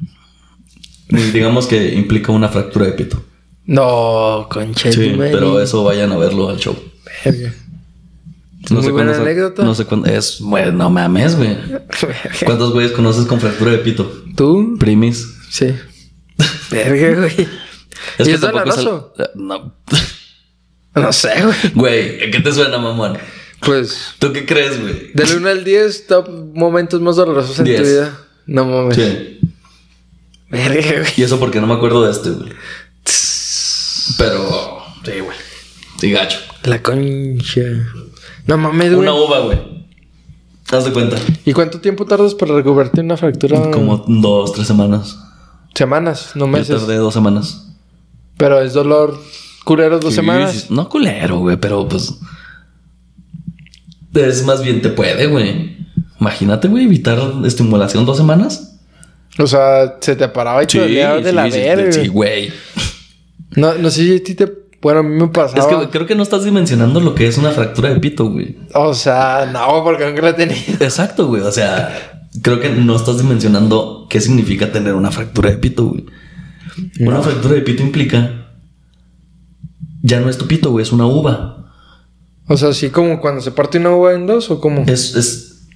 [1.10, 3.24] Y digamos que implica una fractura de pito.
[3.66, 4.92] No, concha.
[4.92, 6.76] Sí, pero eso vayan a verlo al show.
[7.26, 7.54] Verga.
[8.70, 9.64] No Muy buena cuántos- anécdota.
[9.64, 10.08] No sé cuándo.
[10.08, 11.58] Es, güey, no mames, güey.
[12.46, 14.24] ¿Cuántos güeyes conoces con fractura de pito?
[14.36, 14.76] ¿Tú?
[14.80, 15.28] Primis.
[15.50, 15.74] Sí.
[16.72, 17.48] Verga, güey.
[18.18, 19.14] Es ¿Y es tampoco es el- doloroso?
[19.36, 19.76] No.
[20.94, 21.56] No sé, güey.
[21.74, 23.18] Güey, ¿qué te suena, mamón?
[23.62, 25.14] Pues, ¿Tú qué crees, güey?
[25.14, 28.18] del 1 al 10, top momentos más dolorosos en tu vida.
[28.46, 28.98] No mames.
[28.98, 29.40] Sí.
[30.50, 31.14] Verga, güey.
[31.16, 32.50] Y eso porque no me acuerdo de este, güey.
[34.18, 35.38] Pero, sí, güey.
[36.00, 36.40] Sí, gacho.
[36.64, 37.62] La concha.
[38.48, 39.00] No mames, güey.
[39.08, 39.60] Una uva, güey.
[40.72, 41.18] Haz de cuenta.
[41.46, 43.72] ¿Y cuánto tiempo tardas para recuperarte una fractura?
[43.72, 45.18] Como dos, tres semanas.
[45.74, 46.80] Semanas, no Yo meses.
[46.80, 47.68] tardé dos semanas.
[48.38, 49.20] Pero es dolor
[49.64, 50.52] culero dos Sí, semanas.
[50.54, 52.14] sí, No culero, güey, pero pues.
[54.14, 55.78] Es más bien te puede, güey.
[56.20, 58.78] Imagínate, güey, evitar estimulación dos semanas.
[59.40, 61.92] O sea, se te paraba y te dolía de la sí, verga.
[61.92, 62.52] Sí, güey.
[63.56, 64.52] No, no sé si a ti te...
[64.82, 65.60] Bueno, a mí me pasaba...
[65.60, 68.58] Es que creo que no estás dimensionando lo que es una fractura de pito, güey.
[68.74, 70.62] O sea, no, porque nunca la he tenido.
[70.80, 71.42] Exacto, güey.
[71.44, 72.11] O sea,
[72.42, 76.06] creo que no estás dimensionando qué significa tener una fractura de pito, güey.
[77.00, 78.48] Una fractura de pito implica.
[80.02, 81.74] Ya no es tu pito, güey, es una uva.
[82.48, 84.84] O sea, así como cuando se parte una uva en dos o como...
[84.88, 85.68] Es, es,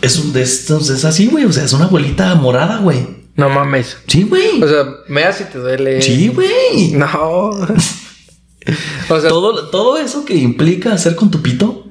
[0.00, 1.44] es un de estos, es así, güey.
[1.44, 3.06] O sea, es una bolita morada, güey.
[3.36, 3.98] No mames.
[4.06, 4.62] Sí, güey.
[4.62, 6.00] O sea, me da si te duele.
[6.00, 6.92] Sí, güey.
[6.92, 7.50] No.
[9.08, 11.85] o sea, Todo, todo eso que implica hacer con tu pito,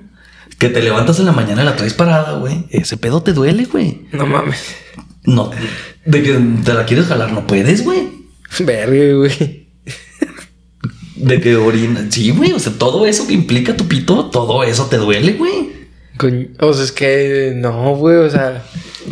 [0.60, 2.66] que te levantas en la mañana y la traes parada, güey.
[2.70, 4.02] Ese pedo te duele, güey.
[4.12, 4.76] no mames.
[5.26, 5.50] No,
[6.06, 8.10] de que te la quieres jalar, no puedes, güey.
[8.60, 9.66] Verga, güey.
[11.16, 12.06] De que orina.
[12.10, 12.52] Sí, güey.
[12.54, 15.72] O sea, todo eso que implica tu pito, todo eso te duele, güey.
[16.18, 18.18] Coño, O sea, es que no, güey.
[18.18, 18.64] O sea,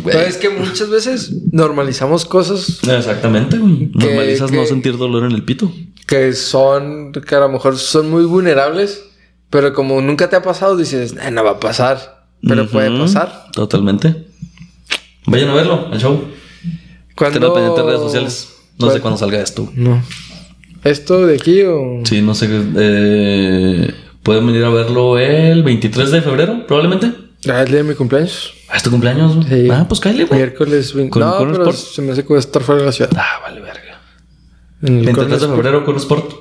[0.02, 0.16] Güey.
[0.26, 3.90] es que muchas veces normalizamos cosas Exactamente, güey.
[3.92, 5.72] Que- Normalizas no sentir dolor en el pito.
[6.06, 9.02] que son, que a lo mejor son muy vulnerables,
[9.54, 12.26] pero como nunca te ha pasado, dices, "Eh, no va a pasar.
[12.42, 13.46] Pero puede pasar.
[13.52, 14.26] Totalmente.
[15.26, 16.24] Vayan a verlo, el show.
[17.14, 17.38] Cuando...
[17.38, 18.48] Estén al pendiente de redes sociales.
[18.80, 19.70] No sé cuándo salga esto.
[19.76, 20.02] No.
[20.82, 22.00] ¿Esto de aquí o...?
[22.04, 22.48] Sí, no sé.
[22.50, 27.12] Eh, Pueden venir a verlo el 23 de febrero, probablemente.
[27.48, 28.54] Ah, día de mi cumpleaños.
[28.70, 29.46] ¿A tu cumpleaños?
[29.48, 29.68] Sí.
[29.70, 30.40] Ah, pues cállate, güey.
[30.40, 31.10] Miércoles 20.
[31.10, 31.76] ¿Con- no, con pero Sport?
[31.94, 33.10] se me hace que voy a estar fuera de la ciudad.
[33.16, 34.00] Ah, vale, verga.
[34.82, 36.32] En el 23 de febrero con Sport.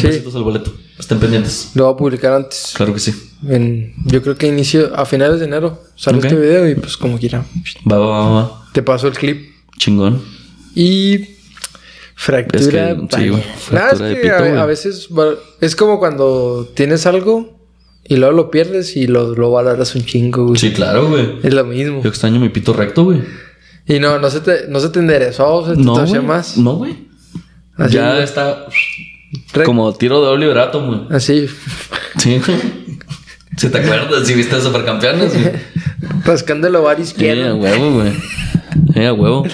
[0.00, 0.36] 100 Sí.
[0.36, 0.72] el boleto.
[0.98, 1.70] Estén pendientes.
[1.74, 2.72] Lo voy a publicar antes.
[2.74, 3.14] Claro que sí.
[3.48, 5.82] En, yo creo que inicio a finales de enero.
[5.96, 7.44] Sale este video y pues como quiera.
[7.90, 8.68] Va, va, va, va.
[8.72, 9.50] Te paso el clip.
[9.78, 10.22] Chingón.
[10.74, 11.26] Y
[12.14, 12.60] fractura.
[12.60, 15.08] Es que, sí, güey, Nada, fractura es de que pito, a, veces
[15.60, 17.58] es como cuando tienes algo
[18.04, 20.58] y luego lo pierdes y lo, lo valoras un chingo, güey.
[20.58, 21.38] Sí, claro, güey.
[21.42, 22.02] Es lo mismo.
[22.02, 23.22] Yo extraño mi pito recto, güey.
[23.86, 26.56] Y no, no se te, no se te enderezó, se te No, más.
[26.56, 26.96] No, güey.
[27.90, 28.22] Ya güey.
[28.22, 28.66] está
[29.54, 31.16] Re- como tiro de Oliver Atom, güey.
[31.16, 31.46] Así,
[32.18, 32.40] Sí.
[33.54, 35.52] Si te acuerdas, si viste a Supercampeones, güey.
[36.24, 37.56] rascando el ovario Sí, a izquierdo.
[37.56, 38.12] huevo, güey.
[38.94, 39.46] Sí, a huevo.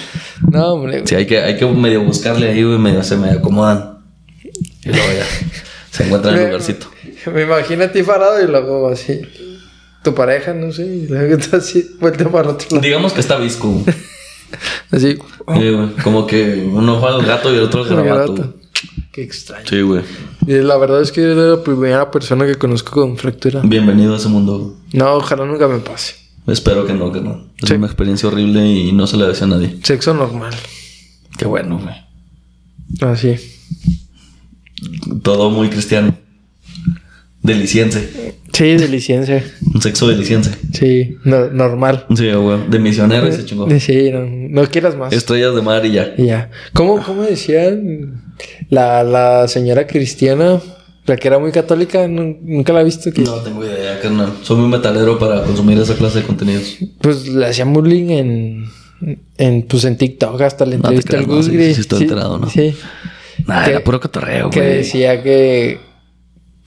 [0.49, 1.01] No, hombre.
[1.05, 3.97] Sí, hay que, hay que medio buscarle ahí, güey, medio se me acomodan.
[4.83, 5.25] Y luego ya
[5.91, 6.87] se encuentra en el lugarcito.
[7.33, 9.19] Me imagino a ti parado y luego así.
[10.01, 12.81] Tu pareja, no sé, y luego así, vuelta para otro lado.
[12.81, 13.83] Digamos que está visco.
[14.91, 15.11] Así.
[15.15, 15.89] Sí, güey.
[16.03, 18.55] Como que uno juega al gato y el otro al garabato.
[19.11, 19.65] Qué extraño.
[19.67, 20.03] Sí, güey.
[20.45, 23.61] Y la verdad es que eres la primera persona que conozco con fractura.
[23.63, 24.77] Bienvenido a ese mundo.
[24.93, 26.15] No, ojalá nunca me pase.
[26.47, 27.45] Espero que no, que no.
[27.61, 27.75] Es Sí.
[27.75, 29.77] una experiencia horrible y no se le desea a nadie.
[29.83, 30.53] Sexo normal.
[31.37, 31.95] Qué bueno, güey.
[33.11, 33.35] Así.
[35.23, 36.15] Todo muy cristiano.
[37.41, 38.35] Deliciense.
[38.53, 39.43] Sí, de licencia.
[39.73, 40.51] Un sexo deliciense.
[40.73, 42.05] Sí, no- normal.
[42.15, 42.67] Sí, güey.
[42.69, 43.67] De misionero y se chingó.
[43.79, 45.13] Sí, no, no quieras más.
[45.13, 46.13] Estrellas de mar y ya.
[46.17, 46.51] Y ya.
[46.73, 48.28] ¿Cómo, cómo decían
[48.69, 50.59] la, la señora cristiana?
[51.05, 53.11] La que era muy católica, nu- nunca la he visto.
[53.11, 54.33] Que, No tengo idea, carnal.
[54.43, 56.77] Soy muy metalero para consumir esa clase de contenidos.
[57.01, 58.65] Pues le hacían bullying en,
[59.37, 61.75] en, pues en TikTok hasta la te entrevista al Gus sí, Gris.
[61.75, 62.47] sí estoy enterado, ¿no?
[62.49, 62.75] Sí.
[63.47, 64.73] Nah, Que- era puro cotorreo, Que güey.
[64.77, 65.79] decía que,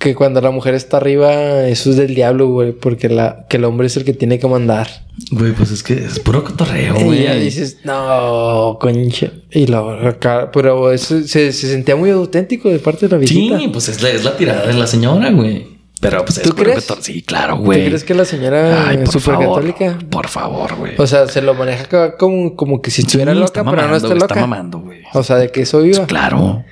[0.02, 3.64] que cuando la mujer está arriba, eso es del diablo, güey, porque la, que el
[3.64, 4.88] hombre es el que tiene que mandar.
[5.30, 7.22] Güey, pues es que es puro cotorreo, y güey.
[7.24, 9.30] ya dices, no, concha.
[9.50, 13.58] Y luego acá, pero eso se, se sentía muy auténtico de parte de la visita.
[13.58, 15.66] Sí, pues es la, es la tirada de la señora, güey.
[16.00, 16.84] Pero pues es ¿Tú puro crees?
[16.90, 17.86] cotor- Sí, claro, ¿Tú güey.
[17.86, 19.60] crees que la señora Ay, es por súper favor.
[19.64, 19.98] católica?
[20.10, 20.94] Por favor, güey.
[20.98, 23.82] O sea, se lo maneja como, como que si estuviera Sí, loca, está pero no
[23.88, 24.24] mamando, está loca.
[24.34, 25.02] Está mamando, güey.
[25.14, 26.04] O sea, de que eso iba.
[26.06, 26.64] Claro.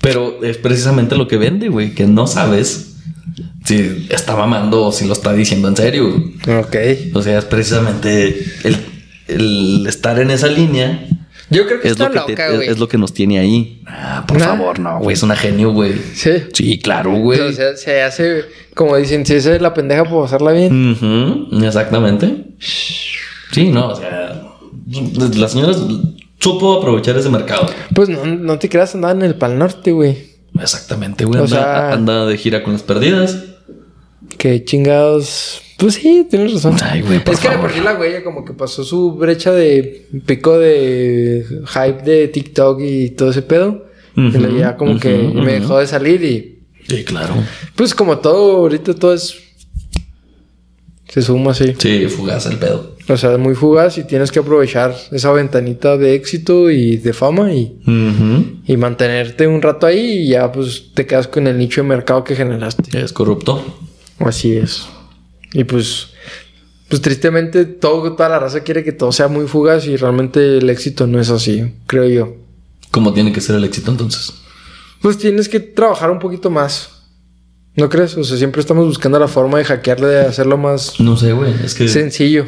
[0.00, 1.94] Pero es precisamente lo que vende, güey.
[1.94, 2.96] Que no sabes
[3.64, 6.08] si está mamando o si lo está diciendo en serio.
[6.60, 6.76] Ok.
[7.14, 8.76] O sea, es precisamente el,
[9.28, 11.06] el estar en esa línea
[11.50, 13.82] Yo creo que es está lo que, te- es- lo que nos tiene ahí.
[13.86, 14.46] Ah, por Nah.
[14.46, 15.14] favor, no, güey.
[15.14, 15.94] Es una genio, güey.
[16.14, 16.30] Sí.
[16.52, 17.40] Sí, claro, güey.
[17.40, 18.44] O sea, se hace,
[18.74, 20.96] como dicen, si hace la pendeja por pasarla bien.
[21.64, 22.44] Exactamente.
[23.50, 24.42] Sí, no, o sea,
[25.36, 25.72] la señora
[26.40, 27.68] supo aprovechar ese mercado.
[27.94, 30.16] Pues no, no te creas, andaba en el Pal Norte, güey.
[30.60, 31.40] Exactamente, güey.
[31.40, 33.38] O Anda, sea- anda de gira con las perdidas.
[34.36, 35.60] Que chingados.
[35.78, 36.76] Pues sí, tienes razón.
[36.82, 39.52] Ay, güey, por es que de por sí la güey como que pasó su brecha
[39.52, 43.86] de pico de hype de TikTok y todo ese pedo.
[44.16, 46.58] y Ujú, luego ya como que me dejó de salir y
[46.88, 47.34] Sí, claro.
[47.76, 49.36] pues como todo, ahorita todo es...
[51.08, 51.74] Se suma así.
[51.78, 52.96] Sí, fugaz el pedo.
[53.08, 57.12] O sea, es muy fugaz y tienes que aprovechar esa ventanita de éxito y de
[57.14, 57.80] fama y,
[58.66, 62.22] y mantenerte un rato ahí y ya pues te quedas con el nicho de mercado
[62.22, 63.02] que generaste.
[63.02, 63.64] Es corrupto.
[64.18, 64.86] Así es.
[65.52, 66.08] Y pues,
[66.88, 70.68] pues tristemente todo, toda la raza quiere que todo sea muy fugaz y realmente el
[70.68, 72.36] éxito no es así, creo yo.
[72.90, 74.34] ¿Cómo tiene que ser el éxito entonces?
[75.00, 76.90] Pues tienes que trabajar un poquito más.
[77.76, 78.16] ¿No crees?
[78.16, 81.54] O sea, siempre estamos buscando la forma de hackearle, de hacerlo más No sé, güey.
[81.64, 81.86] Es que.
[81.86, 82.44] sencillo,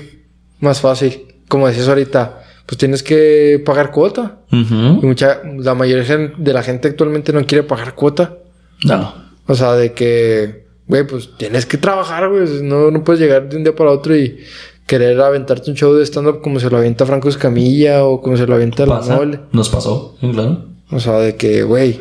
[0.61, 1.27] más fácil.
[1.49, 4.39] Como decías ahorita, pues tienes que pagar cuota.
[4.51, 8.37] Y mucha, la mayoría de la gente actualmente no quiere pagar cuota.
[8.85, 9.15] No.
[9.47, 12.63] O sea, de que, güey, pues tienes que trabajar, güey.
[12.63, 14.39] No, no puedes llegar de un día para otro y
[14.87, 18.47] querer aventarte un show de stand-up como se lo avienta Franco Escamilla o como se
[18.47, 19.01] lo avienta la.
[19.01, 19.41] Noble.
[19.53, 20.67] Nos pasó, claro.
[20.91, 22.01] O sea, de que, güey,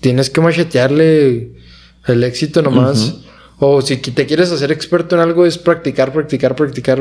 [0.00, 1.52] tienes que machetearle
[2.06, 3.20] el éxito nomás.
[3.64, 7.00] O si te quieres hacer experto en algo, es practicar, practicar, practicar,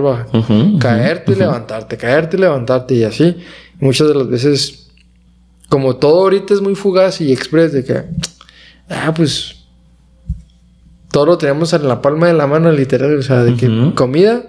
[0.79, 3.35] caerte, levantarte, caerte, levantarte y así.
[3.79, 4.91] Muchas de las veces,
[5.69, 8.03] como todo ahorita es muy fugaz y express, de que,
[8.89, 9.55] ah, pues,
[11.09, 13.17] todo lo tenemos en la palma de la mano, literal.
[13.17, 14.43] O sea, de que comida,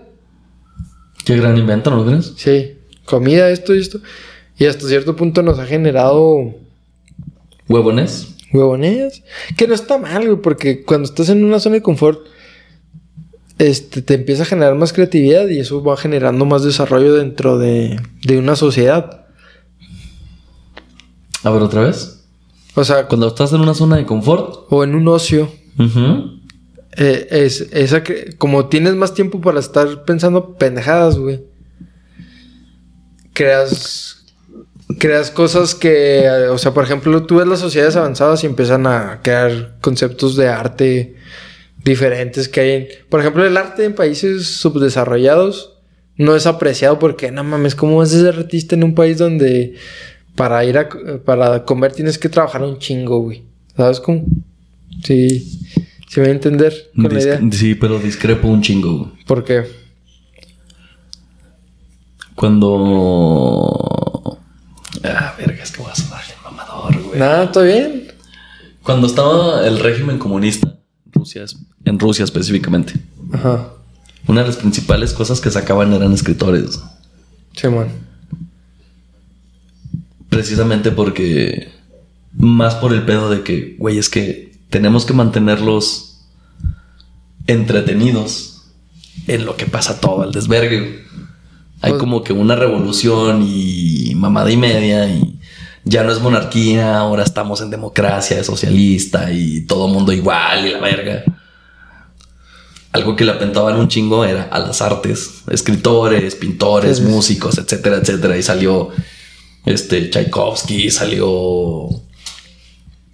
[1.24, 2.34] Qué gran invento, ¿no crees?
[2.36, 2.76] sí,
[3.06, 4.00] comida, esto y esto.
[4.58, 6.52] Y hasta cierto punto nos ha generado
[7.70, 8.34] Huevones.
[8.52, 9.22] Huevones.
[9.56, 12.20] Que no está mal, güey, porque cuando estás en una zona de confort,
[13.58, 18.00] este, te empieza a generar más creatividad y eso va generando más desarrollo dentro de,
[18.24, 19.26] de una sociedad.
[21.44, 22.24] A ver, otra vez.
[22.74, 24.66] O sea, Cuando estás en una zona de confort.
[24.70, 25.50] o en un ocio,
[26.96, 31.42] eh, es esa que, como tienes más tiempo para estar pensando pendejadas, güey.
[33.34, 34.21] Creas,
[34.98, 39.20] creas cosas que, o sea, por ejemplo, tú ves las sociedades avanzadas y empiezan a
[39.22, 41.16] crear conceptos de arte
[41.84, 42.70] diferentes que hay.
[42.72, 45.74] en- por ejemplo, el arte en países subdesarrollados
[46.16, 49.74] no es apreciado porque, no mames, ¿cómo vas a ser artista en un país donde
[50.36, 50.88] para ir a,
[51.24, 53.42] para comer tienes que trabajar un chingo, güey?
[53.76, 54.24] ¿Sabes cómo?
[55.02, 55.40] Sí,
[56.08, 57.40] sí me voy a entender con la dis- idea.
[57.52, 58.98] Sí, pero discrepo un chingo.
[58.98, 59.24] güey.
[59.26, 59.64] ¿Por qué?
[62.34, 63.81] Cuando.
[65.04, 67.18] Ah, verga, es que voy a sonar bien mamador, güey.
[67.18, 68.08] Nada, ¿todo bien?
[68.82, 70.76] Cuando estaba el régimen comunista,
[71.12, 72.94] Rusia, es- en Rusia específicamente,
[73.32, 73.68] Ajá.
[74.28, 76.80] una de las principales cosas que sacaban eran escritores.
[77.54, 77.88] Simón.
[80.28, 81.70] Precisamente porque.
[82.34, 86.22] Más por el pedo de que, güey, es que tenemos que mantenerlos
[87.46, 88.62] entretenidos
[89.26, 91.04] en lo que pasa todo el desvergue.
[91.82, 95.38] Hay Pues- como que una revolución y mamada y media y
[95.84, 100.78] ya no es monarquía, ahora estamos en democracia socialista y todo mundo igual y la
[100.78, 101.24] verga.
[102.92, 107.08] Algo que le apentaban un chingo era a las artes, escritores, pintores, Sí, sí.
[107.10, 108.36] músicos, etcétera, etcétera.
[108.36, 108.90] Y salió
[109.64, 111.88] este Tchaikovsky, salió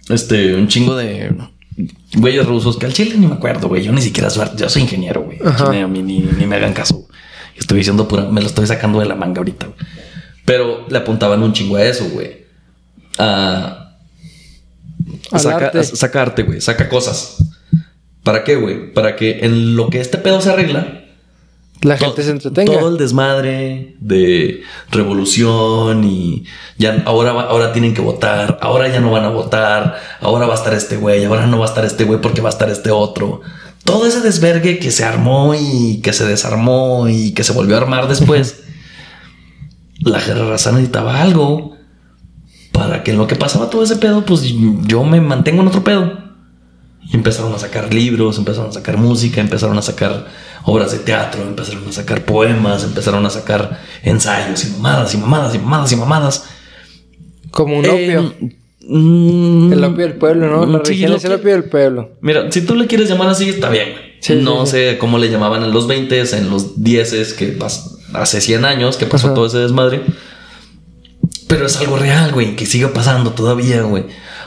[0.09, 1.33] este un chingo de
[2.15, 3.81] güeyes rusos que al chile ni me acuerdo, güey.
[3.83, 5.39] Yo ni siquiera soy, yo soy ingeniero, güey.
[6.37, 7.07] Ni me hagan caso.
[7.59, 9.77] Estoy diciendo pura, me lo estoy sacando de la manga ahorita, güey.
[10.45, 12.45] Pero le apuntaban un chingo a eso, güey.
[13.17, 13.95] A
[15.39, 15.79] saca, arte.
[15.79, 16.61] a- saca arte, güey.
[16.61, 17.37] Saca cosas.
[18.23, 18.93] ¿Para qué, güey?
[18.93, 20.95] Para que en lo que este pedo se arregla,
[21.81, 22.73] La gente se entretenga.
[22.77, 26.43] Todo el desmadre de revolución y
[26.77, 30.55] ya ahora, va- ahora tienen que votar, ahora ya no van a votar, ahora va
[30.55, 32.69] a estar este güey, ahora no va a estar este güey porque va a estar
[32.69, 33.41] este otro.
[33.83, 37.79] Todo ese desvergue que se armó y que se desarmó y que se volvió a
[37.79, 38.63] armar después.
[39.99, 41.75] la raza necesitaba algo
[42.71, 44.43] para que en lo que pasaba todo ese pedo, pues
[44.85, 46.29] yo me mantengo en otro pedo.
[47.11, 50.27] Y empezaron a sacar libros, empezaron a sacar música, empezaron a sacar
[50.63, 55.55] obras de teatro, empezaron a sacar poemas, empezaron a sacar ensayos y mamadas y mamadas
[55.55, 56.45] y mamadas y mamadas.
[57.51, 58.35] Como un opio.
[58.39, 58.58] Eh,
[58.89, 60.65] mm, el opio del pueblo, ¿no?
[60.77, 62.11] La sí, es el opio del pueblo.
[62.21, 63.91] Mira, si tú le quieres llamar así, está bien.
[63.91, 64.09] güey.
[64.19, 67.57] Sí, no sí, sé cómo le llamaban en los 20, en los 10, que
[68.13, 69.35] hace 100 años que pasó Ajá.
[69.35, 70.01] todo ese desmadre.
[71.47, 74.05] pero es algo real, güey, que sigue pasando todavía, güey.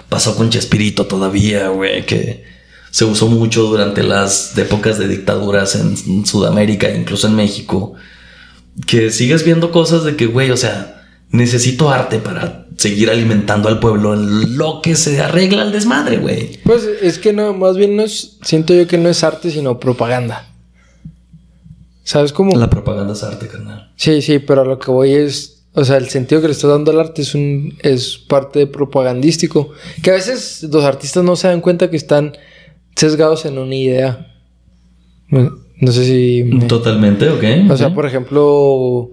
[0.09, 2.45] Pasó con Chespirito todavía, güey, que
[2.91, 7.95] se usó mucho durante las épocas de dictaduras en Sudamérica, incluso en México.
[8.87, 13.79] Que sigues viendo cosas de que, güey, o sea, necesito arte para seguir alimentando al
[13.81, 16.59] pueblo en lo que se arregla el desmadre, güey.
[16.65, 19.79] Pues es que no, más bien no es, siento yo que no es arte, sino
[19.81, 20.49] propaganda.
[22.05, 22.57] ¿Sabes cómo?
[22.59, 23.93] La propaganda es arte, carnal.
[23.97, 26.67] Sí, sí, pero a lo que voy es, o sea, el sentido que le está
[26.67, 29.71] dando al arte es un, es parte propagandístico.
[30.03, 32.37] Que a veces los artistas no se dan cuenta que están
[32.97, 34.29] sesgados en una idea.
[35.29, 36.43] No, sé si...
[36.45, 37.71] me- Totalmente, ok.
[37.71, 39.11] O sea, por ejemplo,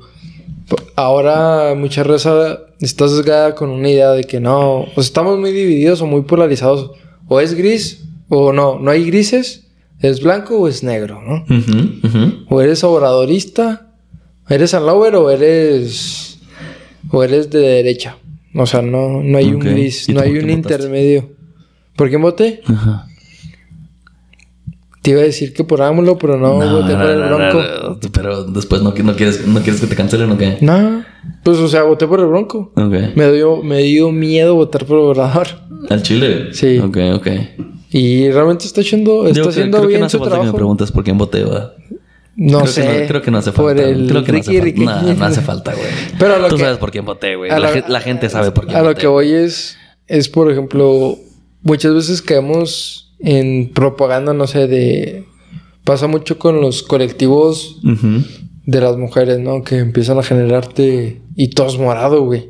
[0.96, 6.02] ahora mucha raza está sesgada con una idea de que no, o estamos muy divididos
[6.02, 6.92] o muy polarizados.
[7.28, 9.68] O es gris o no, no hay grises,
[10.00, 11.44] es blanco o es negro, ¿no?
[11.44, 12.46] Ujú, ujú.
[12.50, 13.88] O eres obradorista,
[14.50, 16.40] eres Lover o eres
[17.12, 18.18] o eres de derecha.
[18.56, 20.54] O sea, no, no hay un gris, ¿Y no hay un votaste?
[20.54, 21.30] intermedio.
[21.96, 22.62] ¿Por quién voté?
[22.66, 23.08] Ajá.
[25.02, 27.62] Te iba a decir que por AMLO, pero no, voté por el no, no, Bronco.
[27.62, 30.58] no, Pero después no, no quieres, no quieres que te cancelen o qué?
[30.60, 31.04] No,
[31.44, 32.74] pues o sea, voté por el Bronco.
[32.76, 33.16] Ok.
[33.16, 35.48] Me dio, me dio miedo votar por Obrador.
[35.90, 36.50] ¿Al Chile?
[36.54, 36.80] Sí.
[36.80, 37.28] Ok, ok.
[37.92, 40.54] Y realmente está haciendo, está haciendo creo bien no su que me trabajo.
[40.54, 41.74] preguntes por quién voté, va.
[42.36, 42.82] No creo sé.
[42.86, 43.84] Que no, creo que no hace falta.
[43.84, 44.62] El creo que no hace Ricky.
[44.62, 44.86] Ricky.
[44.86, 45.88] No, no hace falta, güey.
[46.20, 47.50] Pero a lo Tú que- sabes por quién voté, güey.
[47.52, 49.02] a La, lo- la gente sabe por quién A lo voté.
[49.02, 51.18] que voy es, es por ejemplo,
[51.64, 55.26] muchas veces caemos en propaganda, no sé, de...
[55.84, 57.80] Pasa mucho con los colectivos
[58.66, 59.64] de las mujeres, ¿no?
[59.64, 62.50] Que empiezan a generarte y todos morado, güey.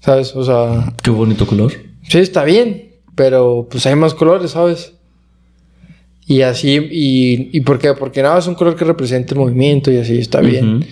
[0.00, 0.34] ¿Sabes?
[0.34, 1.72] O sea, Qué bonito color.
[2.02, 4.94] sí está bien, pero pues hay más colores, ¿sabes?
[6.26, 7.92] Y así, y, ¿y por qué?
[7.94, 10.84] Porque nada, es un color que representa el movimiento y así está bien.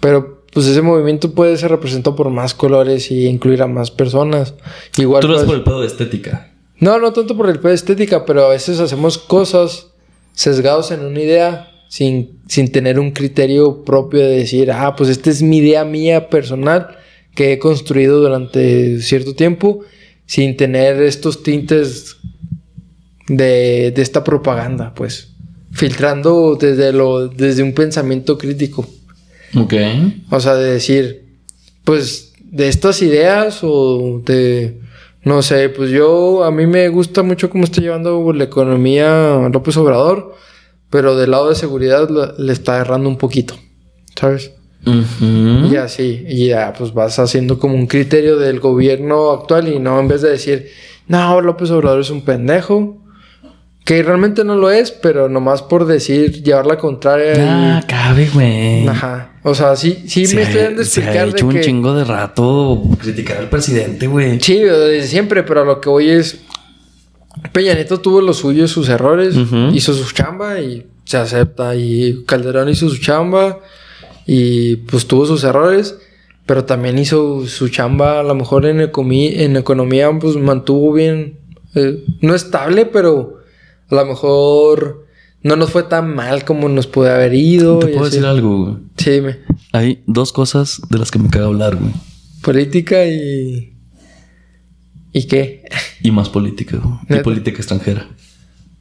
[0.00, 4.54] Pero pues ese movimiento puede ser representado por más colores y incluir a más personas.
[4.98, 6.53] Igual Tú lo ves por el pedo de estética.
[6.80, 9.88] No, no tanto por el pedo de estética, pero a veces hacemos cosas
[10.32, 15.30] sesgados en una idea sin, sin tener un criterio propio de decir, ah, pues esta
[15.30, 16.96] es mi idea mía personal
[17.34, 19.80] que he construido durante cierto tiempo
[20.26, 22.16] sin tener estos tintes
[23.28, 25.34] de, de esta propaganda, pues
[25.72, 28.86] filtrando desde, lo, desde un pensamiento crítico.
[29.56, 29.74] Ok.
[30.30, 31.24] O sea, de decir,
[31.84, 34.80] pues, de estas ideas o de,
[35.24, 39.76] no sé, pues yo, a mí me gusta mucho cómo está llevando la economía López
[39.76, 40.34] Obrador,
[40.90, 43.54] pero del lado de seguridad le está errando un poquito,
[44.14, 44.52] ¿sabes?
[44.86, 49.98] Y así, y ya, pues vas haciendo como un criterio del gobierno actual y no
[49.98, 50.68] en vez de decir,
[51.08, 53.03] no, López Obrador es un pendejo,
[53.84, 57.34] que realmente no lo es, pero nomás por decir, llevar la contraria.
[57.38, 58.88] Ah, cabe, güey.
[58.88, 59.32] Ajá.
[59.42, 61.52] O sea, sí, sí Se me estoy dando a Se ha explicar hecho de un
[61.52, 61.60] que...
[61.60, 64.40] chingo de rato criticar al presidente, güey.
[64.40, 66.40] Sí, desde siempre, pero a lo que voy es.
[67.52, 69.36] Peña Nieto tuvo los suyos, sus errores,
[69.72, 71.74] hizo su chamba y se acepta.
[71.76, 73.58] Y Calderón hizo su chamba
[74.24, 75.98] y pues tuvo sus errores,
[76.46, 81.38] pero también hizo su chamba, a lo mejor en, economía, en economía, pues mantuvo bien,
[81.74, 83.43] eh, no estable, pero
[83.98, 85.06] a lo mejor
[85.42, 87.78] no nos fue tan mal como nos puede haber ido.
[87.78, 88.12] Te puedo así.
[88.16, 88.76] decir algo, güey.
[88.96, 89.38] Sí, me-
[89.72, 91.92] Hay dos cosas de las que me caga hablar, güey.
[92.42, 93.72] política y.
[95.12, 95.64] ¿Y qué?
[96.02, 97.20] Y más política, güey.
[97.20, 98.08] Y política extranjera.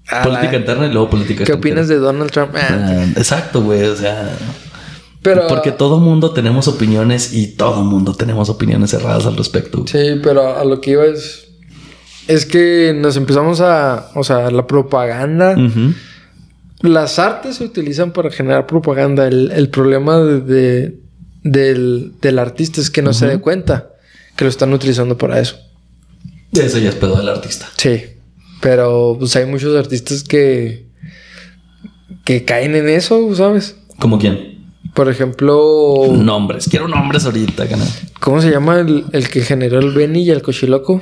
[0.10, 1.60] Ah, política interna y luego política ¿Qué extranjera.
[1.74, 2.52] opinas de Donald Trump?
[2.56, 3.84] Ah, Ah, exacto, güey.
[3.84, 4.36] O sea,
[5.22, 9.80] pero, porque todo mundo tenemos opiniones y todo mundo tenemos opiniones cerradas al respecto.
[9.84, 9.90] güey.
[9.90, 11.48] Sí, pero a lo que iba es.
[12.28, 14.10] Es que nos empezamos a.
[14.16, 15.56] O sea, la propaganda.
[16.82, 19.28] Las artes se utilizan para generar propaganda.
[19.28, 21.00] El, el problema de, de-
[21.44, 23.90] del, del artista es que no se dé cuenta
[24.36, 25.58] que lo están utilizando para eso.
[26.54, 27.68] Eso ya es pedo del artista.
[27.78, 28.04] Sí.
[28.62, 30.86] Pero pues hay muchos artistas que.
[32.26, 33.76] que caen en eso, ¿sabes?
[34.00, 34.64] ¿Como quién?
[34.94, 36.06] Por ejemplo.
[36.12, 36.68] Nombres.
[36.70, 37.88] Quiero nombres ahorita, canal.
[38.20, 41.02] ¿Cómo se llama el, el que generó el Benny y el Cochiloco?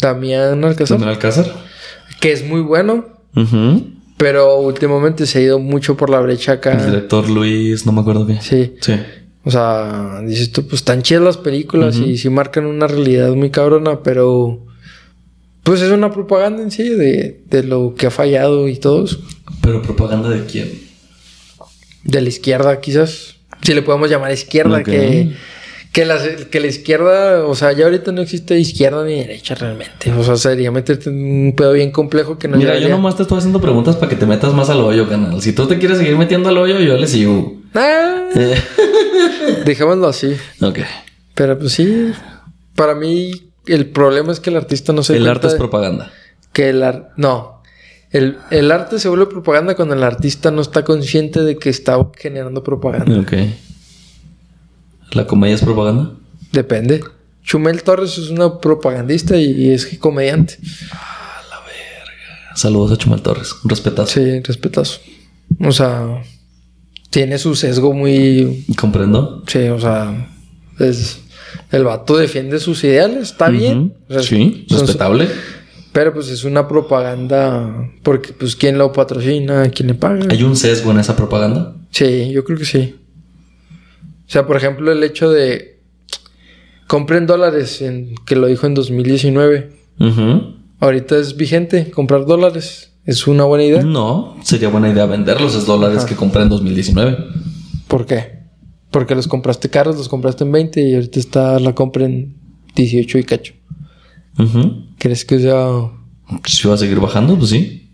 [0.00, 0.98] Damián Alcázar.
[0.98, 1.46] ¿Dónde Alcázar?
[2.20, 3.06] Que es muy bueno,
[4.16, 6.84] pero últimamente se ha ido mucho por la brecha El acá.
[6.86, 8.38] director Luis, no me acuerdo qué.
[8.40, 8.74] Sí.
[8.80, 8.94] Sí.
[9.44, 13.50] O sea, dices tú, pues están chidas las películas y sí marcan una realidad muy
[13.50, 14.64] cabrona, pero
[15.62, 19.18] pues es una propaganda en sí de, de lo que ha fallado y todo eso.
[19.62, 20.70] Pero propaganda de quién?
[22.02, 23.36] De la izquierda, quizás.
[23.62, 24.84] Si le podemos llamar izquierda, Ok.
[24.84, 25.32] que,
[25.96, 26.18] que, la,
[26.50, 30.12] que la izquierda, o sea, ya ahorita no existe izquierda ni derecha realmente.
[30.12, 31.16] O sea, sería meterte en
[31.46, 34.16] un pedo bien complejo que no Mira, yo nomás te estoy haciendo preguntas para que
[34.16, 35.40] te metas más al hoyo, canal.
[35.40, 37.54] Si tú te quieres seguir metiendo al hoyo, yo le sigo.
[37.74, 38.54] Ah, Eh,
[39.64, 40.36] dejémoslo así.
[40.60, 40.80] ok.
[41.34, 42.12] Pero pues sí,
[42.74, 43.30] para mí
[43.66, 46.12] el problema es que el artista no se El arte es propaganda.
[46.52, 47.62] que el ar- no.
[48.10, 51.98] El, el arte se vuelve propaganda cuando el artista no está consciente de que está
[52.18, 53.18] generando propaganda.
[53.18, 53.32] Ok.
[55.12, 56.12] ¿La comedia es propaganda?
[56.52, 57.02] Depende.
[57.42, 60.58] Chumel Torres es una propagandista y, es comediante.
[62.54, 63.54] Saludos a Chumel Torres.
[63.62, 64.12] Un respetazo.
[64.12, 65.00] Sí, respetazo.
[65.60, 66.22] O sea,
[67.10, 68.64] tiene su sesgo muy.
[68.76, 69.42] ¿Comprendo?
[69.46, 70.28] Sí, o sea,
[70.78, 71.20] es.
[71.70, 73.94] El vato defiende sus ideales, está bien.
[74.20, 75.28] Sí, son- respetable.
[75.92, 77.90] Pero pues es una propaganda.
[78.02, 79.70] Porque, pues, ¿quién lo patrocina?
[79.70, 80.26] ¿Quién le paga?
[80.30, 81.74] ¿Hay un sesgo en esa propaganda?
[81.90, 82.94] Sí, yo creo que sí.
[84.26, 85.80] O sea, por ejemplo, el hecho de
[86.86, 89.70] compren dólares, en, que lo dijo en 2019.
[90.00, 90.56] Ujú.
[90.80, 92.92] Ahorita es vigente comprar dólares.
[93.04, 93.82] Es una buena idea.
[93.82, 96.06] No, sería buena idea vender los dólares Ajá.
[96.08, 97.16] que compré en 2019.
[97.86, 98.40] ¿Por qué?
[98.90, 102.36] Porque los compraste caros, los compraste en 20 y ahorita está la compra en
[102.74, 103.54] 18 y cacho.
[104.38, 104.86] Ujú.
[104.98, 105.68] ¿Crees que sea
[106.44, 107.90] Si va a seguir bajando, pues sí.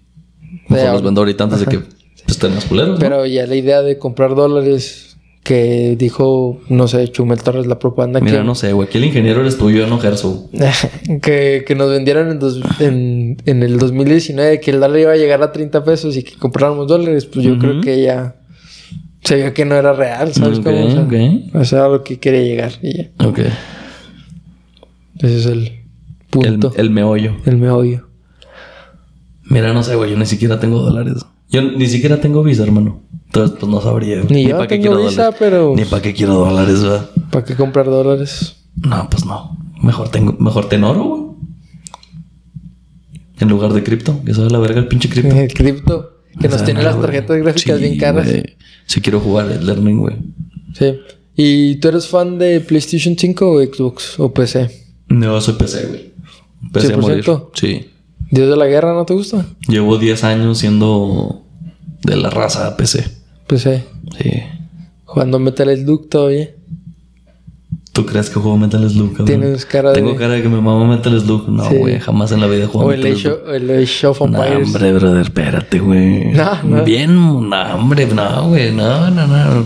[0.68, 1.94] Mejor los vendo ahorita antes de que pues,
[2.26, 2.94] estén más culeros.
[2.94, 2.98] ¿no?
[2.98, 5.11] Pero ya la idea de comprar dólares
[5.42, 8.86] que dijo, no sé, Chumel Torres, la propaganda Mira, que, no sé, güey.
[8.88, 10.48] Aquí el ingeniero eres tú, yo no Gerso.
[11.22, 15.16] que, que nos vendieron en, dos- en, en el 2019 que el dólar iba a
[15.16, 18.36] llegar a 30 pesos y que compráramos dólares, pues yo creo que ya
[19.24, 20.86] se vio que no era real, ¿sabes cómo?
[21.54, 23.10] O sea, o lo que quería llegar y ya.
[23.26, 23.40] Ok.
[25.18, 25.72] Ese es el El,
[26.30, 27.36] punto, el, el meollo.
[27.46, 28.08] meollo.
[29.44, 30.10] Mira, no sé, güey.
[30.10, 31.14] Yo ni siquiera tengo dólares.
[31.50, 33.02] Yo ni siquiera tengo visa, hermano.
[33.34, 34.22] Entonces, pues no sabría.
[34.28, 35.36] Ni yo pa' qué quiero visa, dólares.
[35.38, 37.10] pero- Ni para qué quiero dólares, ¿verdad?
[37.30, 38.56] ¿Para qué comprar dólares?
[38.76, 39.56] No, pues no.
[39.82, 41.22] Mejor tengo, mejor ten oro, güey.
[43.40, 44.20] En lugar de cripto.
[44.24, 45.34] Que sabe la verga el pinche cripto.
[45.34, 48.28] El cripto, que nos O sea, tiene no, las tarjetas gráficas Sí, bien caras.
[48.86, 50.16] Si quiero jugar el learning, güey.
[50.78, 50.98] Sí.
[51.34, 54.70] ¿Y tú eres fan de PlayStation 5 o Xbox o PC?
[55.08, 56.12] No, soy PC, güey.
[56.72, 57.24] PC a morir.
[57.24, 57.50] 100%?
[57.54, 57.86] Sí.
[58.30, 59.46] ¿Dios de la guerra no te gusta?
[59.68, 61.42] Llevo 10 años siendo
[62.02, 63.21] de la raza PC.
[63.46, 63.84] PC.
[64.20, 64.42] Sí.
[65.04, 66.50] Jugando Metal Slug todavía.
[67.92, 69.24] ¿Tú crees que juego Metal Slug?
[69.26, 71.48] Tienes cara de- Tengo cara de que me mamo Metal Slug.
[71.50, 71.76] No, Sí.
[71.76, 72.00] güey.
[72.00, 73.32] Jamás en la vida O el Metal Slug.
[73.34, 74.66] of- el Age of No, Empires.
[74.66, 76.24] hombre, brother, espérate, güey.
[76.32, 76.84] No, no.
[76.84, 79.64] Bien, no, hombre, no, güey, no, no, no.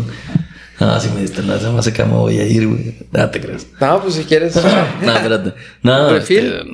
[0.81, 2.97] No, si me diste la se me hace que me voy a ir, güey.
[3.13, 3.67] No te creas.
[3.81, 4.55] No, pues si quieres.
[5.03, 5.55] No, espérate.
[5.83, 6.39] No, ¿Refil?
[6.47, 6.65] este,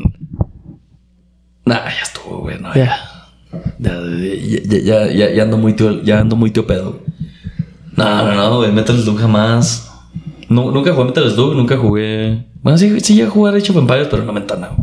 [1.66, 2.84] No, ya estuvo, güey, no, Ya.
[2.86, 3.11] ya.
[3.78, 7.00] Ya, ya, ya, ando muy tío, ya ando muy tío pedo.
[7.96, 9.90] No, no, no, güey, Metal Slug jamás.
[10.48, 12.46] No, nunca jugué Metal Slug, nunca jugué.
[12.62, 14.76] Bueno, sí, sí llegué a jugar Age of Empires, pero no me entanaba.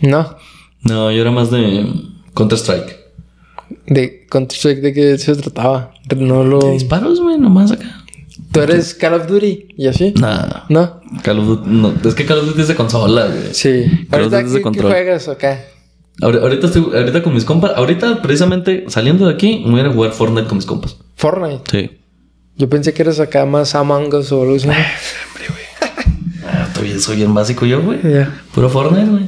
[0.00, 0.36] no.
[0.82, 1.84] No, yo era más de
[2.34, 2.96] Counter Strike.
[3.86, 5.92] De Counter-Strike, ¿de qué se trataba?
[6.16, 6.60] No lo...
[6.60, 8.04] De disparos, güey, nomás acá.
[8.52, 10.14] ¿Tú eres Call of Duty y así?
[10.20, 10.64] Nah.
[10.68, 11.00] ¿No?
[11.24, 13.52] Call of Duty, no, es que Call of Duty es de consola, güey.
[13.52, 14.06] Sí.
[14.08, 14.92] Call of Duty es de ¿qué, qué control.
[14.92, 15.60] juegas acá?
[16.22, 19.90] Ahorita estoy, ahorita con mis compas, ahorita precisamente saliendo de aquí, me voy a ir
[19.90, 20.96] a jugar Fortnite con mis compas.
[21.14, 21.62] Fortnite.
[21.70, 21.90] Sí.
[22.56, 24.66] Yo pensé que eras acá más Among Us o algo así.
[26.44, 27.98] Ah, estoy, soy bien básico yo, güey.
[28.02, 28.40] Ya.
[28.54, 29.24] Puro Fortnite, güey.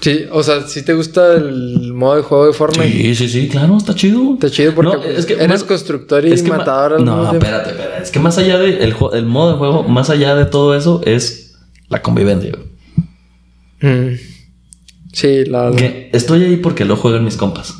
[0.00, 3.48] Sí, o sea, si te gusta el modo de juego de Fortnite, Sí, sí, sí,
[3.48, 4.34] claro, está chido.
[4.34, 7.04] está chido porque No, es que eres más- constructor y es que ma- matador al
[7.04, 8.02] No, espérate, espérate.
[8.04, 11.56] Es que más allá del el modo de juego, más allá de todo eso, es
[11.88, 13.92] la convivencia, güey.
[14.12, 14.18] Mm.
[15.18, 15.72] Sí, la...
[15.74, 17.74] Que estoy ahí porque lo juegan mis compas.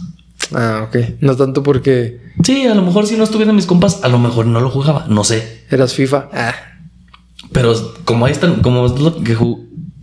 [0.53, 1.21] Ah, ok.
[1.21, 4.47] No tanto porque Sí, a lo mejor si no estuvieran mis compas, a lo mejor
[4.47, 5.63] no lo jugaba, no sé.
[5.71, 6.31] eras FIFA.
[6.33, 6.55] Ah.
[7.53, 9.37] Pero como ahí están, como es lo que,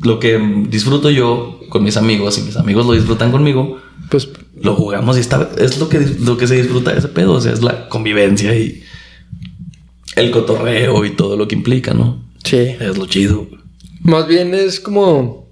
[0.02, 4.30] lo que disfruto yo con mis amigos y mis amigos lo disfrutan conmigo, Pues
[4.62, 7.42] lo jugamos y está, es lo que, lo que se disfruta de ese pedo, o
[7.42, 8.82] sea, es la convivencia y
[10.16, 12.24] el cotorreo y todo lo que implica, ¿no?
[12.46, 12.76] sí.
[12.80, 13.48] Es lo chido.
[14.02, 15.45] Más bien es como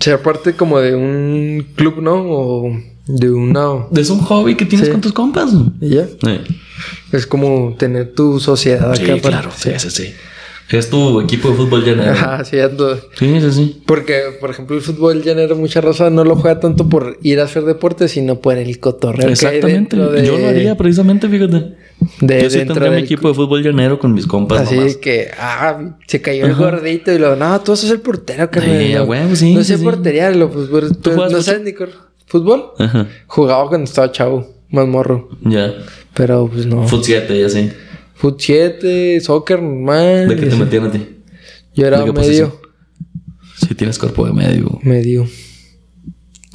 [0.00, 2.14] ser parte como de un club, ¿no?
[2.16, 2.72] O
[3.06, 3.86] de una...
[3.96, 4.92] Es un hobby que tienes Sí.
[4.92, 5.50] con tus compas.
[5.80, 6.06] ¿Y ya?
[6.06, 6.40] Sí,
[7.12, 9.12] Es como tener tu sociedad Sí, acá.
[9.14, 9.28] aparte.
[9.28, 10.14] claro, sí, sí, sí.
[10.70, 12.12] Es tu equipo de fútbol llanero.
[12.12, 12.56] Ajá, sí.
[13.18, 13.82] Sí, sí, sí.
[13.86, 17.44] Porque, por ejemplo, el fútbol llanero, mucha raza no lo juega tanto por ir a
[17.44, 19.22] hacer deporte, sino por el cotorreo.
[19.22, 19.96] que hay Exactamente.
[19.96, 21.74] de- Yo lo haría precisamente, fíjate.
[22.20, 24.76] De, Yo sí dentro tendría mi del equipo de fútbol llanero con mis compas Así
[24.76, 24.96] nomás.
[24.96, 28.78] que, ah, se cayó el gordito y lo, no, tú vas a ser portero, carnal.
[28.78, 29.84] Sí, a no, huevo, sí, No sí, sé sí.
[29.84, 31.42] portería, lo, pues, pues, tú juegas no mucho?
[31.42, 31.92] sabes ni cor-
[32.26, 32.70] ¿Fútbol?
[32.78, 33.06] Ajá.
[33.26, 35.28] Jugaba cuando estaba chavo, más morro.
[35.42, 35.74] Ya.
[36.14, 36.86] Pero, pues, no.
[36.88, 37.70] Foot 7 y así.
[38.14, 40.28] Fut 7, soccer normal.
[40.28, 41.06] ¿De qué te metían a ti?
[41.74, 42.60] Yo era ¿De qué medio,
[43.66, 44.78] Si tienes cuerpo de medio.
[44.82, 45.26] medio.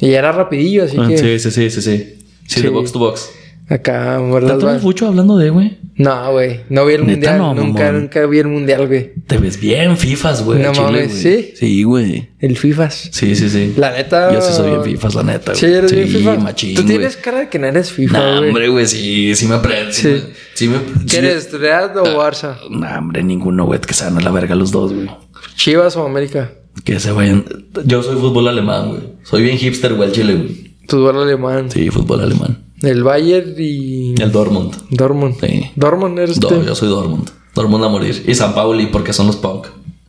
[0.00, 1.18] Y era rapidillo, así Ah, que...
[1.18, 2.18] sí, sí, sí, sí, sí.
[2.46, 2.72] Sí, de Sí.
[2.74, 3.30] box to box.
[3.68, 5.78] Acá, ¿Tanto fucho hablando de, güey?
[5.96, 6.60] No, güey.
[6.68, 7.38] No vi el Neta, mundial.
[7.38, 8.00] no, nunca, mamón.
[8.02, 9.14] nunca vi el mundial, güey.
[9.26, 10.62] Te ves bien fifas, güey.
[10.62, 11.12] No mames.
[11.12, 11.52] ¿sí?
[11.56, 12.28] Sí, güey.
[12.38, 13.08] El FIFAs.
[13.12, 13.74] Sí, sí, sí.
[13.76, 14.32] La neta.
[14.32, 15.56] Yo sí soy bien fifas, la neta, güey.
[15.58, 16.36] Sí, eres bien FIFA.
[16.36, 18.48] machín, Tú tienes cara de que no eres FIFA, Nah, güey.
[18.50, 19.92] hombre, güey, sí, sí me aprende.
[19.92, 20.02] Sí.
[20.02, 20.08] Sí.
[20.08, 21.02] me- Sí, me.
[21.04, 21.52] ¿Qué sí- eres?
[21.52, 22.56] ¿Real o Barça?
[22.70, 25.10] Nah, hombre, ninguno, güey, que se van a la verga los dos, güey.
[25.56, 26.52] ¿Chivas o América?
[26.84, 27.44] Que se vayan.
[27.84, 29.00] Yo soy fútbol alemán, güey.
[29.24, 30.76] Soy bien hipster, güey, al chile, güey.
[30.88, 31.70] Fútbol alemán.
[31.70, 32.58] Sí, fútbol alemán.
[32.82, 34.14] El Bayern y.
[34.20, 34.74] El Dortmund.
[34.90, 35.34] Dortmund.
[35.40, 35.70] Sí.
[35.76, 36.62] Dortmund eres Do- tú.
[36.64, 37.30] yo soy Dortmund.
[37.54, 38.22] Dortmund a morir.
[38.26, 39.66] Y San Pauli, porque son los punk.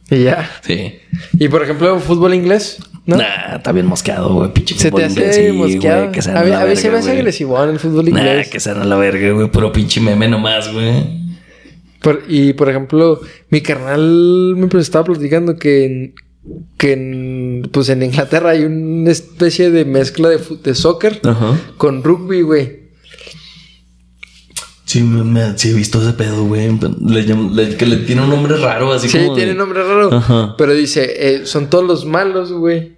[0.10, 0.50] Y ya.
[0.62, 0.96] Sí.
[1.40, 2.78] Y por ejemplo, fútbol inglés.
[3.06, 3.16] ¿No?
[3.16, 4.52] Nah, está bien mosqueado, güey.
[4.52, 5.54] Pinche Se te hace inglés.
[5.76, 6.02] Mosqueado.
[6.04, 8.20] güey, que se a mí, a mí se me hace agresivo en el fútbol Nah,
[8.20, 8.50] inglés.
[8.50, 9.50] que se a la verga, güey.
[9.50, 11.26] Puro pinche meme nomás, güey.
[12.02, 16.16] Por- y por ejemplo, mi carnal me pues, estaba platicando que en,
[16.78, 21.60] que en, pues en Inglaterra hay una especie de mezcla de, de soccer Ajá.
[21.78, 22.88] con rugby, güey.
[24.86, 26.68] Sí, me, me- sí he visto ese pedo, güey.
[26.68, 29.36] Le llam- le- que le tiene un nombre raro, así Sí, como.
[29.36, 30.14] de- tiene nombre raro.
[30.14, 30.56] Ajá.
[30.58, 32.96] Pero dice, eh, son todos los malos, güey.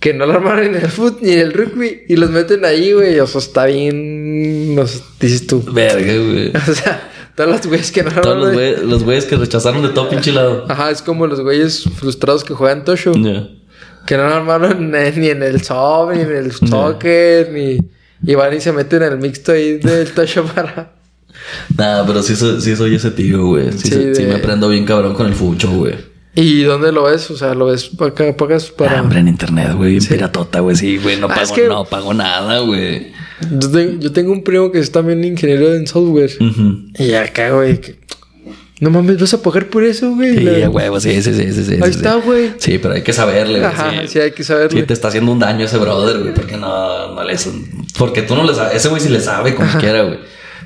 [0.00, 2.02] Que no lo armaron en el fútbol ni en el rugby.
[2.08, 3.18] Y los meten ahí, güey.
[3.20, 4.74] O sea, está bien.
[4.74, 5.62] No sé, dices tú.
[5.62, 6.48] Verga, güey.
[6.70, 9.88] O sea, todos los güeyes que no Todos los güeyes, los güeyes que rechazaron de
[9.90, 10.66] todo pinche lado.
[10.68, 13.12] Ajá, es como los güeyes frustrados que juegan Tosho.
[14.06, 17.78] Que no lo armaron ni en el soft, ni en el soccer, ni...
[18.26, 20.92] Y van y se meten en el mixto ahí del Tosho para...
[21.76, 23.72] Nah, pero sí, soy- sí soy ese tío, güey.
[23.72, 25.94] Sí, Sí, sí me prendo bien cabrón con el fucho, güey.
[26.36, 27.30] ¿Y dónde lo ves?
[27.30, 28.36] O sea, ¿lo ves para acá?
[28.36, 28.98] ¿Pagas para...?
[28.98, 29.96] Ah, hombre, en internet, güey.
[29.98, 30.74] En piratota, güey.
[30.76, 31.16] Sí, güey.
[31.18, 33.12] No Ah, pago, es que- no pago nada, güey.
[33.60, 36.30] Yo, te- yo tengo un primo que es también ingeniero en software.
[36.40, 36.82] Ujú.
[36.98, 37.80] Y acá, güey...
[37.80, 37.96] que-
[38.80, 40.36] No mames, ¿vas a pagar por eso, güey?
[40.38, 41.74] Sí, La- huevo, sí, sí, sí, sí.
[41.74, 42.52] Ahí sí, está, güey.
[42.58, 43.70] Sí, pero hay que saberle, güey.
[43.72, 44.08] Ajá, sí.
[44.08, 44.80] sí, hay que saberle.
[44.80, 47.36] Sí, te está haciendo un daño ese brother, güey, porque no, no le
[47.98, 48.76] Porque tú no le sabes.
[48.76, 50.18] Ese güey sí le sabe como quiera, güey.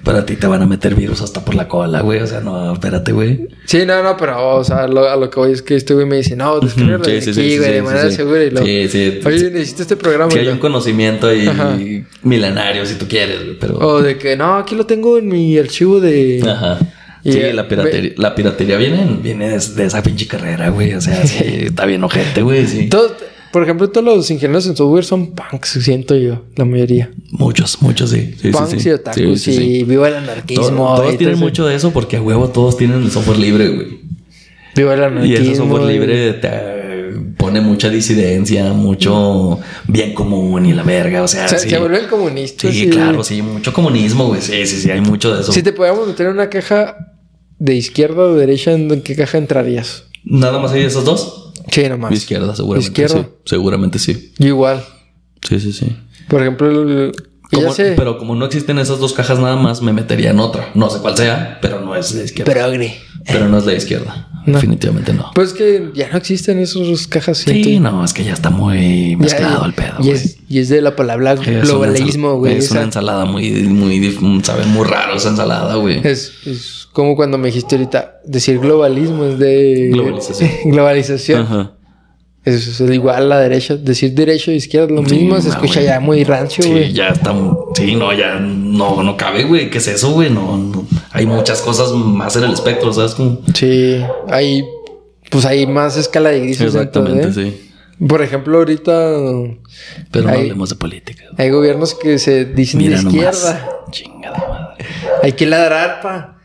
[0.05, 2.20] Pero a ti te van a meter virus hasta por la cola, güey.
[2.20, 3.49] O sea, no, espérate, güey.
[3.67, 6.07] Sí, no, no, pero, o sea, lo- a lo que voy es que este güey
[6.07, 8.17] me dice, no, descárgalo Sí, de sí, aquí, sí, güey, de manera sí.
[8.17, 8.44] segura.
[8.44, 9.20] Y lo, Sí, sí.
[9.25, 10.33] Oye, necesito este programa.
[10.35, 11.77] Y hay un conocimiento Ajá.
[12.23, 13.59] milenario, si tú quieres, güey.
[13.59, 13.78] Pero.
[13.78, 16.43] O de que, no, aquí lo tengo en mi archivo de...
[16.49, 16.78] Ajá.
[17.25, 20.94] Y, sí, eh, la piratería, la piratería viene, viene de, de esa pinche carrera, güey.
[20.94, 22.67] O sea, sí, está bien ojete, güey.
[22.67, 22.89] Sí.
[23.52, 27.10] Por ejemplo, todos los ingenieros en software son punks, siento yo, la mayoría.
[27.31, 28.33] Muchos, muchos, sí.
[28.33, 28.89] sí, sí, punks sí.
[28.89, 29.62] y otakus Sí, sí, sí.
[29.65, 30.94] y viva el anarquismo.
[30.97, 34.01] todos y tienen mucho de eso porque a huevo todos tienen el software libre, güey.
[34.77, 35.44] Viva el Y anarquismo.
[35.47, 36.49] ese software y- libre te
[37.36, 41.70] pone mucha disidencia, mucho bien común y la verga, o sea, O sea, sí.
[41.70, 42.73] se vuelven comunistas.
[42.73, 44.41] Sí, y- claro, sí, mucho comunismo, güey.
[44.43, 45.52] Sí, sí, sí, hay mucho de eso.
[45.52, 46.97] Si te podíamos meter en una caja
[47.59, 50.05] de izquierda o de derecha, ¿en qué caja entrarías?
[50.25, 51.48] Nada más hay esos dos.
[51.71, 52.13] Sí, nomás.
[52.13, 52.89] Izquierda, seguramente.
[52.91, 53.23] Izquierda.
[53.23, 54.33] Sí, seguramente sí.
[54.39, 54.85] Yo igual.
[55.49, 55.97] Sí, sí, sí.
[56.29, 57.13] Por ejemplo, el-
[57.51, 57.73] Como-.
[57.77, 60.69] Pero como no existen esas dos cajas nada más, me metería en otra.
[60.75, 62.53] No sé cuál sea, pero no es de izquierda.
[62.53, 62.95] Pero, Progre.
[63.49, 64.27] no es de izquierda.
[64.47, 64.55] No.
[64.55, 65.31] Definitivamente no.
[65.34, 67.39] Pues que ya no existen esas cajas.
[67.39, 69.97] Sí, no, es que ya está muy Ya- mezclado el pedo.
[70.00, 72.57] Y es, y es de la palabra Es globalismo, güey.
[72.57, 76.00] Es una ensalada muy, muy, sabe muy raro esa ensalada, güey.
[76.07, 79.91] Es, es como cuando me dijiste ahorita, decir globalismo es de...
[79.92, 80.50] Globalización.
[80.65, 81.42] globalización.
[81.42, 81.73] Ajá.
[82.49, 83.77] Es, es igual la derecha.
[83.77, 85.41] Decir derecho e izquierda es lo Sí, mismo.
[85.41, 85.85] Se escucha güey.
[85.86, 86.93] ya muy rancio, Sí, güey.
[86.93, 87.35] ya está.
[87.75, 89.70] Sí, no, ya no, no cabe, güey.
[89.70, 90.31] ¿Qué es eso, güey?
[90.31, 90.86] No, no.
[91.12, 93.15] Hay muchas cosas más en el espectro, ¿sabes?
[93.15, 93.41] Como...
[93.55, 94.02] Sí.
[94.28, 94.65] Hay...
[95.31, 97.70] Pues hay más escala de grises Exactamente, sí.
[98.07, 98.93] Por ejemplo, ahorita
[100.10, 101.25] Pero no hablemos de política.
[101.33, 101.47] güey.
[101.47, 103.15] hay gobiernos que se dicen Mira de nomás.
[103.15, 103.70] izquierda.
[103.91, 104.85] Chingada madre.
[105.23, 106.38] Hay que ladrar, pa.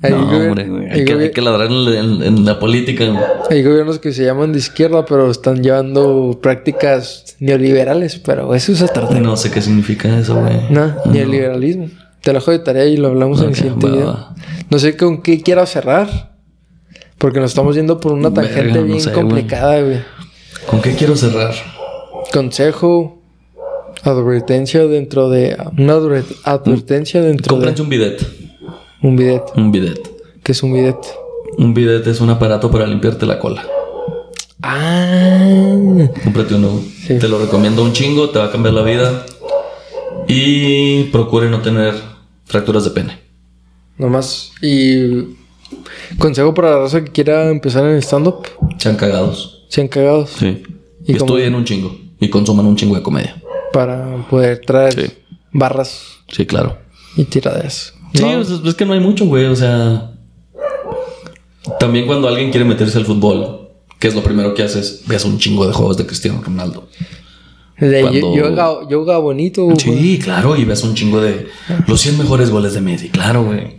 [0.00, 0.84] Hay no, gobier- hombre, güey.
[0.86, 3.04] hay Hay, que, gobier- hay que ladrar en, la política.
[3.50, 8.16] Hay gobiernos que se llaman de izquierda, pero están llevando prácticas neoliberales.
[8.18, 9.20] Pero eso es otra tema.
[9.20, 10.56] No sé qué significa eso, güey.
[10.70, 11.90] No, neoliberalismo.
[12.22, 14.06] Te lo dejo de tarea y lo hablamos en el siguiente va, video.
[14.06, 14.34] va.
[14.70, 16.36] No sé con qué quiero cerrar.
[17.18, 19.98] Porque nos estamos yendo por una tangente no bien sé, complicada, güey.
[20.68, 21.52] ¿Con qué quiero cerrar?
[22.32, 23.20] Consejo,
[24.04, 25.56] advertencia dentro de...
[25.78, 27.82] Una adver- advertencia dentro Cómprense de...
[27.82, 28.26] un bidet.
[29.02, 29.42] Un bidet.
[29.56, 30.00] Un bidet.
[30.42, 30.96] ¿Qué es un bidet?
[31.56, 33.64] Un bidet es un aparato para limpiarte la cola.
[34.62, 36.08] Ah...
[36.24, 36.80] Cómprate uno.
[37.06, 37.18] Sí.
[37.18, 39.24] Te lo recomiendo un chingo, te va a cambiar la vida.
[40.26, 41.94] Y procure no tener
[42.44, 43.18] fracturas de pene.
[43.96, 44.52] Nomás.
[44.62, 45.36] Y...
[46.18, 48.46] Consejo para la raza que quiera empezar en el stand-up.
[48.78, 49.64] Sean cagados.
[49.68, 50.30] Sean cagados.
[50.38, 50.62] Sí.
[51.06, 51.96] ¿Y Y, estudien un chingo.
[52.20, 53.40] Y consuman un chingo de comedia.
[53.72, 55.12] Para poder traer Sí.
[55.52, 56.78] barras Sí, claro.
[57.16, 57.94] y tiraderas.
[58.14, 59.44] Sí, No, es, es que no hay mucho, güey.
[59.46, 60.12] O sea.
[61.78, 65.02] También cuando alguien quiere meterse al fútbol, ¿qué es lo primero que haces?
[65.06, 66.88] Ves un chingo de juegos de Cristiano Ronaldo.
[67.78, 69.64] De Cuando- yoga, yoga bonito.
[69.64, 69.76] güey.
[69.78, 71.46] Sí, claro, y ves un chingo de
[71.86, 73.76] los 100 mejores goles de Messi, claro, güey.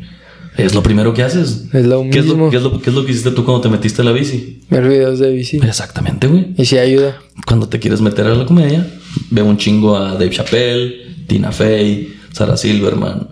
[0.58, 1.66] Es lo primero que haces.
[1.74, 2.49] Es lo ¿Qué es lo, mismo.
[2.49, 4.61] qué es lo- qué es lo que hiciste tú cuando te metiste a la bici?
[4.69, 5.58] Ver videos de bici.
[5.58, 6.53] Exactamente, güey.
[6.58, 7.17] Y sí ayuda.
[7.48, 8.85] Cuando te quieres meter a la comedia,
[9.32, 10.95] veo un chingo a Dave Chappelle,
[11.27, 13.27] Tina Fey, Sarah Silverman,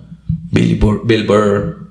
[0.51, 1.88] Bill Burr,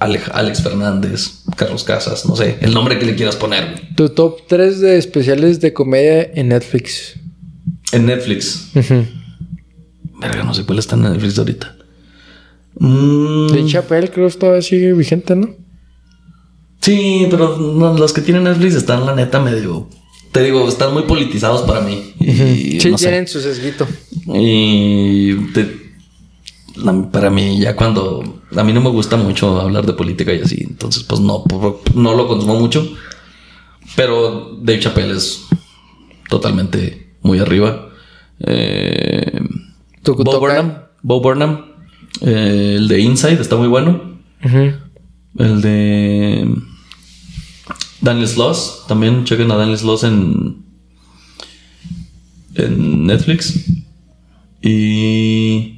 [0.00, 3.94] Alex, Fernández, Carlos Casas, no sé, el nombre que le quieras poner.
[3.96, 7.14] Tu top 3 de especiales de comedia en Netflix.
[7.92, 8.70] En Netflix.
[8.74, 11.76] Verga, no sé cuál está en Netflix ahorita.
[12.78, 15.54] Mm, De Chappelle creo que todavía sigue vigente, ¿no?
[16.80, 19.88] Sí, pero no, los que tienen Netflix están, la neta, medio.
[20.32, 22.12] Te digo, están muy politizados para mí.
[22.18, 23.06] Y, sí, no sé.
[23.06, 23.86] tienen su sesguito.
[24.34, 25.83] Y te-
[26.76, 28.40] la- para mí, ya cuando.
[28.56, 30.62] A mí no me gusta mucho hablar de política y así.
[30.68, 31.44] Entonces, pues no,
[31.94, 32.88] no lo consumo mucho.
[33.96, 35.44] Pero Dave Chappelle es
[36.28, 37.88] totalmente muy arriba.
[38.40, 39.40] Eh,
[40.04, 40.74] Bo Burnham.
[41.02, 41.64] Bo Burnham.
[42.20, 44.18] eh, el de Inside está muy bueno.
[45.38, 46.48] El de
[48.00, 48.84] Daniel Sloss.
[48.88, 50.64] También chequen a Daniel Sloss en,
[52.54, 53.64] en Netflix.
[54.62, 55.73] Y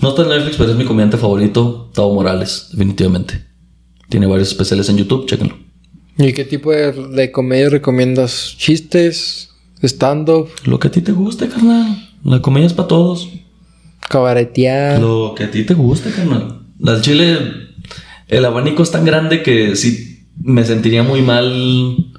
[0.00, 3.44] no está en Netflix, pero es mi comediante favorito, Tavo Morales, definitivamente.
[4.08, 5.56] Tiene varios especiales en YouTube, chequenlo.
[6.18, 8.54] ¿Y qué tipo de, de comedia recomiendas?
[8.58, 9.50] ¿Chistes?
[9.82, 10.48] ¿Stand-up?
[10.64, 12.08] Lo que a ti te guste, carnal.
[12.24, 13.28] La comedia es para todos.
[14.08, 15.00] ¿Cabaretear?
[15.00, 16.60] Lo que a ti te guste, carnal.
[16.84, 17.38] Al chile,
[18.28, 22.12] el abanico es tan grande que sí me sentiría muy mal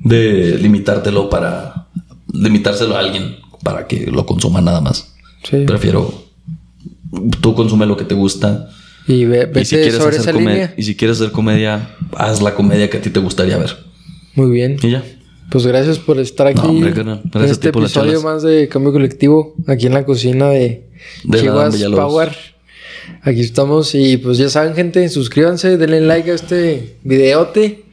[0.00, 1.88] de limitártelo para.
[2.32, 5.14] limitárselo a alguien para que lo consuma nada más.
[5.44, 5.64] Sí.
[5.66, 6.23] Prefiero.
[7.40, 8.70] Tú consume lo que te gusta.
[9.06, 10.74] Y ve, vete y, si quieres sobre hacer esa come- línea.
[10.76, 13.76] y si quieres hacer comedia, haz la comedia que a ti te gustaría ver.
[14.34, 14.76] Muy bien.
[14.82, 15.04] Y ya.
[15.50, 18.42] Pues gracias por estar aquí No, hombre, en a este ti por las episodio más
[18.42, 20.88] de Cambio Colectivo aquí en la cocina de,
[21.24, 21.94] De Villalobos.
[21.94, 22.36] Power.
[23.22, 27.84] Aquí estamos y pues ya saben gente, suscríbanse, denle like a este videote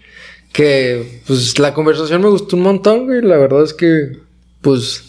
[0.53, 3.21] que pues la conversación me gustó un montón, güey.
[3.21, 4.17] La verdad es que
[4.61, 5.03] pues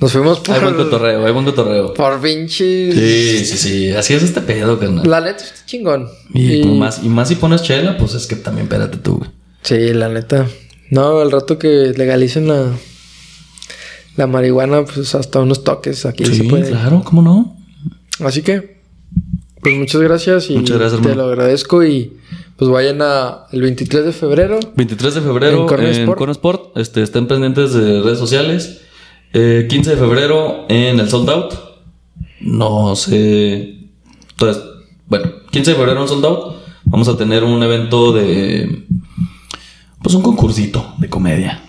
[0.00, 1.94] nos fuimos por Hay buen cotorreo, hay buen cotorreo.
[1.94, 2.94] por pinches.
[2.94, 3.90] Sí, sí, sí.
[3.92, 5.08] Así es este pedo, carnal.
[5.08, 6.08] La neta está chingón.
[6.32, 9.18] Y, Y- más, y más si pones chela, pues es que también espérate tú.
[9.18, 9.30] güey.
[9.62, 10.46] Sí, la neta.
[10.90, 12.70] No, al rato que legalicen la,
[14.16, 16.68] la marihuana, pues hasta unos toques aquí se Sí, puede.
[16.70, 17.56] claro, ¿cómo no?
[18.20, 18.80] Así que,
[19.62, 21.26] pues muchas gracias y Muchas gracias, te hermano.
[21.28, 22.12] lo agradezco y
[22.56, 24.60] pues vayan a el 23 de febrero.
[24.76, 26.18] 23 de febrero En Corner en Sport.
[26.18, 26.76] Corner Sport.
[26.76, 28.82] Este, estén pendientes de redes sociales.
[29.36, 31.54] Eh, 15 de febrero en el Sold Out.
[32.40, 33.78] No sé.
[34.30, 34.62] Entonces,
[35.06, 36.54] bueno, 15 de febrero en Sold Out.
[36.84, 38.84] Vamos a tener un evento de.
[40.00, 41.60] Pues un concursito de comedia.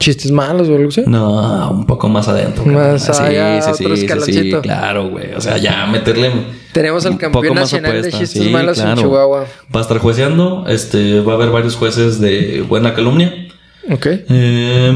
[0.00, 1.04] Chistes malos o algo así.
[1.06, 2.64] No, un poco más adentro.
[2.64, 4.60] Más allá, otro escaloncito.
[4.60, 5.32] claro, güey.
[5.34, 6.32] O sea, ya meterle.
[6.72, 8.96] Tenemos al campeón nacional de chistes Sí, malos en.
[8.96, 9.46] Chihuahua.
[9.72, 10.64] Va a estar jueceando.
[10.66, 13.32] Este, va a haber varios jueces de buena calumnia.
[13.88, 14.06] Ok.
[14.08, 14.92] Eh,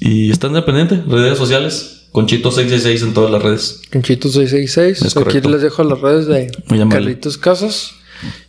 [0.00, 1.92] y están dependientes, redes sociales.
[2.12, 3.82] Conchito666 en todas las redes.
[3.92, 5.02] Conchito 666.
[5.02, 5.50] Es Aquí correcto.
[5.50, 6.50] les dejo las redes de.
[6.88, 7.90] Carlitos Casas.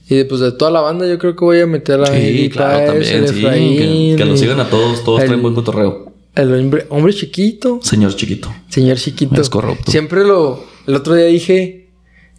[0.09, 2.85] Y pues de toda la banda yo creo que voy a meter a Sí, claro,
[2.93, 3.03] también.
[3.27, 5.03] Sí, que, Efraín, que lo y sigan a todos.
[5.03, 6.13] Todos el- traen buen cotorreo.
[6.35, 7.79] El hombre, hombre chiquito.
[7.83, 8.53] Señor chiquito.
[8.69, 9.41] Señor chiquito.
[9.41, 9.91] Es corrupto.
[9.91, 10.63] Siempre lo...
[10.85, 11.89] El otro día dije...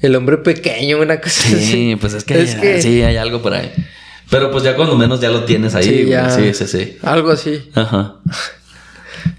[0.01, 1.57] El hombre pequeño, una cosa así.
[1.65, 3.71] Sí, pues es que, Es que- sí, hay algo por ahí.
[4.31, 5.85] Pero pues ya cuando menos ya lo tienes ahí.
[5.85, 6.31] Sí, ya.
[6.31, 6.97] sí, sí, sí.
[7.03, 7.69] Algo así.
[7.75, 8.17] Ajá.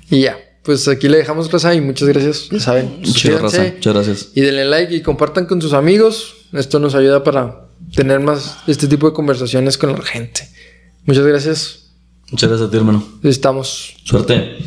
[0.10, 0.38] Y ya.
[0.64, 2.50] Pues aquí le dejamos raza y muchas gracias.
[2.50, 3.00] Ya saben.
[3.00, 3.12] Raza.
[3.12, 4.28] suscríbanse Muchas gracias.
[4.36, 6.36] Y denle like y compartan con sus amigos.
[6.54, 10.48] Esto nos ayuda para tener más este tipo de conversaciones con la gente.
[11.06, 11.92] Muchas gracias.
[12.32, 13.04] Muchas gracias a ti, hermano.
[13.24, 13.96] Estamos.
[14.04, 14.58] Suerte.